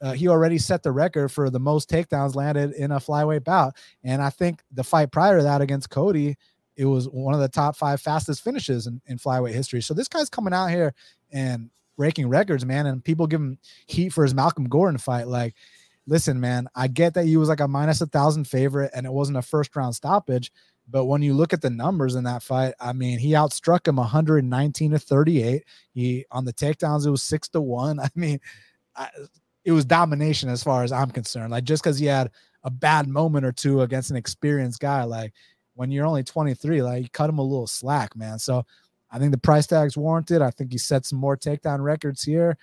uh, 0.00 0.12
he 0.12 0.28
already 0.28 0.58
set 0.58 0.82
the 0.82 0.92
record 0.92 1.28
for 1.28 1.50
the 1.50 1.58
most 1.58 1.88
takedowns 1.88 2.34
landed 2.34 2.72
in 2.72 2.92
a 2.92 2.96
flyweight 2.96 3.44
bout. 3.44 3.74
And 4.04 4.22
I 4.22 4.30
think 4.30 4.62
the 4.72 4.84
fight 4.84 5.10
prior 5.10 5.38
to 5.38 5.42
that 5.42 5.60
against 5.60 5.90
Cody, 5.90 6.36
it 6.76 6.84
was 6.84 7.08
one 7.08 7.34
of 7.34 7.40
the 7.40 7.48
top 7.48 7.76
five 7.76 8.00
fastest 8.00 8.44
finishes 8.44 8.86
in, 8.86 9.00
in 9.06 9.18
flyweight 9.18 9.52
history. 9.52 9.80
So 9.80 9.94
this 9.94 10.08
guy's 10.08 10.28
coming 10.28 10.52
out 10.52 10.68
here 10.68 10.94
and 11.32 11.70
breaking 11.96 12.28
records, 12.28 12.66
man. 12.66 12.86
And 12.86 13.02
people 13.02 13.26
give 13.26 13.40
him 13.40 13.58
heat 13.86 14.10
for 14.10 14.22
his 14.22 14.34
Malcolm 14.34 14.68
Gordon 14.68 14.98
fight. 14.98 15.28
Like, 15.28 15.54
listen, 16.06 16.38
man, 16.40 16.68
I 16.74 16.88
get 16.88 17.14
that 17.14 17.24
he 17.24 17.38
was 17.38 17.48
like 17.48 17.60
a 17.60 17.68
minus 17.68 18.02
a 18.02 18.06
thousand 18.06 18.44
favorite 18.44 18.90
and 18.94 19.06
it 19.06 19.12
wasn't 19.12 19.38
a 19.38 19.42
first 19.42 19.74
round 19.74 19.94
stoppage. 19.94 20.52
But 20.88 21.06
when 21.06 21.22
you 21.22 21.34
look 21.34 21.52
at 21.52 21.62
the 21.62 21.70
numbers 21.70 22.14
in 22.14 22.24
that 22.24 22.42
fight, 22.42 22.74
I 22.78 22.92
mean, 22.92 23.18
he 23.18 23.32
outstruck 23.32 23.88
him 23.88 23.96
119 23.96 24.92
to 24.92 24.98
38. 24.98 25.64
He 25.92 26.24
on 26.30 26.44
the 26.44 26.52
takedowns, 26.52 27.06
it 27.06 27.10
was 27.10 27.22
six 27.22 27.48
to 27.50 27.60
one. 27.60 27.98
I 28.00 28.08
mean, 28.14 28.38
I, 28.94 29.08
it 29.66 29.72
was 29.72 29.84
domination 29.84 30.48
as 30.48 30.62
far 30.62 30.84
as 30.84 30.92
I'm 30.92 31.10
concerned. 31.10 31.50
Like 31.50 31.64
just 31.64 31.82
because 31.82 31.98
he 31.98 32.06
had 32.06 32.30
a 32.62 32.70
bad 32.70 33.08
moment 33.08 33.44
or 33.44 33.50
two 33.50 33.82
against 33.82 34.10
an 34.10 34.16
experienced 34.16 34.78
guy, 34.78 35.02
like 35.02 35.34
when 35.74 35.90
you're 35.90 36.06
only 36.06 36.22
23, 36.22 36.82
like 36.82 37.02
you 37.02 37.08
cut 37.10 37.28
him 37.28 37.38
a 37.38 37.42
little 37.42 37.66
slack, 37.66 38.14
man. 38.14 38.38
So 38.38 38.64
I 39.10 39.18
think 39.18 39.32
the 39.32 39.38
price 39.38 39.66
tag's 39.66 39.96
warranted. 39.96 40.40
I 40.40 40.50
think 40.52 40.70
he 40.70 40.78
set 40.78 41.04
some 41.04 41.18
more 41.18 41.36
takedown 41.36 41.80
records 41.80 42.22
here, 42.22 42.56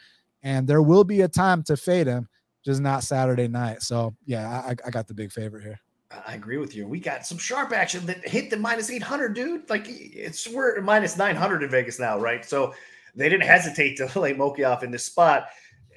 and 0.43 0.65
there 0.65 0.81
will 0.81 1.03
be 1.03 1.21
a 1.21 1.27
time 1.27 1.61
to 1.63 1.75
fade 1.75 2.07
him, 2.07 2.29
just 2.63 2.79
not 2.81 3.03
Saturday 3.03 3.49
night. 3.49 3.81
So 3.81 4.15
yeah, 4.25 4.63
I, 4.65 4.69
I 4.69 4.89
got 4.89 5.07
the 5.07 5.13
big 5.13 5.33
favorite 5.33 5.63
here. 5.63 5.81
I 6.25 6.35
agree 6.35 6.57
with 6.57 6.73
you. 6.73 6.87
We 6.87 7.01
got 7.01 7.25
some 7.25 7.37
sharp 7.37 7.73
action 7.73 8.05
that 8.05 8.25
hit 8.25 8.49
the 8.49 8.57
minus 8.57 8.89
800, 8.89 9.33
dude. 9.33 9.69
Like 9.69 9.87
it's 9.89 10.47
we're 10.47 10.79
minus 10.79 11.17
900 11.17 11.63
in 11.63 11.69
Vegas 11.69 11.99
now, 11.99 12.17
right? 12.17 12.45
So 12.45 12.73
they 13.13 13.27
didn't 13.27 13.47
hesitate 13.47 13.97
to 13.97 14.05
lay 14.19 14.33
Mokaev 14.33 14.83
in 14.83 14.91
this 14.91 15.05
spot 15.05 15.47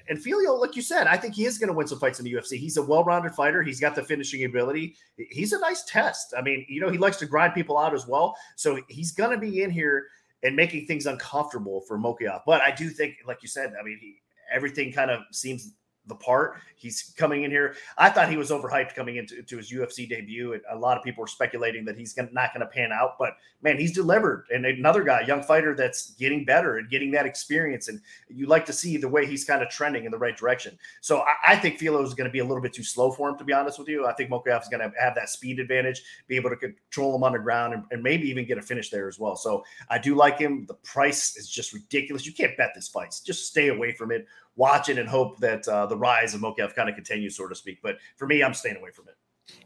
and 0.09 0.23
Filho, 0.23 0.55
like 0.55 0.77
you 0.77 0.83
said, 0.83 1.07
I 1.07 1.17
think 1.17 1.35
he 1.35 1.45
is 1.45 1.59
going 1.59 1.69
to 1.69 1.75
win 1.75 1.87
some 1.87 1.99
fights 1.99 2.19
in 2.19 2.25
the 2.25 2.33
UFC. 2.33 2.59
He's 2.59 2.77
a 2.77 2.83
well-rounded 2.83 3.35
fighter. 3.35 3.63
He's 3.63 3.81
got 3.81 3.95
the 3.95 4.03
finishing 4.03 4.45
ability. 4.45 4.97
He's 5.31 5.53
a 5.53 5.59
nice 5.59 5.85
test. 5.85 6.35
I 6.37 6.43
mean, 6.43 6.65
you 6.69 6.81
know, 6.81 6.91
he 6.91 6.99
likes 6.99 7.17
to 7.19 7.27
grind 7.27 7.55
people 7.55 7.79
out 7.79 7.95
as 7.95 8.07
well. 8.07 8.37
So 8.57 8.81
he's 8.89 9.13
going 9.13 9.31
to 9.31 9.39
be 9.39 9.63
in 9.63 9.71
here 9.71 10.07
and 10.43 10.55
making 10.55 10.87
things 10.87 11.07
uncomfortable 11.07 11.81
for 11.83 11.99
Mokaev. 11.99 12.43
But 12.47 12.61
I 12.61 12.71
do 12.71 12.89
think, 12.89 13.17
like 13.27 13.43
you 13.43 13.49
said, 13.49 13.73
I 13.81 13.83
mean, 13.83 13.99
he, 14.01 14.17
everything 14.53 14.93
kind 14.93 15.11
of 15.11 15.23
seems 15.33 15.73
the 16.07 16.15
part. 16.15 16.61
He's 16.77 17.15
coming 17.17 17.45
in 17.45 17.51
here. 17.51 17.75
I 17.99 18.11
thought 18.11 18.29
he 18.29 18.37
was 18.37 18.51
overhyped 18.51 18.95
coming 18.95 19.17
into, 19.17 19.39
into 19.39 19.57
his 19.57 19.73
UFC 19.73 20.09
debut, 20.09 20.53
and 20.53 20.63
a 20.71 20.77
lot 20.77 20.97
of 20.97 21.03
people 21.03 21.23
were 21.23 21.29
speculating 21.29 21.85
that 21.87 21.97
he's 21.97 22.13
gonna, 22.13 22.29
not 22.33 22.53
going 22.53 22.61
to 22.61 22.73
pan 22.73 22.93
out. 22.93 23.19
But 23.19 23.37
man, 23.63 23.79
he's 23.79 23.93
delivered. 23.93 24.45
And 24.55 24.65
another 24.65 25.03
guy, 25.03 25.23
young 25.23 25.43
fighter, 25.43 25.75
that's 25.75 26.11
getting 26.13 26.45
better 26.45 26.79
and 26.79 26.89
getting 26.89 27.11
that 27.13 27.27
experience. 27.27 27.89
And 27.89 28.01
you 28.29 28.47
like 28.47 28.67
to 28.67 28.73
see 28.73 28.97
the 28.97 29.09
way 29.09 29.27
he's 29.27 29.45
kind 29.45 29.63
of 29.63 29.69
trending 29.69 30.05
in 30.05 30.11
the 30.11 30.19
right 30.19 30.37
direction. 30.37 30.79
So 31.01 31.21
I, 31.21 31.53
I 31.53 31.57
think 31.57 31.79
Filho 31.79 32.03
is 32.03 32.15
going 32.15 32.29
to 32.29 32.33
be 32.33 32.41
a 32.41 32.45
little 32.45 32.63
bit 32.63 32.73
too 32.73 32.85
slow 32.85 33.11
for 33.11 33.29
him, 33.29 33.39
to 33.39 33.45
be 33.45 33.53
honest 33.53 33.79
with 33.79 33.89
you. 33.89 34.07
I 34.07 34.13
think 34.13 34.31
Mokaev 34.31 34.63
is 34.63 34.69
going 34.69 34.81
to 34.81 34.93
have 35.01 35.15
that 35.15 35.31
speed 35.31 35.59
advantage, 35.59 36.03
be 36.29 36.37
able 36.37 36.51
to 36.51 36.57
control 36.57 37.15
him 37.17 37.25
on 37.25 37.33
the 37.33 37.39
ground, 37.39 37.75
and, 37.75 37.85
and 37.91 38.03
maybe 38.03 38.29
even 38.29 38.47
get 38.47 38.59
a 38.59 38.63
finish 38.63 38.91
there 38.91 39.09
as 39.09 39.19
well. 39.19 39.37
So 39.37 39.65
I 39.91 39.99
do 39.99 40.15
like 40.15 40.39
him. 40.39 40.67
The 40.67 40.75
price 40.75 41.37
is 41.37 41.49
just 41.49 41.73
ridiculous. 41.73 42.27
You 42.27 42.33
can't 42.33 42.57
bet 42.57 42.73
this 42.75 42.89
fight. 42.89 43.15
Just 43.25 43.49
stay 43.49 43.69
away 43.69 43.93
from 43.93 44.13
it 44.13 44.27
watch 44.57 44.89
it 44.89 44.99
and 44.99 45.09
hope 45.09 45.39
that 45.39 45.67
uh, 45.69 45.87
the 45.87 45.97
rise 45.97 46.35
of 46.35 46.41
Mokaev 46.41 46.75
kind 46.75 46.89
of 46.89 46.95
continues, 46.95 47.37
so 47.37 47.47
to 47.47 47.55
speak. 47.55 47.79
But 47.83 47.99
for 48.17 48.27
me, 48.27 48.43
I'm 48.43 48.55
staying 48.55 48.77
away 48.77 48.91
from 48.91 49.09
it. 49.09 49.15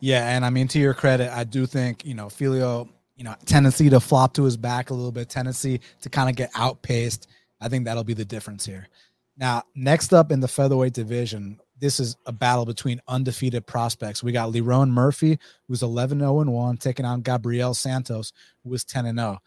Yeah, 0.00 0.28
and 0.28 0.44
I 0.44 0.50
mean 0.50 0.68
to 0.68 0.78
your 0.78 0.94
credit, 0.94 1.32
I 1.32 1.44
do 1.44 1.64
think 1.66 2.04
you 2.04 2.14
know 2.14 2.28
Filho, 2.28 2.88
you 3.16 3.24
know, 3.24 3.34
tendency 3.46 3.88
to 3.90 4.00
flop 4.00 4.34
to 4.34 4.44
his 4.44 4.56
back 4.56 4.90
a 4.90 4.94
little 4.94 5.12
bit, 5.12 5.28
tendency 5.28 5.80
to 6.02 6.10
kind 6.10 6.28
of 6.28 6.36
get 6.36 6.50
outpaced. 6.54 7.28
I 7.60 7.68
think 7.68 7.84
that'll 7.84 8.04
be 8.04 8.14
the 8.14 8.24
difference 8.24 8.64
here. 8.64 8.88
Now, 9.36 9.62
next 9.74 10.12
up 10.12 10.32
in 10.32 10.40
the 10.40 10.48
featherweight 10.48 10.92
division, 10.92 11.58
this 11.78 11.98
is 11.98 12.16
a 12.26 12.32
battle 12.32 12.66
between 12.66 13.00
undefeated 13.08 13.66
prospects. 13.66 14.22
We 14.22 14.32
got 14.32 14.52
Lerone 14.52 14.90
Murphy, 14.90 15.38
who's 15.66 15.82
11 15.82 16.18
0 16.18 16.42
1, 16.44 16.76
taking 16.76 17.06
on 17.06 17.22
Gabriel 17.22 17.74
Santos, 17.74 18.32
who 18.62 18.72
is 18.74 18.84
10 18.84 19.16
0. 19.16 19.38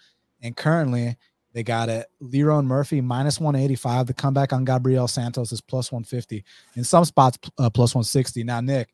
And 0.42 0.58
currently, 0.58 1.16
they 1.54 1.64
got 1.64 1.88
it. 1.90 2.08
Lerone 2.22 2.66
Murphy 2.66 3.00
minus 3.00 3.40
185. 3.40 4.08
The 4.08 4.14
comeback 4.14 4.54
on 4.54 4.66
Gabriel 4.66 5.08
Santos 5.08 5.52
is 5.52 5.62
plus 5.62 5.92
150. 5.92 6.44
In 6.76 6.84
some 6.84 7.06
spots, 7.06 7.38
uh, 7.60 7.70
plus 7.70 7.94
160. 7.94 8.44
Now, 8.44 8.60
Nick, 8.60 8.90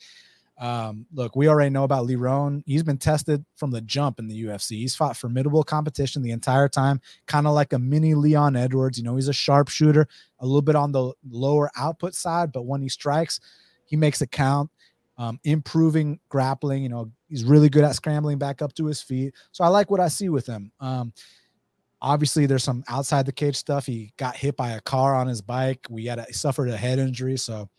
um, 0.60 1.06
look, 1.14 1.38
we 1.38 1.48
already 1.48 1.70
know 1.70 1.86
about 1.86 2.06
Lerone. 2.06 2.64
He's 2.66 2.84
been 2.84 2.98
tested 2.98 3.46
from 3.56 3.72
the 3.72 3.80
jump 3.80 4.20
in 4.20 4.28
the 4.28 4.44
UFC. 4.44 4.72
He's 4.72 4.94
fought 4.94 5.16
formidable 5.16 5.64
competition 5.64 6.22
the 6.22 6.32
entire 6.32 6.68
time, 6.68 7.00
kind 7.28 7.48
of 7.48 7.54
like 7.54 7.72
a 7.72 7.80
mini 7.80 8.14
Leon 8.14 8.58
Edwards. 8.58 8.98
You 8.98 9.06
know, 9.06 9.16
he's 9.16 9.30
a 9.30 9.34
sharpshooter, 9.34 10.06
a 10.40 10.46
little 10.46 10.62
bit 10.62 10.76
on 10.76 10.92
the 10.92 11.14
lower 11.30 11.72
output 11.78 12.14
side, 12.14 12.52
but 12.52 12.66
when 12.66 12.82
he 12.82 12.90
strikes, 12.90 13.40
he 13.86 13.96
makes 13.96 14.22
it 14.22 14.32
count. 14.32 14.70
Um, 15.18 15.38
improving 15.44 16.18
grappling, 16.30 16.82
you 16.82 16.88
know, 16.88 17.12
he's 17.28 17.44
really 17.44 17.68
good 17.68 17.84
at 17.84 17.94
scrambling 17.94 18.38
back 18.38 18.62
up 18.62 18.74
to 18.76 18.86
his 18.86 19.02
feet. 19.02 19.34
So 19.52 19.66
I 19.66 19.68
like 19.68 19.92
what 19.92 20.00
I 20.00 20.08
see 20.08 20.30
with 20.30 20.46
him. 20.46 20.72
Um, 20.80 21.12
Obviously, 22.02 22.46
there's 22.46 22.64
some 22.64 22.84
outside 22.88 23.26
the 23.26 23.32
cage 23.32 23.56
stuff. 23.56 23.86
He 23.86 24.14
got 24.18 24.36
hit 24.36 24.56
by 24.56 24.72
a 24.72 24.82
car 24.82 25.16
on 25.16 25.28
his 25.28 25.42
bike. 25.42 25.86
We 25.90 26.06
had 26.06 26.20
a, 26.20 26.34
suffered 26.34 26.70
a 26.70 26.78
head 26.78 26.98
injury. 26.98 27.38
So, 27.38 27.70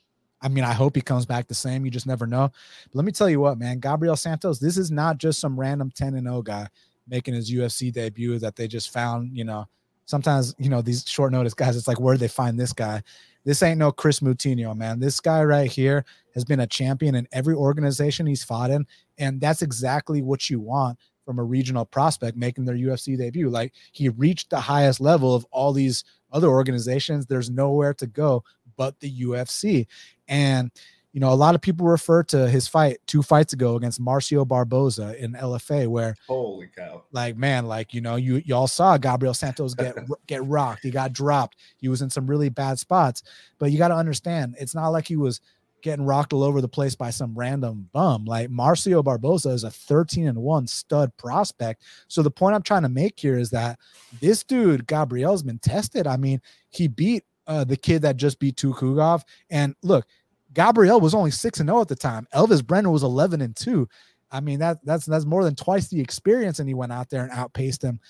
I 0.43 0.49
mean, 0.49 0.65
I 0.65 0.73
hope 0.73 0.95
he 0.95 1.03
comes 1.03 1.25
back 1.25 1.49
the 1.49 1.55
same. 1.55 1.85
You 1.85 1.91
just 1.91 2.07
never 2.07 2.27
know. 2.27 2.51
But 2.85 2.95
let 2.95 3.05
me 3.05 3.13
tell 3.13 3.31
you 3.31 3.41
what, 3.41 3.59
man, 3.59 3.81
Gabriel 3.81 4.17
Santos, 4.17 4.59
this 4.59 4.77
is 4.77 4.91
not 4.91 5.19
just 5.19 5.41
some 5.41 5.59
random 5.59 5.91
10 5.95 6.15
and 6.15 6.27
0 6.27 6.43
guy 6.43 6.69
making 7.09 7.35
his 7.35 7.51
UFC 7.51 7.93
debut 7.93 8.39
that 8.39 8.57
they 8.57 8.69
just 8.69 8.93
found. 8.93 9.37
You 9.37 9.45
know, 9.45 9.67
sometimes, 10.05 10.55
you 10.59 10.69
know, 10.69 10.83
these 10.83 11.09
short 11.09 11.33
notice 11.33 11.55
guys, 11.55 11.77
it's 11.77 11.89
like, 11.89 12.01
where 12.01 12.17
they 12.17 12.29
find 12.29 12.59
this 12.59 12.73
guy? 12.73 13.03
This 13.45 13.63
ain't 13.63 13.79
no 13.79 13.91
Chris 13.91 14.21
Moutinho, 14.21 14.77
man. 14.77 15.01
This 15.01 15.19
guy 15.19 15.43
right 15.45 15.71
here 15.71 16.05
has 16.35 16.45
been 16.45 16.61
a 16.61 16.67
champion 16.67 17.15
in 17.15 17.27
every 17.33 17.55
organization 17.55 18.27
he's 18.27 18.45
fought 18.45 18.71
in. 18.71 18.87
And 19.19 19.41
that's 19.41 19.63
exactly 19.63 20.21
what 20.21 20.51
you 20.51 20.61
want 20.61 20.99
from 21.31 21.39
a 21.39 21.45
regional 21.45 21.85
prospect 21.85 22.37
making 22.37 22.65
their 22.65 22.75
UFC 22.75 23.17
debut. 23.17 23.49
Like 23.49 23.73
he 23.93 24.09
reached 24.09 24.51
the 24.51 24.59
highest 24.59 25.01
level 25.01 25.33
of 25.33 25.47
all 25.53 25.73
these 25.73 26.03
other 26.33 26.49
organizations. 26.49 27.25
There's 27.25 27.49
nowhere 27.49 27.95
to 27.95 28.09
go 28.09 28.43
but 28.77 28.99
the 28.99 29.21
UFC. 29.23 29.87
And 30.27 30.73
you 31.13 31.21
know, 31.21 31.33
a 31.33 31.35
lot 31.35 31.55
of 31.55 31.61
people 31.61 31.87
refer 31.87 32.25
to 32.25 32.49
his 32.49 32.67
fight 32.67 32.99
two 33.07 33.23
fights 33.23 33.53
ago 33.53 33.77
against 33.77 34.01
Marcio 34.01 34.47
Barboza 34.47 35.23
in 35.23 35.35
LFA, 35.35 35.87
where 35.87 36.17
holy 36.27 36.69
cow, 36.75 37.05
like 37.13 37.37
man, 37.37 37.67
like 37.67 37.95
you 37.95 38.01
know, 38.01 38.17
you 38.17 38.43
y'all 38.45 38.67
saw 38.67 38.97
Gabriel 38.97 39.35
Santos 39.35 39.75
get 39.75 39.95
get 40.27 40.45
rocked. 40.47 40.83
He 40.83 40.91
got 40.91 41.13
dropped. 41.13 41.59
He 41.77 41.89
was 41.89 42.03
in 42.03 42.11
some 42.11 42.27
really 42.27 42.49
bad 42.49 42.81
spots, 42.81 43.23
but 43.61 43.71
you 43.71 43.79
got 43.79 43.89
to 43.89 43.97
understand, 43.97 44.57
it's 44.59 44.75
not 44.75 44.89
like 44.89 45.07
he 45.07 45.17
was 45.17 45.41
getting 45.83 46.05
rocked 46.05 46.33
all 46.33 46.43
over 46.43 46.61
the 46.61 46.69
place 46.69 46.95
by 46.95 47.11
some 47.11 47.35
random 47.35 47.89
bum. 47.93 48.25
Like 48.25 48.51
Marcio 48.51 49.03
Barbosa 49.03 49.53
is 49.53 49.65
a 49.65 49.71
13 49.71 50.29
and 50.29 50.39
1 50.39 50.67
stud 50.67 51.17
prospect. 51.17 51.83
So 52.09 52.23
the 52.23 52.31
point 52.31 52.55
I'm 52.55 52.63
trying 52.63 52.83
to 52.83 52.89
make 52.89 53.19
here 53.19 53.39
is 53.39 53.51
that 53.51 53.79
this 54.21 54.43
dude, 54.43 54.87
Gabriel's 54.87 55.43
been 55.43 55.59
tested. 55.59 56.07
I 56.07 56.17
mean, 56.17 56.41
he 56.71 56.89
beat 56.89 57.25
uh, 57.47 57.65
the 57.65 57.77
kid 57.77 58.03
that 58.03 58.17
just 58.17 58.39
beat 58.39 58.57
Tukhugov. 58.57 59.23
And 59.51 59.75
look, 59.83 60.07
Gabriel 60.53 61.01
was 61.01 61.15
only 61.15 61.31
6 61.31 61.61
and 61.61 61.69
0 61.69 61.81
at 61.81 61.89
the 61.89 61.97
time. 61.97 62.27
Elves 62.33 62.63
Brener 62.63 62.93
was 62.93 63.03
11 63.03 63.41
and 63.41 63.57
2. 63.57 63.89
I 64.33 64.41
mean, 64.41 64.61
that 64.61 64.79
that's 64.85 65.07
that's 65.07 65.25
more 65.25 65.43
than 65.43 65.57
twice 65.57 65.89
the 65.89 66.01
experience, 66.01 66.61
and 66.61 66.69
he 66.69 66.75
went 66.75 66.93
out 66.93 67.11
there 67.11 67.23
and 67.23 67.33
outpaced 67.33 67.83
him. 67.83 68.01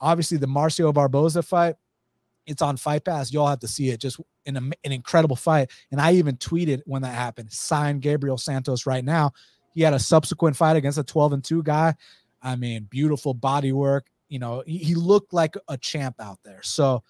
Obviously, 0.00 0.38
the 0.38 0.46
Marcio 0.46 0.92
Barboza 0.94 1.42
fight, 1.42 1.76
it's 2.46 2.62
on 2.62 2.76
Fight 2.76 3.04
Pass. 3.04 3.32
Y'all 3.32 3.48
have 3.48 3.60
to 3.60 3.68
see 3.68 3.90
it. 3.90 4.00
Just 4.00 4.18
an, 4.56 4.72
an 4.84 4.92
incredible 4.92 5.36
fight. 5.36 5.70
And 5.90 6.00
I 6.00 6.12
even 6.14 6.36
tweeted 6.36 6.82
when 6.86 7.02
that 7.02 7.14
happened, 7.14 7.52
sign 7.52 8.00
Gabriel 8.00 8.38
Santos 8.38 8.86
right 8.86 9.04
now. 9.04 9.32
He 9.74 9.82
had 9.82 9.94
a 9.94 9.98
subsequent 9.98 10.56
fight 10.56 10.76
against 10.76 10.98
a 10.98 11.04
12 11.04 11.34
and 11.34 11.44
2 11.44 11.62
guy. 11.62 11.94
I 12.42 12.56
mean, 12.56 12.88
beautiful 12.90 13.34
body 13.34 13.72
work. 13.72 14.06
You 14.28 14.38
know, 14.38 14.62
he, 14.66 14.78
he 14.78 14.94
looked 14.94 15.32
like 15.32 15.56
a 15.68 15.76
champ 15.76 16.16
out 16.20 16.38
there. 16.44 16.60
So 16.62 17.02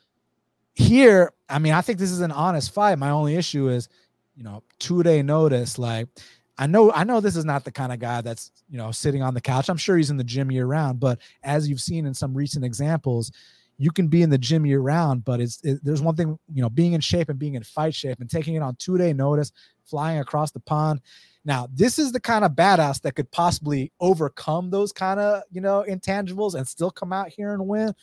here, 0.74 1.32
I 1.48 1.58
mean, 1.58 1.72
I 1.72 1.80
think 1.80 1.98
this 1.98 2.10
is 2.10 2.20
an 2.20 2.32
honest 2.32 2.72
fight. 2.72 2.98
My 2.98 3.10
only 3.10 3.36
issue 3.36 3.68
is, 3.68 3.88
you 4.36 4.44
know, 4.44 4.62
two 4.78 5.02
day 5.02 5.22
notice. 5.22 5.78
Like, 5.78 6.08
I 6.56 6.66
know, 6.66 6.92
I 6.92 7.04
know 7.04 7.20
this 7.20 7.36
is 7.36 7.44
not 7.44 7.64
the 7.64 7.72
kind 7.72 7.92
of 7.92 7.98
guy 7.98 8.20
that's, 8.20 8.50
you 8.68 8.78
know, 8.78 8.92
sitting 8.92 9.22
on 9.22 9.34
the 9.34 9.40
couch. 9.40 9.68
I'm 9.68 9.76
sure 9.76 9.96
he's 9.96 10.10
in 10.10 10.16
the 10.16 10.24
gym 10.24 10.50
year 10.50 10.66
round, 10.66 11.00
but 11.00 11.18
as 11.42 11.68
you've 11.68 11.80
seen 11.80 12.06
in 12.06 12.14
some 12.14 12.34
recent 12.34 12.64
examples, 12.64 13.32
you 13.78 13.90
can 13.92 14.08
be 14.08 14.22
in 14.22 14.30
the 14.30 14.38
gym 14.38 14.66
year 14.66 14.80
round, 14.80 15.24
but 15.24 15.40
it's 15.40 15.62
it, 15.62 15.78
there's 15.84 16.02
one 16.02 16.16
thing, 16.16 16.38
you 16.52 16.60
know, 16.60 16.68
being 16.68 16.92
in 16.92 17.00
shape 17.00 17.28
and 17.28 17.38
being 17.38 17.54
in 17.54 17.62
fight 17.62 17.94
shape 17.94 18.20
and 18.20 18.28
taking 18.28 18.54
it 18.54 18.62
on 18.62 18.76
two 18.76 18.98
day 18.98 19.12
notice, 19.12 19.52
flying 19.84 20.18
across 20.18 20.50
the 20.50 20.60
pond. 20.60 21.00
Now, 21.44 21.68
this 21.72 21.98
is 21.98 22.12
the 22.12 22.20
kind 22.20 22.44
of 22.44 22.52
badass 22.52 23.00
that 23.02 23.14
could 23.14 23.30
possibly 23.30 23.92
overcome 24.00 24.70
those 24.70 24.92
kind 24.92 25.20
of, 25.20 25.42
you 25.50 25.60
know, 25.60 25.84
intangibles 25.88 26.54
and 26.54 26.66
still 26.66 26.90
come 26.90 27.12
out 27.12 27.28
here 27.28 27.54
and 27.54 27.66
win. 27.66 27.94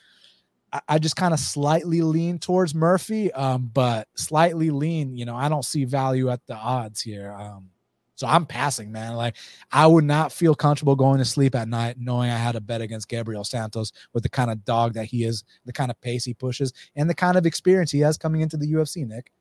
I, 0.71 0.81
I 0.87 0.99
just 0.99 1.17
kind 1.17 1.33
of 1.33 1.39
slightly 1.39 2.01
lean 2.01 2.39
towards 2.39 2.73
Murphy, 2.73 3.31
um, 3.33 3.69
but 3.73 4.07
slightly 4.15 4.71
lean, 4.71 5.15
you 5.17 5.25
know, 5.25 5.35
I 5.35 5.49
don't 5.49 5.65
see 5.65 5.83
value 5.85 6.29
at 6.29 6.45
the 6.47 6.55
odds 6.55 7.01
here. 7.01 7.35
Um, 7.37 7.69
so 8.15 8.27
I'm 8.27 8.45
passing, 8.45 8.91
man. 8.91 9.15
Like 9.15 9.35
I 9.71 9.85
would 9.85 10.03
not 10.03 10.31
feel 10.31 10.55
comfortable 10.55 10.95
going 10.95 11.19
to 11.19 11.25
sleep 11.25 11.55
at 11.55 11.67
night 11.67 11.97
knowing 11.99 12.31
I 12.31 12.37
had 12.37 12.55
a 12.55 12.61
bet 12.61 12.81
against 12.81 13.09
Gabriel 13.09 13.43
Santos 13.43 13.91
with 14.13 14.23
the 14.23 14.29
kind 14.29 14.49
of 14.49 14.65
dog 14.65 14.93
that 14.93 15.05
he 15.05 15.23
is, 15.23 15.43
the 15.65 15.73
kind 15.73 15.91
of 15.91 15.99
pace 16.01 16.25
he 16.25 16.33
pushes, 16.33 16.73
and 16.95 17.09
the 17.09 17.15
kind 17.15 17.37
of 17.37 17.45
experience 17.45 17.91
he 17.91 17.99
has 17.99 18.17
coming 18.17 18.41
into 18.41 18.57
the 18.57 18.71
UFC, 18.71 19.05
Nick. 19.07 19.31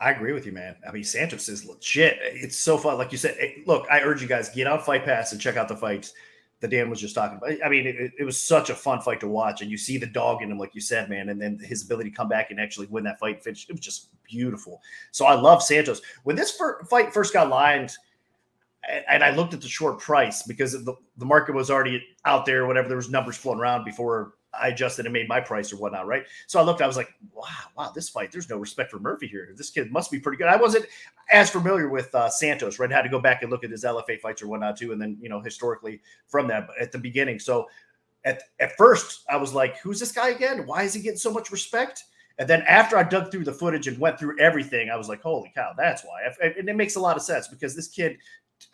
I 0.00 0.10
agree 0.10 0.32
with 0.32 0.46
you, 0.46 0.52
man. 0.52 0.74
I 0.86 0.90
mean, 0.90 1.04
Santos 1.04 1.48
is 1.48 1.64
legit. 1.64 2.18
It's 2.20 2.56
so 2.56 2.76
fun. 2.76 2.98
Like 2.98 3.12
you 3.12 3.18
said, 3.18 3.36
eh, 3.38 3.52
look, 3.66 3.86
I 3.88 4.00
urge 4.00 4.20
you 4.20 4.26
guys 4.26 4.48
get 4.48 4.66
on 4.66 4.80
Fight 4.80 5.04
Pass 5.04 5.30
and 5.30 5.40
check 5.40 5.56
out 5.56 5.68
the 5.68 5.76
fights 5.76 6.12
that 6.62 6.70
Dan 6.70 6.88
was 6.88 7.00
just 7.00 7.14
talking 7.16 7.36
about. 7.36 7.50
I 7.64 7.68
mean, 7.68 7.86
it, 7.86 8.12
it, 8.18 8.24
was 8.24 8.40
such 8.40 8.70
a 8.70 8.74
fun 8.74 9.00
fight 9.00 9.18
to 9.20 9.28
watch, 9.28 9.62
and 9.62 9.70
you 9.70 9.76
see 9.76 9.98
the 9.98 10.06
dog 10.06 10.42
in 10.42 10.50
him, 10.50 10.58
like 10.58 10.76
you 10.76 10.80
said, 10.80 11.10
man, 11.10 11.28
and 11.28 11.42
then 11.42 11.58
his 11.58 11.82
ability 11.82 12.10
to 12.10 12.16
come 12.16 12.28
back 12.28 12.52
and 12.52 12.60
actually 12.60 12.86
win 12.86 13.02
that 13.04 13.18
fight 13.18 13.42
finish. 13.42 13.68
It 13.68 13.72
was 13.72 13.80
just 13.80 14.08
beautiful. 14.22 14.80
So 15.10 15.26
I 15.26 15.34
love 15.34 15.60
Santos. 15.60 16.00
When 16.22 16.36
this 16.36 16.52
fir- 16.52 16.84
fight 16.84 17.12
first 17.12 17.32
got 17.32 17.48
lined, 17.48 17.96
and 19.08 19.24
I 19.24 19.34
looked 19.34 19.54
at 19.54 19.60
the 19.60 19.68
short 19.68 19.98
price 19.98 20.44
because 20.44 20.72
the, 20.72 20.94
the 21.16 21.24
market 21.24 21.54
was 21.54 21.68
already 21.68 22.04
out 22.24 22.46
there, 22.46 22.66
whatever, 22.66 22.86
there 22.86 22.96
was 22.96 23.10
numbers 23.10 23.36
floating 23.36 23.60
around 23.60 23.84
before 23.84 24.34
I 24.54 24.68
adjusted 24.68 25.06
and 25.06 25.12
made 25.12 25.28
my 25.28 25.40
price 25.40 25.72
or 25.72 25.76
whatnot, 25.76 26.06
right? 26.06 26.24
So 26.46 26.60
I 26.60 26.62
looked, 26.62 26.82
I 26.82 26.86
was 26.86 26.96
like, 26.96 27.14
wow, 27.32 27.46
wow, 27.76 27.92
this 27.94 28.08
fight, 28.08 28.30
there's 28.30 28.50
no 28.50 28.58
respect 28.58 28.90
for 28.90 28.98
Murphy 28.98 29.26
here. 29.26 29.52
This 29.56 29.70
kid 29.70 29.90
must 29.90 30.10
be 30.10 30.20
pretty 30.20 30.36
good. 30.36 30.48
I 30.48 30.56
wasn't 30.56 30.86
as 31.30 31.50
familiar 31.50 31.88
with 31.88 32.14
uh, 32.14 32.28
Santos, 32.28 32.78
right? 32.78 32.90
I 32.90 32.94
had 32.94 33.02
to 33.02 33.08
go 33.08 33.20
back 33.20 33.42
and 33.42 33.50
look 33.50 33.64
at 33.64 33.70
his 33.70 33.84
LFA 33.84 34.20
fights 34.20 34.42
or 34.42 34.48
whatnot 34.48 34.76
too, 34.76 34.92
and 34.92 35.00
then 35.00 35.16
you 35.20 35.28
know 35.28 35.40
historically 35.40 36.02
from 36.26 36.46
that. 36.48 36.68
At 36.80 36.92
the 36.92 36.98
beginning, 36.98 37.38
so 37.38 37.68
at 38.24 38.42
at 38.60 38.76
first 38.76 39.24
I 39.28 39.36
was 39.36 39.54
like, 39.54 39.78
who's 39.78 39.98
this 39.98 40.12
guy 40.12 40.28
again? 40.28 40.66
Why 40.66 40.82
is 40.82 40.94
he 40.94 41.00
getting 41.00 41.18
so 41.18 41.32
much 41.32 41.50
respect? 41.50 42.04
And 42.38 42.48
then 42.48 42.62
after 42.62 42.96
I 42.96 43.02
dug 43.02 43.30
through 43.30 43.44
the 43.44 43.52
footage 43.52 43.88
and 43.88 43.98
went 43.98 44.18
through 44.18 44.38
everything, 44.40 44.90
I 44.90 44.96
was 44.96 45.08
like, 45.08 45.22
holy 45.22 45.52
cow, 45.54 45.72
that's 45.76 46.02
why. 46.02 46.22
And 46.42 46.68
it 46.68 46.76
makes 46.76 46.96
a 46.96 47.00
lot 47.00 47.16
of 47.16 47.22
sense 47.22 47.46
because 47.46 47.76
this 47.76 47.88
kid, 47.88 48.18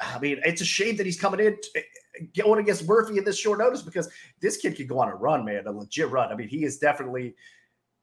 I 0.00 0.18
mean, 0.18 0.40
it's 0.44 0.60
a 0.60 0.66
shame 0.66 0.96
that 0.96 1.06
he's 1.06 1.20
coming 1.20 1.40
in 1.40 1.56
eh, 1.74 1.80
eh, 2.20 2.24
going 2.36 2.60
against 2.60 2.86
Murphy 2.86 3.18
in 3.18 3.24
this 3.24 3.38
short 3.38 3.58
notice 3.58 3.82
because 3.82 4.08
this 4.40 4.56
kid 4.56 4.76
could 4.76 4.88
go 4.88 4.98
on 4.98 5.08
a 5.08 5.14
run, 5.14 5.44
man, 5.44 5.66
a 5.66 5.72
legit 5.72 6.10
run. 6.10 6.32
I 6.32 6.36
mean, 6.36 6.48
he 6.48 6.64
is 6.64 6.78
definitely 6.78 7.34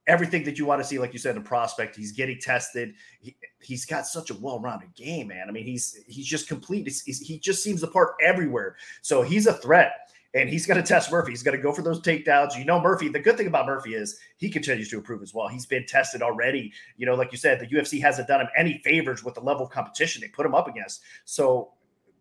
everything 0.08 0.44
that 0.44 0.58
you 0.58 0.66
want 0.66 0.82
to 0.82 0.88
see, 0.88 1.00
like 1.00 1.14
you 1.14 1.20
said, 1.20 1.36
in 1.36 1.44
prospect. 1.44 1.96
He's 1.96 2.12
getting 2.12 2.40
tested. 2.40 2.94
He, 3.20 3.36
he's 3.62 3.86
got 3.86 4.06
such 4.06 4.30
a 4.30 4.36
well-rounded 4.36 4.94
game, 4.96 5.28
man. 5.28 5.48
I 5.48 5.52
mean, 5.52 5.66
he's 5.66 6.00
he's 6.08 6.28
just 6.28 6.48
complete. 6.48 6.86
He's, 6.86 7.02
he's, 7.02 7.20
he 7.20 7.40
just 7.40 7.64
seems 7.64 7.82
the 7.82 7.88
part 7.88 8.14
everywhere. 8.24 8.76
So 9.02 9.22
he's 9.22 9.48
a 9.48 9.54
threat, 9.54 9.94
and 10.34 10.50
he's 10.50 10.66
going 10.66 10.82
to 10.82 10.88
test 10.88 11.12
Murphy. 11.12 11.32
He's 11.32 11.44
going 11.44 11.58
to 11.58 11.64
go 11.64 11.72
for 11.72 11.82
those 11.82 12.02
takedowns. 12.02 12.58
You 12.58 12.66
know, 12.66 12.80
Murphy. 12.80 13.10
The 13.10 13.20
good 13.20 13.38
thing 13.38 13.48
about 13.48 13.66
Murphy 13.66 13.96
is 13.96 14.20
he 14.38 14.50
continues 14.50 14.90
to 14.90 14.98
improve 14.98 15.22
as 15.24 15.34
well. 15.34 15.48
He's 15.48 15.66
been 15.66 15.86
tested 15.86 16.22
already. 16.22 16.72
You 16.98 17.06
know, 17.06 17.16
like 17.16 17.32
you 17.32 17.38
said, 17.38 17.60
the 17.60 17.68
UFC 17.68 18.02
hasn't 18.02 18.28
done 18.28 18.42
him 18.42 18.48
any 18.58 18.80
favors 18.84 19.24
with 19.24 19.34
the 19.34 19.42
level 19.42 19.66
of 19.66 19.72
competition 19.72 20.22
they 20.22 20.28
put 20.28 20.46
him 20.46 20.54
up 20.54 20.68
against. 20.68 21.02
So 21.24 21.72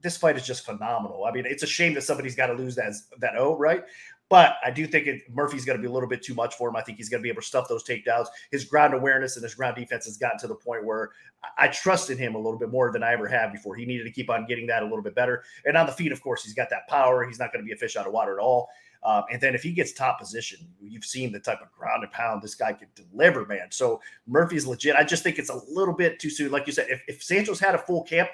this 0.05 0.17
fight 0.19 0.37
is 0.37 0.47
just 0.47 0.65
phenomenal. 0.65 1.25
I 1.25 1.33
mean, 1.33 1.47
it's 1.47 1.65
a 1.65 1.67
shame 1.67 1.95
that 1.95 2.03
somebody's 2.03 2.37
got 2.37 2.47
to 2.49 2.53
lose 2.53 2.77
that 2.77 2.93
that 3.19 3.37
O, 3.37 3.57
right? 3.57 3.83
But 4.29 4.57
I 4.65 4.71
do 4.71 4.87
think 4.87 5.07
it, 5.07 5.23
Murphy's 5.33 5.65
going 5.65 5.79
to 5.79 5.83
be 5.83 5.89
a 5.89 5.91
little 5.91 6.09
bit 6.09 6.23
too 6.23 6.35
much 6.35 6.55
for 6.55 6.69
him. 6.69 6.77
I 6.77 6.83
think 6.83 6.99
he's 6.99 7.09
going 7.09 7.21
to 7.21 7.23
be 7.23 7.29
able 7.29 7.43
to 7.43 7.47
stuff 7.47 7.69
those 7.69 7.85
takedowns. 7.85 8.27
His 8.51 8.65
ground 8.65 8.95
awareness 8.95 9.37
and 9.37 9.43
his 9.43 9.55
ground 9.55 9.77
defense 9.77 10.07
has 10.07 10.17
gotten 10.17 10.39
to 10.41 10.47
the 10.47 10.55
point 10.55 10.85
where 10.85 11.11
I 11.59 11.69
trusted 11.69 12.19
him 12.19 12.35
a 12.35 12.39
little 12.39 12.59
bit 12.59 12.71
more 12.71 12.91
than 12.91 13.03
I 13.03 13.13
ever 13.13 13.29
have 13.29 13.53
before. 13.53 13.75
He 13.75 13.85
needed 13.85 14.05
to 14.05 14.11
keep 14.11 14.31
on 14.31 14.47
getting 14.47 14.67
that 14.69 14.83
a 14.83 14.87
little 14.87 15.03
bit 15.03 15.15
better. 15.15 15.45
And 15.65 15.77
on 15.77 15.87
the 15.87 15.93
feet, 15.93 16.13
of 16.13 16.23
course, 16.23 16.45
he's 16.45 16.55
got 16.55 16.71
that 16.71 16.87
power. 16.89 17.27
He's 17.27 17.39
not 17.39 17.53
going 17.53 17.65
to 17.65 17.67
be 17.67 17.73
a 17.73 17.77
fish 17.77 17.97
out 17.97 18.07
of 18.07 18.13
water 18.13 18.39
at 18.39 18.43
all. 18.43 18.69
Um, 19.05 19.25
and 19.31 19.41
then 19.41 19.55
if 19.55 19.63
he 19.63 19.73
gets 19.73 19.93
top 19.93 20.19
position, 20.19 20.67
you've 20.81 21.05
seen 21.05 21.31
the 21.31 21.39
type 21.39 21.61
of 21.61 21.71
ground 21.73 22.03
and 22.03 22.13
pound 22.13 22.43
this 22.43 22.55
guy 22.55 22.73
can 22.73 22.89
deliver, 22.95 23.45
man. 23.45 23.67
So 23.71 24.01
Murphy's 24.27 24.67
legit. 24.67 24.97
I 24.97 25.05
just 25.05 25.23
think 25.23 25.39
it's 25.39 25.51
a 25.51 25.61
little 25.69 25.95
bit 25.95 26.19
too 26.19 26.31
soon. 26.31 26.51
Like 26.51 26.67
you 26.67 26.73
said, 26.73 26.87
if, 26.89 27.03
if 27.07 27.23
Santos 27.23 27.61
had 27.61 27.75
a 27.75 27.79
full 27.79 28.03
camp, 28.03 28.31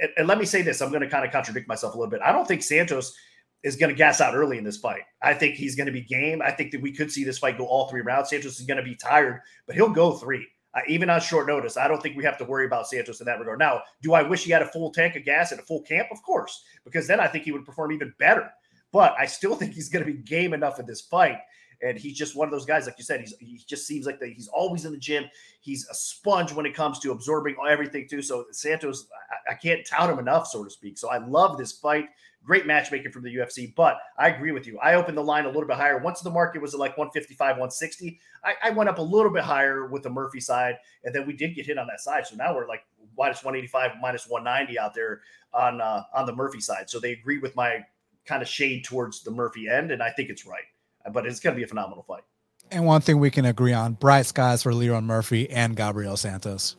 and, 0.00 0.10
and 0.16 0.26
let 0.28 0.38
me 0.38 0.44
say 0.44 0.62
this, 0.62 0.80
I'm 0.80 0.90
going 0.90 1.02
to 1.02 1.08
kind 1.08 1.24
of 1.24 1.32
contradict 1.32 1.68
myself 1.68 1.94
a 1.94 1.98
little 1.98 2.10
bit. 2.10 2.20
I 2.24 2.32
don't 2.32 2.46
think 2.46 2.62
Santos– 2.62 3.14
is 3.62 3.76
going 3.76 3.90
to 3.90 3.96
gas 3.96 4.20
out 4.20 4.34
early 4.34 4.58
in 4.58 4.64
this 4.64 4.76
fight. 4.76 5.02
I 5.22 5.34
think 5.34 5.54
he's 5.54 5.76
going 5.76 5.86
to 5.86 5.92
be 5.92 6.00
game. 6.00 6.42
I 6.42 6.50
think 6.50 6.72
that 6.72 6.82
we 6.82 6.92
could 6.92 7.12
see 7.12 7.24
this 7.24 7.38
fight 7.38 7.58
go 7.58 7.66
all 7.66 7.88
three 7.88 8.00
rounds. 8.00 8.30
Santos 8.30 8.58
is 8.58 8.66
going 8.66 8.78
to 8.78 8.82
be 8.82 8.96
tired, 8.96 9.40
but 9.66 9.76
he'll 9.76 9.90
go 9.90 10.12
three. 10.12 10.46
Uh, 10.74 10.80
even 10.88 11.10
on 11.10 11.20
short 11.20 11.46
notice, 11.46 11.76
I 11.76 11.86
don't 11.86 12.02
think 12.02 12.16
we 12.16 12.24
have 12.24 12.38
to 12.38 12.44
worry 12.44 12.66
about 12.66 12.88
Santos 12.88 13.20
in 13.20 13.26
that 13.26 13.38
regard. 13.38 13.58
Now, 13.58 13.82
do 14.00 14.14
I 14.14 14.22
wish 14.22 14.44
he 14.44 14.50
had 14.50 14.62
a 14.62 14.68
full 14.68 14.90
tank 14.90 15.16
of 15.16 15.24
gas 15.24 15.52
and 15.52 15.60
a 15.60 15.64
full 15.64 15.82
camp? 15.82 16.08
Of 16.10 16.22
course, 16.22 16.64
because 16.84 17.06
then 17.06 17.20
I 17.20 17.28
think 17.28 17.44
he 17.44 17.52
would 17.52 17.66
perform 17.66 17.92
even 17.92 18.14
better. 18.18 18.50
But 18.90 19.14
I 19.18 19.26
still 19.26 19.54
think 19.56 19.74
he's 19.74 19.90
going 19.90 20.04
to 20.04 20.10
be 20.10 20.18
game 20.18 20.54
enough 20.54 20.80
in 20.80 20.86
this 20.86 21.02
fight. 21.02 21.38
And 21.82 21.98
he's 21.98 22.16
just 22.16 22.36
one 22.36 22.46
of 22.46 22.52
those 22.52 22.64
guys, 22.64 22.86
like 22.86 22.96
you 22.96 23.04
said, 23.04 23.20
he's 23.20 23.34
he 23.40 23.60
just 23.66 23.86
seems 23.86 24.06
like 24.06 24.20
the, 24.20 24.28
he's 24.28 24.48
always 24.48 24.84
in 24.84 24.92
the 24.92 24.98
gym. 24.98 25.24
He's 25.60 25.86
a 25.88 25.94
sponge 25.94 26.52
when 26.52 26.64
it 26.64 26.74
comes 26.74 26.98
to 27.00 27.10
absorbing 27.10 27.56
everything 27.68 28.06
too. 28.08 28.22
So 28.22 28.46
Santos, 28.52 29.08
I, 29.48 29.52
I 29.52 29.54
can't 29.54 29.84
tout 29.86 30.08
him 30.08 30.18
enough, 30.18 30.46
so 30.46 30.62
to 30.62 30.70
speak. 30.70 30.96
So 30.96 31.10
I 31.10 31.18
love 31.18 31.58
this 31.58 31.72
fight. 31.72 32.06
Great 32.44 32.66
matchmaking 32.66 33.12
from 33.12 33.22
the 33.22 33.34
UFC. 33.34 33.74
But 33.74 33.98
I 34.18 34.28
agree 34.28 34.52
with 34.52 34.66
you. 34.66 34.78
I 34.78 34.94
opened 34.94 35.16
the 35.16 35.22
line 35.22 35.44
a 35.44 35.48
little 35.48 35.66
bit 35.66 35.76
higher. 35.76 35.98
Once 35.98 36.20
the 36.20 36.30
market 36.30 36.62
was 36.62 36.74
at 36.74 36.80
like 36.80 36.96
155, 36.96 37.38
160, 37.38 38.18
I, 38.44 38.54
I 38.64 38.70
went 38.70 38.88
up 38.88 38.98
a 38.98 39.02
little 39.02 39.32
bit 39.32 39.44
higher 39.44 39.86
with 39.86 40.02
the 40.02 40.10
Murphy 40.10 40.40
side. 40.40 40.76
And 41.04 41.14
then 41.14 41.26
we 41.26 41.32
did 41.34 41.54
get 41.54 41.66
hit 41.66 41.78
on 41.78 41.86
that 41.88 42.00
side. 42.00 42.26
So 42.26 42.36
now 42.36 42.54
we're 42.54 42.68
like 42.68 42.84
minus 43.18 43.44
185, 43.44 44.00
minus 44.00 44.28
190 44.28 44.78
out 44.78 44.94
there 44.94 45.20
on 45.52 45.80
uh, 45.80 46.04
on 46.14 46.26
the 46.26 46.34
Murphy 46.34 46.60
side. 46.60 46.88
So 46.88 47.00
they 47.00 47.12
agree 47.12 47.38
with 47.38 47.54
my 47.56 47.84
kind 48.24 48.42
of 48.42 48.48
shade 48.48 48.84
towards 48.84 49.22
the 49.22 49.30
Murphy 49.30 49.68
end. 49.68 49.90
And 49.90 50.02
I 50.02 50.10
think 50.10 50.30
it's 50.30 50.46
right. 50.46 50.64
But 51.10 51.26
it's 51.26 51.40
going 51.40 51.54
to 51.54 51.58
be 51.58 51.64
a 51.64 51.68
phenomenal 51.68 52.04
fight. 52.04 52.22
And 52.70 52.86
one 52.86 53.00
thing 53.00 53.18
we 53.18 53.30
can 53.30 53.44
agree 53.44 53.72
on 53.72 53.94
bright 53.94 54.26
skies 54.26 54.62
for 54.62 54.72
Lerone 54.72 55.04
Murphy 55.04 55.50
and 55.50 55.76
Gabriel 55.76 56.16
Santos. 56.16 56.76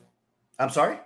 I'm 0.58 0.70
sorry? 0.70 0.98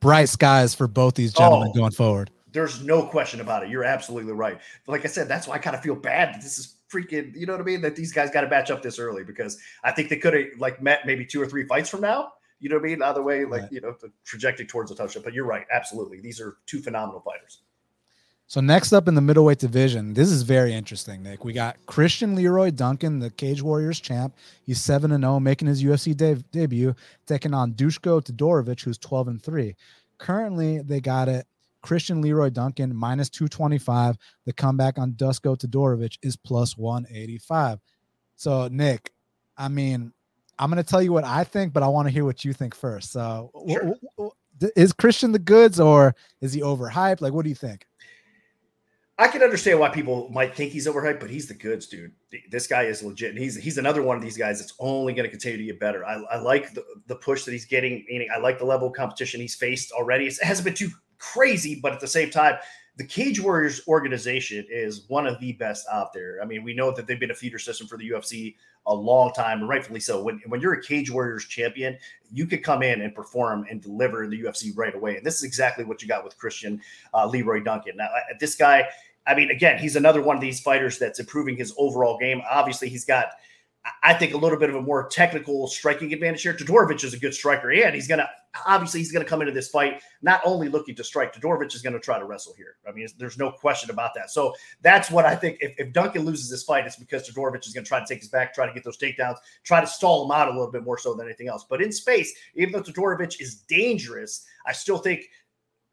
Bright 0.00 0.28
skies 0.28 0.74
for 0.74 0.86
both 0.86 1.14
these 1.14 1.32
gentlemen 1.32 1.72
oh. 1.72 1.78
going 1.78 1.90
forward. 1.92 2.30
There's 2.52 2.82
no 2.84 3.06
question 3.06 3.40
about 3.40 3.62
it. 3.64 3.70
You're 3.70 3.84
absolutely 3.84 4.32
right. 4.32 4.58
But 4.84 4.92
like 4.92 5.04
I 5.04 5.08
said, 5.08 5.28
that's 5.28 5.46
why 5.46 5.54
I 5.56 5.58
kind 5.58 5.76
of 5.76 5.82
feel 5.82 5.94
bad 5.94 6.34
that 6.34 6.42
this 6.42 6.58
is 6.58 6.76
freaking, 6.92 7.34
you 7.36 7.46
know 7.46 7.52
what 7.52 7.60
I 7.60 7.64
mean? 7.64 7.80
That 7.80 7.96
these 7.96 8.12
guys 8.12 8.30
got 8.30 8.42
to 8.42 8.48
match 8.48 8.70
up 8.70 8.82
this 8.82 8.98
early 8.98 9.24
because 9.24 9.58
I 9.84 9.92
think 9.92 10.08
they 10.08 10.16
could 10.16 10.34
have 10.34 10.46
like 10.58 10.82
met 10.82 11.06
maybe 11.06 11.24
two 11.24 11.40
or 11.40 11.46
three 11.46 11.64
fights 11.64 11.88
from 11.88 12.00
now. 12.00 12.32
You 12.58 12.68
know 12.68 12.76
what 12.76 12.84
I 12.84 12.88
mean? 12.88 13.02
Either 13.02 13.22
way, 13.22 13.44
like, 13.44 13.62
right. 13.62 13.72
you 13.72 13.80
know, 13.80 13.94
trajectory 14.24 14.66
towards 14.66 14.90
a 14.90 14.94
touchdown. 14.94 15.22
But 15.22 15.32
you're 15.32 15.46
right. 15.46 15.64
Absolutely. 15.72 16.20
These 16.20 16.40
are 16.40 16.58
two 16.66 16.80
phenomenal 16.80 17.20
fighters. 17.20 17.62
So 18.50 18.60
next 18.60 18.92
up 18.92 19.06
in 19.06 19.14
the 19.14 19.20
middleweight 19.20 19.60
division, 19.60 20.12
this 20.12 20.28
is 20.28 20.42
very 20.42 20.74
interesting, 20.74 21.22
Nick. 21.22 21.44
We 21.44 21.52
got 21.52 21.76
Christian 21.86 22.34
Leroy 22.34 22.72
Duncan, 22.72 23.20
the 23.20 23.30
Cage 23.30 23.62
Warriors 23.62 24.00
champ. 24.00 24.34
He's 24.66 24.80
7 24.80 25.12
and 25.12 25.22
0, 25.22 25.38
making 25.38 25.68
his 25.68 25.84
UFC 25.84 26.16
de- 26.16 26.42
debut, 26.50 26.96
taking 27.26 27.54
on 27.54 27.74
Dusko 27.74 28.20
Todorovic, 28.20 28.82
who's 28.82 28.98
12 28.98 29.28
and 29.28 29.40
3. 29.40 29.76
Currently, 30.18 30.80
they 30.80 31.00
got 31.00 31.28
it 31.28 31.46
Christian 31.80 32.20
Leroy 32.20 32.50
Duncan 32.50 32.92
minus 32.92 33.28
225. 33.28 34.18
The 34.46 34.52
comeback 34.52 34.98
on 34.98 35.12
Dusko 35.12 35.56
Todorovic 35.56 36.18
is 36.22 36.34
plus 36.34 36.76
185. 36.76 37.78
So, 38.34 38.66
Nick, 38.66 39.12
I 39.56 39.68
mean, 39.68 40.12
I'm 40.58 40.72
going 40.72 40.82
to 40.82 40.90
tell 40.90 41.00
you 41.00 41.12
what 41.12 41.22
I 41.22 41.44
think, 41.44 41.72
but 41.72 41.84
I 41.84 41.86
want 41.86 42.08
to 42.08 42.12
hear 42.12 42.24
what 42.24 42.44
you 42.44 42.52
think 42.52 42.74
first. 42.74 43.12
So, 43.12 43.52
sure. 43.68 43.78
w- 43.78 44.00
w- 44.16 44.32
is 44.74 44.92
Christian 44.92 45.30
the 45.30 45.38
goods 45.38 45.78
or 45.78 46.16
is 46.40 46.52
he 46.52 46.62
overhyped? 46.62 47.20
Like, 47.20 47.32
what 47.32 47.44
do 47.44 47.48
you 47.48 47.54
think? 47.54 47.86
I 49.20 49.28
can 49.28 49.42
understand 49.42 49.78
why 49.78 49.90
people 49.90 50.30
might 50.32 50.56
think 50.56 50.72
he's 50.72 50.86
overhyped, 50.86 51.20
but 51.20 51.28
he's 51.28 51.46
the 51.46 51.52
goods, 51.52 51.86
dude. 51.86 52.12
This 52.50 52.66
guy 52.66 52.84
is 52.84 53.02
legit. 53.02 53.30
And 53.30 53.38
he's 53.38 53.54
he's 53.54 53.76
another 53.76 54.02
one 54.02 54.16
of 54.16 54.22
these 54.22 54.38
guys 54.38 54.58
that's 54.58 54.72
only 54.78 55.12
going 55.12 55.24
to 55.24 55.30
continue 55.30 55.58
to 55.58 55.64
get 55.64 55.78
better. 55.78 56.06
I, 56.06 56.22
I 56.30 56.38
like 56.38 56.72
the, 56.72 56.82
the 57.06 57.16
push 57.16 57.44
that 57.44 57.52
he's 57.52 57.66
getting. 57.66 58.06
Meaning, 58.08 58.28
I 58.34 58.38
like 58.38 58.58
the 58.58 58.64
level 58.64 58.88
of 58.88 58.94
competition 58.94 59.38
he's 59.38 59.54
faced 59.54 59.92
already. 59.92 60.26
It 60.26 60.42
hasn't 60.42 60.64
been 60.64 60.74
too 60.74 60.88
crazy, 61.18 61.78
but 61.82 61.92
at 61.92 62.00
the 62.00 62.08
same 62.08 62.30
time, 62.30 62.56
the 62.96 63.04
Cage 63.04 63.40
Warriors 63.40 63.86
organization 63.86 64.66
is 64.70 65.08
one 65.08 65.26
of 65.26 65.38
the 65.38 65.52
best 65.52 65.86
out 65.92 66.14
there. 66.14 66.38
I 66.42 66.46
mean, 66.46 66.64
we 66.64 66.72
know 66.72 66.90
that 66.90 67.06
they've 67.06 67.20
been 67.20 67.30
a 67.30 67.34
feeder 67.34 67.58
system 67.58 67.86
for 67.86 67.98
the 67.98 68.10
UFC 68.10 68.56
a 68.86 68.94
long 68.94 69.32
time, 69.32 69.60
and 69.60 69.68
rightfully 69.68 70.00
so. 70.00 70.22
When, 70.22 70.40
when 70.46 70.60
you're 70.60 70.72
a 70.72 70.82
Cage 70.82 71.10
Warriors 71.10 71.46
champion, 71.46 71.96
you 72.32 72.46
could 72.46 72.62
come 72.62 72.82
in 72.82 73.02
and 73.02 73.14
perform 73.14 73.66
and 73.70 73.80
deliver 73.80 74.24
in 74.24 74.30
the 74.30 74.42
UFC 74.42 74.72
right 74.74 74.94
away. 74.94 75.16
And 75.16 75.24
this 75.24 75.36
is 75.36 75.44
exactly 75.44 75.84
what 75.84 76.02
you 76.02 76.08
got 76.08 76.24
with 76.24 76.36
Christian 76.38 76.80
uh, 77.14 77.26
Leroy 77.26 77.62
Duncan. 77.62 77.96
Now, 77.96 78.08
this 78.38 78.54
guy, 78.54 78.86
I 79.26 79.34
mean, 79.34 79.50
again, 79.50 79.78
he's 79.78 79.96
another 79.96 80.22
one 80.22 80.36
of 80.36 80.42
these 80.42 80.60
fighters 80.60 80.98
that's 80.98 81.20
improving 81.20 81.56
his 81.56 81.72
overall 81.76 82.18
game. 82.18 82.42
Obviously, 82.50 82.88
he's 82.88 83.04
got– 83.04 83.26
I 84.02 84.12
think 84.12 84.34
a 84.34 84.36
little 84.36 84.58
bit 84.58 84.68
of 84.68 84.76
a 84.76 84.82
more 84.82 85.08
technical 85.08 85.66
striking 85.66 86.12
advantage 86.12 86.42
here. 86.42 86.52
Todorovic 86.52 87.02
is 87.02 87.14
a 87.14 87.18
good 87.18 87.32
striker, 87.32 87.70
and 87.72 87.94
he's 87.94 88.06
gonna 88.06 88.28
obviously 88.66 89.00
he's 89.00 89.10
gonna 89.12 89.24
come 89.24 89.40
into 89.40 89.54
this 89.54 89.70
fight 89.70 90.02
not 90.20 90.42
only 90.44 90.68
looking 90.68 90.94
to 90.96 91.04
strike. 91.04 91.34
Todorovic 91.34 91.74
is 91.74 91.80
gonna 91.80 91.98
try 91.98 92.18
to 92.18 92.26
wrestle 92.26 92.52
here. 92.58 92.76
I 92.86 92.92
mean, 92.92 93.08
there's 93.16 93.38
no 93.38 93.50
question 93.50 93.90
about 93.90 94.12
that. 94.16 94.30
So 94.30 94.54
that's 94.82 95.10
what 95.10 95.24
I 95.24 95.34
think. 95.34 95.58
If, 95.60 95.72
if 95.78 95.94
Duncan 95.94 96.26
loses 96.26 96.50
this 96.50 96.62
fight, 96.62 96.84
it's 96.86 96.96
because 96.96 97.26
Todorovic 97.26 97.66
is 97.66 97.72
gonna 97.72 97.86
try 97.86 98.00
to 98.00 98.06
take 98.06 98.18
his 98.18 98.28
back, 98.28 98.52
try 98.52 98.66
to 98.66 98.72
get 98.74 98.84
those 98.84 98.98
takedowns, 98.98 99.36
try 99.64 99.80
to 99.80 99.86
stall 99.86 100.26
him 100.26 100.30
out 100.30 100.48
a 100.48 100.50
little 100.50 100.70
bit 100.70 100.84
more 100.84 100.98
so 100.98 101.14
than 101.14 101.26
anything 101.26 101.48
else. 101.48 101.64
But 101.68 101.80
in 101.80 101.90
space, 101.90 102.34
even 102.54 102.72
though 102.72 102.82
Todorovic 102.82 103.40
is 103.40 103.62
dangerous, 103.62 104.44
I 104.66 104.72
still 104.72 104.98
think 104.98 105.30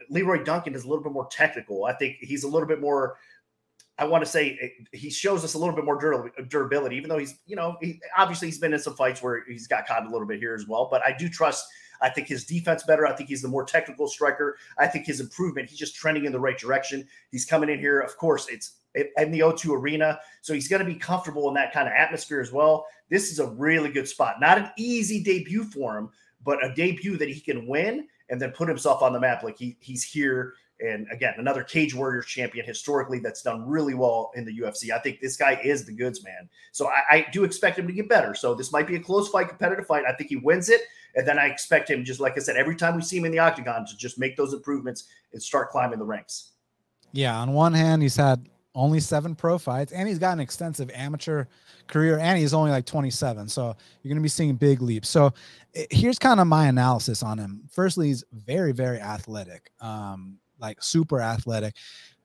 Leroy 0.09 0.43
Duncan 0.43 0.75
is 0.75 0.83
a 0.83 0.87
little 0.87 1.03
bit 1.03 1.13
more 1.13 1.27
technical. 1.27 1.85
I 1.85 1.93
think 1.93 2.17
he's 2.19 2.43
a 2.43 2.47
little 2.47 2.67
bit 2.67 2.81
more 2.81 3.17
I 3.99 4.05
want 4.05 4.23
to 4.23 4.29
say 4.29 4.73
he 4.91 5.09
shows 5.09 5.43
us 5.43 5.55
a 5.55 5.57
little 5.57 5.73
bit 5.73 5.83
more 5.83 5.99
durability, 6.49 6.95
even 6.95 7.09
though 7.09 7.17
he's, 7.17 7.39
you 7.47 7.55
know, 7.55 7.77
he, 7.81 7.99
obviously 8.15 8.47
he's 8.47 8.59
been 8.59 8.73
in 8.73 8.79
some 8.79 8.95
fights 8.95 9.23
where 9.23 9.43
he's 9.47 9.67
got 9.67 9.87
caught 9.87 10.05
a 10.05 10.09
little 10.09 10.27
bit 10.27 10.39
here 10.39 10.53
as 10.53 10.67
well. 10.67 10.87
But 10.89 11.01
I 11.03 11.15
do 11.17 11.27
trust. 11.27 11.67
I 11.99 12.09
think 12.09 12.27
his 12.27 12.45
defense 12.45 12.83
better. 12.83 13.07
I 13.07 13.13
think 13.13 13.29
he's 13.29 13.41
the 13.41 13.47
more 13.47 13.65
technical 13.65 14.07
striker. 14.07 14.57
I 14.77 14.85
think 14.85 15.07
his 15.07 15.19
improvement. 15.19 15.67
He's 15.67 15.79
just 15.79 15.95
trending 15.95 16.25
in 16.25 16.31
the 16.31 16.39
right 16.39 16.57
direction. 16.57 17.07
He's 17.31 17.43
coming 17.43 17.71
in 17.71 17.79
here. 17.79 17.99
Of 17.99 18.15
course, 18.17 18.47
it's 18.49 18.73
in 18.93 19.31
the 19.31 19.39
O2 19.39 19.75
arena, 19.75 20.19
so 20.41 20.53
he's 20.53 20.67
going 20.67 20.79
to 20.79 20.85
be 20.85 20.95
comfortable 20.95 21.47
in 21.47 21.55
that 21.55 21.73
kind 21.73 21.87
of 21.87 21.93
atmosphere 21.95 22.39
as 22.39 22.51
well. 22.51 22.85
This 23.09 23.31
is 23.31 23.39
a 23.39 23.47
really 23.47 23.91
good 23.91 24.07
spot. 24.07 24.35
Not 24.39 24.59
an 24.59 24.69
easy 24.77 25.23
debut 25.23 25.63
for 25.63 25.97
him, 25.97 26.09
but 26.43 26.63
a 26.63 26.73
debut 26.75 27.17
that 27.17 27.29
he 27.29 27.39
can 27.39 27.65
win 27.65 28.07
and 28.29 28.41
then 28.41 28.51
put 28.51 28.67
himself 28.67 29.01
on 29.01 29.13
the 29.13 29.19
map. 29.19 29.43
Like 29.43 29.57
he 29.57 29.77
he's 29.79 30.03
here 30.03 30.53
and 30.79 31.07
again, 31.11 31.33
another 31.37 31.63
Cage 31.63 31.95
Warriors 31.95 32.25
champion 32.25 32.65
historically 32.65 33.19
that's 33.19 33.41
done 33.41 33.67
really 33.67 33.95
well 33.95 34.31
in 34.35 34.45
the 34.45 34.59
UFC. 34.59 34.91
I 34.91 34.99
think 34.99 35.19
this 35.19 35.35
guy 35.35 35.59
is 35.63 35.85
the 35.85 35.91
goods 35.91 36.23
man. 36.23 36.47
So 36.71 36.87
I, 36.87 37.15
I, 37.15 37.27
do 37.31 37.43
expect 37.43 37.79
him 37.79 37.87
to 37.87 37.93
get 37.93 38.07
better. 38.07 38.35
So 38.35 38.53
this 38.53 38.71
might 38.71 38.85
be 38.85 38.95
a 38.95 38.99
close 38.99 39.29
fight, 39.29 39.49
competitive 39.49 39.87
fight. 39.87 40.03
I 40.07 40.13
think 40.13 40.29
he 40.29 40.35
wins 40.35 40.69
it. 40.69 40.81
And 41.15 41.27
then 41.27 41.39
I 41.39 41.47
expect 41.47 41.89
him, 41.89 42.05
just 42.05 42.19
like 42.19 42.33
I 42.37 42.41
said, 42.41 42.57
every 42.57 42.75
time 42.75 42.95
we 42.95 43.01
see 43.01 43.17
him 43.17 43.25
in 43.25 43.31
the 43.31 43.39
octagon 43.39 43.87
to 43.87 43.97
just 43.97 44.19
make 44.19 44.37
those 44.37 44.53
improvements 44.53 45.05
and 45.33 45.41
start 45.41 45.71
climbing 45.71 45.97
the 45.97 46.05
ranks. 46.05 46.51
Yeah. 47.11 47.39
On 47.39 47.53
one 47.53 47.73
hand, 47.73 48.03
he's 48.03 48.15
had 48.15 48.47
only 48.77 48.99
seven 48.99 49.35
pro 49.35 49.57
fights 49.57 49.91
and 49.91 50.07
he's 50.07 50.19
got 50.19 50.31
an 50.31 50.39
extensive 50.39 50.89
amateur 50.93 51.45
career 51.87 52.19
and 52.19 52.37
he's 52.37 52.53
only 52.53 52.71
like 52.71 52.85
27 52.85 53.49
so 53.49 53.75
you're 54.01 54.09
going 54.09 54.15
to 54.15 54.21
be 54.21 54.29
seeing 54.29 54.55
big 54.55 54.81
leaps 54.81 55.09
so 55.09 55.33
eh, 55.75 55.85
here's 55.89 56.19
kind 56.19 56.39
of 56.39 56.47
my 56.47 56.67
analysis 56.67 57.23
on 57.23 57.37
him 57.37 57.61
firstly 57.71 58.07
he's 58.07 58.23
very 58.31 58.71
very 58.71 58.99
athletic 58.99 59.71
um 59.81 60.37
like 60.59 60.81
super 60.81 61.21
athletic. 61.21 61.75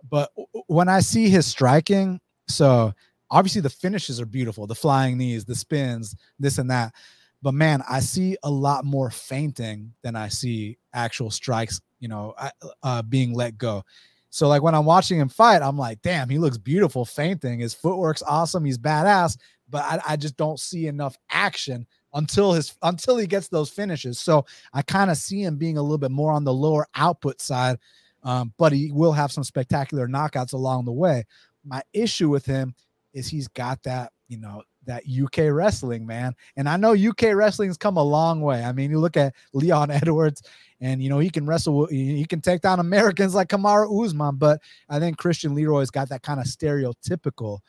But 0.09 0.31
when 0.67 0.89
I 0.89 1.01
see 1.01 1.29
his 1.29 1.47
striking, 1.47 2.21
so 2.49 2.93
obviously 3.31 3.61
the 3.61 3.71
finishes 3.71 4.21
are 4.21 4.27
beautiful, 4.27 4.67
the 4.67 4.75
flying 4.75 5.19
knees, 5.19 5.45
the 5.45 5.55
spins, 5.55 6.17
this 6.39 6.59
and 6.59 6.71
that. 6.71 6.93
But 7.41 7.55
man, 7.55 7.83
I 7.89 8.01
see 8.01 8.37
a 8.43 8.51
lot 8.51 8.85
more 8.85 9.11
fainting 9.11 9.93
than 10.03 10.15
I 10.15 10.29
see 10.29 10.79
actual 10.95 11.31
strikes, 11.31 11.81
you 11.99 12.09
know, 12.09 12.35
uh, 12.83 13.03
being 13.03 13.35
let 13.35 13.59
go. 13.59 13.85
So 14.33 14.49
like 14.49 14.63
when 14.63 14.75
I'm 14.75 14.87
watching 14.87 15.21
him 15.21 15.29
fight, 15.29 15.61
I'm 15.61 15.77
like, 15.77 16.01
damn, 16.01 16.31
he 16.31 16.39
looks 16.39 16.57
beautiful 16.57 17.05
feinting. 17.05 17.61
His 17.61 17.75
footwork's 17.75 18.23
awesome. 18.23 18.65
He's 18.65 18.79
badass, 18.79 19.37
but 19.69 19.85
I, 19.85 20.01
I 20.09 20.17
just 20.17 20.39
don't 20.39 20.59
see 20.59 20.87
enough 20.87 21.19
action 21.29 21.87
until 22.15 22.55
his 22.55 22.75
until 22.81 23.19
he 23.19 23.27
gets 23.27 23.49
those 23.49 23.69
finishes. 23.69 24.19
So 24.19 24.47
I 24.73 24.81
kind 24.81 25.11
of 25.11 25.19
see 25.19 25.43
him 25.43 25.57
being 25.57 25.77
a 25.77 25.83
little 25.83 25.99
bit 25.99 26.11
more 26.11 26.33
on 26.33 26.45
the 26.45 26.53
lower 26.53 26.87
output 26.95 27.43
side, 27.43 27.77
um, 28.23 28.55
but 28.57 28.73
he 28.73 28.91
will 28.91 29.13
have 29.13 29.31
some 29.31 29.45
spectacular 29.45 30.09
knockouts 30.09 30.55
along 30.55 30.87
the 30.87 30.93
way. 30.93 31.25
My 31.63 31.83
issue 31.93 32.31
with 32.31 32.47
him 32.47 32.75
is 33.13 33.29
he's 33.29 33.49
got 33.49 33.83
that 33.83 34.13
you 34.29 34.39
know 34.39 34.63
that 34.87 35.05
UK 35.07 35.53
wrestling, 35.53 36.07
man. 36.07 36.35
And 36.57 36.69
I 36.69 36.77
know 36.77 36.93
UK 36.93 37.35
wrestling's 37.35 37.77
come 37.77 37.97
a 37.97 38.03
long 38.03 38.41
way. 38.41 38.63
I 38.63 38.73
mean, 38.73 38.91
you 38.91 38.99
look 38.99 39.17
at 39.17 39.35
Leon 39.53 39.91
Edwards, 39.91 40.43
and 40.81 41.03
you 41.03 41.09
know 41.09 41.19
he 41.19 41.31
can 41.31 41.47
wrestle, 41.47 41.87
he 41.87 42.25
can 42.25 42.41
take 42.41 42.61
down 42.61 42.81
Americans 42.81 43.35
like 43.35 43.49
Kamaru 43.49 44.05
Usman. 44.05 44.37
But 44.37 44.61
I 44.89 44.99
think 44.99 45.19
Christian 45.19 45.55
Leroy's 45.55 45.91
got 45.91 46.09
that 46.09 46.23
kind 46.23 46.41
of 46.41 46.47
stereotypical, 46.47 47.61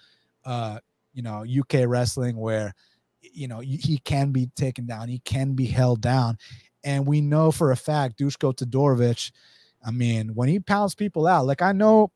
uh, 0.45 0.79
you 1.13 1.21
know, 1.21 1.45
UK 1.45 1.87
wrestling 1.87 2.37
where, 2.37 2.73
you 3.21 3.47
know, 3.47 3.59
he 3.59 3.99
can 4.03 4.31
be 4.31 4.47
taken 4.55 4.85
down, 4.85 5.09
he 5.09 5.19
can 5.19 5.53
be 5.53 5.65
held 5.65 6.01
down, 6.01 6.37
and 6.83 7.05
we 7.05 7.21
know 7.21 7.51
for 7.51 7.71
a 7.71 7.77
fact 7.77 8.19
Dusko 8.19 8.55
Todorovic. 8.55 9.31
I 9.85 9.91
mean, 9.91 10.33
when 10.33 10.47
he 10.47 10.59
pounds 10.59 10.95
people 10.95 11.27
out, 11.27 11.45
like 11.45 11.61
I 11.61 11.73
know 11.73 12.11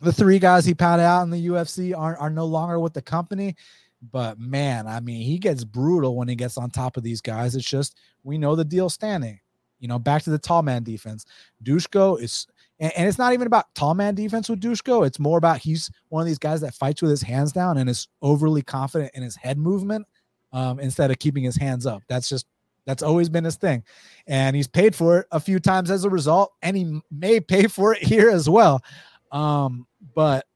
the 0.00 0.12
three 0.12 0.38
guys 0.38 0.64
he 0.64 0.74
pounded 0.74 1.04
out 1.04 1.22
in 1.22 1.30
the 1.30 1.46
UFC 1.46 1.96
are, 1.96 2.16
are 2.16 2.30
no 2.30 2.46
longer 2.46 2.78
with 2.80 2.94
the 2.94 3.02
company. 3.02 3.54
But 4.02 4.38
man, 4.38 4.86
I 4.86 5.00
mean, 5.00 5.22
he 5.22 5.38
gets 5.38 5.64
brutal 5.64 6.16
when 6.16 6.28
he 6.28 6.34
gets 6.34 6.56
on 6.56 6.70
top 6.70 6.96
of 6.96 7.02
these 7.02 7.20
guys. 7.20 7.54
It's 7.54 7.68
just 7.68 7.98
we 8.22 8.38
know 8.38 8.56
the 8.56 8.64
deal 8.64 8.88
standing. 8.88 9.40
You 9.78 9.88
know, 9.88 9.98
back 9.98 10.22
to 10.24 10.30
the 10.30 10.38
tall 10.38 10.62
man 10.62 10.82
defense. 10.82 11.24
Dusko 11.62 12.20
is 12.20 12.46
and, 12.78 12.92
and, 12.96 13.08
it's 13.08 13.18
not 13.18 13.32
even 13.32 13.46
about 13.46 13.74
tall 13.74 13.94
man 13.94 14.14
defense 14.14 14.48
with 14.48 14.60
Dusko. 14.60 15.06
It's 15.06 15.18
more 15.18 15.38
about 15.38 15.58
he's 15.58 15.90
one 16.08 16.22
of 16.22 16.26
these 16.26 16.38
guys 16.38 16.60
that 16.62 16.74
fights 16.74 17.02
with 17.02 17.10
his 17.10 17.22
hands 17.22 17.52
down 17.52 17.78
and 17.78 17.88
is 17.88 18.08
overly 18.22 18.62
confident 18.62 19.12
in 19.14 19.22
his 19.22 19.36
head 19.36 19.58
movement 19.58 20.06
um, 20.52 20.80
instead 20.80 21.10
of 21.10 21.18
keeping 21.18 21.44
his 21.44 21.56
hands 21.56 21.86
up. 21.86 22.02
That's 22.08 22.28
just 22.28 22.46
that's 22.86 23.02
always 23.02 23.28
been 23.28 23.44
his 23.44 23.56
thing. 23.56 23.84
And 24.26 24.56
he's 24.56 24.66
paid 24.66 24.94
for 24.94 25.20
it 25.20 25.26
a 25.30 25.40
few 25.40 25.60
times 25.60 25.90
as 25.90 26.04
a 26.04 26.10
result, 26.10 26.52
and 26.62 26.76
he 26.76 27.00
may 27.10 27.40
pay 27.40 27.66
for 27.66 27.94
it 27.94 28.02
here 28.02 28.30
as 28.30 28.48
well. 28.48 28.82
Um, 29.30 29.86
but 30.14 30.46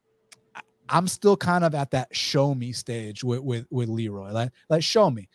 I'm 0.89 1.09
still 1.09 1.37
kind 1.37 1.65
of 1.65 1.75
at 1.75 1.91
that 1.93 2.15
show 2.15 2.55
me 2.55 2.73
stage 2.73 3.25
with 3.25 3.41
with 3.41 3.67
with 3.71 3.89
Leroy. 3.89 4.31
Like 4.33 4.53
like 4.69 4.83
show 4.83 5.11
me. 5.11 5.29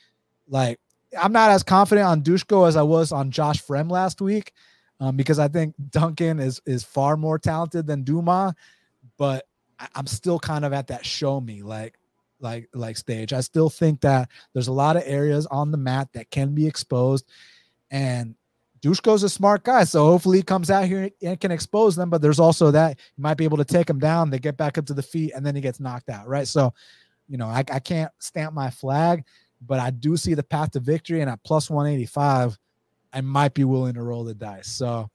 Like 0.48 0.80
I'm 1.20 1.32
not 1.32 1.52
as 1.52 1.64
confident 1.64 2.08
on 2.08 2.22
Dusko 2.22 2.68
as 2.68 2.76
I 2.76 2.84
was 2.84 3.12
on 3.12 3.32
Josh 3.32 3.64
Fremd 3.64 3.92
last 3.92 4.22
week, 4.22 4.54
um, 5.00 5.16
because 5.16 5.40
I 5.40 5.48
think 5.48 5.76
Duncan 5.90 6.40
is 6.40 6.62
is 6.66 6.84
far 6.84 7.18
more 7.18 7.40
talented 7.40 7.88
than 7.88 8.04
Duma, 8.04 8.56
but 9.18 9.46
I'm 9.96 10.08
still 10.08 10.40
kind 10.40 10.66
of 10.66 10.74
at 10.74 10.88
that 10.88 11.06
show 11.06 11.40
me 11.40 11.64
like 11.64 11.98
like 12.40 12.70
like 12.74 12.98
stage. 12.98 13.34
I 13.34 13.42
still 13.42 13.70
think 13.70 14.02
that 14.02 14.30
there's 14.54 14.68
a 14.68 14.74
lot 14.74 14.98
of 14.98 15.04
areas 15.06 15.46
on 15.48 15.72
the 15.72 15.78
mat 15.78 16.10
that 16.14 16.30
can 16.30 16.54
be 16.54 16.68
exposed, 16.68 17.26
and 17.90 18.36
Dusko's 18.82 19.24
a 19.24 19.30
smart 19.30 19.64
guy, 19.64 19.84
so 19.84 20.06
hopefully 20.06 20.38
he 20.38 20.44
comes 20.44 20.70
out 20.70 20.86
here 20.86 21.10
and 21.22 21.40
can 21.40 21.52
expose 21.52 21.96
them. 21.96 22.10
But 22.10 22.22
there's 22.22 22.40
also 22.40 22.72
that 22.72 22.98
you 23.18 23.22
might 23.22 23.38
be 23.38 23.44
able 23.44 23.58
to 23.58 23.66
take 23.66 23.90
him 23.90 24.00
down, 24.00 24.30
they 24.30 24.40
get 24.40 24.58
back 24.58 24.78
up 24.78 24.86
to 24.88 24.94
the 24.94 25.04
feet, 25.04 25.34
and 25.36 25.46
then 25.46 25.56
he 25.56 25.62
gets 25.62 25.80
knocked 25.80 26.10
out, 26.10 26.28
right? 26.28 26.48
So, 26.48 26.74
you 27.28 27.38
know, 27.38 27.48
I, 27.48 27.64
I 27.72 27.80
can't 27.80 28.12
stamp 28.20 28.54
my 28.54 28.70
flag, 28.70 29.24
but 29.62 29.80
I 29.80 29.90
do 29.90 30.18
see 30.18 30.34
the 30.34 30.44
path 30.44 30.72
to 30.72 30.80
victory, 30.80 31.22
and 31.22 31.30
at 31.30 31.44
plus 31.44 31.70
185, 31.70 32.58
I 33.12 33.22
might 33.22 33.54
be 33.54 33.64
willing 33.64 33.96
to 33.96 34.04
roll 34.04 34.24
the 34.24 34.34
dice. 34.34 34.68
So, 34.68 35.10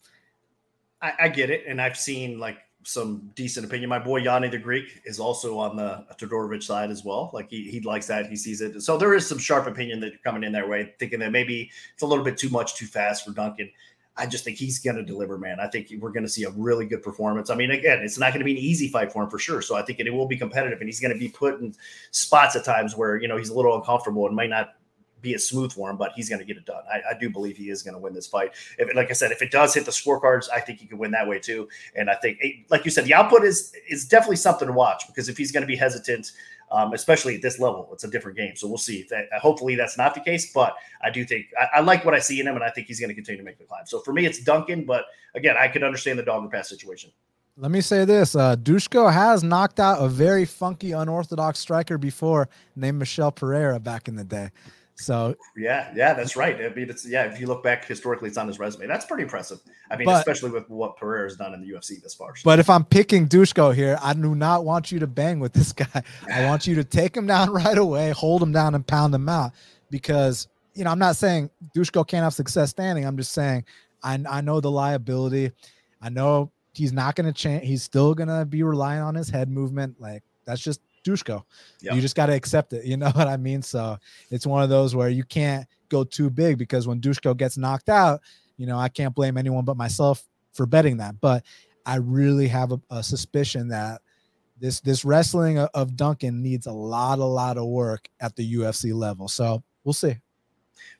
I, 1.00 1.12
I 1.22 1.28
get 1.28 1.50
it, 1.50 1.64
and 1.66 1.80
I've 1.80 1.98
seen 1.98 2.38
like 2.38 2.58
some 2.84 3.30
decent 3.34 3.66
opinion. 3.66 3.88
My 3.88 3.98
boy 3.98 4.18
Yanni 4.18 4.48
the 4.48 4.58
Greek 4.58 5.00
is 5.04 5.18
also 5.18 5.58
on 5.58 5.76
the 5.76 6.04
Todorovic 6.18 6.62
side 6.62 6.90
as 6.90 7.04
well. 7.04 7.30
Like 7.32 7.50
he, 7.50 7.70
he 7.70 7.80
likes 7.80 8.06
that. 8.06 8.26
He 8.26 8.36
sees 8.36 8.60
it. 8.60 8.80
So 8.82 8.96
there 8.96 9.14
is 9.14 9.26
some 9.26 9.38
sharp 9.38 9.66
opinion 9.66 10.00
that 10.00 10.08
you're 10.08 10.18
coming 10.24 10.44
in 10.44 10.52
their 10.52 10.68
way, 10.68 10.94
thinking 10.98 11.20
that 11.20 11.32
maybe 11.32 11.70
it's 11.92 12.02
a 12.02 12.06
little 12.06 12.24
bit 12.24 12.36
too 12.36 12.50
much, 12.50 12.74
too 12.74 12.86
fast 12.86 13.24
for 13.24 13.32
Duncan. 13.32 13.70
I 14.16 14.26
just 14.26 14.44
think 14.44 14.58
he's 14.58 14.78
going 14.78 14.96
to 14.96 15.02
deliver, 15.02 15.38
man. 15.38 15.58
I 15.58 15.66
think 15.66 15.92
we're 15.98 16.12
going 16.12 16.22
to 16.22 16.28
see 16.28 16.44
a 16.44 16.50
really 16.50 16.86
good 16.86 17.02
performance. 17.02 17.50
I 17.50 17.56
mean, 17.56 17.72
again, 17.72 17.98
it's 18.02 18.18
not 18.18 18.32
going 18.32 18.38
to 18.38 18.44
be 18.44 18.52
an 18.52 18.58
easy 18.58 18.88
fight 18.88 19.12
for 19.12 19.24
him 19.24 19.30
for 19.30 19.40
sure. 19.40 19.60
So 19.60 19.74
I 19.74 19.82
think 19.82 19.98
it, 19.98 20.06
it 20.06 20.14
will 20.14 20.28
be 20.28 20.36
competitive, 20.36 20.78
and 20.78 20.88
he's 20.88 21.00
going 21.00 21.12
to 21.12 21.18
be 21.18 21.28
put 21.28 21.60
in 21.60 21.74
spots 22.12 22.54
at 22.54 22.64
times 22.64 22.96
where 22.96 23.16
you 23.16 23.26
know 23.26 23.36
he's 23.36 23.48
a 23.48 23.54
little 23.54 23.74
uncomfortable 23.74 24.26
and 24.26 24.36
might 24.36 24.50
not 24.50 24.74
be 25.24 25.34
as 25.34 25.46
smooth 25.46 25.72
for 25.72 25.90
him, 25.90 25.96
but 25.96 26.12
he's 26.14 26.28
going 26.28 26.38
to 26.38 26.44
get 26.44 26.56
it 26.56 26.64
done. 26.64 26.82
I, 26.92 27.14
I 27.14 27.18
do 27.18 27.28
believe 27.28 27.56
he 27.56 27.70
is 27.70 27.82
going 27.82 27.94
to 27.94 28.00
win 28.00 28.14
this 28.14 28.28
fight. 28.28 28.52
If, 28.78 28.94
like 28.94 29.10
I 29.10 29.14
said, 29.14 29.32
if 29.32 29.42
it 29.42 29.50
does 29.50 29.74
hit 29.74 29.84
the 29.84 29.90
scorecards, 29.90 30.46
I 30.54 30.60
think 30.60 30.78
he 30.78 30.86
could 30.86 30.98
win 30.98 31.10
that 31.10 31.26
way 31.26 31.40
too. 31.40 31.68
And 31.96 32.08
I 32.08 32.14
think, 32.14 32.38
like 32.70 32.84
you 32.84 32.92
said, 32.92 33.06
the 33.06 33.14
output 33.14 33.42
is 33.42 33.72
is 33.88 34.06
definitely 34.06 34.36
something 34.36 34.68
to 34.68 34.72
watch 34.72 35.08
because 35.08 35.28
if 35.28 35.36
he's 35.36 35.50
going 35.50 35.62
to 35.62 35.66
be 35.66 35.76
hesitant, 35.76 36.30
um, 36.70 36.92
especially 36.92 37.36
at 37.36 37.42
this 37.42 37.58
level, 37.58 37.88
it's 37.92 38.04
a 38.04 38.08
different 38.08 38.36
game. 38.36 38.56
So 38.56 38.66
we'll 38.68 38.78
see. 38.78 39.06
That, 39.10 39.26
uh, 39.34 39.38
hopefully 39.38 39.74
that's 39.74 39.96
not 39.96 40.14
the 40.14 40.20
case, 40.20 40.52
but 40.52 40.74
I 41.02 41.10
do 41.10 41.24
think 41.24 41.46
I, 41.60 41.78
I, 41.78 41.80
like 41.80 42.04
what 42.04 42.14
I 42.14 42.18
see 42.18 42.40
in 42.40 42.46
him, 42.46 42.54
and 42.54 42.64
I 42.64 42.70
think 42.70 42.86
he's 42.86 43.00
going 43.00 43.08
to 43.08 43.14
continue 43.14 43.38
to 43.38 43.44
make 43.44 43.58
the 43.58 43.64
climb. 43.64 43.86
So 43.86 44.00
for 44.00 44.12
me, 44.12 44.26
it's 44.26 44.42
Duncan, 44.42 44.84
but 44.84 45.04
again, 45.34 45.56
I 45.58 45.68
could 45.68 45.82
understand 45.82 46.18
the 46.18 46.22
dog 46.22 46.42
and 46.42 46.50
pass 46.50 46.68
situation. 46.68 47.10
Let 47.56 47.70
me 47.70 47.80
say 47.80 48.04
this: 48.04 48.34
uh, 48.34 48.56
Dusko 48.56 49.12
has 49.12 49.44
knocked 49.44 49.78
out 49.78 50.02
a 50.02 50.08
very 50.08 50.44
funky, 50.44 50.90
unorthodox 50.90 51.60
striker 51.60 51.98
before, 51.98 52.48
named 52.74 52.98
Michel 52.98 53.30
Pereira 53.30 53.78
back 53.78 54.08
in 54.08 54.16
the 54.16 54.24
day. 54.24 54.50
So 54.96 55.34
yeah, 55.56 55.92
yeah, 55.94 56.14
that's 56.14 56.36
right. 56.36 56.56
I 56.56 56.68
mean, 56.68 56.88
it's 56.88 57.06
yeah. 57.06 57.24
If 57.24 57.40
you 57.40 57.46
look 57.46 57.64
back 57.64 57.84
historically, 57.84 58.28
it's 58.28 58.38
on 58.38 58.46
his 58.46 58.58
resume. 58.58 58.86
That's 58.86 59.04
pretty 59.04 59.24
impressive. 59.24 59.58
I 59.90 59.96
mean, 59.96 60.06
but, 60.06 60.18
especially 60.18 60.50
with 60.50 60.70
what 60.70 60.96
Pereira 60.96 61.24
has 61.24 61.36
done 61.36 61.52
in 61.52 61.60
the 61.60 61.70
UFC 61.72 62.00
this 62.00 62.14
far. 62.14 62.36
So. 62.36 62.42
But 62.44 62.60
if 62.60 62.70
I'm 62.70 62.84
picking 62.84 63.28
Dusko 63.28 63.74
here, 63.74 63.98
I 64.02 64.14
do 64.14 64.34
not 64.36 64.64
want 64.64 64.92
you 64.92 65.00
to 65.00 65.06
bang 65.06 65.40
with 65.40 65.52
this 65.52 65.72
guy. 65.72 66.02
I 66.32 66.46
want 66.46 66.66
you 66.66 66.76
to 66.76 66.84
take 66.84 67.16
him 67.16 67.26
down 67.26 67.50
right 67.52 67.76
away, 67.76 68.10
hold 68.10 68.42
him 68.42 68.52
down, 68.52 68.74
and 68.74 68.86
pound 68.86 69.14
him 69.14 69.28
out. 69.28 69.52
Because 69.90 70.46
you 70.74 70.84
know, 70.84 70.90
I'm 70.90 70.98
not 70.98 71.16
saying 71.16 71.50
Dusko 71.76 72.06
can't 72.06 72.22
have 72.22 72.34
success 72.34 72.70
standing. 72.70 73.04
I'm 73.04 73.16
just 73.16 73.32
saying 73.32 73.64
I 74.02 74.22
I 74.28 74.40
know 74.42 74.60
the 74.60 74.70
liability. 74.70 75.50
I 76.00 76.08
know 76.08 76.52
he's 76.72 76.92
not 76.92 77.16
going 77.16 77.26
to 77.26 77.32
change. 77.32 77.66
He's 77.66 77.82
still 77.82 78.14
going 78.14 78.28
to 78.28 78.44
be 78.44 78.62
relying 78.62 79.00
on 79.00 79.14
his 79.14 79.28
head 79.28 79.48
movement. 79.48 80.00
Like 80.00 80.22
that's 80.44 80.60
just 80.60 80.80
Dusko. 81.04 81.44
Yep. 81.82 81.94
You 81.94 82.00
just 82.00 82.16
got 82.16 82.26
to 82.26 82.34
accept 82.34 82.72
it. 82.72 82.84
You 82.84 82.96
know 82.98 83.10
what 83.10 83.28
I 83.28 83.36
mean? 83.36 83.62
So 83.62 83.98
it's 84.30 84.46
one 84.46 84.62
of 84.62 84.70
those 84.70 84.94
where 84.96 85.08
you 85.08 85.24
can't 85.24 85.66
go 85.88 86.04
too 86.04 86.30
big 86.30 86.58
because 86.58 86.88
when 86.88 87.00
Dusko 87.00 87.36
gets 87.36 87.56
knocked 87.56 87.88
out, 87.88 88.20
you 88.56 88.66
know, 88.66 88.78
I 88.78 88.88
can't 88.88 89.14
blame 89.14 89.36
anyone 89.36 89.64
but 89.64 89.76
myself 89.76 90.26
for 90.52 90.66
betting 90.66 90.96
that. 90.98 91.20
But 91.20 91.44
I 91.86 91.96
really 91.96 92.48
have 92.48 92.72
a, 92.72 92.80
a 92.90 93.02
suspicion 93.02 93.68
that 93.68 94.00
this 94.58 94.80
this 94.80 95.04
wrestling 95.04 95.58
of 95.58 95.96
Duncan 95.96 96.42
needs 96.42 96.66
a 96.66 96.72
lot, 96.72 97.18
a 97.18 97.24
lot 97.24 97.58
of 97.58 97.66
work 97.66 98.08
at 98.20 98.36
the 98.36 98.54
UFC 98.54 98.94
level. 98.94 99.28
So 99.28 99.62
we'll 99.84 99.92
see 99.92 100.16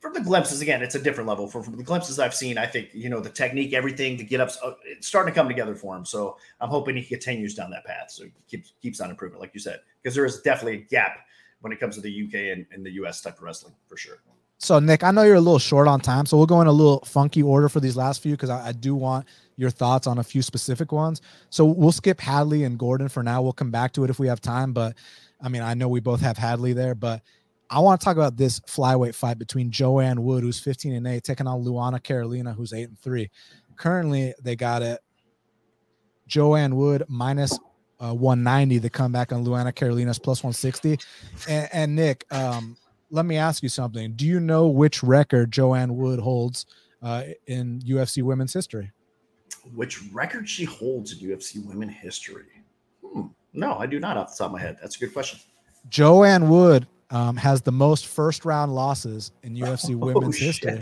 from 0.04 0.12
the 0.12 0.20
glimpses 0.20 0.60
again, 0.60 0.82
it's 0.82 0.96
a 0.96 1.00
different 1.00 1.26
level. 1.26 1.48
From, 1.48 1.62
from 1.62 1.76
the 1.76 1.82
glimpses 1.82 2.18
I've 2.18 2.34
seen, 2.34 2.58
I 2.58 2.66
think 2.66 2.90
you 2.92 3.08
know 3.08 3.20
the 3.20 3.30
technique, 3.30 3.72
everything, 3.72 4.18
the 4.18 4.24
get 4.24 4.38
ups, 4.38 4.58
uh, 4.62 4.74
it's 4.84 5.06
starting 5.06 5.32
to 5.32 5.34
come 5.34 5.48
together 5.48 5.74
for 5.74 5.96
him. 5.96 6.04
So 6.04 6.36
I'm 6.60 6.68
hoping 6.68 6.94
he 6.94 7.04
continues 7.04 7.54
down 7.54 7.70
that 7.70 7.86
path. 7.86 8.10
So 8.10 8.24
keeps 8.46 8.74
keeps 8.82 9.00
on 9.00 9.08
improving, 9.08 9.40
like 9.40 9.52
you 9.54 9.60
said, 9.60 9.80
because 10.02 10.14
there 10.14 10.26
is 10.26 10.42
definitely 10.42 10.80
a 10.80 10.82
gap 10.82 11.20
when 11.62 11.72
it 11.72 11.80
comes 11.80 11.94
to 11.94 12.02
the 12.02 12.24
UK 12.24 12.34
and, 12.54 12.66
and 12.70 12.84
the 12.84 12.90
US 13.02 13.22
type 13.22 13.38
of 13.38 13.44
wrestling 13.44 13.72
for 13.88 13.96
sure. 13.96 14.18
So 14.58 14.78
Nick, 14.78 15.02
I 15.02 15.10
know 15.10 15.22
you're 15.22 15.36
a 15.36 15.40
little 15.40 15.58
short 15.58 15.88
on 15.88 16.00
time, 16.00 16.26
so 16.26 16.36
we'll 16.36 16.44
go 16.44 16.60
in 16.60 16.66
a 16.66 16.72
little 16.72 17.00
funky 17.06 17.42
order 17.42 17.70
for 17.70 17.80
these 17.80 17.96
last 17.96 18.20
few 18.20 18.32
because 18.32 18.50
I, 18.50 18.68
I 18.68 18.72
do 18.72 18.94
want 18.94 19.26
your 19.56 19.70
thoughts 19.70 20.06
on 20.06 20.18
a 20.18 20.22
few 20.22 20.42
specific 20.42 20.92
ones. 20.92 21.22
So 21.48 21.64
we'll 21.64 21.92
skip 21.92 22.20
Hadley 22.20 22.64
and 22.64 22.78
Gordon 22.78 23.08
for 23.08 23.22
now. 23.22 23.40
We'll 23.40 23.54
come 23.54 23.70
back 23.70 23.94
to 23.94 24.04
it 24.04 24.10
if 24.10 24.18
we 24.18 24.28
have 24.28 24.42
time, 24.42 24.74
but 24.74 24.96
I 25.40 25.48
mean, 25.48 25.62
I 25.62 25.72
know 25.72 25.88
we 25.88 26.00
both 26.00 26.20
have 26.20 26.36
Hadley 26.36 26.74
there, 26.74 26.94
but 26.94 27.22
I 27.70 27.80
want 27.80 28.00
to 28.00 28.04
talk 28.04 28.16
about 28.16 28.36
this 28.36 28.60
flyweight 28.60 29.14
fight 29.14 29.38
between 29.38 29.70
Joanne 29.70 30.22
Wood, 30.22 30.42
who's 30.42 30.60
15 30.60 30.92
and 30.92 31.06
8, 31.06 31.22
taking 31.22 31.46
on 31.46 31.64
Luana 31.64 32.02
Carolina, 32.02 32.52
who's 32.52 32.72
8 32.72 32.88
and 32.88 32.98
3. 32.98 33.30
Currently, 33.76 34.34
they 34.42 34.54
got 34.54 34.82
it 34.82 35.00
Joanne 36.26 36.76
Wood 36.76 37.04
minus, 37.08 37.58
uh, 38.00 38.14
190. 38.14 38.78
The 38.78 38.90
comeback 38.90 39.32
on 39.32 39.44
Luana 39.44 39.74
Carolina's 39.74 40.18
plus 40.18 40.42
160. 40.42 40.98
And, 41.48 41.68
and 41.72 41.96
Nick, 41.96 42.24
um, 42.30 42.76
let 43.10 43.26
me 43.26 43.36
ask 43.36 43.62
you 43.62 43.68
something. 43.68 44.12
Do 44.14 44.26
you 44.26 44.40
know 44.40 44.68
which 44.68 45.02
record 45.02 45.50
Joanne 45.50 45.96
Wood 45.96 46.20
holds 46.20 46.66
uh, 47.02 47.24
in 47.46 47.80
UFC 47.80 48.22
women's 48.22 48.52
history? 48.52 48.90
Which 49.74 50.02
record 50.12 50.48
she 50.48 50.64
holds 50.64 51.12
in 51.12 51.28
UFC 51.28 51.64
women 51.64 51.88
history? 51.88 52.44
Hmm. 53.04 53.28
No, 53.52 53.78
I 53.78 53.86
do 53.86 54.00
not 54.00 54.16
off 54.16 54.32
the 54.32 54.38
top 54.38 54.46
of 54.46 54.52
my 54.52 54.60
head. 54.60 54.76
That's 54.80 54.96
a 54.96 54.98
good 54.98 55.12
question. 55.12 55.38
Joanne 55.88 56.48
Wood 56.48 56.86
um, 57.14 57.36
has 57.36 57.62
the 57.62 57.72
most 57.72 58.06
first 58.06 58.44
round 58.44 58.74
losses 58.74 59.32
in 59.42 59.54
UFC 59.56 59.94
oh, 59.94 60.12
women's 60.12 60.36
shit. 60.36 60.46
history. 60.64 60.80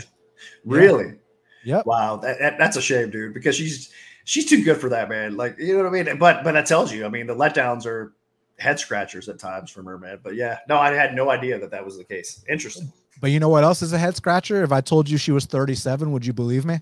Really? 0.65 1.05
Yeah. 1.05 1.77
Yep. 1.77 1.85
Wow, 1.85 2.17
that, 2.17 2.39
that, 2.39 2.57
that's 2.57 2.75
a 2.75 2.81
shame, 2.81 3.09
dude. 3.09 3.33
Because 3.33 3.55
she's 3.55 3.89
she's 4.25 4.45
too 4.45 4.63
good 4.63 4.77
for 4.77 4.89
that, 4.89 5.07
man. 5.07 5.37
Like 5.37 5.57
you 5.57 5.77
know 5.77 5.83
what 5.83 5.97
I 5.97 6.03
mean. 6.03 6.17
But 6.17 6.43
but 6.43 6.53
that 6.53 6.65
tells 6.65 6.91
you, 6.91 7.05
I 7.05 7.09
mean, 7.09 7.25
the 7.25 7.35
letdowns 7.35 7.85
are 7.85 8.13
head 8.59 8.79
scratchers 8.79 9.29
at 9.29 9.39
times 9.39 9.71
from 9.71 9.85
her, 9.85 9.97
man. 9.97 10.19
But 10.21 10.35
yeah, 10.35 10.59
no, 10.67 10.77
I 10.77 10.91
had 10.91 11.15
no 11.15 11.29
idea 11.29 11.57
that 11.59 11.71
that 11.71 11.85
was 11.85 11.97
the 11.97 12.03
case. 12.03 12.43
Interesting. 12.49 12.91
But 13.21 13.31
you 13.31 13.39
know 13.39 13.49
what 13.49 13.63
else 13.63 13.81
is 13.81 13.93
a 13.93 13.97
head 13.97 14.15
scratcher? 14.15 14.63
If 14.63 14.71
I 14.71 14.81
told 14.81 15.09
you 15.09 15.17
she 15.17 15.31
was 15.31 15.45
37, 15.45 16.11
would 16.11 16.25
you 16.25 16.33
believe 16.33 16.65
me? 16.65 16.81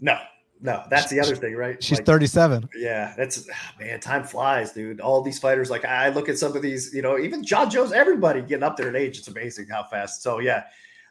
No, 0.00 0.18
No, 0.60 0.82
that's 0.88 1.10
the 1.10 1.20
other 1.20 1.36
thing, 1.36 1.54
right? 1.54 1.82
She's 1.82 1.98
like, 1.98 2.06
37. 2.06 2.68
Yeah, 2.76 3.12
that's 3.16 3.46
ah, 3.52 3.74
man, 3.78 4.00
time 4.00 4.24
flies, 4.24 4.72
dude. 4.72 5.00
All 5.00 5.22
these 5.22 5.38
fighters, 5.38 5.70
like 5.70 5.84
I 5.84 6.08
look 6.08 6.28
at 6.28 6.38
some 6.38 6.56
of 6.56 6.62
these, 6.62 6.94
you 6.94 7.02
know, 7.02 7.18
even 7.18 7.44
Jon 7.44 7.68
Jones, 7.68 7.92
everybody 7.92 8.40
getting 8.40 8.62
up 8.62 8.76
there 8.76 8.88
in 8.88 8.96
age. 8.96 9.18
It's 9.18 9.28
amazing 9.28 9.66
how 9.68 9.84
fast. 9.84 10.22
So 10.22 10.38
yeah, 10.38 10.64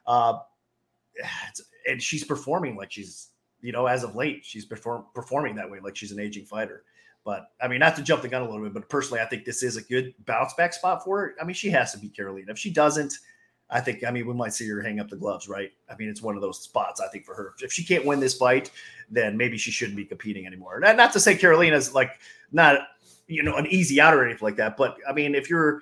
uh, 0.08 0.40
and 1.88 2.02
she's 2.02 2.24
performing 2.24 2.76
like 2.76 2.92
she's, 2.92 3.30
you 3.62 3.72
know, 3.72 3.86
as 3.86 4.04
of 4.04 4.16
late, 4.16 4.44
she's 4.44 4.66
perform, 4.66 5.06
performing 5.14 5.56
that 5.56 5.70
way, 5.70 5.80
like 5.80 5.96
she's 5.96 6.12
an 6.12 6.20
aging 6.20 6.46
fighter. 6.46 6.84
But 7.24 7.48
I 7.62 7.68
mean, 7.68 7.80
not 7.80 7.96
to 7.98 8.04
jump 8.04 8.22
the 8.22 8.28
gun 8.28 8.42
a 8.42 8.46
little 8.46 8.64
bit, 8.64 8.74
but 8.74 8.90
personally, 8.90 9.20
I 9.20 9.26
think 9.26 9.46
this 9.46 9.64
is 9.64 9.78
a 9.78 9.82
good 9.82 10.14
bounce 10.26 10.54
back 10.54 10.74
spot 10.74 11.04
for 11.04 11.20
her. 11.20 11.36
I 11.42 11.46
mean, 11.46 11.56
she 11.56 11.70
has 11.70 11.92
to 11.92 12.00
be 12.00 12.10
Carolina. 12.10 12.52
If 12.52 12.60
she 12.60 12.72
doesn't, 12.72 13.14
I 13.70 13.80
think, 13.80 14.04
I 14.04 14.12
mean, 14.12 14.28
we 14.28 14.34
might 14.34 14.54
see 14.54 14.68
her 14.68 14.82
hang 14.82 15.00
up 15.00 15.10
the 15.10 15.16
gloves, 15.16 15.50
right? 15.50 15.72
I 15.90 15.96
mean, 15.96 16.08
it's 16.08 16.22
one 16.22 16.36
of 16.36 16.42
those 16.42 16.62
spots, 16.62 17.02
I 17.02 17.08
think, 17.08 17.26
for 17.26 17.34
her. 17.34 17.54
If 17.64 17.74
she 17.74 17.84
can't 17.84 18.06
win 18.06 18.20
this 18.20 18.38
fight, 18.38 18.70
then 19.10 19.36
maybe 19.36 19.58
she 19.58 19.72
shouldn't 19.72 19.98
be 19.98 20.06
competing 20.06 20.46
anymore. 20.46 20.80
Not, 20.80 20.96
not 20.98 21.12
to 21.14 21.20
say 21.20 21.36
Carolina's 21.36 21.94
like 21.94 22.20
not, 22.52 22.80
you 23.28 23.42
know, 23.42 23.56
an 23.56 23.66
easy 23.68 24.00
out 24.00 24.14
or 24.14 24.24
anything 24.24 24.46
like 24.46 24.56
that. 24.58 24.78
But 24.78 24.98
I 25.10 25.14
mean, 25.14 25.34
if 25.34 25.50
you're, 25.50 25.82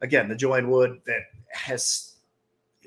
again, 0.00 0.28
the 0.28 0.36
Joanne 0.36 0.70
Wood 0.70 1.00
that 1.04 1.20
has, 1.52 2.14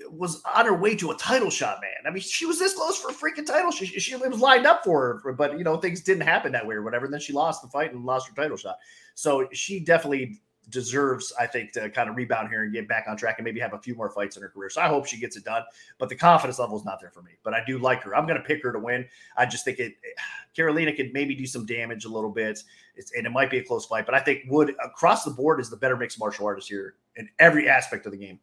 was 0.10 0.42
on 0.56 0.66
her 0.66 0.74
way 0.74 0.96
to 0.96 1.12
a 1.12 1.18
title 1.18 1.52
shot, 1.52 1.80
man. 1.80 2.08
I 2.08 2.10
mean, 2.10 2.24
she 2.24 2.48
was 2.48 2.58
this 2.58 2.74
close 2.74 2.98
for 2.98 3.10
a 3.10 3.14
freaking 3.14 3.46
title. 3.46 3.70
She, 3.70 3.86
she 3.86 4.16
was 4.16 4.40
lined 4.40 4.66
up 4.66 4.84
for 4.84 5.22
her, 5.24 5.34
but, 5.34 5.56
you 5.60 5.64
know, 5.64 5.78
things 5.78 6.02
didn't 6.02 6.24
happen 6.24 6.52
that 6.54 6.66
way 6.66 6.74
or 6.74 6.82
whatever. 6.82 7.06
And 7.06 7.14
then 7.14 7.22
she 7.22 7.34
lost 7.34 7.62
the 7.62 7.68
fight 7.68 7.94
and 7.94 8.04
lost 8.04 8.28
her 8.28 8.34
title 8.34 8.58
shot. 8.58 8.78
So 9.14 9.48
she 9.54 9.80
definitely 9.80 10.40
deserves, 10.72 11.32
I 11.40 11.46
think, 11.46 11.74
to 11.74 11.90
kind 11.90 12.10
of 12.10 12.16
rebound 12.16 12.50
here 12.50 12.64
and 12.64 12.74
get 12.74 12.88
back 12.88 13.06
on 13.08 13.18
track 13.18 13.36
and 13.38 13.46
maybe 13.46 13.60
have 13.60 13.74
a 13.74 13.78
few 13.78 13.96
more 13.96 14.10
fights 14.10 14.38
in 14.38 14.44
her 14.44 14.50
career. 14.50 14.70
So 14.70 14.82
I 14.82 14.88
hope 14.88 15.06
she 15.06 15.20
gets 15.20 15.36
it 15.36 15.44
done. 15.44 15.64
But 16.00 16.10
the 16.10 16.16
confidence 16.16 16.58
level 16.60 16.78
is 16.78 16.86
not 16.86 17.00
there 17.00 17.12
for 17.12 17.22
me. 17.22 17.32
But 17.44 17.54
I 17.54 17.64
do 17.66 17.78
like 17.78 18.02
her. 18.04 18.16
I'm 18.16 18.26
going 18.26 18.40
to 18.40 18.44
pick 18.44 18.64
her 18.64 18.72
to 18.72 18.80
win. 18.80 19.06
I 19.38 19.46
just 19.46 19.66
think 19.66 19.80
it. 19.80 19.94
Carolina 20.56 20.94
could 20.94 21.14
maybe 21.14 21.34
do 21.34 21.46
some 21.46 21.66
damage 21.66 22.04
a 22.04 22.10
little 22.10 22.30
bit, 22.30 22.60
it's, 22.96 23.14
and 23.16 23.26
it 23.26 23.30
might 23.30 23.50
be 23.50 23.60
a 23.60 23.64
close 23.64 23.86
fight. 23.86 24.06
But 24.06 24.16
I 24.16 24.20
think 24.20 24.44
Wood 24.50 24.76
across 24.84 25.24
the 25.24 25.32
board 25.32 25.62
is 25.62 25.70
the 25.70 25.78
better 25.78 25.96
mixed 25.96 26.20
martial 26.20 26.46
artist 26.46 26.68
here 26.68 26.96
in 27.16 27.30
every 27.40 27.70
aspect 27.70 28.06
of 28.06 28.12
the 28.12 28.18
game. 28.18 28.38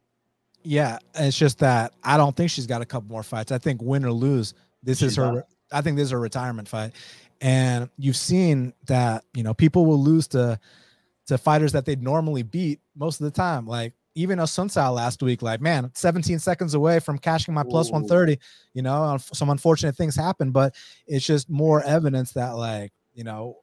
Yeah, 0.63 0.97
it's 1.13 1.37
just 1.37 1.59
that 1.59 1.93
I 2.03 2.17
don't 2.17 2.35
think 2.35 2.49
she's 2.49 2.67
got 2.67 2.81
a 2.81 2.85
couple 2.85 3.09
more 3.09 3.23
fights. 3.23 3.51
I 3.51 3.59
think 3.59 3.81
win 3.81 4.03
or 4.03 4.11
lose, 4.11 4.53
this 4.83 4.99
she's 4.99 5.11
is 5.11 5.17
her. 5.17 5.33
Not. 5.33 5.43
I 5.71 5.81
think 5.81 5.97
this 5.97 6.05
is 6.05 6.11
a 6.11 6.17
retirement 6.17 6.67
fight, 6.67 6.93
and 7.41 7.89
you've 7.97 8.17
seen 8.17 8.73
that 8.87 9.23
you 9.33 9.43
know 9.43 9.53
people 9.53 9.85
will 9.85 10.01
lose 10.01 10.27
to 10.29 10.59
to 11.29 11.37
fighters 11.37 11.71
that 11.71 11.85
they'd 11.85 12.03
normally 12.03 12.43
beat 12.43 12.79
most 12.95 13.19
of 13.19 13.25
the 13.25 13.31
time. 13.31 13.65
Like 13.65 13.93
even 14.15 14.39
a 14.39 14.43
Assunção 14.43 14.93
last 14.93 15.21
week, 15.23 15.41
like, 15.41 15.61
man, 15.61 15.91
17 15.93 16.39
seconds 16.39 16.73
away 16.73 16.99
from 16.99 17.17
cashing 17.17 17.53
my 17.53 17.63
plus 17.63 17.89
130. 17.89 18.37
You 18.73 18.81
know, 18.81 19.17
some 19.21 19.49
unfortunate 19.49 19.95
things 19.95 20.15
happen, 20.15 20.51
but 20.51 20.75
it's 21.07 21.25
just 21.25 21.49
more 21.49 21.83
evidence 21.83 22.33
that, 22.33 22.51
like, 22.57 22.91
you 23.13 23.23
know, 23.23 23.57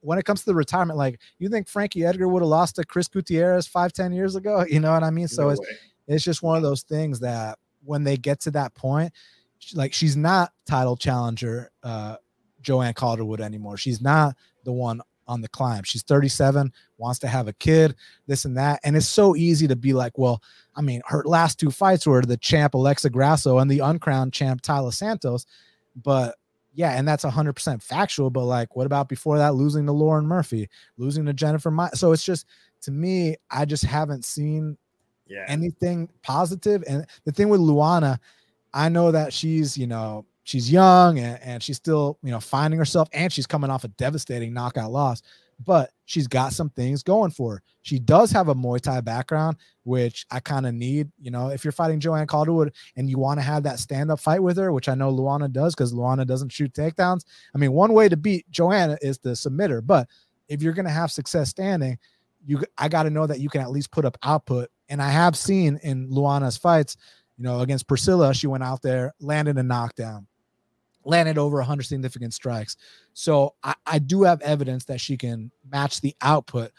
when 0.00 0.18
it 0.18 0.24
comes 0.24 0.40
to 0.40 0.46
the 0.46 0.54
retirement, 0.54 0.98
like, 0.98 1.20
you 1.38 1.48
think 1.48 1.68
Frankie 1.68 2.04
Edgar 2.04 2.28
would 2.28 2.42
have 2.42 2.48
lost 2.48 2.76
to 2.76 2.84
Chris 2.84 3.08
Gutierrez 3.08 3.66
five, 3.66 3.92
10 3.92 4.12
years 4.12 4.36
ago? 4.36 4.64
You 4.68 4.80
know 4.80 4.92
what 4.92 5.02
I 5.02 5.10
mean? 5.10 5.28
So 5.28 5.44
no 5.44 5.48
it's, 5.50 5.60
it's 6.08 6.24
just 6.24 6.42
one 6.42 6.56
of 6.56 6.62
those 6.62 6.82
things 6.82 7.20
that 7.20 7.58
when 7.84 8.04
they 8.04 8.16
get 8.16 8.40
to 8.40 8.50
that 8.52 8.74
point, 8.74 9.12
like, 9.74 9.92
she's 9.92 10.16
not 10.16 10.52
title 10.66 10.96
challenger, 10.96 11.70
uh, 11.84 12.16
Joanne 12.60 12.94
Calderwood 12.94 13.40
anymore. 13.40 13.76
She's 13.76 14.00
not 14.00 14.36
the 14.64 14.72
one 14.72 15.00
on 15.32 15.40
the 15.40 15.48
climb. 15.48 15.82
She's 15.82 16.02
37, 16.02 16.72
wants 16.98 17.18
to 17.20 17.28
have 17.28 17.48
a 17.48 17.52
kid, 17.54 17.94
this 18.26 18.44
and 18.44 18.56
that. 18.56 18.80
And 18.84 18.96
it's 18.96 19.08
so 19.08 19.34
easy 19.34 19.66
to 19.66 19.76
be 19.76 19.92
like, 19.94 20.18
well, 20.18 20.42
I 20.76 20.82
mean, 20.82 21.00
her 21.06 21.24
last 21.24 21.58
two 21.58 21.70
fights 21.70 22.06
were 22.06 22.22
the 22.22 22.36
champ 22.36 22.74
Alexa 22.74 23.10
Grasso 23.10 23.58
and 23.58 23.70
the 23.70 23.80
uncrowned 23.80 24.32
champ 24.32 24.62
Taila 24.62 24.92
Santos. 24.92 25.46
But 25.96 26.36
yeah, 26.74 26.92
and 26.92 27.06
that's 27.08 27.24
100% 27.24 27.82
factual. 27.82 28.30
But 28.30 28.44
like, 28.44 28.76
what 28.76 28.86
about 28.86 29.08
before 29.08 29.38
that, 29.38 29.54
losing 29.54 29.86
to 29.86 29.92
Lauren 29.92 30.26
Murphy, 30.26 30.68
losing 30.96 31.24
to 31.26 31.32
Jennifer? 31.32 31.70
My- 31.70 31.90
so 31.90 32.12
it's 32.12 32.24
just, 32.24 32.46
to 32.82 32.90
me, 32.90 33.36
I 33.50 33.64
just 33.64 33.84
haven't 33.84 34.24
seen 34.24 34.76
yeah. 35.26 35.44
anything 35.48 36.08
positive. 36.22 36.84
And 36.86 37.06
the 37.24 37.32
thing 37.32 37.48
with 37.48 37.60
Luana, 37.60 38.18
I 38.74 38.88
know 38.88 39.10
that 39.10 39.32
she's, 39.32 39.76
you 39.76 39.86
know, 39.86 40.26
she's 40.44 40.70
young 40.70 41.18
and, 41.18 41.40
and 41.42 41.62
she's 41.62 41.76
still, 41.76 42.18
you 42.22 42.30
know, 42.30 42.40
finding 42.40 42.78
herself 42.78 43.08
and 43.12 43.32
she's 43.32 43.46
coming 43.46 43.70
off 43.70 43.84
a 43.84 43.88
devastating 43.88 44.52
knockout 44.52 44.90
loss, 44.90 45.22
but 45.64 45.90
she's 46.04 46.26
got 46.26 46.52
some 46.52 46.70
things 46.70 47.02
going 47.02 47.30
for 47.30 47.54
her. 47.54 47.62
She 47.82 47.98
does 47.98 48.30
have 48.32 48.48
a 48.48 48.54
Muay 48.54 48.80
Thai 48.80 49.00
background, 49.00 49.56
which 49.84 50.26
I 50.30 50.40
kind 50.40 50.66
of 50.66 50.74
need. 50.74 51.10
You 51.20 51.30
know, 51.30 51.48
if 51.48 51.64
you're 51.64 51.72
fighting 51.72 52.00
Joanne 52.00 52.26
Calderwood 52.26 52.72
and 52.96 53.08
you 53.08 53.18
want 53.18 53.38
to 53.38 53.44
have 53.44 53.62
that 53.64 53.78
stand 53.78 54.10
up 54.10 54.20
fight 54.20 54.42
with 54.42 54.56
her, 54.56 54.72
which 54.72 54.88
I 54.88 54.94
know 54.94 55.12
Luana 55.12 55.50
does 55.50 55.74
because 55.74 55.92
Luana 55.92 56.26
doesn't 56.26 56.50
shoot 56.50 56.72
takedowns. 56.72 57.24
I 57.54 57.58
mean, 57.58 57.72
one 57.72 57.92
way 57.92 58.08
to 58.08 58.16
beat 58.16 58.50
Joanna 58.50 58.98
is 59.02 59.18
to 59.18 59.36
submit 59.36 59.70
her, 59.70 59.80
but 59.80 60.08
if 60.48 60.62
you're 60.62 60.74
going 60.74 60.86
to 60.86 60.92
have 60.92 61.10
success 61.10 61.50
standing, 61.50 61.98
you 62.44 62.62
I 62.76 62.88
got 62.88 63.04
to 63.04 63.10
know 63.10 63.26
that 63.26 63.40
you 63.40 63.48
can 63.48 63.60
at 63.60 63.70
least 63.70 63.92
put 63.92 64.04
up 64.04 64.18
output. 64.22 64.68
And 64.88 65.00
I 65.00 65.10
have 65.10 65.36
seen 65.36 65.78
in 65.82 66.08
Luana's 66.10 66.56
fights, 66.56 66.96
you 67.38 67.44
know, 67.44 67.60
against 67.60 67.86
Priscilla, 67.86 68.34
she 68.34 68.48
went 68.48 68.64
out 68.64 68.82
there, 68.82 69.14
landed 69.20 69.56
a 69.56 69.62
knockdown 69.62 70.26
landed 71.04 71.38
over 71.38 71.56
100 71.58 71.82
significant 71.84 72.34
strikes. 72.34 72.76
So 73.14 73.54
I, 73.62 73.74
I, 73.86 73.98
do 73.98 74.22
have 74.22 74.40
evidence 74.42 74.84
that 74.84 75.00
she 75.00 75.16
can 75.16 75.50
match 75.70 76.00
the 76.00 76.14
output. 76.20 76.70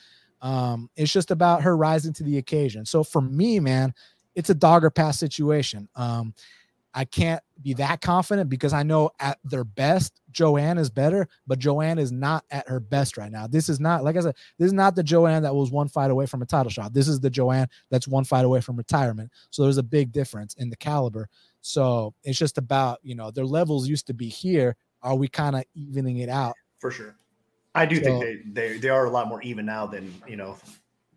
Um, 0.42 0.90
it's 0.96 1.12
just 1.12 1.32
about 1.32 1.64
her 1.64 1.76
rising 1.76 2.14
to 2.14 2.24
the 2.24 2.38
occasion. 2.38 2.86
So 2.86 3.04
for 3.04 3.22
me, 3.22 3.60
man, 3.60 3.94
it's 4.36 4.50
a 4.50 4.56
dog 4.56 4.84
or 4.84 4.90
pass 4.90 5.20
situation. 5.20 5.88
Um, 5.96 6.34
I 6.94 7.06
can't 7.06 7.42
be 7.62 7.74
that 7.76 8.02
confident 8.02 8.50
because 8.50 8.72
I 8.72 8.84
know 8.84 9.10
at 9.20 9.40
their 9.44 9.64
best, 9.64 10.22
Joanne 10.32 10.78
is 10.78 10.90
better, 10.92 11.28
but 11.48 11.58
Joanne 11.58 11.98
is 11.98 12.12
not 12.12 12.46
at 12.52 12.68
her 12.68 12.80
best 12.80 13.18
right 13.18 13.32
now. 13.32 13.48
This 13.48 13.68
is 13.68 13.80
not, 13.80 14.04
like 14.04 14.16
I 14.16 14.20
said, 14.20 14.36
this 14.60 14.68
is 14.68 14.74
not 14.74 14.96
the 14.96 15.04
Joanne 15.04 15.44
that 15.44 15.56
was 15.56 15.72
one 15.72 15.88
fight 15.88 16.12
away 16.12 16.28
from 16.28 16.44
a 16.44 16.46
title 16.46 16.70
shot. 16.70 16.94
This 16.94 17.08
is 17.08 17.20
the 17.20 17.30
Joanne 17.30 17.68
that's 17.90 18.08
one 18.08 18.26
fight 18.26 18.46
away 18.46 18.62
from 18.62 18.76
retirement. 18.76 19.32
So 19.50 19.64
there's 19.64 19.78
a 19.78 19.84
big 19.84 20.12
difference 20.12 20.54
in 20.56 20.70
the 20.70 20.76
caliber. 20.76 21.30
So 21.64 22.14
it's 22.24 22.38
just 22.38 22.58
about, 22.58 23.00
you 23.04 23.16
know, 23.16 23.32
their 23.32 23.46
levels 23.46 23.88
used 23.88 24.06
to 24.08 24.14
be 24.14 24.28
here. 24.28 24.76
Are 25.02 25.16
we 25.16 25.30
kind 25.30 25.56
of 25.56 25.64
evening 25.74 26.18
it 26.18 26.28
out? 26.28 26.54
For 26.80 26.92
sure. 26.92 27.16
I 27.74 27.86
do 27.86 27.96
so, 27.96 28.04
think 28.04 28.20
they, 28.22 28.42
they 28.52 28.78
they 28.78 28.90
are 28.90 29.06
a 29.06 29.10
lot 29.10 29.30
more 29.30 29.42
even 29.42 29.66
now 29.66 29.88
than, 29.88 30.14
you 30.28 30.36
know, 30.36 30.58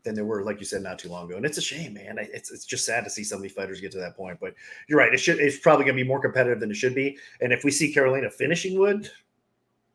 than 0.05 0.15
they 0.15 0.23
were, 0.23 0.45
like 0.45 0.61
you 0.61 0.65
said, 0.65 0.83
not 0.83 1.01
too 1.01 1.09
long 1.09 1.27
ago. 1.27 1.37
And 1.37 1.45
it's 1.45 1.59
a 1.59 1.63
shame, 1.63 1.95
man. 1.95 2.17
It's, 2.21 2.53
it's 2.53 2.65
just 2.65 2.87
sad 2.87 3.03
to 3.05 3.11
see 3.11 3.25
some 3.25 3.37
of 3.37 3.43
these 3.43 3.53
fighters 3.53 3.81
get 3.81 3.91
to 3.93 3.99
that 3.99 4.17
point. 4.17 4.39
But 4.41 4.55
you're 4.89 5.01
right. 5.01 5.13
It 5.13 5.19
should 5.19 5.41
it's 5.41 5.59
probably 5.59 5.85
gonna 5.85 5.97
be 5.97 6.05
more 6.05 6.21
competitive 6.21 6.61
than 6.61 6.71
it 6.71 6.77
should 6.77 6.95
be. 6.95 7.19
And 7.41 7.53
if 7.53 7.65
we 7.65 7.73
see 7.73 7.93
Carolina 7.93 8.31
finishing 8.31 8.79
Wood, 8.79 9.11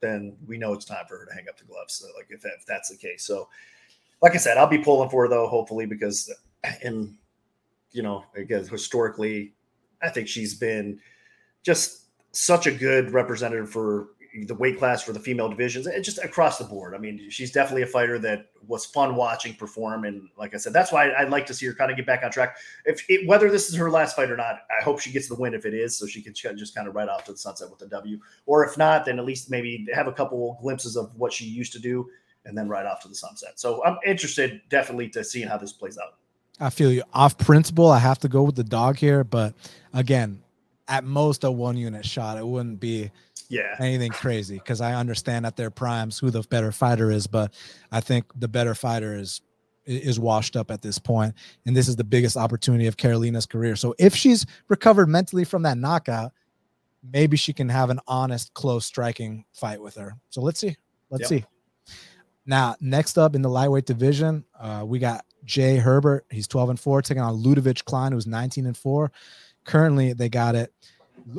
then 0.01 0.35
we 0.45 0.57
know 0.57 0.73
it's 0.73 0.85
time 0.85 1.05
for 1.07 1.17
her 1.17 1.25
to 1.27 1.33
hang 1.33 1.47
up 1.47 1.57
the 1.57 1.63
gloves. 1.63 1.93
So 1.93 2.07
like 2.17 2.27
if, 2.29 2.41
that, 2.41 2.53
if 2.59 2.65
that's 2.65 2.89
the 2.89 2.97
case. 2.97 3.23
So 3.23 3.47
like 4.21 4.35
I 4.35 4.37
said, 4.37 4.57
I'll 4.57 4.67
be 4.67 4.79
pulling 4.79 5.09
for 5.09 5.23
her 5.23 5.29
though, 5.29 5.47
hopefully, 5.47 5.85
because 5.85 6.29
in 6.83 7.17
you 7.93 8.03
know, 8.03 8.25
again, 8.35 8.67
historically, 8.67 9.53
I 10.01 10.09
think 10.09 10.27
she's 10.27 10.55
been 10.55 10.99
just 11.63 12.05
such 12.31 12.67
a 12.67 12.71
good 12.71 13.11
representative 13.11 13.69
for 13.69 14.09
the 14.45 14.55
weight 14.55 14.79
class 14.79 15.03
for 15.03 15.11
the 15.11 15.19
female 15.19 15.49
divisions 15.49 15.87
and 15.87 16.03
just 16.03 16.17
across 16.23 16.57
the 16.57 16.63
board. 16.63 16.95
I 16.95 16.97
mean, 16.97 17.29
she's 17.29 17.51
definitely 17.51 17.81
a 17.81 17.87
fighter 17.87 18.17
that 18.19 18.47
was 18.65 18.85
fun 18.85 19.15
watching 19.17 19.53
perform. 19.53 20.05
And 20.05 20.29
like 20.37 20.53
I 20.53 20.57
said, 20.57 20.71
that's 20.71 20.89
why 20.89 21.11
I'd 21.13 21.29
like 21.29 21.45
to 21.47 21.53
see 21.53 21.65
her 21.65 21.73
kind 21.73 21.91
of 21.91 21.97
get 21.97 22.05
back 22.05 22.23
on 22.23 22.31
track. 22.31 22.55
If 22.85 23.03
it, 23.09 23.27
whether 23.27 23.51
this 23.51 23.67
is 23.67 23.75
her 23.75 23.91
last 23.91 24.15
fight 24.15 24.31
or 24.31 24.37
not, 24.37 24.59
I 24.79 24.81
hope 24.83 25.01
she 25.01 25.11
gets 25.11 25.27
the 25.27 25.35
win 25.35 25.53
if 25.53 25.65
it 25.65 25.73
is, 25.73 25.97
so 25.97 26.05
she 26.05 26.21
can 26.21 26.33
just 26.33 26.73
kind 26.73 26.87
of 26.87 26.95
ride 26.95 27.09
off 27.09 27.25
to 27.25 27.33
the 27.33 27.37
sunset 27.37 27.69
with 27.69 27.79
the 27.79 27.87
W. 27.87 28.19
Or 28.45 28.65
if 28.65 28.77
not, 28.77 29.03
then 29.03 29.19
at 29.19 29.25
least 29.25 29.51
maybe 29.51 29.85
have 29.93 30.07
a 30.07 30.13
couple 30.13 30.57
glimpses 30.61 30.95
of 30.95 31.13
what 31.17 31.33
she 31.33 31.45
used 31.45 31.73
to 31.73 31.79
do 31.79 32.09
and 32.45 32.57
then 32.57 32.69
ride 32.69 32.85
off 32.85 33.01
to 33.01 33.09
the 33.09 33.15
sunset. 33.15 33.59
So 33.59 33.83
I'm 33.83 33.97
interested 34.05 34.61
definitely 34.69 35.09
to 35.09 35.25
seeing 35.25 35.47
how 35.47 35.57
this 35.57 35.73
plays 35.73 35.97
out. 35.97 36.13
I 36.59 36.69
feel 36.69 36.91
you. 36.91 37.03
Off 37.13 37.37
principle, 37.37 37.89
I 37.89 37.99
have 37.99 38.19
to 38.19 38.29
go 38.29 38.43
with 38.43 38.55
the 38.55 38.63
dog 38.63 38.97
here, 38.97 39.23
but 39.23 39.53
again, 39.93 40.41
at 40.87 41.03
most 41.03 41.43
a 41.43 41.51
one 41.51 41.77
unit 41.77 42.05
shot. 42.05 42.37
It 42.37 42.45
wouldn't 42.45 42.79
be 42.79 43.11
yeah 43.49 43.75
anything 43.79 44.11
crazy 44.11 44.55
because 44.55 44.79
I 44.81 44.93
understand 44.93 45.45
at 45.45 45.57
their 45.57 45.69
primes 45.69 46.19
who 46.19 46.29
the 46.29 46.41
better 46.43 46.71
fighter 46.71 47.11
is, 47.11 47.27
but 47.27 47.53
I 47.91 47.99
think 48.01 48.25
the 48.35 48.47
better 48.47 48.75
fighter 48.75 49.15
is 49.15 49.41
is 49.85 50.19
washed 50.19 50.55
up 50.55 50.69
at 50.69 50.81
this 50.81 50.99
point, 50.99 51.33
and 51.65 51.75
this 51.75 51.87
is 51.87 51.95
the 51.95 52.03
biggest 52.03 52.37
opportunity 52.37 52.87
of 52.87 52.97
Carolina's 52.97 53.45
career. 53.45 53.75
So 53.75 53.95
if 53.97 54.15
she's 54.15 54.45
recovered 54.67 55.07
mentally 55.07 55.43
from 55.43 55.63
that 55.63 55.77
knockout, 55.77 56.33
maybe 57.03 57.37
she 57.37 57.53
can 57.53 57.69
have 57.69 57.89
an 57.89 57.99
honest, 58.07 58.53
close 58.53 58.85
striking 58.85 59.45
fight 59.53 59.81
with 59.81 59.95
her. 59.95 60.15
So 60.29 60.41
let's 60.41 60.59
see. 60.59 60.77
Let's 61.09 61.29
yep. 61.31 61.41
see. 61.41 61.45
Now, 62.45 62.75
next 62.79 63.17
up 63.17 63.35
in 63.35 63.41
the 63.41 63.49
lightweight 63.49 63.85
division, 63.85 64.45
uh, 64.59 64.83
we 64.85 64.99
got 64.99 65.25
Jai 65.45 65.75
Herbert. 65.75 66.25
He's 66.29 66.47
12 66.47 66.71
and 66.71 66.79
4, 66.79 67.01
taking 67.01 67.21
on 67.21 67.41
Ludovit 67.41 67.83
Klein, 67.85 68.11
who's 68.11 68.27
19 68.27 68.65
and 68.65 68.77
4. 68.77 69.11
Currently, 69.65 70.13
they 70.13 70.29
got 70.29 70.55
it. 70.55 70.73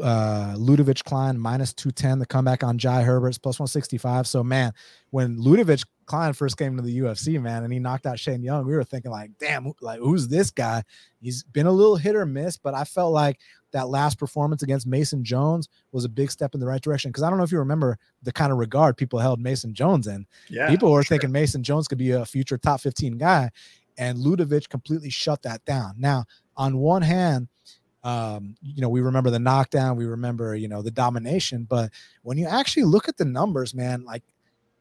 Uh, 0.00 0.54
Ludovit 0.56 1.02
Klein 1.04 1.38
minus 1.38 1.72
210. 1.72 2.20
The 2.20 2.26
comeback 2.26 2.62
on 2.62 2.78
Jai 2.78 3.02
Herbert's 3.02 3.38
plus 3.38 3.58
165. 3.58 4.26
So, 4.26 4.44
man, 4.44 4.72
when 5.10 5.36
Ludovit 5.38 5.84
Klein 6.06 6.32
first 6.32 6.56
came 6.56 6.76
to 6.76 6.82
the 6.82 7.00
UFC, 7.00 7.40
man, 7.40 7.64
and 7.64 7.72
he 7.72 7.78
knocked 7.78 8.06
out 8.06 8.18
Shane 8.18 8.42
Young, 8.42 8.66
we 8.66 8.74
were 8.74 8.84
thinking, 8.84 9.10
like, 9.10 9.30
damn, 9.38 9.72
like, 9.80 9.98
who's 9.98 10.28
this 10.28 10.50
guy? 10.50 10.82
He's 11.20 11.42
been 11.42 11.66
a 11.66 11.72
little 11.72 11.96
hit 11.96 12.14
or 12.14 12.26
miss, 12.26 12.56
but 12.56 12.74
I 12.74 12.84
felt 12.84 13.12
like 13.12 13.40
that 13.72 13.88
last 13.88 14.18
performance 14.18 14.62
against 14.62 14.86
Mason 14.86 15.24
Jones 15.24 15.68
was 15.90 16.04
a 16.04 16.08
big 16.08 16.30
step 16.30 16.54
in 16.54 16.60
the 16.60 16.66
right 16.66 16.80
direction. 16.80 17.10
Because 17.10 17.22
I 17.22 17.28
don't 17.30 17.38
know 17.38 17.44
if 17.44 17.52
you 17.52 17.58
remember 17.58 17.98
the 18.22 18.32
kind 18.32 18.52
of 18.52 18.58
regard 18.58 18.96
people 18.96 19.18
held 19.18 19.40
Mason 19.40 19.74
Jones 19.74 20.06
in. 20.06 20.26
Yeah, 20.48 20.68
people 20.68 20.92
were 20.92 21.02
sure. 21.02 21.16
thinking 21.16 21.32
Mason 21.32 21.62
Jones 21.62 21.88
could 21.88 21.98
be 21.98 22.12
a 22.12 22.24
future 22.24 22.58
top 22.58 22.80
15 22.80 23.18
guy, 23.18 23.50
and 23.98 24.18
Ludovit 24.18 24.68
completely 24.68 25.10
shut 25.10 25.42
that 25.42 25.64
down. 25.64 25.94
Now, 25.98 26.24
on 26.56 26.78
one 26.78 27.02
hand, 27.02 27.48
um, 28.04 28.56
you 28.60 28.82
know, 28.82 28.88
we 28.88 29.00
remember 29.00 29.30
the 29.30 29.38
knockdown, 29.38 29.96
we 29.96 30.06
remember, 30.06 30.56
you 30.56 30.68
know, 30.68 30.82
the 30.82 30.90
domination, 30.90 31.66
but 31.68 31.90
when 32.22 32.36
you 32.36 32.46
actually 32.46 32.84
look 32.84 33.08
at 33.08 33.16
the 33.16 33.24
numbers, 33.24 33.74
man, 33.74 34.04
like 34.04 34.22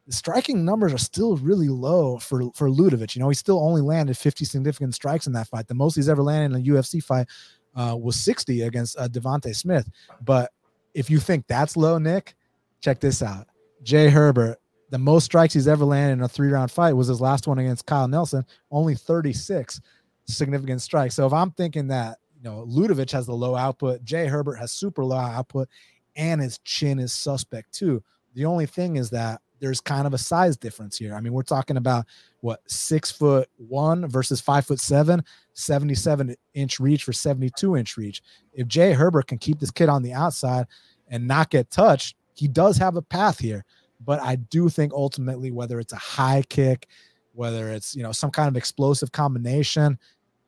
the 0.06 0.12
striking 0.12 0.64
numbers 0.64 0.92
are 0.92 0.98
still 0.98 1.36
really 1.36 1.68
low 1.68 2.18
for 2.18 2.50
for 2.54 2.68
Ludovit. 2.68 3.14
You 3.14 3.20
know, 3.20 3.28
he 3.28 3.34
still 3.34 3.60
only 3.60 3.80
landed 3.80 4.16
50 4.16 4.44
significant 4.44 4.94
strikes 4.94 5.26
in 5.26 5.32
that 5.34 5.46
fight. 5.48 5.68
The 5.68 5.74
most 5.74 5.94
he's 5.94 6.08
ever 6.08 6.22
landed 6.22 6.56
in 6.56 6.66
a 6.66 6.70
UFC 6.70 7.02
fight 7.02 7.28
uh, 7.76 7.96
was 7.98 8.16
60 8.16 8.62
against 8.62 8.98
uh, 8.98 9.08
Devonte 9.08 9.54
Smith. 9.54 9.88
But 10.24 10.50
if 10.94 11.08
you 11.08 11.18
think 11.18 11.46
that's 11.46 11.76
low, 11.76 11.98
Nick, 11.98 12.34
check 12.80 13.00
this 13.00 13.22
out. 13.22 13.46
Jai 13.82 14.08
Herbert, 14.08 14.58
the 14.90 14.98
most 14.98 15.24
strikes 15.24 15.54
he's 15.54 15.68
ever 15.68 15.84
landed 15.84 16.14
in 16.14 16.22
a 16.22 16.28
three 16.28 16.48
round 16.48 16.70
fight 16.70 16.94
was 16.94 17.06
his 17.06 17.20
last 17.20 17.46
one 17.46 17.58
against 17.58 17.86
Kyle 17.86 18.08
Nelson, 18.08 18.44
only 18.70 18.94
36 18.94 19.80
significant 20.26 20.82
strikes. 20.82 21.14
So 21.14 21.26
if 21.26 21.32
I'm 21.32 21.52
thinking 21.52 21.88
that 21.88 22.18
you 22.42 22.50
know 22.50 22.66
Ludovit 22.68 23.10
has 23.12 23.26
the 23.26 23.34
low 23.34 23.54
output, 23.54 24.04
Jai 24.04 24.26
Herbert 24.26 24.56
has 24.56 24.72
super 24.72 25.04
low 25.04 25.16
output, 25.16 25.68
and 26.16 26.40
his 26.40 26.58
chin 26.58 26.98
is 26.98 27.12
suspect 27.12 27.72
too. 27.72 28.02
The 28.34 28.44
only 28.44 28.66
thing 28.66 28.96
is 28.96 29.10
that 29.10 29.40
there's 29.60 29.80
kind 29.80 30.08
of 30.08 30.12
a 30.12 30.18
size 30.18 30.56
difference 30.56 30.98
here. 30.98 31.14
I 31.14 31.20
mean, 31.20 31.32
we're 31.32 31.42
talking 31.42 31.76
about 31.76 32.06
what 32.40 32.60
six 32.66 33.12
foot 33.12 33.48
one 33.58 34.08
versus 34.08 34.40
five 34.40 34.66
foot 34.66 34.80
seven, 34.80 35.22
77 35.52 36.34
inch 36.54 36.80
reach 36.80 37.04
for 37.04 37.12
72 37.12 37.76
inch 37.76 37.96
reach. 37.96 38.22
If 38.52 38.66
Jai 38.66 38.92
Herbert 38.92 39.28
can 39.28 39.38
keep 39.38 39.60
this 39.60 39.70
kid 39.70 39.88
on 39.88 40.02
the 40.02 40.12
outside 40.12 40.66
and 41.06 41.28
not 41.28 41.50
get 41.50 41.70
touched, 41.70 42.16
he 42.34 42.48
does 42.48 42.76
have 42.78 42.96
a 42.96 43.02
path 43.02 43.38
here. 43.38 43.64
But 44.04 44.20
I 44.20 44.34
do 44.34 44.68
think 44.68 44.92
ultimately, 44.92 45.52
whether 45.52 45.78
it's 45.78 45.92
a 45.92 45.96
high 45.96 46.42
kick, 46.48 46.88
whether 47.32 47.70
it's 47.70 47.94
you 47.94 48.02
know 48.02 48.10
some 48.10 48.32
kind 48.32 48.48
of 48.48 48.56
explosive 48.56 49.12
combination, 49.12 49.96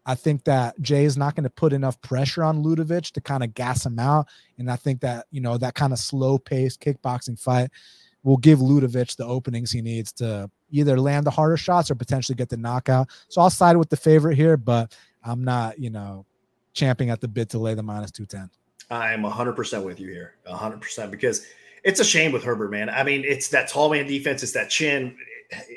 I 0.07 0.15
think 0.15 0.45
that 0.45 0.81
Jai 0.81 0.99
is 0.99 1.17
not 1.17 1.35
going 1.35 1.45
to 1.45 1.51
put 1.51 1.73
enough 1.73 2.01
pressure 2.03 2.45
on 2.45 2.63
Ludovit 2.63 3.11
to 3.13 3.21
kind 3.21 3.43
of 3.43 3.55
gas 3.55 3.87
him 3.87 3.99
out. 3.99 4.29
And 4.59 4.71
I 4.71 4.77
think 4.77 5.01
that, 5.01 5.27
you 5.31 5.41
know, 5.41 5.57
that 5.59 5.75
kind 5.75 5.93
of 5.93 5.99
slow 5.99 6.39
paced 6.39 6.81
kickboxing 6.81 7.41
fight 7.41 7.71
will 8.23 8.37
give 8.37 8.59
Ludovit 8.59 9.17
the 9.17 9.25
openings 9.25 9.71
he 9.71 9.83
needs 9.83 10.13
to 10.13 10.51
either 10.71 10.99
land 10.99 11.27
the 11.27 11.31
harder 11.31 11.57
shots 11.57 11.91
or 11.91 11.95
potentially 11.95 12.37
get 12.37 12.49
the 12.49 12.57
knockout. 12.57 13.09
So 13.29 13.41
I'll 13.41 13.51
side 13.51 13.77
with 13.77 13.91
the 13.91 13.97
favorite 13.97 14.37
here, 14.37 14.57
but 14.57 14.97
I'm 15.23 15.45
not, 15.45 15.79
you 15.79 15.91
know, 15.91 16.27
champing 16.73 17.11
at 17.11 17.21
the 17.21 17.29
bit 17.29 17.51
to 17.51 17.59
lay 17.59 17.75
the 17.75 17.83
minus 17.83 18.11
210. 18.11 18.51
I'm 18.91 19.23
100% 19.23 19.85
with 19.85 20.01
you 20.01 20.09
here. 20.09 20.35
100% 20.47 21.11
because 21.11 21.47
it's 21.83 22.01
a 22.01 22.05
shame 22.05 22.33
with 22.33 22.45
Herbert, 22.45 22.71
man. 22.71 22.91
I 22.91 23.05
mean, 23.05 23.25
it's 23.25 23.49
that 23.49 23.69
tall 23.69 23.91
man 23.91 24.07
defense, 24.07 24.43
it's 24.43 24.53
that 24.53 24.71
chin. 24.71 25.17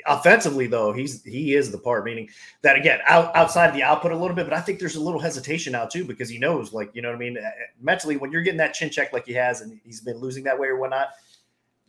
Offensively, 0.06 0.66
though, 0.66 0.92
he's 0.92 1.22
he 1.24 1.54
is 1.54 1.70
the 1.70 1.78
part, 1.78 2.04
meaning 2.04 2.28
that 2.62 2.76
again, 2.76 3.00
out, 3.06 3.34
outside 3.36 3.74
the 3.74 3.82
output 3.82 4.12
a 4.12 4.16
little 4.16 4.34
bit, 4.34 4.44
but 4.46 4.52
I 4.52 4.60
think 4.60 4.78
there's 4.78 4.96
a 4.96 5.00
little 5.00 5.20
hesitation 5.20 5.72
now 5.72 5.86
too 5.86 6.04
because 6.04 6.28
he 6.28 6.38
knows, 6.38 6.72
like, 6.72 6.90
you 6.94 7.02
know 7.02 7.08
what 7.08 7.16
I 7.16 7.18
mean? 7.18 7.36
Eh, 7.36 7.40
eh, 7.40 7.50
mentally, 7.80 8.16
when 8.16 8.32
you're 8.32 8.42
getting 8.42 8.58
that 8.58 8.74
chin 8.74 8.90
check 8.90 9.12
like 9.12 9.26
he 9.26 9.34
has 9.34 9.60
and 9.60 9.78
he's 9.84 10.00
been 10.00 10.18
losing 10.18 10.44
that 10.44 10.58
way 10.58 10.68
or 10.68 10.78
whatnot, 10.78 11.08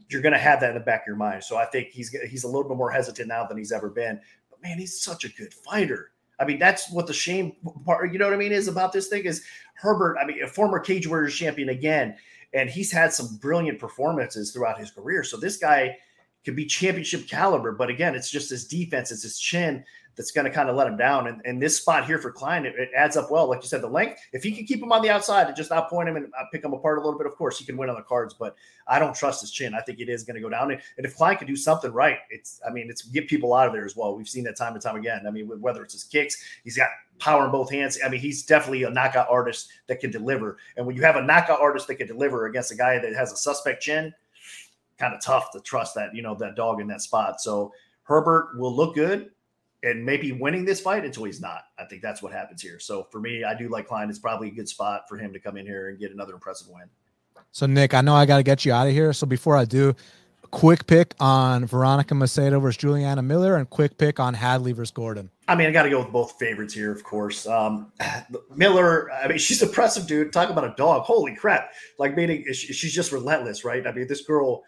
you're 0.09 0.21
going 0.21 0.33
to 0.33 0.39
have 0.39 0.59
that 0.59 0.69
in 0.69 0.75
the 0.75 0.83
back 0.83 1.01
of 1.01 1.07
your 1.07 1.15
mind. 1.15 1.43
So 1.43 1.57
I 1.57 1.65
think 1.65 1.89
he's 1.89 2.09
he's 2.09 2.43
a 2.43 2.47
little 2.47 2.67
bit 2.67 2.77
more 2.77 2.91
hesitant 2.91 3.27
now 3.27 3.45
than 3.45 3.57
he's 3.57 3.71
ever 3.71 3.89
been. 3.89 4.19
But 4.49 4.61
man, 4.61 4.77
he's 4.77 4.99
such 4.99 5.23
a 5.23 5.29
good 5.29 5.53
fighter. 5.53 6.11
I 6.39 6.45
mean, 6.45 6.57
that's 6.57 6.89
what 6.91 7.05
the 7.05 7.13
shame 7.13 7.53
part, 7.85 8.11
you 8.13 8.19
know 8.19 8.25
what 8.25 8.33
I 8.33 8.37
mean, 8.37 8.53
is 8.53 8.67
about 8.67 8.93
this 8.93 9.07
thing 9.07 9.25
is 9.25 9.43
Herbert. 9.75 10.17
I 10.21 10.25
mean, 10.25 10.41
a 10.41 10.47
former 10.47 10.79
Cage 10.79 11.07
Warriors 11.07 11.35
champion 11.35 11.69
again, 11.69 12.15
and 12.53 12.69
he's 12.69 12.91
had 12.91 13.13
some 13.13 13.37
brilliant 13.37 13.77
performances 13.77 14.51
throughout 14.51 14.79
his 14.79 14.91
career. 14.91 15.23
So 15.23 15.37
this 15.37 15.57
guy 15.57 15.97
could 16.45 16.55
be 16.55 16.65
championship 16.65 17.27
caliber, 17.27 17.71
but 17.71 17.89
again, 17.89 18.15
it's 18.15 18.29
just 18.29 18.49
his 18.49 18.65
defense, 18.65 19.11
it's 19.11 19.23
his 19.23 19.37
chin, 19.37 19.83
that's 20.19 20.31
going 20.31 20.43
to 20.43 20.51
kind 20.51 20.69
of 20.69 20.75
let 20.75 20.85
him 20.85 20.97
down. 20.97 21.27
And, 21.27 21.41
and 21.45 21.61
this 21.61 21.77
spot 21.77 22.05
here 22.05 22.19
for 22.19 22.29
Klein, 22.29 22.65
it, 22.65 22.75
it, 22.77 22.89
adds 22.93 23.15
up 23.15 23.31
well. 23.31 23.47
Like 23.47 23.61
you 23.61 23.69
said, 23.69 23.81
the 23.81 23.87
length, 23.87 24.19
if 24.33 24.43
he 24.43 24.51
can 24.51 24.65
keep 24.65 24.83
him 24.83 24.91
on 24.91 25.01
the 25.01 25.09
outside 25.09 25.47
and 25.47 25.55
just 25.55 25.71
outpoint 25.71 26.09
him 26.09 26.17
and 26.17 26.25
uh, 26.25 26.43
pick 26.51 26.61
him 26.61 26.73
apart 26.73 26.97
a 26.97 27.01
little 27.01 27.17
bit, 27.17 27.25
of 27.25 27.37
course, 27.37 27.57
he 27.57 27.63
can 27.63 27.77
win 27.77 27.89
on 27.89 27.95
the 27.95 28.01
cards. 28.01 28.33
But 28.33 28.57
I 28.85 28.99
don't 28.99 29.15
trust 29.15 29.39
his 29.39 29.49
chin. 29.49 29.73
I 29.73 29.79
think 29.79 30.01
it 30.01 30.09
is 30.09 30.23
going 30.23 30.35
to 30.35 30.41
go 30.41 30.49
down. 30.49 30.71
And, 30.71 30.81
if 30.97 31.15
Klein 31.15 31.37
could 31.37 31.47
do 31.47 31.55
something 31.55 31.93
right, 31.93 32.17
it's, 32.29 32.59
I 32.67 32.73
mean, 32.73 32.89
it's 32.89 33.03
get 33.03 33.29
people 33.29 33.53
out 33.53 33.67
of 33.67 33.73
there 33.73 33.85
as 33.85 33.95
well. 33.95 34.13
We've 34.13 34.27
seen 34.27 34.43
that 34.43 34.57
time 34.57 34.73
and 34.73 34.81
time 34.81 34.97
again. 34.97 35.23
I 35.25 35.31
mean, 35.31 35.47
whether 35.47 35.83
it's 35.83 35.93
his 35.93 36.03
kicks, 36.03 36.43
he's 36.65 36.75
got 36.75 36.89
power 37.19 37.45
in 37.45 37.51
both 37.51 37.71
hands. 37.71 37.97
I 38.05 38.09
mean, 38.09 38.19
he's 38.19 38.43
definitely 38.45 38.83
a 38.83 38.89
knockout 38.89 39.27
artist 39.29 39.69
that 39.87 40.01
can 40.01 40.11
deliver. 40.11 40.57
And 40.75 40.85
when 40.85 40.97
you 40.97 41.01
have 41.03 41.15
a 41.15 41.23
knockout 41.23 41.61
artist 41.61 41.87
that 41.87 41.95
can 41.95 42.07
deliver 42.07 42.47
against 42.47 42.73
a 42.73 42.75
guy 42.75 42.99
that 42.99 43.13
has 43.13 43.31
a 43.31 43.37
suspect 43.37 43.81
chin, 43.81 44.13
kind 44.99 45.13
of 45.13 45.21
tough 45.21 45.51
to 45.51 45.59
trust 45.61 45.95
that, 45.95 46.13
you 46.13 46.21
know, 46.21 46.35
that 46.35 46.55
dog 46.55 46.81
in 46.81 46.87
that 46.87 47.01
spot. 47.01 47.41
So 47.41 47.71
Herbert 48.03 48.57
will 48.57 48.75
look 48.75 48.95
good 48.95 49.31
and 49.81 50.05
maybe 50.05 50.31
winning 50.31 50.65
this 50.65 50.81
fight 50.81 51.05
until 51.05 51.23
he's 51.23 51.39
not. 51.39 51.63
I 51.77 51.85
think 51.85 52.01
that's 52.01 52.21
what 52.21 52.33
happens 52.33 52.61
here. 52.61 52.79
So 52.79 53.07
for 53.11 53.19
me, 53.19 53.43
I 53.43 53.53
do 53.53 53.69
like 53.69 53.87
Klein. 53.87 54.09
It's 54.09 54.19
probably 54.19 54.49
a 54.49 54.51
good 54.51 54.67
spot 54.67 55.03
for 55.07 55.17
him 55.17 55.31
to 55.33 55.39
come 55.39 55.57
in 55.57 55.65
here 55.65 55.89
and 55.89 55.97
get 55.97 56.11
another 56.11 56.33
impressive 56.33 56.67
win. 56.69 56.85
So 57.51 57.65
Nick, 57.65 57.93
I 57.93 58.01
know 58.01 58.13
I 58.13 58.25
got 58.25 58.37
to 58.37 58.43
get 58.43 58.65
you 58.65 58.73
out 58.73 58.87
of 58.87 58.93
here. 58.93 59.13
So 59.13 59.25
before 59.25 59.55
I 59.55 59.65
do, 59.65 59.95
quick 60.51 60.85
pick 60.87 61.15
on 61.19 61.65
Veronica 61.65 62.13
Macedo 62.13 62.61
versus 62.61 62.77
Juliana 62.77 63.21
Miller, 63.21 63.55
and 63.55 63.69
quick 63.69 63.97
pick 63.97 64.19
on 64.19 64.33
Hadley 64.33 64.71
versus 64.71 64.91
Gordon. 64.91 65.29
I 65.47 65.55
mean, 65.55 65.67
I 65.67 65.71
got 65.71 65.83
to 65.83 65.89
go 65.89 65.99
with 65.99 66.11
both 66.11 66.37
favorites 66.37 66.73
here, 66.73 66.91
of 66.91 67.03
course. 67.03 67.47
Um, 67.47 67.91
Miller, 68.55 69.11
I 69.11 69.27
mean, 69.27 69.37
she's 69.37 69.61
impressive, 69.61 70.07
dude. 70.07 70.33
Talk 70.33 70.49
about 70.49 70.65
a 70.65 70.73
dog. 70.77 71.03
Holy 71.03 71.35
crap! 71.35 71.71
Like, 71.97 72.15
meaning 72.15 72.45
she's 72.53 72.93
just 72.93 73.11
relentless, 73.11 73.63
right? 73.63 73.85
I 73.85 73.91
mean, 73.91 74.07
this 74.07 74.21
girl 74.21 74.63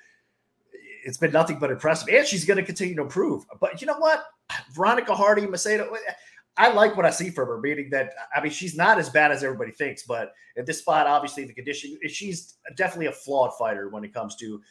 it's 1.04 1.18
been 1.18 1.32
nothing 1.32 1.60
but 1.60 1.72
impressive, 1.72 2.10
and 2.14 2.26
she's 2.26 2.46
going 2.46 2.58
to 2.58 2.64
continue 2.64 2.96
to 2.96 3.02
improve. 3.02 3.46
But 3.60 3.82
you 3.82 3.88
know 3.88 3.98
what, 3.98 4.24
Veronica 4.74 5.16
Hardy, 5.16 5.44
Macedo, 5.44 5.96
I 6.58 6.72
like 6.72 6.96
what 6.98 7.06
I 7.06 7.12
see 7.12 7.30
from 7.30 7.48
her. 7.48 7.60
Meaning 7.60 7.90
that 7.92 8.14
I 8.36 8.42
mean, 8.42 8.52
she's 8.52 8.76
not 8.76 9.00
as 9.00 9.10
bad 9.10 9.32
as 9.32 9.44
everybody 9.44 9.72
thinks, 9.72 10.04
but 10.04 10.34
at 10.58 10.66
this 10.66 10.80
spot, 10.80 11.08
obviously, 11.08 11.46
the 11.46 11.54
condition, 11.54 11.98
she's 12.08 12.56
definitely 12.76 13.08
a 13.08 13.12
flawed 13.12 13.58
fighter 13.58 13.90
when 13.90 14.04
it 14.04 14.14
comes 14.14 14.36
to 14.38 14.62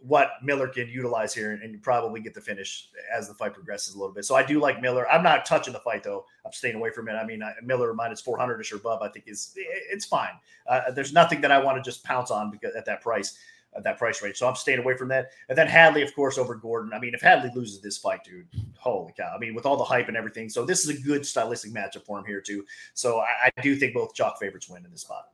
what 0.00 0.30
Miller 0.42 0.68
can 0.68 0.88
utilize 0.88 1.34
here 1.34 1.50
and, 1.50 1.82
probably 1.82 2.20
get 2.20 2.34
the 2.34 2.40
finish 2.40 2.88
as 3.12 3.28
the 3.28 3.34
fight 3.34 3.52
progresses 3.52 3.94
a 3.94 3.98
little 3.98 4.14
bit. 4.14 4.24
So 4.24 4.36
I 4.36 4.42
do 4.44 4.60
like 4.60 4.80
Miller. 4.80 5.10
I'm 5.10 5.22
not 5.22 5.44
touching 5.44 5.72
the 5.72 5.80
fight 5.80 6.02
though. 6.02 6.24
I'm 6.44 6.52
staying 6.52 6.76
away 6.76 6.90
from 6.90 7.08
it. 7.08 7.12
I 7.12 7.24
mean, 7.24 7.42
Miller 7.64 7.92
minus 7.94 8.20
400 8.20 8.60
ish 8.60 8.72
or 8.72 8.76
above, 8.76 9.02
I 9.02 9.08
think 9.08 9.26
is 9.26 9.52
it's 9.56 10.04
fine. 10.04 10.32
Uh, 10.68 10.90
there's 10.90 11.12
nothing 11.12 11.40
that 11.40 11.50
I 11.50 11.58
want 11.58 11.82
to 11.82 11.88
just 11.88 12.04
pounce 12.04 12.30
on 12.30 12.50
because 12.50 12.74
at 12.76 12.84
that 12.86 13.00
price 13.00 13.38
at 13.76 13.84
that 13.84 13.98
price 13.98 14.22
range. 14.22 14.36
So 14.36 14.48
I'm 14.48 14.56
staying 14.56 14.78
away 14.78 14.96
from 14.96 15.08
that. 15.08 15.30
And 15.48 15.56
then 15.56 15.66
Hadley, 15.66 16.02
of 16.02 16.14
course, 16.14 16.38
over 16.38 16.54
Gordon. 16.54 16.92
I 16.92 16.98
mean, 16.98 17.14
if 17.14 17.20
Hadley 17.20 17.50
loses 17.54 17.80
this 17.80 17.98
fight, 17.98 18.24
dude, 18.24 18.46
holy 18.76 19.12
cow. 19.16 19.32
I 19.34 19.38
mean, 19.38 19.54
with 19.54 19.66
all 19.66 19.76
the 19.76 19.84
hype 19.84 20.08
and 20.08 20.16
everything. 20.16 20.48
So 20.48 20.64
this 20.64 20.84
is 20.84 20.98
a 20.98 21.02
good 21.02 21.24
stylistic 21.24 21.72
matchup 21.72 22.04
for 22.04 22.18
him 22.18 22.24
here, 22.24 22.40
too. 22.40 22.64
So 22.94 23.20
I, 23.20 23.50
I 23.56 23.62
do 23.62 23.76
think 23.76 23.94
both 23.94 24.14
chalk 24.14 24.38
favorites 24.38 24.68
win 24.68 24.84
in 24.84 24.90
this 24.90 25.02
spot. 25.02 25.26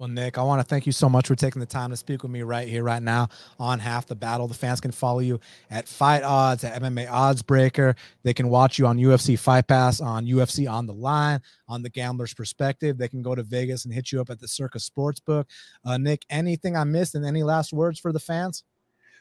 Well, 0.00 0.08
Nick, 0.08 0.38
I 0.38 0.42
want 0.42 0.60
to 0.60 0.64
thank 0.64 0.86
you 0.86 0.92
so 0.92 1.10
much 1.10 1.26
for 1.26 1.34
taking 1.34 1.60
the 1.60 1.66
time 1.66 1.90
to 1.90 1.96
speak 1.96 2.22
with 2.22 2.32
me 2.32 2.40
right 2.40 2.66
here, 2.66 2.82
right 2.82 3.02
now 3.02 3.28
on 3.58 3.78
Half 3.78 4.06
the 4.06 4.14
Battle. 4.14 4.48
The 4.48 4.54
fans 4.54 4.80
can 4.80 4.92
follow 4.92 5.18
you 5.18 5.38
at 5.70 5.86
Fight 5.86 6.22
Odds, 6.22 6.64
at 6.64 6.80
MMA 6.80 7.06
Odds 7.10 7.42
Breaker. 7.42 7.94
They 8.22 8.32
can 8.32 8.48
watch 8.48 8.78
you 8.78 8.86
on 8.86 8.96
UFC 8.96 9.38
Fight 9.38 9.68
Pass, 9.68 10.00
on 10.00 10.24
UFC 10.24 10.66
On 10.66 10.86
the 10.86 10.94
Line, 10.94 11.42
on 11.68 11.82
the 11.82 11.90
Gambler's 11.90 12.32
Perspective. 12.32 12.96
They 12.96 13.08
can 13.08 13.20
go 13.20 13.34
to 13.34 13.42
Vegas 13.42 13.84
and 13.84 13.92
hit 13.92 14.10
you 14.10 14.22
up 14.22 14.30
at 14.30 14.40
the 14.40 14.48
Circus 14.48 14.88
Sportsbook. 14.88 15.44
Uh, 15.84 15.98
Nick, 15.98 16.24
anything 16.30 16.78
I 16.78 16.84
missed 16.84 17.14
and 17.14 17.26
any 17.26 17.42
last 17.42 17.70
words 17.70 18.00
for 18.00 18.10
the 18.10 18.18
fans? 18.18 18.64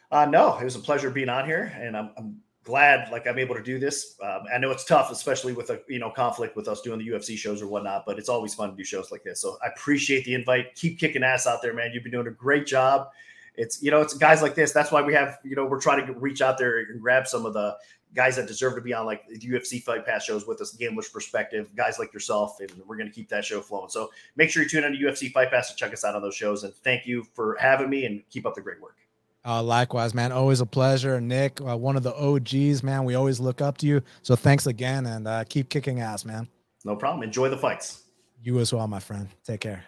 Uh, 0.10 0.27
no, 0.27 0.57
it 0.60 0.64
was 0.64 0.77
a 0.77 0.80
pleasure 0.80 1.10
being 1.10 1.27
on 1.27 1.45
here, 1.45 1.73
and 1.77 1.97
I'm, 1.97 2.11
I'm 2.15 2.38
glad 2.69 3.11
like 3.11 3.27
I'm 3.27 3.39
able 3.39 3.55
to 3.55 3.63
do 3.63 3.79
this. 3.79 4.15
Um, 4.21 4.43
I 4.53 4.59
know 4.59 4.69
it's 4.69 4.85
tough, 4.85 5.11
especially 5.11 5.53
with 5.53 5.71
a 5.71 5.81
you 5.87 5.99
know 5.99 6.11
conflict 6.11 6.55
with 6.55 6.67
us 6.67 6.81
doing 6.81 6.99
the 6.99 7.07
UFC 7.07 7.35
shows 7.37 7.61
or 7.61 7.67
whatnot, 7.67 8.05
but 8.05 8.19
it's 8.19 8.29
always 8.29 8.53
fun 8.53 8.69
to 8.69 8.75
do 8.75 8.83
shows 8.83 9.11
like 9.11 9.23
this. 9.23 9.41
So 9.41 9.57
I 9.63 9.69
appreciate 9.69 10.23
the 10.23 10.35
invite. 10.35 10.75
Keep 10.75 10.99
kicking 10.99 11.23
ass 11.23 11.47
out 11.47 11.61
there, 11.61 11.73
man. 11.73 11.91
You've 11.93 12.03
been 12.03 12.11
doing 12.11 12.27
a 12.27 12.31
great 12.31 12.67
job. 12.67 13.09
It's 13.55 13.81
you 13.81 13.89
know 13.89 14.01
it's 14.01 14.13
guys 14.13 14.41
like 14.43 14.53
this. 14.53 14.71
That's 14.71 14.91
why 14.91 15.01
we 15.01 15.13
have 15.15 15.39
you 15.43 15.55
know 15.55 15.65
we're 15.65 15.81
trying 15.81 16.05
to 16.05 16.13
reach 16.13 16.41
out 16.41 16.57
there 16.59 16.77
and 16.77 17.01
grab 17.01 17.27
some 17.27 17.45
of 17.45 17.53
the 17.53 17.75
guys 18.13 18.35
that 18.35 18.47
deserve 18.47 18.75
to 18.75 18.81
be 18.81 18.93
on 18.93 19.05
like 19.05 19.27
the 19.27 19.39
UFC 19.39 19.81
Fight 19.81 20.05
Pass 20.05 20.25
shows 20.25 20.47
with 20.47 20.61
us, 20.61 20.71
Gambler's 20.73 21.09
Perspective, 21.09 21.75
guys 21.75 21.99
like 21.99 22.13
yourself, 22.13 22.59
and 22.59 22.71
we're 22.87 22.97
going 22.97 23.09
to 23.09 23.13
keep 23.13 23.29
that 23.29 23.45
show 23.45 23.61
flowing. 23.61 23.89
So 23.89 24.11
make 24.35 24.49
sure 24.49 24.63
you 24.63 24.69
tune 24.69 24.83
in 24.83 24.93
to 24.93 24.97
UFC 24.97 25.31
Fight 25.31 25.51
Pass 25.51 25.69
to 25.69 25.75
check 25.75 25.93
us 25.93 26.03
out 26.03 26.15
on 26.15 26.21
those 26.21 26.35
shows. 26.35 26.63
And 26.63 26.73
thank 26.75 27.05
you 27.05 27.23
for 27.33 27.57
having 27.59 27.89
me 27.89 28.05
and 28.05 28.23
keep 28.29 28.45
up 28.45 28.55
the 28.55 28.61
great 28.61 28.81
work. 28.81 28.98
Uh, 29.45 29.64
likewise, 29.64 30.14
man. 30.14 30.32
Always 30.32 30.60
a 30.60 30.66
pleasure. 30.66 31.20
Nick, 31.22 31.61
uh, 31.61 31.78
one 31.78 31.95
of 31.95 32.03
the 32.03 32.14
OGs, 32.14 32.84
man. 32.84 33.06
We 33.06 33.16
always 33.16 33.40
look 33.40 33.61
up 33.61 33.78
to 33.80 33.86
you. 33.86 34.02
So 34.22 34.36
thanks 34.36 34.68
again 34.68 35.06
and 35.06 35.28
uh, 35.28 35.44
keep 35.45 35.70
kicking 35.70 36.02
ass, 36.02 36.26
man. 36.26 36.48
No 36.84 36.95
problem. 36.95 37.24
Enjoy 37.24 37.49
the 37.49 37.57
fights. 37.57 38.03
You 38.44 38.60
as 38.60 38.74
well, 38.74 38.88
my 38.88 38.99
friend. 38.99 39.30
Take 39.45 39.61
care. 39.61 39.84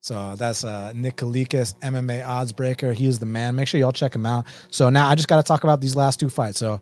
So 0.00 0.34
that's 0.36 0.64
uh, 0.64 0.92
Nick 0.94 1.16
Kalikas, 1.16 1.78
MMA 1.80 2.26
odds 2.26 2.52
breaker. 2.52 2.92
He 2.92 3.06
is 3.06 3.18
the 3.18 3.26
man. 3.26 3.54
Make 3.54 3.68
sure 3.68 3.78
y'all 3.78 3.92
check 3.92 4.14
him 4.14 4.26
out. 4.26 4.46
So 4.70 4.90
now 4.90 5.08
I 5.08 5.14
just 5.14 5.28
got 5.28 5.36
to 5.36 5.42
talk 5.44 5.62
about 5.62 5.80
these 5.80 5.94
last 5.94 6.18
two 6.18 6.28
fights. 6.28 6.58
So 6.58 6.80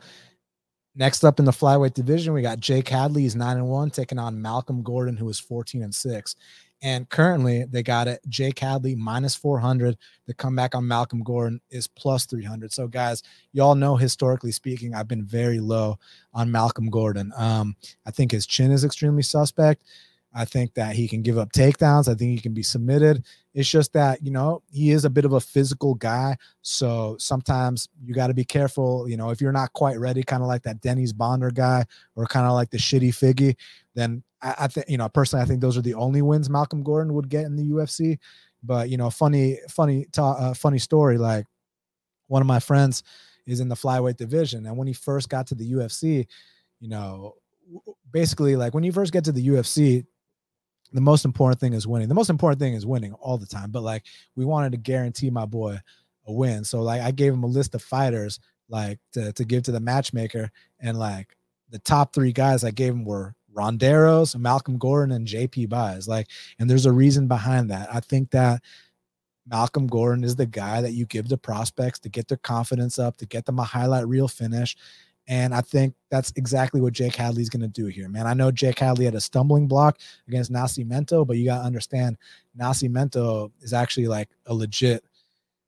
Next 0.97 1.25
up 1.25 1.39
in 1.39 1.45
the 1.45 1.53
flyweight 1.53 1.95
division, 1.95 2.35
we 2.35 2.43
got 2.43 2.59
Jake 2.59 2.89
Hadley. 2.89 3.23
He's 3.23 3.37
nine 3.37 3.57
and 3.57 3.69
one, 3.69 3.91
taking 3.91 4.19
on 4.19 4.43
Malcolm 4.43 4.83
Gordon, 4.83 5.17
who 5.17 5.29
is 5.29 5.39
14 5.39 5.83
and 5.83 5.95
six. 5.95 6.35
And 6.83 7.09
currently, 7.11 7.65
they 7.65 7.83
got 7.83 8.09
it. 8.09 8.21
Jake 8.29 8.59
Hadley 8.59 8.95
minus 8.95 9.35
400. 9.35 9.99
The 10.27 10.35
comeback 10.35 10.75
on 10.75 10.89
Malcolm 10.89 11.23
Gordon 11.23 11.61
is 11.71 11.87
plus 11.87 12.25
300. 12.25 12.73
So, 12.73 12.89
guys, 12.89 13.23
y'all 13.53 13.75
know 13.75 13.97
historically 13.97 14.53
speaking, 14.53 14.95
I've 14.95 15.09
been 15.09 15.25
very 15.25 15.61
low 15.61 15.99
on 16.33 16.51
Malcolm 16.51 16.89
Gordon. 16.89 17.33
Um, 17.37 17.77
I 18.07 18.11
think 18.11 18.33
his 18.33 18.47
chin 18.47 18.71
is 18.71 18.85
extremely 18.85 19.23
suspect. 19.23 19.85
I 20.33 20.45
think 20.45 20.75
that 20.75 20.95
he 20.95 21.09
can 21.09 21.23
give 21.23 21.39
up 21.39 21.53
takedowns. 21.53 22.09
I 22.09 22.15
think 22.15 22.31
he 22.31 22.39
can 22.39 22.55
be 22.55 22.63
submitted. 22.63 23.25
It's 23.53 23.69
just 23.69 23.93
that, 23.95 24.25
you 24.25 24.31
know, 24.31 24.63
he 24.71 24.91
is 24.91 25.05
a 25.05 25.11
bit 25.11 25.25
of 25.25 25.33
a 25.33 25.41
physical 25.41 25.95
guy. 25.95 26.37
So 26.63 27.17
sometimes 27.19 27.89
you 28.05 28.15
got 28.15 28.29
to 28.29 28.35
be 28.35 28.45
careful. 28.45 29.09
You 29.09 29.17
know, 29.17 29.31
if 29.31 29.41
you're 29.41 29.51
not 29.51 29.73
quite 29.73 29.99
ready, 29.99 30.23
kind 30.23 30.43
of 30.43 30.49
like 30.49 30.63
that 30.63 30.81
Denys 30.81 31.13
Bondar 31.13 31.53
guy 31.53 31.85
or 32.15 32.27
kind 32.27 32.47
of 32.47 32.53
like 32.53 32.71
the 32.71 32.79
shitty 32.79 33.09
Figgy, 33.09 33.57
then 33.95 34.23
I, 34.43 34.55
I 34.61 34.67
think, 34.69 34.89
you 34.89 34.99
know, 34.99 35.09
personally, 35.09 35.43
I 35.43 35.47
think 35.47 35.61
those 35.61 35.77
are 35.77 35.83
the 35.83 35.95
only 35.95 36.23
wins 36.23 36.51
Malcolm 36.51 36.83
Gordon 36.83 37.15
would 37.15 37.29
get 37.29 37.45
in 37.45 37.57
the 37.57 37.65
UFC. 37.65 38.19
But, 38.63 38.91
you 38.91 38.97
know, 38.97 39.11
funny, 39.11 39.59
funny, 39.69 40.07
ta- 40.13 40.33
uh, 40.33 40.55
funny 40.55 40.79
story. 40.79 41.19
Like 41.19 41.47
one 42.29 42.43
of 42.43 42.47
my 42.47 42.61
friends 42.61 43.03
is 43.47 43.61
in 43.61 43.69
the 43.69 43.75
flyweight 43.75 44.17
division. 44.17 44.67
And 44.67 44.77
when 44.77 44.87
he 44.87 44.93
first 44.93 45.29
got 45.29 45.47
to 45.49 45.55
the 45.55 45.73
UFC, 45.73 46.27
you 46.79 46.89
know, 46.89 47.35
basically 48.11 48.57
like 48.57 48.75
when 48.75 48.85
you 48.85 48.93
first 48.93 49.13
get 49.13 49.25
to 49.25 49.33
the 49.33 49.49
UFC, 49.49 50.05
the 50.93 51.01
most 51.01 51.25
important 51.25 51.61
thing 51.61 51.73
is 51.73 51.87
winning. 51.87 52.09
The 52.09 52.15
most 52.15 52.31
important 52.31 52.61
thing 52.61 52.75
is 52.75 52.87
winning 52.87 53.13
all 53.15 53.39
the 53.39 53.47
time. 53.47 53.71
But 53.71 53.83
like 53.83 54.05
we 54.37 54.45
wanted 54.45 54.73
to 54.73 54.79
guarantee 54.79 55.31
my 55.31 55.47
boy 55.47 55.79
a 56.27 56.33
win. 56.33 56.65
So 56.65 56.83
like 56.83 57.01
I 57.01 57.11
gave 57.11 57.33
him 57.33 57.45
a 57.45 57.49
list 57.49 57.75
of 57.75 57.83
fighters 57.83 58.41
like 58.69 58.99
to, 59.13 59.33
to 59.33 59.45
give 59.45 59.65
to 59.65 59.73
the 59.73 59.81
matchmaker. 59.81 60.51
And 60.81 60.99
like 60.99 61.37
the 61.71 61.79
top 61.79 62.13
three 62.13 62.33
guys 62.33 62.65
I 62.65 62.71
gave 62.71 62.93
him 62.93 63.05
were 63.05 63.35
Ronderos, 63.61 64.37
Malcolm 64.37 64.79
Gordon, 64.79 65.15
and 65.15 65.27
JP 65.27 65.69
Buys. 65.69 66.09
Like, 66.09 66.29
and 66.59 66.69
there's 66.69 66.87
a 66.87 66.93
reason 66.93 67.29
behind 67.29 67.71
that. 67.71 67.89
I 67.93 68.01
think 68.01 68.31
that 68.31 68.63
Malcolm 69.47 69.87
Gordon 69.87 70.25
is 70.25 70.37
the 70.37 70.47
guy 70.47 70.81
that 70.81 70.93
you 70.93 71.07
give 71.07 71.29
to 71.29 71.37
prospects 71.37 71.99
to 72.01 72.09
get 72.09 72.29
their 72.29 72.39
confidence 72.39 72.99
up, 72.99 73.17
to 73.19 73.27
get 73.27 73.45
them 73.47 73.59
a 73.59 73.65
highlight 73.65 74.09
reel 74.09 74.29
finish. 74.29 74.77
And 75.27 75.55
I 75.55 75.61
think 75.61 75.95
that's 76.11 76.33
exactly 76.37 76.81
what 76.81 76.93
Jake 76.93 77.15
Hadley's 77.15 77.51
going 77.51 77.63
to 77.63 77.69
do 77.69 77.87
here, 77.87 78.09
man. 78.09 78.27
I 78.27 78.35
know 78.35 78.51
Jake 78.51 78.79
Hadley 78.79 79.05
had 79.05 79.15
a 79.15 79.21
stumbling 79.21 79.69
block 79.69 79.99
against 80.27 80.53
Nascimento, 80.53 81.27
but 81.27 81.37
you 81.37 81.45
got 81.45 81.59
to 81.59 81.65
understand 81.65 82.17
Nascimento 82.59 83.53
is 83.61 83.73
actually 83.73 84.09
like 84.09 84.29
a 84.47 84.55
legit. 84.55 85.05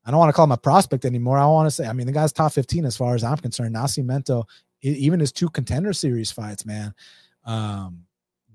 I 0.05 0.11
don't 0.11 0.19
want 0.19 0.29
to 0.29 0.33
call 0.33 0.45
him 0.45 0.51
a 0.51 0.57
prospect 0.57 1.05
anymore. 1.05 1.37
I 1.37 1.45
want 1.45 1.67
to 1.67 1.71
say, 1.71 1.87
I 1.87 1.93
mean, 1.93 2.07
the 2.07 2.13
guy's 2.13 2.33
top 2.33 2.51
15 2.51 2.85
as 2.85 2.97
far 2.97 3.15
as 3.15 3.23
I'm 3.23 3.37
concerned. 3.37 3.73
Nascimento, 3.73 4.43
even 4.81 5.19
his 5.19 5.31
two 5.31 5.49
contender 5.49 5.93
series 5.93 6.31
fights, 6.31 6.65
man. 6.65 6.93
Um, 7.45 8.05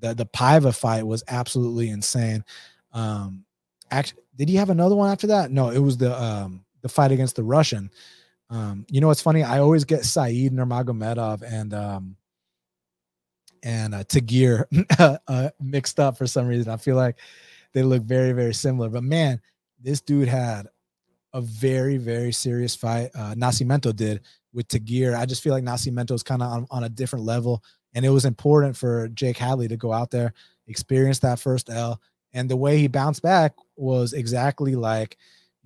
the 0.01 0.15
the 0.15 0.27
Paiva 0.27 0.77
fight 0.77 1.06
was 1.06 1.24
absolutely 1.28 1.90
insane. 1.90 2.44
Um, 2.93 3.44
actually, 3.90 4.23
did 4.36 4.48
he 4.48 4.56
have 4.56 4.70
another 4.70 4.94
one 4.97 5.10
after 5.10 5.27
that? 5.28 5.51
No, 5.51 5.70
it 5.70 5.78
was 5.78 5.97
the 5.97 6.20
um 6.20 6.65
the 6.82 6.89
fight 6.89 7.12
against 7.12 7.36
the 7.36 7.43
Russian. 7.43 7.90
Um, 8.51 8.86
you 8.89 9.01
know 9.01 9.09
what's 9.09 9.20
funny? 9.20 9.43
I 9.43 9.59
always 9.59 9.85
get 9.85 10.05
Saeed 10.05 10.52
Nurmagomedov 10.52 11.43
and 11.43 11.74
um 11.74 12.16
and 13.62 13.94
uh, 13.94 14.05
Tagir 14.05 14.65
uh, 15.28 15.51
mixed 15.60 15.98
up 15.98 16.16
for 16.16 16.27
some 16.27 16.47
reason. 16.47 16.73
I 16.73 16.77
feel 16.77 16.97
like 16.97 17.16
they 17.73 17.82
look 17.82 18.02
very 18.02 18.32
very 18.32 18.55
similar. 18.55 18.89
But 18.89 19.02
man, 19.02 19.40
this 19.81 20.01
dude 20.01 20.28
had 20.28 20.69
a 21.35 21.40
very 21.40 21.97
very 21.97 22.32
serious 22.32 22.74
fight. 22.74 23.10
Uh, 23.15 23.35
Nascimento 23.35 23.94
did 23.94 24.23
with 24.52 24.69
Tagir. 24.69 25.16
I 25.16 25.27
just 25.27 25.43
feel 25.43 25.52
like 25.52 25.65
Nascimento 25.65 26.12
is 26.12 26.23
kind 26.23 26.43
of 26.43 26.51
on, 26.51 26.66
on 26.70 26.85
a 26.85 26.89
different 26.89 27.24
level, 27.24 27.62
and 27.94 28.05
it 28.05 28.10
was 28.10 28.24
important 28.24 28.77
for 28.77 29.09
Jake 29.09 29.36
Hadley 29.36 29.69
to 29.69 29.77
go 29.77 29.93
out 29.93 30.10
there, 30.10 30.32
experience 30.66 31.20
that 31.20 31.39
first 31.39 31.70
L, 31.70 32.01
and 32.32 32.48
the 32.48 32.56
way 32.56 32.78
he 32.78 32.89
bounced 32.89 33.23
back 33.23 33.55
was 33.77 34.12
exactly 34.12 34.74
like 34.74 35.16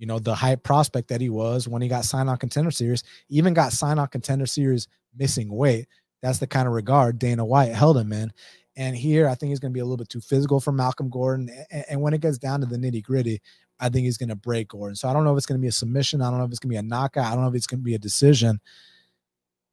you 0.03 0.07
know, 0.07 0.19
the 0.19 0.35
hype 0.35 0.63
prospect 0.63 1.07
that 1.07 1.21
he 1.21 1.29
was 1.29 1.65
when 1.65 1.81
he 1.81 1.87
got 1.87 2.03
signed 2.03 2.29
on 2.29 2.35
contender 2.35 2.71
series, 2.71 3.05
even 3.29 3.53
got 3.53 3.71
signed 3.71 4.01
on 4.01 4.07
contender 4.07 4.45
series 4.45 4.89
missing 5.17 5.49
weight. 5.49 5.87
That's 6.21 6.39
the 6.39 6.47
kind 6.47 6.67
of 6.67 6.73
regard 6.73 7.19
Dana 7.19 7.45
White 7.45 7.73
held 7.73 7.97
him 7.97 8.11
in. 8.11 8.33
And 8.75 8.97
here, 8.97 9.29
I 9.29 9.35
think 9.35 9.51
he's 9.51 9.61
going 9.61 9.71
to 9.71 9.73
be 9.73 9.79
a 9.79 9.85
little 9.85 9.95
bit 9.95 10.09
too 10.09 10.19
physical 10.19 10.59
for 10.59 10.73
Malcolm 10.73 11.09
Gordon. 11.09 11.49
And, 11.89 12.01
when 12.01 12.13
it 12.13 12.19
gets 12.19 12.37
down 12.37 12.59
to 12.59 12.65
the 12.65 12.75
nitty 12.75 13.01
gritty, 13.01 13.41
I 13.79 13.87
think 13.87 14.03
he's 14.03 14.17
going 14.17 14.27
to 14.27 14.35
break 14.35 14.67
Gordon. 14.67 14.97
So 14.97 15.07
I 15.07 15.13
don't 15.13 15.23
know 15.23 15.31
if 15.31 15.37
it's 15.37 15.45
going 15.45 15.59
to 15.59 15.61
be 15.61 15.69
a 15.69 15.71
submission. 15.71 16.21
I 16.21 16.29
don't 16.29 16.39
know 16.39 16.45
if 16.45 16.51
it's 16.51 16.59
going 16.59 16.71
to 16.71 16.81
be 16.81 16.85
a 16.85 16.89
knockout. 16.89 17.31
I 17.31 17.35
don't 17.35 17.43
know 17.43 17.49
if 17.49 17.55
it's 17.55 17.67
going 17.67 17.79
to 17.79 17.85
be 17.85 17.95
a 17.95 17.99
decision. 17.99 18.59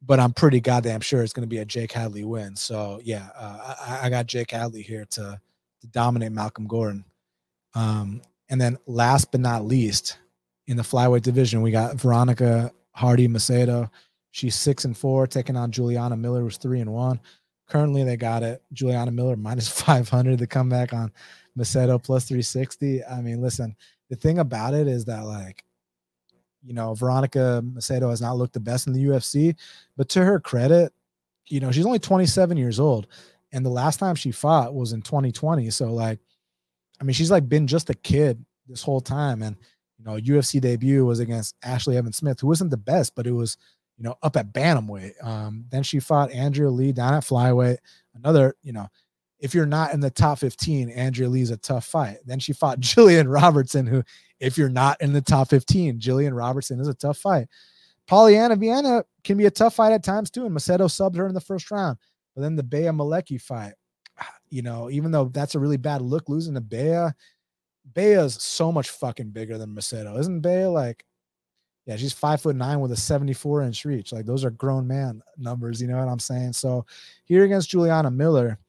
But 0.03 0.19
I'm 0.19 0.33
pretty 0.33 0.59
goddamn 0.59 1.01
sure 1.01 1.21
it's 1.21 1.33
going 1.33 1.47
to 1.47 1.47
be 1.47 1.59
a 1.59 1.65
Jake 1.65 1.91
Hadley 1.91 2.23
win. 2.23 2.55
So 2.55 2.99
yeah, 3.03 3.29
uh, 3.35 3.75
I, 3.79 4.07
I, 4.07 4.09
got 4.09 4.25
Jake 4.25 4.51
Hadley 4.51 4.81
here 4.81 5.05
to, 5.11 5.39
to 5.81 5.87
dominate 5.87 6.31
Malcolm 6.31 6.65
Gordon. 6.67 7.05
Um, 7.75 8.21
and 8.49 8.59
then 8.59 8.77
last 8.87 9.31
but 9.31 9.41
not 9.41 9.65
least, 9.65 10.17
in 10.67 10.77
the 10.77 10.83
flyweight 10.83 11.21
division, 11.21 11.61
we 11.61 11.71
got 11.71 11.95
Veronica 11.95 12.71
Hardy 12.93 13.27
Macedo. 13.27 13.89
She's 14.31 14.55
six 14.55 14.85
and 14.85 14.97
four, 14.97 15.27
taking 15.27 15.57
on 15.57 15.71
Juliana 15.71 16.15
Miller, 16.15 16.41
who's 16.41 16.57
three 16.57 16.79
and 16.79 16.93
one. 16.93 17.19
Currently, 17.67 18.03
they 18.03 18.17
got 18.17 18.43
it. 18.43 18.61
Juliana 18.73 19.11
Miller 19.11 19.35
minus 19.37 19.67
500 19.67 20.39
to 20.39 20.47
come 20.47 20.69
back 20.69 20.93
on 20.93 21.11
Macedo 21.57 22.01
plus 22.01 22.25
360. 22.25 23.03
I 23.05 23.21
mean, 23.21 23.41
listen, 23.41 23.75
the 24.09 24.15
thing 24.15 24.39
about 24.39 24.73
it 24.73 24.87
is 24.87 25.05
that, 25.05 25.21
like, 25.25 25.63
you 26.63 26.73
know, 26.73 26.93
Veronica 26.93 27.63
Macedo 27.65 28.09
has 28.09 28.21
not 28.21 28.37
looked 28.37 28.53
the 28.53 28.59
best 28.59 28.87
in 28.87 28.93
the 28.93 29.03
UFC, 29.05 29.55
but 29.97 30.09
to 30.09 30.23
her 30.23 30.39
credit, 30.39 30.93
you 31.47 31.59
know, 31.59 31.71
she's 31.71 31.85
only 31.85 31.99
27 31.99 32.57
years 32.57 32.79
old. 32.79 33.07
And 33.51 33.65
the 33.65 33.69
last 33.69 33.99
time 33.99 34.15
she 34.15 34.31
fought 34.31 34.73
was 34.73 34.93
in 34.93 35.01
2020. 35.01 35.69
So, 35.71 35.91
like, 35.91 36.19
I 36.99 37.03
mean, 37.03 37.13
she's 37.13 37.31
like 37.31 37.49
been 37.49 37.67
just 37.67 37.89
a 37.89 37.93
kid 37.93 38.43
this 38.67 38.83
whole 38.83 39.01
time. 39.01 39.41
And, 39.41 39.57
you 39.97 40.05
know, 40.05 40.17
UFC 40.17 40.61
debut 40.61 41.05
was 41.05 41.19
against 41.19 41.55
Ashley 41.63 41.97
Evans 41.97 42.17
Smith, 42.17 42.39
who 42.39 42.47
wasn't 42.47 42.71
the 42.71 42.77
best, 42.77 43.15
but 43.15 43.27
it 43.27 43.31
was, 43.31 43.57
you 43.97 44.03
know, 44.03 44.15
up 44.23 44.37
at 44.37 44.53
Bantamweight. 44.53 45.23
Um, 45.23 45.65
then 45.69 45.83
she 45.83 45.99
fought 45.99 46.31
Andrea 46.31 46.69
Lee 46.69 46.91
down 46.91 47.15
at 47.15 47.23
Flyweight. 47.23 47.77
Another, 48.15 48.55
you 48.63 48.71
know, 48.71 48.87
if 49.41 49.55
you're 49.55 49.65
not 49.65 49.93
in 49.93 49.99
the 49.99 50.11
top 50.11 50.37
15, 50.39 50.91
Andrea 50.91 51.27
Lee's 51.27 51.49
a 51.49 51.57
tough 51.57 51.85
fight. 51.85 52.17
Then 52.25 52.39
she 52.39 52.53
fought 52.53 52.79
Jillian 52.79 53.31
Robertson, 53.31 53.85
who, 53.87 54.03
if 54.39 54.57
you're 54.57 54.69
not 54.69 55.01
in 55.01 55.13
the 55.13 55.21
top 55.21 55.49
15, 55.49 55.99
Jillian 55.99 56.37
Robertson 56.37 56.79
is 56.79 56.87
a 56.87 56.93
tough 56.93 57.17
fight. 57.17 57.47
Polyana 58.07 58.57
Viana 58.57 59.03
can 59.23 59.37
be 59.37 59.45
a 59.45 59.51
tough 59.51 59.75
fight 59.75 59.93
at 59.93 60.03
times 60.03 60.29
too, 60.29 60.45
and 60.45 60.55
Macedo 60.55 60.81
subbed 60.81 61.17
her 61.17 61.27
in 61.27 61.33
the 61.33 61.41
first 61.41 61.71
round. 61.71 61.97
But 62.35 62.43
then 62.43 62.55
the 62.55 62.63
Bea 62.63 62.89
Malecki 62.89 63.41
fight, 63.41 63.73
you 64.49 64.61
know, 64.61 64.89
even 64.89 65.11
though 65.11 65.25
that's 65.25 65.55
a 65.55 65.59
really 65.59 65.77
bad 65.77 66.01
look 66.01 66.29
losing 66.29 66.53
to 66.53 66.61
Bea, 66.61 67.09
Bea's 67.93 68.41
so 68.41 68.71
much 68.71 68.89
fucking 68.89 69.31
bigger 69.31 69.57
than 69.57 69.75
Macedo. 69.75 70.19
Isn't 70.19 70.41
Bea 70.41 70.65
like, 70.65 71.03
yeah, 71.87 71.95
she's 71.95 72.13
five 72.13 72.41
foot 72.41 72.55
nine 72.55 72.79
with 72.79 72.91
a 72.91 72.97
74 72.97 73.63
inch 73.63 73.85
reach. 73.85 74.11
Like 74.11 74.25
those 74.25 74.45
are 74.45 74.51
grown 74.51 74.87
man 74.87 75.21
numbers, 75.37 75.81
you 75.81 75.87
know 75.87 75.97
what 75.97 76.07
I'm 76.07 76.19
saying? 76.19 76.53
So 76.53 76.85
here 77.25 77.43
against 77.43 77.71
Juliana 77.71 78.11
Miller, 78.11 78.59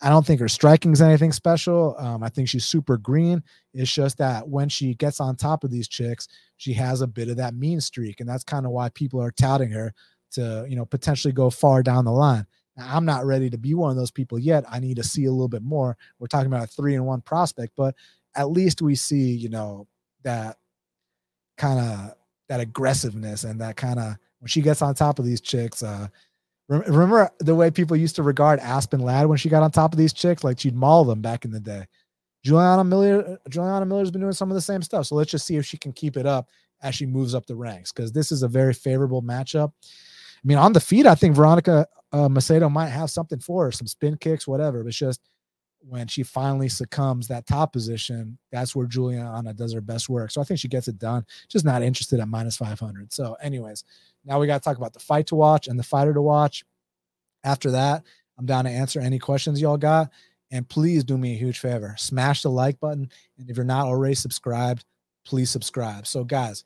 I 0.00 0.10
don't 0.10 0.24
think 0.24 0.40
her 0.40 0.48
striking 0.48 0.92
is 0.92 1.02
anything 1.02 1.32
special. 1.32 1.96
Um, 1.98 2.22
I 2.22 2.28
think 2.28 2.48
she's 2.48 2.64
super 2.64 2.96
green. 2.96 3.42
It's 3.74 3.92
just 3.92 4.18
that 4.18 4.48
when 4.48 4.68
she 4.68 4.94
gets 4.94 5.18
on 5.18 5.34
top 5.34 5.64
of 5.64 5.70
these 5.70 5.88
chicks, 5.88 6.28
she 6.56 6.72
has 6.74 7.00
a 7.00 7.06
bit 7.06 7.28
of 7.28 7.36
that 7.38 7.54
mean 7.54 7.80
streak. 7.80 8.20
And 8.20 8.28
that's 8.28 8.44
kind 8.44 8.64
of 8.64 8.72
why 8.72 8.90
people 8.90 9.20
are 9.20 9.32
touting 9.32 9.70
her 9.70 9.92
to, 10.32 10.66
you 10.68 10.76
know, 10.76 10.84
potentially 10.84 11.32
go 11.32 11.50
far 11.50 11.82
down 11.82 12.04
the 12.04 12.12
line. 12.12 12.46
Now, 12.76 12.96
I'm 12.96 13.04
not 13.04 13.26
ready 13.26 13.50
to 13.50 13.58
be 13.58 13.74
one 13.74 13.90
of 13.90 13.96
those 13.96 14.12
people 14.12 14.38
yet. 14.38 14.64
I 14.70 14.78
need 14.78 14.96
to 14.96 15.02
see 15.02 15.24
a 15.24 15.32
little 15.32 15.48
bit 15.48 15.62
more. 15.62 15.96
We're 16.20 16.28
talking 16.28 16.46
about 16.46 16.64
a 16.64 16.68
three 16.68 16.94
and 16.94 17.04
one 17.04 17.20
prospect, 17.20 17.72
but 17.76 17.96
at 18.36 18.50
least 18.50 18.80
we 18.80 18.94
see, 18.94 19.32
you 19.32 19.48
know, 19.48 19.88
that 20.22 20.58
kind 21.56 21.80
of 21.80 22.14
that 22.48 22.60
aggressiveness 22.60 23.42
and 23.44 23.60
that 23.60 23.76
kind 23.76 23.98
of 23.98 24.16
when 24.38 24.48
she 24.48 24.62
gets 24.62 24.80
on 24.80 24.94
top 24.94 25.18
of 25.18 25.24
these 25.24 25.40
chicks. 25.40 25.82
Uh, 25.82 26.06
remember 26.68 27.30
the 27.40 27.54
way 27.54 27.70
people 27.70 27.96
used 27.96 28.16
to 28.16 28.22
regard 28.22 28.60
Aspen 28.60 29.00
Ladd 29.00 29.26
when 29.26 29.38
she 29.38 29.48
got 29.48 29.62
on 29.62 29.70
top 29.70 29.92
of 29.92 29.98
these 29.98 30.12
chicks, 30.12 30.44
like 30.44 30.60
she'd 30.60 30.76
maul 30.76 31.04
them 31.04 31.22
back 31.22 31.44
in 31.44 31.50
the 31.50 31.60
day. 31.60 31.86
Juliana 32.44 32.84
Miller, 32.84 33.38
Juliana 33.48 33.86
Miller's 33.86 34.10
been 34.10 34.20
doing 34.20 34.32
some 34.32 34.50
of 34.50 34.54
the 34.54 34.60
same 34.60 34.82
stuff. 34.82 35.06
So 35.06 35.14
let's 35.14 35.30
just 35.30 35.46
see 35.46 35.56
if 35.56 35.66
she 35.66 35.78
can 35.78 35.92
keep 35.92 36.16
it 36.16 36.26
up 36.26 36.48
as 36.82 36.94
she 36.94 37.06
moves 37.06 37.34
up 37.34 37.46
the 37.46 37.56
ranks 37.56 37.92
because 37.92 38.12
this 38.12 38.30
is 38.30 38.42
a 38.42 38.48
very 38.48 38.72
favorable 38.74 39.22
matchup. 39.22 39.72
I 39.72 40.44
mean, 40.44 40.58
on 40.58 40.72
the 40.72 40.80
feet, 40.80 41.06
I 41.06 41.14
think 41.14 41.34
Veronica 41.34 41.86
uh, 42.12 42.28
Macedo 42.28 42.70
might 42.70 42.88
have 42.88 43.10
something 43.10 43.40
for 43.40 43.64
her, 43.64 43.72
some 43.72 43.86
spin 43.86 44.16
kicks, 44.16 44.46
whatever. 44.46 44.82
But 44.82 44.88
it's 44.88 44.96
just 44.96 45.20
when 45.80 46.06
she 46.06 46.22
finally 46.22 46.68
succumbs 46.68 47.28
that 47.28 47.46
top 47.46 47.72
position, 47.72 48.38
that's 48.50 48.74
where 48.74 48.86
Juliana 48.86 49.54
does 49.54 49.72
her 49.72 49.80
best 49.80 50.08
work. 50.08 50.30
So 50.30 50.40
I 50.40 50.44
think 50.44 50.60
she 50.60 50.68
gets 50.68 50.88
it 50.88 50.98
done. 50.98 51.24
Just 51.48 51.64
not 51.64 51.82
interested 51.82 52.20
at 52.20 52.28
minus 52.28 52.56
500. 52.56 53.12
So, 53.12 53.34
anyways, 53.40 53.84
now 54.24 54.38
we 54.38 54.46
got 54.46 54.62
to 54.62 54.64
talk 54.64 54.76
about 54.76 54.92
the 54.92 54.98
fight 54.98 55.26
to 55.28 55.34
watch 55.34 55.68
and 55.68 55.78
the 55.78 55.84
fighter 55.84 56.12
to 56.12 56.22
watch. 56.22 56.64
After 57.44 57.70
that, 57.70 58.04
I'm 58.38 58.46
down 58.46 58.64
to 58.64 58.70
answer 58.70 59.00
any 59.00 59.18
questions 59.18 59.60
y'all 59.60 59.76
got. 59.76 60.10
And 60.50 60.68
please 60.68 61.04
do 61.04 61.18
me 61.18 61.34
a 61.34 61.38
huge 61.38 61.58
favor 61.58 61.94
smash 61.98 62.42
the 62.42 62.50
like 62.50 62.80
button. 62.80 63.10
And 63.38 63.50
if 63.50 63.56
you're 63.56 63.64
not 63.64 63.86
already 63.86 64.14
subscribed, 64.14 64.84
please 65.24 65.50
subscribe. 65.50 66.06
So, 66.06 66.24
guys, 66.24 66.64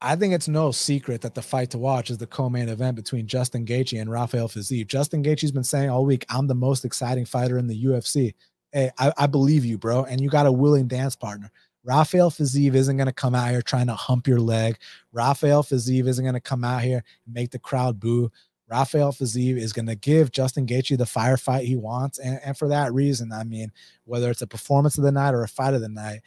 I 0.00 0.14
think 0.14 0.32
it's 0.32 0.46
no 0.46 0.70
secret 0.70 1.22
that 1.22 1.34
the 1.34 1.42
fight 1.42 1.70
to 1.70 1.78
watch 1.78 2.08
is 2.10 2.18
the 2.18 2.26
co-main 2.26 2.68
event 2.68 2.94
between 2.94 3.26
Justin 3.26 3.66
Gaethje 3.66 4.00
and 4.00 4.10
Rafael 4.10 4.48
Fiziev. 4.48 4.86
Justin 4.86 5.24
Gaethje's 5.24 5.50
been 5.50 5.64
saying 5.64 5.90
all 5.90 6.04
week, 6.04 6.24
"I'm 6.28 6.46
the 6.46 6.54
most 6.54 6.84
exciting 6.84 7.24
fighter 7.24 7.58
in 7.58 7.66
the 7.66 7.84
UFC." 7.84 8.34
Hey, 8.72 8.90
I, 8.98 9.12
I 9.16 9.26
believe 9.26 9.64
you, 9.64 9.76
bro, 9.76 10.04
and 10.04 10.20
you 10.20 10.28
got 10.28 10.46
a 10.46 10.52
willing 10.52 10.86
dance 10.86 11.16
partner. 11.16 11.50
Rafael 11.82 12.30
Fiziev 12.30 12.74
isn't 12.74 12.96
going 12.96 13.06
to 13.06 13.12
come 13.12 13.34
out 13.34 13.50
here 13.50 13.62
trying 13.62 13.86
to 13.86 13.94
hump 13.94 14.28
your 14.28 14.40
leg. 14.40 14.76
Rafael 15.12 15.62
Fiziev 15.62 16.06
isn't 16.06 16.24
going 16.24 16.34
to 16.34 16.40
come 16.40 16.62
out 16.62 16.82
here 16.82 17.02
and 17.24 17.34
make 17.34 17.50
the 17.50 17.58
crowd 17.58 17.98
boo. 17.98 18.30
Rafael 18.68 19.12
Fiziev 19.12 19.56
is 19.56 19.72
going 19.72 19.86
to 19.86 19.94
give 19.94 20.30
Justin 20.30 20.66
Gaethje 20.66 20.98
the 20.98 21.04
firefight 21.04 21.64
he 21.64 21.76
wants, 21.76 22.18
and, 22.18 22.38
and 22.44 22.56
for 22.56 22.68
that 22.68 22.92
reason, 22.92 23.32
I 23.32 23.42
mean, 23.42 23.72
whether 24.04 24.30
it's 24.30 24.42
a 24.42 24.46
performance 24.46 24.96
of 24.96 25.04
the 25.04 25.12
night 25.12 25.34
or 25.34 25.42
a 25.42 25.48
fight 25.48 25.74
of 25.74 25.80
the 25.80 25.88
night, 25.88 26.20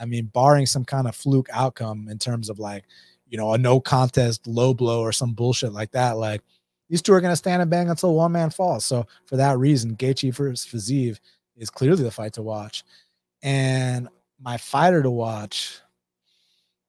I 0.00 0.06
mean, 0.06 0.26
barring 0.26 0.66
some 0.66 0.84
kind 0.84 1.08
of 1.08 1.16
fluke 1.16 1.48
outcome 1.52 2.08
in 2.08 2.18
terms 2.18 2.48
of 2.48 2.58
like 2.58 2.84
you 3.28 3.36
know, 3.38 3.52
a 3.52 3.58
no 3.58 3.80
contest 3.80 4.46
low 4.46 4.74
blow 4.74 5.00
or 5.00 5.12
some 5.12 5.32
bullshit 5.32 5.72
like 5.72 5.92
that. 5.92 6.16
Like 6.16 6.42
these 6.88 7.02
two 7.02 7.12
are 7.12 7.20
going 7.20 7.32
to 7.32 7.36
stand 7.36 7.62
and 7.62 7.70
bang 7.70 7.90
until 7.90 8.14
one 8.14 8.32
man 8.32 8.50
falls. 8.50 8.84
So 8.84 9.06
for 9.26 9.36
that 9.36 9.58
reason, 9.58 9.96
Gaethje 9.96 10.34
versus 10.34 10.66
Fiziev 10.66 11.18
is 11.56 11.70
clearly 11.70 12.02
the 12.02 12.10
fight 12.10 12.34
to 12.34 12.42
watch. 12.42 12.84
And 13.42 14.08
my 14.40 14.56
fighter 14.56 15.02
to 15.02 15.10
watch, 15.10 15.80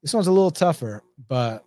this 0.01 0.13
one's 0.13 0.27
a 0.27 0.31
little 0.31 0.51
tougher, 0.51 1.03
but 1.27 1.65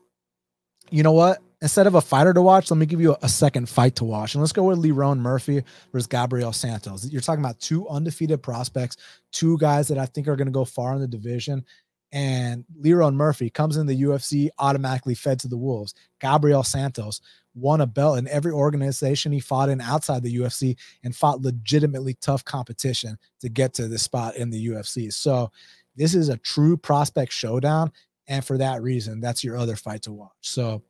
you 0.91 1.03
know 1.03 1.13
what? 1.13 1.39
Instead 1.61 1.87
of 1.87 1.95
a 1.95 2.01
fighter 2.01 2.33
to 2.33 2.43
watch, 2.43 2.71
let 2.71 2.77
me 2.77 2.87
give 2.87 3.01
you 3.01 3.13
a, 3.13 3.19
a 3.23 3.29
second 3.29 3.69
fight 3.69 3.95
to 3.97 4.05
watch. 4.05 4.35
And 4.35 4.43
let's 4.43 4.53
go 4.53 4.65
with 4.65 4.83
Lerone 4.83 5.19
Murphy 5.19 5.63
versus 5.93 6.09
Gabriel 6.09 6.53
Santos. 6.53 7.09
You're 7.09 7.21
talking 7.21 7.45
about 7.45 7.61
two 7.61 7.89
undefeated 7.89 8.43
prospects, 8.43 8.97
two 9.31 9.57
guys 9.59 9.87
that 9.89 9.99
I 9.99 10.07
think 10.07 10.27
are 10.27 10.35
going 10.35 10.47
to 10.47 10.53
go 10.53 10.65
far 10.65 10.95
in 10.95 11.01
the 11.01 11.07
division 11.07 11.65
and 12.13 12.65
Lerone 12.81 13.15
Murphy 13.15 13.49
comes 13.49 13.77
in 13.77 13.87
the 13.87 14.03
UFC 14.03 14.51
automatically 14.59 15.15
fed 15.15 15.39
to 15.41 15.49
the 15.49 15.57
Wolves. 15.57 15.95
Gabriel 16.21 16.63
Santos 16.63 17.21
won 17.55 17.81
a 17.81 17.87
belt 17.87 18.19
in 18.19 18.29
every 18.29 18.53
organization 18.53 19.33
he 19.33 19.41
fought 19.41 19.69
in 19.69 19.81
outside 19.81 20.23
the 20.23 20.37
UFC 20.37 20.77
and 21.05 21.17
fought 21.17 21.41
legitimately 21.41 22.15
tough 22.15 22.45
competition 22.45 23.19
to 23.41 23.49
get 23.49 23.75
to 23.75 23.89
this 23.89 24.03
spot 24.03 24.37
in 24.37 24.51
the 24.51 24.69
UFC. 24.69 25.13
So 25.13 25.51
this 25.97 26.15
is 26.15 26.29
a 26.29 26.37
true 26.39 26.77
prospect 26.77 27.33
showdown. 27.33 27.93
And 28.27 28.45
for 28.45 28.59
that 28.59 28.83
reason, 28.83 29.21
that's 29.21 29.43
your 29.43 29.57
other 29.57 29.77
fight 29.77 30.03
to 30.03 30.13
watch. 30.13 30.31
So 30.41 30.83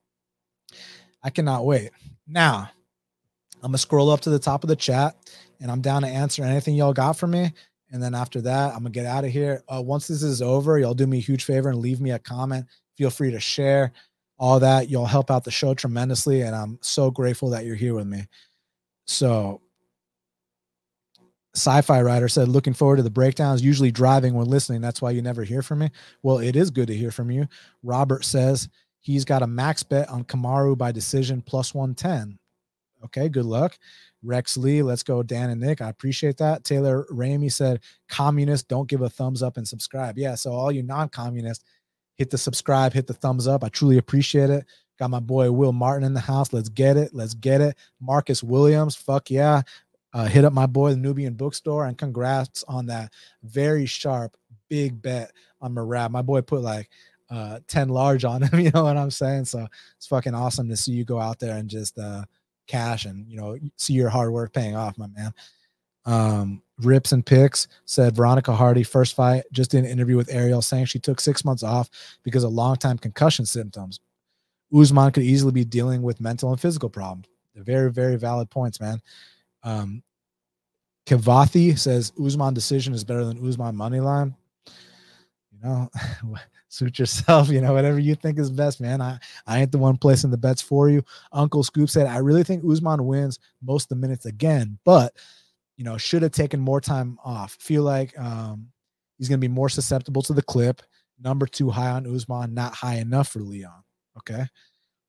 I 1.23 1.31
cannot 1.31 1.65
wait. 1.65 1.91
Now, 2.27 2.71
I'm 3.57 3.71
going 3.71 3.73
to 3.73 3.79
scroll 3.79 4.11
up 4.11 4.21
to 4.23 4.31
the 4.31 4.39
top 4.39 4.65
of 4.65 4.69
the 4.69 4.77
chat 4.77 5.17
and 5.61 5.71
I'm 5.71 5.81
down 5.81 6.03
to 6.03 6.09
answer 6.09 6.43
anything 6.43 6.75
y'all 6.75 6.93
got 6.93 7.17
for 7.17 7.27
me. 7.27 7.53
And 7.93 8.03
then 8.03 8.15
after 8.15 8.41
that, 8.41 8.73
I'm 8.73 8.79
gonna 8.79 8.91
get 8.91 9.07
out 9.07 9.25
of 9.25 9.31
here. 9.31 9.63
Uh, 9.73 9.83
once 9.83 10.09
this 10.09 10.23
is 10.23 10.41
over, 10.41 10.79
y'all 10.79 10.95
do 10.95 11.07
me 11.07 11.19
a 11.19 11.21
huge 11.21 11.45
favor 11.45 11.69
and 11.69 11.79
leave 11.79 12.01
me 12.01 12.11
a 12.11 12.19
comment. 12.19 12.67
Feel 12.97 13.11
free 13.11 13.31
to 13.31 13.39
share 13.41 13.93
all 14.39 14.59
that. 14.61 14.89
You'll 14.89 15.07
help 15.07 15.31
out 15.31 15.45
the 15.45 15.51
show 15.51 15.75
tremendously, 15.75 16.41
and 16.41 16.57
I'm 16.57 16.79
so 16.81 17.11
grateful 17.11 17.51
that 17.51 17.67
you're 17.67 17.77
here 17.77 17.95
with 17.95 18.07
me. 18.07 18.27
So, 19.07 19.61
sci-fi 21.55 22.01
writer 22.01 22.29
said, 22.29 22.49
"Looking 22.49 22.73
forward 22.73 22.97
to 22.97 23.03
the 23.03 23.11
breakdowns. 23.11 23.63
Usually 23.63 23.93
driving 23.93 24.33
when 24.33 24.47
listening. 24.47 24.81
That's 24.81 25.03
why 25.03 25.11
you 25.11 25.21
never 25.21 25.45
hear 25.45 25.61
from 25.61 25.81
me. 25.81 25.91
Well, 26.23 26.39
it 26.39 26.57
is 26.57 26.71
good 26.71 26.89
to 26.89 26.97
hear 26.97 27.11
from 27.11 27.31
you." 27.31 27.47
Robert 27.83 28.25
says 28.25 28.71
he's 29.01 29.27
got 29.27 29.43
a 29.43 29.47
max 29.47 29.83
bet 29.83 30.09
on 30.09 30.25
Kamaru 30.25 30.79
by 30.79 30.93
decision 30.93 31.43
plus 31.43 31.75
110. 31.75 32.39
Okay, 33.05 33.29
good 33.29 33.45
luck. 33.45 33.77
Rex 34.23 34.57
Lee, 34.57 34.83
let's 34.83 35.03
go, 35.03 35.23
Dan 35.23 35.51
and 35.51 35.61
Nick. 35.61 35.81
I 35.81 35.89
appreciate 35.89 36.37
that. 36.39 36.65
Taylor 36.65 37.07
Ramey 37.11 37.53
said, 37.53 37.81
communists 38.09 38.67
don't 38.67 38.89
give 38.89 39.03
a 39.03 39.09
thumbs 39.09 39.43
up 39.43 39.57
and 39.57 39.67
subscribe. 39.67 40.17
Yeah, 40.17 40.35
so 40.35 40.53
all 40.53 40.71
you 40.71 40.83
non-communists, 40.83 41.65
hit 42.17 42.31
the 42.31 42.39
subscribe, 42.39 42.93
hit 42.93 43.07
the 43.07 43.15
thumbs 43.15 43.49
up. 43.49 43.65
I 43.65 43.69
truly 43.69 43.99
appreciate 43.99 44.51
it. 44.51 44.65
Got 44.99 45.11
my 45.11 45.21
boy 45.21 45.51
Will 45.51 45.73
Martin 45.73 46.05
in 46.05 46.15
the 46.15 46.21
house. 46.21 46.53
Let's 46.53 46.69
get 46.69 46.97
it. 46.97 47.13
Let's 47.13 47.35
get 47.35 47.61
it. 47.61 47.77
Marcus 48.01 48.43
Williams, 48.43 48.95
fuck 48.95 49.31
yeah. 49.31 49.63
Uh, 50.15 50.27
hit 50.27 50.45
up 50.45 50.53
my 50.53 50.67
boy, 50.67 50.91
the 50.91 50.97
Nubian 50.97 51.35
Bookstore, 51.35 51.87
and 51.87 51.97
congrats 51.97 52.63
on 52.69 52.87
that 52.87 53.13
very 53.43 53.87
sharp, 53.87 54.37
big 54.69 55.01
bet 55.01 55.33
on 55.61 55.75
Merab. 55.75 56.11
My 56.11 56.23
boy 56.23 56.43
put 56.43 56.61
like 56.61 56.91
uh 57.31 57.61
10 57.67 57.89
large 57.89 58.25
on 58.25 58.43
him, 58.43 58.61
you 58.65 58.71
know 58.71 58.85
what 58.85 58.97
I'm 58.97 59.11
saying? 59.11 59.47
So 59.47 59.67
it's 59.97 60.07
fucking 60.07 60.35
awesome 60.35 60.69
to 60.69 60.77
see 60.77 60.93
you 60.93 61.05
go 61.05 61.19
out 61.19 61.39
there 61.39 61.57
and 61.57 61.69
just 61.69 61.99
uh 61.99 62.25
cash 62.67 63.05
and 63.05 63.29
you 63.29 63.37
know 63.37 63.59
see 63.77 63.93
your 63.93 64.09
hard 64.09 64.33
work 64.33 64.53
paying 64.53 64.77
off, 64.77 64.99
my 64.99 65.07
man. 65.09 65.35
Um, 66.05 66.63
Rips 66.79 67.13
and 67.13 67.25
Picks 67.25 67.69
said 67.85 68.17
Veronica 68.17 68.55
Hardy 68.55 68.83
first 68.83 69.15
fight 69.15 69.45
just 69.53 69.71
did 69.71 69.85
an 69.85 69.91
interview 69.91 70.17
with 70.17 70.33
Ariel 70.33 70.63
saying 70.63 70.87
she 70.87 70.99
took 70.99 71.21
six 71.21 71.45
months 71.45 71.63
off 71.63 71.89
because 72.25 72.45
of 72.45 72.53
long 72.53 72.77
time 72.77 72.99
concussion 72.99 73.47
symptoms. 73.47 74.01
Usman 74.75 75.13
could 75.13 75.23
easily 75.23 75.53
be 75.53 75.65
dealing 75.65 76.03
with 76.03 76.21
mental 76.21 76.51
and 76.51 76.61
physical 76.61 76.89
problems. 76.89 77.27
They're 77.55 77.63
very, 77.63 77.93
very 77.93 78.17
valid 78.17 78.51
points, 78.51 78.81
man. 78.81 79.01
Um, 79.63 80.03
Kavathi 81.07 81.79
says 81.79 82.13
Usman 82.23 82.55
decision 82.55 82.95
is 82.95 83.05
better 83.05 83.25
than 83.25 83.47
Usman 83.47 83.77
money 83.77 84.01
line. 84.01 84.35
Know, 85.63 85.91
suit 86.69 86.99
yourself, 86.99 87.49
you 87.49 87.61
know, 87.61 87.73
whatever 87.75 87.99
you 87.99 88.15
think 88.15 88.39
is 88.39 88.51
best, 88.51 88.81
man. 88.81 89.01
I, 89.01 89.19
I 89.47 89.61
ain't 89.61 89.73
the 89.73 89.79
one 89.79 89.97
placing 89.97 90.31
the 90.31 90.39
bets 90.39 90.63
for 90.63 90.89
you. 90.89 91.03
Uncle 91.33 91.63
Scoop 91.63 91.91
said, 91.91 92.07
I 92.07 92.19
really 92.19 92.43
think 92.43 92.65
Usman 92.69 93.07
wins 93.07 93.39
most 93.63 93.85
of 93.85 93.89
the 93.91 93.97
minutes 93.97 94.27
again, 94.27 94.79
but 94.85 95.15
you 95.77 95.85
know, 95.85 95.97
should 95.97 96.23
have 96.23 96.33
taken 96.33 96.61
more 96.61 96.81
time 96.81 97.19
off. 97.25 97.55
Feel 97.61 97.83
like 97.83 98.19
um, 98.19 98.69
he's 99.19 99.29
gonna 99.29 99.39
be 99.39 99.49
more 99.49 99.69
susceptible 99.69 100.23
to 100.23 100.33
the 100.33 100.43
clip. 100.43 100.83
Number 101.21 101.47
two 101.47 101.71
high 101.71 101.91
on 101.91 102.13
Usman, 102.13 102.55
not 102.55 102.75
high 102.75 102.97
enough 102.97 103.29
for 103.29 103.41
Leon. 103.41 103.83
Okay. 104.19 104.47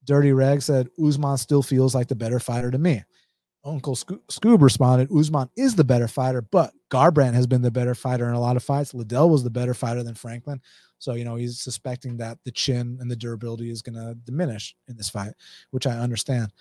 Dirty 0.05 0.33
Reg 0.33 0.61
said 0.61 0.89
Usman 1.03 1.37
still 1.37 1.63
feels 1.63 1.95
like 1.95 2.07
the 2.07 2.15
better 2.15 2.39
fighter 2.39 2.71
to 2.71 2.77
me. 2.77 3.03
Uncle 3.65 3.95
Scoob 3.95 4.61
responded, 4.61 5.09
Usman 5.15 5.49
is 5.55 5.75
the 5.75 5.83
better 5.83 6.07
fighter, 6.07 6.41
but 6.41 6.73
Garbrandt 6.89 7.33
has 7.33 7.47
been 7.47 7.61
the 7.61 7.71
better 7.71 7.95
fighter 7.95 8.27
in 8.27 8.33
a 8.33 8.39
lot 8.39 8.57
of 8.57 8.63
fights. 8.63 8.93
Liddell 8.93 9.29
was 9.29 9.43
the 9.43 9.49
better 9.49 9.73
fighter 9.73 10.03
than 10.03 10.15
Franklin. 10.15 10.61
So, 10.99 11.13
you 11.13 11.23
know, 11.23 11.35
he's 11.35 11.61
suspecting 11.61 12.17
that 12.17 12.37
the 12.43 12.51
chin 12.51 12.97
and 12.99 13.09
the 13.09 13.15
durability 13.15 13.69
is 13.69 13.81
going 13.81 13.95
to 13.95 14.15
diminish 14.25 14.75
in 14.87 14.97
this 14.97 15.09
fight, 15.09 15.33
which 15.71 15.87
I 15.87 15.97
understand. 15.97 16.51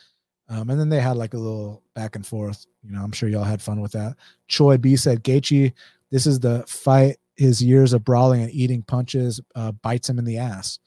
Um, 0.48 0.70
and 0.70 0.78
then 0.78 0.88
they 0.88 1.00
had 1.00 1.16
like 1.16 1.34
a 1.34 1.38
little 1.38 1.82
back 1.94 2.16
and 2.16 2.26
forth. 2.26 2.66
You 2.82 2.92
know, 2.92 3.02
I'm 3.02 3.12
sure 3.12 3.28
y'all 3.28 3.44
had 3.44 3.62
fun 3.62 3.80
with 3.80 3.92
that. 3.92 4.16
Choi 4.48 4.76
B 4.76 4.96
said, 4.96 5.24
Gaethje, 5.24 5.72
this 6.10 6.26
is 6.26 6.40
the 6.40 6.64
fight. 6.66 7.16
His 7.36 7.62
years 7.62 7.92
of 7.94 8.04
brawling 8.04 8.42
and 8.42 8.52
eating 8.52 8.82
punches 8.82 9.40
uh, 9.54 9.72
bites 9.72 10.08
him 10.08 10.18
in 10.18 10.24
the 10.24 10.38
ass. 10.38 10.78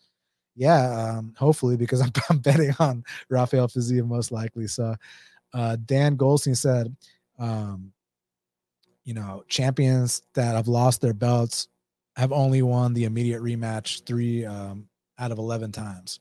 Yeah, 0.56 1.18
um, 1.18 1.34
hopefully, 1.38 1.76
because 1.76 2.02
I'm, 2.02 2.12
I'm 2.30 2.40
betting 2.40 2.74
on 2.80 3.04
Rafael 3.30 3.68
Fiziev 3.68 4.08
most 4.08 4.32
likely. 4.32 4.68
So, 4.68 4.96
uh, 5.56 5.78
Dan 5.86 6.18
Goldstein 6.18 6.54
said, 6.54 6.94
um, 7.40 7.94
you 9.06 9.14
know, 9.14 9.44
champions 9.48 10.22
that 10.34 10.56
have 10.56 10.68
lost 10.68 11.00
their 11.00 11.14
belts 11.14 11.70
have 12.18 12.34
only 12.34 12.62
won 12.62 12.94
the 12.94 13.06
immediate 13.06 13.42
rematch 13.42 14.06
three 14.06 14.46
um, 14.46 14.88
out 15.18 15.32
of 15.32 15.38
11 15.38 15.72
times. 15.72 16.20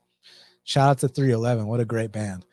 Shout 0.62 0.88
out 0.88 0.98
to 0.98 1.08
311. 1.08 1.66
What 1.66 1.80
a 1.80 1.84
great 1.84 2.12
band. 2.12 2.46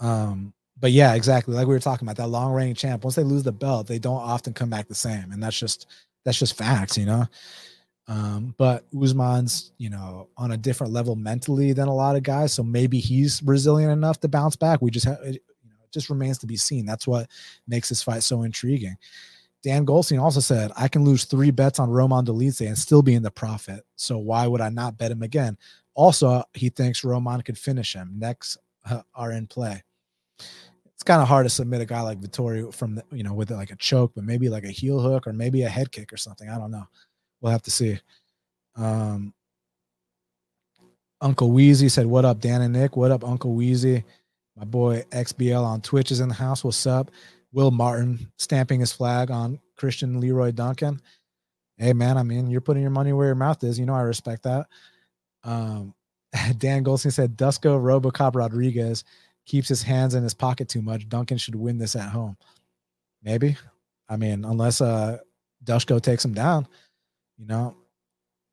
Um, 0.00 0.54
but 0.78 0.92
yeah, 0.92 1.14
exactly. 1.14 1.54
Like 1.54 1.66
we 1.66 1.74
were 1.74 1.80
talking 1.80 2.06
about 2.06 2.16
that 2.16 2.28
long 2.28 2.52
reigning 2.52 2.74
champ. 2.74 3.04
Once 3.04 3.16
they 3.16 3.22
lose 3.22 3.42
the 3.42 3.52
belt, 3.52 3.86
they 3.86 3.98
don't 3.98 4.22
often 4.22 4.54
come 4.54 4.70
back 4.70 4.88
the 4.88 4.94
same. 4.94 5.32
And 5.32 5.42
that's 5.42 5.58
just, 5.58 5.86
that's 6.24 6.38
just 6.38 6.56
facts, 6.56 6.96
you 6.96 7.04
know? 7.04 7.26
Um, 8.08 8.54
but 8.56 8.86
Usman's, 8.98 9.72
you 9.76 9.90
know, 9.90 10.28
on 10.36 10.52
a 10.52 10.56
different 10.56 10.92
level 10.92 11.14
mentally 11.14 11.72
than 11.72 11.88
a 11.88 11.94
lot 11.94 12.16
of 12.16 12.22
guys. 12.22 12.54
So 12.54 12.62
maybe 12.62 12.98
he's 12.98 13.42
resilient 13.42 13.92
enough 13.92 14.18
to 14.20 14.28
bounce 14.28 14.56
back. 14.56 14.80
We 14.80 14.90
just 14.90 15.06
have, 15.06 15.18
just 15.92 16.10
remains 16.10 16.38
to 16.38 16.46
be 16.46 16.56
seen. 16.56 16.86
That's 16.86 17.06
what 17.06 17.28
makes 17.66 17.88
this 17.88 18.02
fight 18.02 18.22
so 18.22 18.42
intriguing. 18.42 18.96
Dan 19.62 19.84
Goldstein 19.84 20.18
also 20.18 20.40
said, 20.40 20.72
I 20.76 20.88
can 20.88 21.04
lose 21.04 21.24
three 21.24 21.50
bets 21.50 21.78
on 21.78 21.90
Roman 21.90 22.24
Dolidze 22.24 22.66
and 22.66 22.78
still 22.78 23.02
be 23.02 23.14
in 23.14 23.22
the 23.22 23.30
profit. 23.30 23.84
So 23.96 24.16
why 24.16 24.46
would 24.46 24.60
I 24.60 24.70
not 24.70 24.96
bet 24.96 25.10
him 25.10 25.22
again? 25.22 25.58
Also, 25.94 26.42
he 26.54 26.70
thinks 26.70 27.04
Roman 27.04 27.42
could 27.42 27.58
finish 27.58 27.94
him. 27.94 28.14
Next 28.16 28.56
uh, 28.88 29.02
are 29.14 29.32
in 29.32 29.46
play. 29.46 29.82
It's 30.38 31.02
kind 31.04 31.20
of 31.20 31.28
hard 31.28 31.46
to 31.46 31.50
submit 31.50 31.80
a 31.80 31.86
guy 31.86 32.00
like 32.00 32.20
Vettori 32.20 32.72
from 32.72 32.94
the, 32.94 33.04
you 33.10 33.22
know, 33.22 33.34
with 33.34 33.50
like 33.50 33.70
a 33.70 33.76
choke, 33.76 34.12
but 34.14 34.24
maybe 34.24 34.48
like 34.48 34.64
a 34.64 34.70
heel 34.70 35.00
hook 35.00 35.26
or 35.26 35.32
maybe 35.32 35.62
a 35.62 35.68
head 35.68 35.92
kick 35.92 36.12
or 36.12 36.16
something. 36.16 36.48
I 36.48 36.58
don't 36.58 36.70
know. 36.70 36.86
We'll 37.40 37.52
have 37.52 37.62
to 37.62 37.70
see. 37.70 37.98
Um, 38.76 39.34
Uncle 41.20 41.50
Wheezy 41.50 41.88
said, 41.88 42.06
What 42.06 42.24
up, 42.24 42.40
Dan 42.40 42.62
and 42.62 42.72
Nick? 42.72 42.96
What 42.96 43.10
up, 43.10 43.24
Uncle 43.24 43.52
Wheezy? 43.52 44.04
My 44.56 44.64
boy 44.64 45.04
XBL 45.10 45.62
on 45.62 45.80
Twitch 45.80 46.10
is 46.10 46.20
in 46.20 46.28
the 46.28 46.34
house. 46.34 46.62
What's 46.64 46.86
up? 46.86 47.10
Will 47.52 47.70
Martin 47.70 48.30
stamping 48.36 48.80
his 48.80 48.92
flag 48.92 49.30
on 49.30 49.58
Christian 49.80 50.20
Leroy 50.20 50.52
Duncan. 50.52 51.00
Hey 51.78 51.94
man, 51.94 52.18
I 52.18 52.22
mean, 52.22 52.50
you're 52.50 52.60
putting 52.60 52.82
your 52.82 52.90
money 52.90 53.14
where 53.14 53.26
your 53.26 53.34
mouth 53.34 53.64
is. 53.64 53.78
You 53.78 53.86
know, 53.86 53.94
I 53.94 54.02
respect 54.02 54.42
that. 54.42 54.66
Um, 55.42 55.94
Dan 56.58 56.82
Goldstein 56.82 57.10
said 57.10 57.38
Dusko 57.38 57.80
Robocop 57.80 58.34
Rodriguez 58.34 59.04
keeps 59.46 59.68
his 59.68 59.82
hands 59.82 60.14
in 60.14 60.22
his 60.22 60.34
pocket 60.34 60.68
too 60.68 60.82
much. 60.82 61.08
Duncan 61.08 61.38
should 61.38 61.54
win 61.54 61.78
this 61.78 61.96
at 61.96 62.10
home. 62.10 62.36
Maybe. 63.22 63.56
I 64.08 64.16
mean, 64.16 64.44
unless 64.44 64.82
uh 64.82 65.18
Dusko 65.64 66.00
takes 66.00 66.24
him 66.24 66.34
down, 66.34 66.68
you 67.38 67.46
know. 67.46 67.76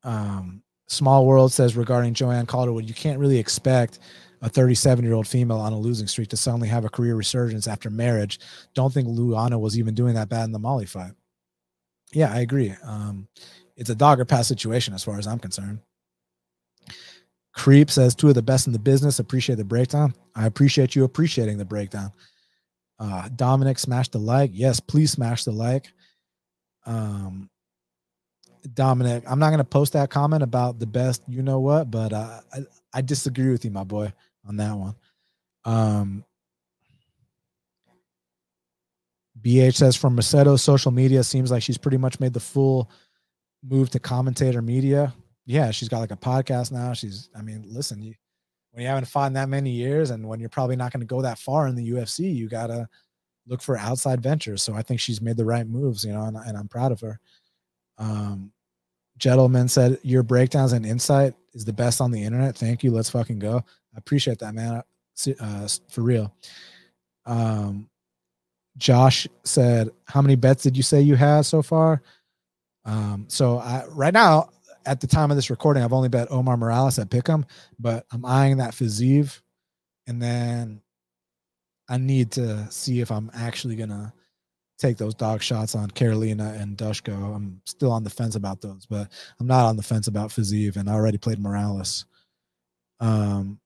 Um, 0.03 0.63
Small 0.87 1.25
World 1.25 1.51
says 1.51 1.75
regarding 1.75 2.13
Joanne 2.13 2.45
Calderwood, 2.45 2.87
you 2.87 2.93
can't 2.93 3.19
really 3.19 3.37
expect 3.37 3.99
a 4.41 4.49
37 4.49 5.03
year 5.03 5.13
old 5.13 5.27
female 5.27 5.57
on 5.57 5.73
a 5.73 5.79
losing 5.79 6.07
streak 6.07 6.29
to 6.29 6.37
suddenly 6.37 6.67
have 6.67 6.85
a 6.85 6.89
career 6.89 7.15
resurgence 7.15 7.67
after 7.67 7.89
marriage. 7.89 8.39
Don't 8.73 8.93
think 8.93 9.07
Luana 9.07 9.59
was 9.59 9.77
even 9.77 9.95
doing 9.95 10.15
that 10.15 10.29
bad 10.29 10.45
in 10.45 10.51
the 10.51 10.59
Molly 10.59 10.85
fight. 10.85 11.11
Yeah, 12.13 12.31
I 12.31 12.39
agree. 12.39 12.73
Um, 12.83 13.27
it's 13.75 13.89
a 13.89 13.95
dogger 13.95 14.25
pass 14.25 14.47
situation 14.47 14.93
as 14.93 15.03
far 15.03 15.17
as 15.17 15.27
I'm 15.27 15.39
concerned. 15.39 15.79
Creep 17.53 17.89
says 17.89 18.13
two 18.13 18.29
of 18.29 18.35
the 18.35 18.41
best 18.41 18.67
in 18.67 18.73
the 18.73 18.79
business. 18.79 19.19
Appreciate 19.19 19.55
the 19.55 19.65
breakdown. 19.65 20.13
I 20.35 20.45
appreciate 20.45 20.95
you 20.95 21.03
appreciating 21.03 21.57
the 21.57 21.65
breakdown. 21.65 22.11
Uh, 22.99 23.29
Dominic, 23.35 23.79
smash 23.79 24.09
the 24.09 24.19
like. 24.19 24.51
Yes, 24.53 24.79
please 24.79 25.11
smash 25.11 25.43
the 25.43 25.51
like. 25.51 25.87
Um, 26.85 27.49
Dominic, 28.73 29.23
I'm 29.27 29.39
not 29.39 29.49
going 29.49 29.59
to 29.59 29.63
post 29.63 29.93
that 29.93 30.09
comment 30.09 30.43
about 30.43 30.79
the 30.79 30.85
best, 30.85 31.23
you 31.27 31.41
know 31.41 31.59
what, 31.59 31.89
but 31.91 32.13
uh, 32.13 32.41
I, 32.53 32.59
I 32.93 33.01
disagree 33.01 33.51
with 33.51 33.63
you, 33.65 33.71
my 33.71 33.83
boy, 33.83 34.11
on 34.47 34.57
that 34.57 34.75
one. 34.75 34.95
Um, 35.65 36.23
BH 39.41 39.75
says 39.75 39.95
from 39.95 40.15
Macedo, 40.15 40.59
social 40.59 40.91
media 40.91 41.23
seems 41.23 41.51
like 41.51 41.63
she's 41.63 41.77
pretty 41.77 41.97
much 41.97 42.19
made 42.19 42.33
the 42.33 42.39
full 42.39 42.89
move 43.63 43.89
to 43.91 43.99
commentator 43.99 44.61
media. 44.61 45.13
Yeah, 45.45 45.71
she's 45.71 45.89
got 45.89 45.99
like 45.99 46.11
a 46.11 46.17
podcast 46.17 46.71
now. 46.71 46.93
She's, 46.93 47.29
I 47.35 47.41
mean, 47.41 47.63
listen, 47.67 48.01
you, 48.01 48.13
when 48.71 48.83
you 48.83 48.89
haven't 48.89 49.05
fought 49.05 49.27
in 49.27 49.33
that 49.33 49.49
many 49.49 49.71
years 49.71 50.09
and 50.09 50.27
when 50.27 50.39
you're 50.39 50.49
probably 50.49 50.75
not 50.75 50.91
going 50.91 51.01
to 51.01 51.07
go 51.07 51.21
that 51.21 51.39
far 51.39 51.67
in 51.67 51.75
the 51.75 51.89
UFC, 51.91 52.33
you 52.33 52.49
got 52.49 52.67
to 52.67 52.87
look 53.47 53.61
for 53.61 53.77
outside 53.77 54.21
ventures. 54.21 54.63
So 54.63 54.73
I 54.73 54.81
think 54.81 54.99
she's 54.99 55.21
made 55.21 55.37
the 55.37 55.45
right 55.45 55.67
moves, 55.67 56.03
you 56.03 56.11
know, 56.11 56.23
and, 56.23 56.37
and 56.37 56.57
I'm 56.57 56.67
proud 56.67 56.91
of 56.91 56.99
her. 57.01 57.19
Um, 57.97 58.51
gentleman 59.17 59.67
said 59.67 59.99
your 60.03 60.23
breakdowns 60.23 60.73
and 60.73 60.85
insight 60.85 61.33
is 61.53 61.65
the 61.65 61.73
best 61.73 62.01
on 62.01 62.11
the 62.11 62.23
internet. 62.23 62.55
Thank 62.55 62.83
you. 62.83 62.91
Let's 62.91 63.09
fucking 63.09 63.39
go. 63.39 63.63
I 63.97 63.99
appreciate 63.99 64.39
that, 64.39 64.53
man. 64.53 64.83
Uh, 65.39 65.67
for 65.89 66.01
real. 66.03 66.31
Um, 67.25 67.89
Josh 68.77 69.27
said, 69.43 69.89
"How 70.05 70.21
many 70.21 70.35
bets 70.35 70.61
did 70.61 70.77
you 70.77 70.83
say 70.83 71.01
you 71.01 71.15
had 71.15 71.41
so 71.41 71.63
far?" 71.63 72.03
Um, 72.85 73.25
so 73.27 73.57
I, 73.57 73.85
right 73.87 74.13
now, 74.13 74.51
at 74.85 75.01
the 75.01 75.07
time 75.07 75.31
of 75.31 75.37
this 75.37 75.49
recording, 75.49 75.83
I've 75.83 75.93
only 75.93 76.09
bet 76.09 76.31
Omar 76.31 76.57
Morales 76.57 76.99
at 76.99 77.09
Pick'em, 77.09 77.43
but 77.79 78.05
I'm 78.11 78.23
eyeing 78.23 78.57
that 78.57 78.73
Fiziev, 78.75 79.41
and 80.05 80.21
then 80.21 80.81
I 81.89 81.97
need 81.97 82.31
to 82.33 82.69
see 82.71 83.01
if 83.01 83.11
I'm 83.11 83.31
actually 83.33 83.75
gonna 83.75 84.13
take 84.77 84.97
those 84.97 85.15
dog 85.15 85.41
shots 85.41 85.73
on 85.73 85.89
Carolina 85.89 86.55
and 86.59 86.77
Dusko. 86.77 87.35
I'm 87.35 87.61
still 87.65 87.91
on 87.91 88.03
the 88.03 88.11
fence 88.11 88.35
about 88.35 88.61
those, 88.61 88.85
but 88.85 89.09
I'm 89.39 89.47
not 89.47 89.65
on 89.65 89.75
the 89.75 89.83
fence 89.83 90.07
about 90.07 90.29
Fiziev, 90.29 90.75
and 90.77 90.87
I 90.87 90.93
already 90.93 91.17
played 91.17 91.39
Morales. 91.39 92.05
Um, 92.99 93.59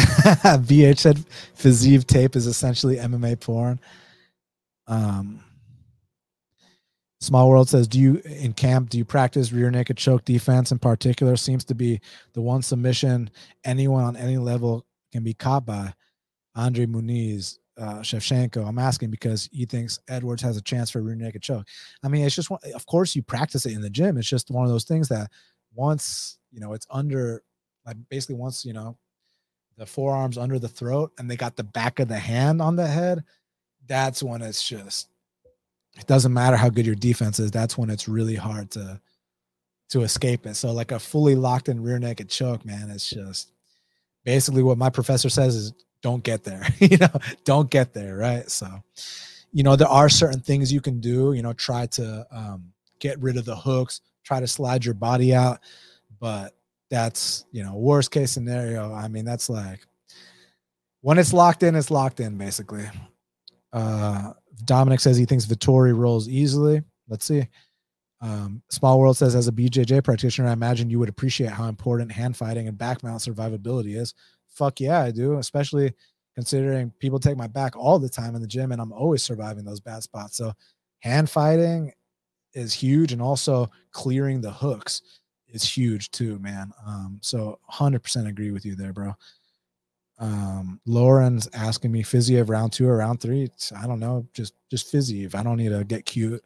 VH 0.64 0.98
said 0.98 1.24
Fiziev 1.56 2.06
tape 2.06 2.36
is 2.36 2.46
essentially 2.46 2.96
MMA 2.96 3.40
porn. 3.40 3.80
Um, 4.86 5.42
Small 7.20 7.50
World 7.50 7.68
says, 7.68 7.86
"Do 7.86 8.00
you 8.00 8.22
in 8.24 8.54
camp? 8.54 8.88
Do 8.88 8.98
you 8.98 9.04
practice 9.04 9.52
rear 9.52 9.70
naked 9.70 9.96
choke 9.96 10.24
defense 10.24 10.72
in 10.72 10.78
particular? 10.78 11.36
Seems 11.36 11.64
to 11.64 11.74
be 11.74 12.00
the 12.32 12.40
one 12.40 12.62
submission 12.62 13.30
anyone 13.64 14.04
on 14.04 14.16
any 14.16 14.38
level 14.38 14.86
can 15.12 15.22
be 15.22 15.34
caught 15.34 15.66
by." 15.66 15.92
Andre 16.56 16.86
Muniz, 16.86 17.58
uh, 17.78 18.00
Shevchenko. 18.00 18.66
I'm 18.66 18.78
asking 18.78 19.10
because 19.10 19.48
he 19.52 19.64
thinks 19.64 20.00
Edwards 20.08 20.42
has 20.42 20.56
a 20.56 20.62
chance 20.62 20.90
for 20.90 21.02
rear 21.02 21.14
naked 21.14 21.42
choke. 21.42 21.66
I 22.02 22.08
mean, 22.08 22.24
it's 22.24 22.34
just 22.34 22.50
one, 22.50 22.60
of 22.74 22.86
course 22.86 23.14
you 23.14 23.22
practice 23.22 23.66
it 23.66 23.72
in 23.72 23.80
the 23.80 23.90
gym. 23.90 24.16
It's 24.18 24.28
just 24.28 24.50
one 24.50 24.64
of 24.64 24.70
those 24.70 24.84
things 24.84 25.08
that 25.08 25.30
once 25.74 26.38
you 26.50 26.60
know 26.60 26.72
it's 26.72 26.86
under, 26.90 27.42
like 27.86 27.96
basically 28.08 28.36
once 28.36 28.64
you 28.64 28.72
know 28.72 28.96
the 29.80 29.86
forearms 29.86 30.36
under 30.36 30.58
the 30.58 30.68
throat 30.68 31.10
and 31.18 31.28
they 31.28 31.36
got 31.36 31.56
the 31.56 31.64
back 31.64 32.00
of 32.00 32.08
the 32.08 32.18
hand 32.18 32.60
on 32.60 32.76
the 32.76 32.86
head, 32.86 33.24
that's 33.86 34.22
when 34.22 34.42
it's 34.42 34.62
just 34.62 35.08
it 35.98 36.06
doesn't 36.06 36.34
matter 36.34 36.56
how 36.56 36.68
good 36.68 36.84
your 36.84 36.94
defense 36.94 37.40
is. 37.40 37.50
That's 37.50 37.78
when 37.78 37.88
it's 37.88 38.06
really 38.06 38.36
hard 38.36 38.70
to 38.72 39.00
to 39.88 40.02
escape 40.02 40.46
it. 40.46 40.54
So 40.54 40.70
like 40.72 40.92
a 40.92 40.98
fully 40.98 41.34
locked 41.34 41.70
in 41.70 41.82
rear 41.82 41.98
naked 41.98 42.28
choke, 42.28 42.64
man, 42.66 42.90
it's 42.90 43.08
just 43.08 43.52
basically 44.22 44.62
what 44.62 44.76
my 44.76 44.90
professor 44.90 45.30
says 45.30 45.56
is 45.56 45.72
don't 46.02 46.22
get 46.22 46.44
there 46.44 46.66
you 46.78 46.96
know 46.96 47.10
don't 47.44 47.70
get 47.70 47.92
there 47.92 48.16
right 48.16 48.50
so 48.50 48.66
you 49.52 49.62
know 49.62 49.76
there 49.76 49.88
are 49.88 50.08
certain 50.08 50.40
things 50.40 50.72
you 50.72 50.80
can 50.80 51.00
do 51.00 51.32
you 51.32 51.42
know 51.42 51.52
try 51.52 51.86
to 51.86 52.26
um, 52.30 52.72
get 52.98 53.18
rid 53.20 53.36
of 53.36 53.44
the 53.44 53.56
hooks 53.56 54.00
try 54.24 54.40
to 54.40 54.46
slide 54.46 54.84
your 54.84 54.94
body 54.94 55.34
out 55.34 55.60
but 56.18 56.54
that's 56.90 57.44
you 57.52 57.62
know 57.62 57.74
worst 57.76 58.10
case 58.10 58.32
scenario 58.32 58.92
i 58.92 59.06
mean 59.06 59.24
that's 59.24 59.48
like 59.48 59.80
when 61.02 61.18
it's 61.18 61.32
locked 61.32 61.62
in 61.62 61.74
it's 61.74 61.90
locked 61.90 62.20
in 62.20 62.36
basically. 62.36 62.88
Uh 63.72 64.32
dominic 64.64 65.00
says 65.00 65.16
he 65.16 65.24
thinks 65.24 65.46
vettori 65.46 65.96
rolls 65.96 66.28
easily. 66.28 66.82
Let's 67.08 67.24
see. 67.24 67.46
Um, 68.20 68.62
Small 68.70 69.00
World 69.00 69.16
says, 69.16 69.34
as 69.34 69.48
a 69.48 69.52
BJJ 69.52 70.04
practitioner, 70.04 70.48
I 70.48 70.52
imagine 70.52 70.90
you 70.90 70.98
would 70.98 71.08
appreciate 71.08 71.50
how 71.50 71.68
important 71.68 72.12
hand 72.12 72.36
fighting 72.36 72.68
and 72.68 72.76
back 72.76 73.02
mount 73.02 73.22
survivability 73.22 73.96
is. 73.96 74.14
Fuck 74.48 74.80
yeah, 74.80 75.00
I 75.00 75.10
do, 75.10 75.38
especially 75.38 75.94
considering 76.34 76.92
people 76.98 77.18
take 77.18 77.38
my 77.38 77.46
back 77.46 77.76
all 77.76 77.98
the 77.98 78.08
time 78.08 78.34
in 78.34 78.42
the 78.42 78.46
gym 78.46 78.72
and 78.72 78.80
I'm 78.80 78.92
always 78.92 79.22
surviving 79.22 79.64
those 79.64 79.80
bad 79.80 80.02
spots. 80.02 80.36
So 80.36 80.52
hand 81.00 81.30
fighting 81.30 81.92
is 82.52 82.74
huge 82.74 83.12
and 83.12 83.22
also 83.22 83.70
clearing 83.92 84.40
the 84.42 84.52
hooks 84.52 85.02
is 85.52 85.64
huge 85.64 86.10
too, 86.10 86.38
man. 86.38 86.72
Um, 86.86 87.18
so 87.22 87.58
100% 87.70 88.28
agree 88.28 88.50
with 88.50 88.64
you 88.64 88.74
there, 88.74 88.92
bro. 88.92 89.14
Um, 90.18 90.80
Lauren's 90.86 91.48
asking 91.54 91.92
me 91.92 92.02
Fiziev 92.02 92.50
round 92.50 92.72
two 92.72 92.86
or 92.86 92.98
round 92.98 93.20
three. 93.20 93.44
It's, 93.44 93.72
I 93.72 93.86
don't 93.86 94.00
know, 94.00 94.26
just 94.34 94.54
just 94.70 94.92
Fiziev. 94.92 95.34
I 95.34 95.42
don't 95.42 95.56
need 95.56 95.70
to 95.70 95.82
get 95.82 96.04
cute 96.04 96.44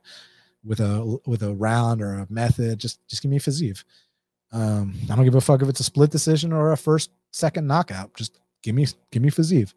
with 0.64 0.80
a 0.80 1.18
with 1.26 1.42
a 1.42 1.52
round 1.54 2.00
or 2.00 2.14
a 2.14 2.26
method. 2.30 2.78
Just 2.78 3.06
just 3.08 3.22
give 3.22 3.30
me 3.32 3.40
Fiziev. 3.40 3.82
Um, 4.52 4.94
I 5.10 5.16
don't 5.16 5.24
give 5.24 5.34
a 5.34 5.40
fuck 5.40 5.60
if 5.60 5.68
it's 5.68 5.80
a 5.80 5.84
split 5.84 6.10
decision 6.10 6.52
or 6.52 6.70
a 6.70 6.76
first 6.76 7.10
second 7.32 7.66
knockout. 7.66 8.14
Just 8.14 8.38
give 8.62 8.76
me 8.76 8.86
give 9.10 9.22
me 9.22 9.30
Fiziev. 9.30 9.74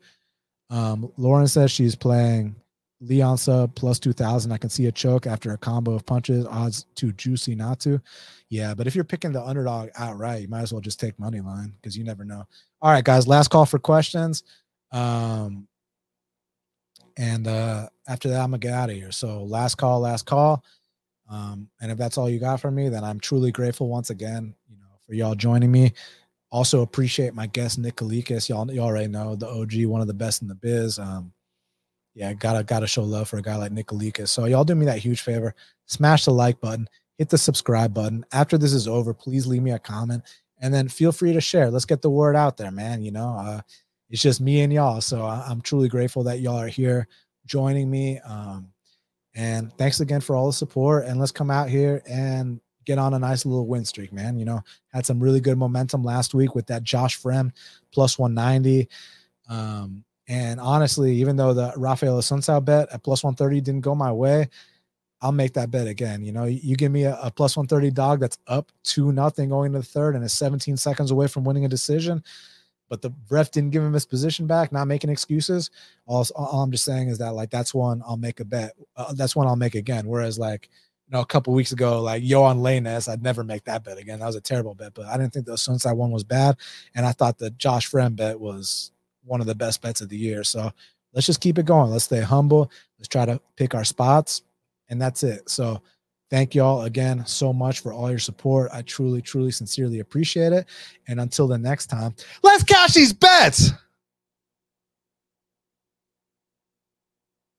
Um, 0.70 1.12
Lauren 1.18 1.48
says 1.48 1.72
she's 1.72 1.96
playing 1.96 2.56
Leon 3.00 3.38
sub 3.38 3.76
plus 3.76 4.00
2000. 4.00 4.52
I 4.52 4.58
can 4.58 4.70
see 4.70 4.88
a 4.88 4.92
choke 4.92 5.28
after 5.28 5.52
a 5.52 5.58
combo 5.58 5.94
of 5.94 6.06
punches. 6.06 6.46
Odds 6.46 6.86
too 6.96 7.12
juicy 7.14 7.56
not 7.56 7.80
to. 7.82 8.02
Yeah, 8.50 8.74
but 8.74 8.88
if 8.88 8.96
you're 8.96 9.04
picking 9.04 9.32
the 9.32 9.44
underdog 9.44 9.90
outright, 9.98 10.42
you 10.42 10.48
might 10.48 10.62
as 10.62 10.74
well 10.74 10.82
just 10.82 11.00
take 11.00 11.20
money 11.20 11.42
line 11.42 11.74
because 11.76 11.98
you 11.98 12.04
never 12.04 12.26
know. 12.26 12.46
All 12.82 12.92
right, 12.92 13.04
guys, 13.04 13.28
last 13.28 13.50
call 13.50 13.66
for 13.66 13.80
questions. 13.80 14.44
Um, 14.92 15.68
and 17.18 17.48
uh, 17.48 17.90
after 18.08 18.30
that, 18.30 18.42
I'm 18.42 18.52
gonna 18.52 18.60
get 18.60 18.74
out 18.74 18.90
of 18.90 18.96
here. 18.96 19.12
So 19.12 19.44
last 19.44 19.76
call, 19.76 20.00
last 20.00 20.26
call. 20.26 20.64
Um, 21.30 21.70
and 21.82 21.92
if 21.92 21.98
that's 21.98 22.18
all 22.18 22.30
you 22.30 22.40
got 22.40 22.62
from 22.62 22.76
me, 22.76 22.90
then 22.90 23.04
I'm 23.04 23.20
truly 23.20 23.52
grateful 23.52 23.90
once 23.90 24.10
again, 24.10 24.56
you 24.70 24.78
know, 24.78 24.86
for 25.06 25.14
y'all 25.14 25.36
joining 25.36 25.72
me. 25.72 25.94
Also 26.50 26.82
appreciate 26.82 27.34
my 27.34 27.48
guest 27.48 27.78
Nick 27.78 27.98
Kalikas. 27.98 28.48
Y'all, 28.48 28.72
y'all 28.72 28.86
already 28.86 29.10
know 29.10 29.36
the 29.36 29.50
OG, 29.50 29.86
one 29.86 30.00
of 30.00 30.08
the 30.08 30.14
best 30.14 30.42
in 30.42 30.48
the 30.48 30.56
biz. 30.56 30.98
Um, 30.98 31.34
yeah, 32.18 32.34
gotta 32.34 32.64
gotta 32.64 32.88
show 32.88 33.04
love 33.04 33.30
for 33.30 33.38
a 33.38 33.44
guy 33.44 33.56
like 33.56 33.72
Nick 33.72 33.88
Kalikas. 33.88 34.30
So 34.30 34.46
y'all 34.46 34.64
do 34.64 34.74
me 34.74 34.88
that 34.88 34.98
huge 34.98 35.22
favor. 35.22 35.54
Smash 35.86 36.26
the 36.26 36.32
like 36.32 36.60
button, 36.60 36.90
hit 37.20 37.30
the 37.30 37.38
subscribe 37.38 37.94
button. 37.94 38.26
After 38.32 38.58
this 38.58 38.74
is 38.74 38.88
over, 38.88 39.14
please 39.14 39.46
leave 39.46 39.62
me 39.62 39.72
a 39.72 39.78
comment 39.78 40.24
and 40.60 40.74
then 40.74 40.88
feel 40.88 41.12
free 41.12 41.32
to 41.32 41.40
share. 41.40 41.70
Let's 41.70 41.86
get 41.86 42.02
the 42.02 42.10
word 42.10 42.36
out 42.36 42.58
there, 42.58 42.72
man. 42.72 43.04
You 43.04 43.12
know, 43.12 43.38
uh, 43.40 43.62
it's 44.10 44.24
just 44.24 44.42
me 44.42 44.62
and 44.62 44.74
y'all. 44.74 45.00
So 45.00 45.22
I, 45.26 45.52
am 45.52 45.62
truly 45.62 45.90
grateful 45.90 46.24
that 46.24 46.40
y'all 46.40 46.58
are 46.58 46.68
here 46.68 47.08
joining 47.46 47.88
me. 47.88 48.20
Um, 48.22 48.70
and 49.36 49.72
thanks 49.78 50.00
again 50.00 50.22
for 50.22 50.36
all 50.36 50.48
the 50.48 50.54
support. 50.54 51.06
And 51.06 51.20
let's 51.20 51.32
come 51.32 51.52
out 51.52 51.70
here 51.70 52.02
and 52.10 52.60
get 52.84 52.98
on 52.98 53.14
a 53.14 53.20
nice 53.20 53.46
little 53.46 53.68
win 53.68 53.86
streak, 53.86 54.12
man. 54.12 54.40
You 54.40 54.46
know, 54.46 54.64
had 54.92 55.06
some 55.06 55.20
really 55.20 55.40
good 55.40 55.60
momentum 55.60 56.04
last 56.04 56.34
week 56.34 56.56
with 56.56 56.66
that 56.66 56.82
Josh 56.82 57.22
Fremd 57.22 57.52
plus 57.92 58.18
190. 58.18 58.90
Um, 59.50 60.04
and 60.28 60.60
honestly, 60.60 61.16
even 61.16 61.36
though 61.36 61.54
the 61.54 61.74
Rafael 61.78 62.18
Assunção 62.18 62.64
bet 62.64 62.90
at 62.92 63.04
plus 63.04 63.24
130 63.24 63.62
didn't 63.62 63.82
go 63.82 63.96
my 63.96 64.12
way, 64.12 64.50
I'll 65.22 65.32
make 65.32 65.54
that 65.54 65.72
bet 65.72 65.88
again. 65.88 66.24
You 66.24 66.32
know, 66.32 66.44
you 66.46 66.76
give 66.76 66.92
me 66.92 67.04
a, 67.04 67.18
a 67.22 67.32
plus 67.32 67.58
130 67.58 67.92
dog 67.92 68.20
that's 68.20 68.38
up 68.48 68.72
to 68.86 69.12
nothing 69.12 69.50
going 69.50 69.72
to 69.74 69.80
the 69.80 69.86
third 69.86 70.16
and 70.16 70.24
is 70.24 70.34
17 70.34 70.78
seconds 70.78 71.12
away 71.12 71.28
from 71.28 71.44
winning 71.44 71.66
a 71.66 71.70
decision 71.70 72.24
but 72.90 73.02
the 73.02 73.12
ref 73.30 73.52
didn't 73.52 73.72
give 73.72 73.84
him 73.84 73.94
his 73.94 74.06
position 74.06 74.48
back, 74.48 74.72
not 74.72 74.88
making 74.88 75.10
excuses. 75.10 75.70
All, 76.06 76.26
all 76.36 76.62
I'm 76.62 76.72
just 76.72 76.86
saying 76.86 77.10
is 77.10 77.18
that 77.18 77.34
like 77.34 77.50
that's 77.50 77.74
one 77.74 78.02
I'll 78.06 78.18
make 78.18 78.40
a 78.40 78.46
bet. 78.46 78.74
Uh, 78.96 79.14
that's 79.14 79.36
one 79.36 79.48
I'll 79.48 79.56
make 79.56 79.76
again. 79.76 80.08
Whereas 80.08 80.40
like 80.40 80.70
you 81.08 81.16
know 81.16 81.22
a 81.22 81.26
couple 81.26 81.54
weeks 81.54 81.72
ago, 81.72 82.02
like 82.02 82.24
Yohan 82.24 82.60
Lainesse, 82.60 83.10
I'd 83.10 83.24
never 83.24 83.44
make 83.44 83.66
that 83.66 83.84
bet 83.84 83.98
again. 83.98 84.20
That 84.20 84.28
was 84.28 84.36
a 84.36 84.42
terrible 84.42 84.76
bet, 84.76 84.94
but 84.94 85.06
I 85.06 85.18
didn't 85.18 85.34
think 85.34 85.46
the 85.46 85.58
Sunside 85.58 85.94
one 85.94 86.12
was 86.12 86.24
bad, 86.24 86.58
and 86.96 87.06
I 87.06 87.12
thought 87.12 87.38
the 87.38 87.52
Josh 87.52 87.90
Fremd 87.90 88.16
bet 88.16 88.40
was 88.40 88.92
one 89.28 89.42
of 89.42 89.48
the 89.48 89.56
best 89.56 89.82
bets 89.82 90.02
of 90.02 90.10
the 90.10 90.18
year. 90.18 90.44
So 90.44 90.72
let's 91.14 91.28
just 91.28 91.42
keep 91.42 91.58
it 91.58 91.66
going. 91.66 91.92
Let's 91.92 92.06
stay 92.06 92.22
humble. 92.22 92.72
Let's 92.98 93.08
try 93.08 93.26
to 93.26 93.40
pick 93.56 93.76
our 93.76 93.84
spots. 93.84 94.44
And 94.90 95.02
that's 95.02 95.24
it. 95.24 95.50
So 95.50 95.82
thank 96.30 96.56
y'all 96.56 96.84
again 96.84 97.26
so 97.26 97.52
much 97.52 97.82
for 97.82 97.94
all 97.94 98.10
your 98.10 98.20
support. 98.20 98.70
I 98.74 98.82
truly, 98.82 99.22
truly, 99.22 99.52
sincerely 99.52 100.00
appreciate 100.00 100.54
it. 100.54 100.68
And 101.08 101.20
until 101.20 101.48
the 101.48 101.58
next 101.58 101.88
time, 101.88 102.16
let's 102.44 102.64
cash 102.64 102.94
these 102.94 103.14
bets. 103.14 103.72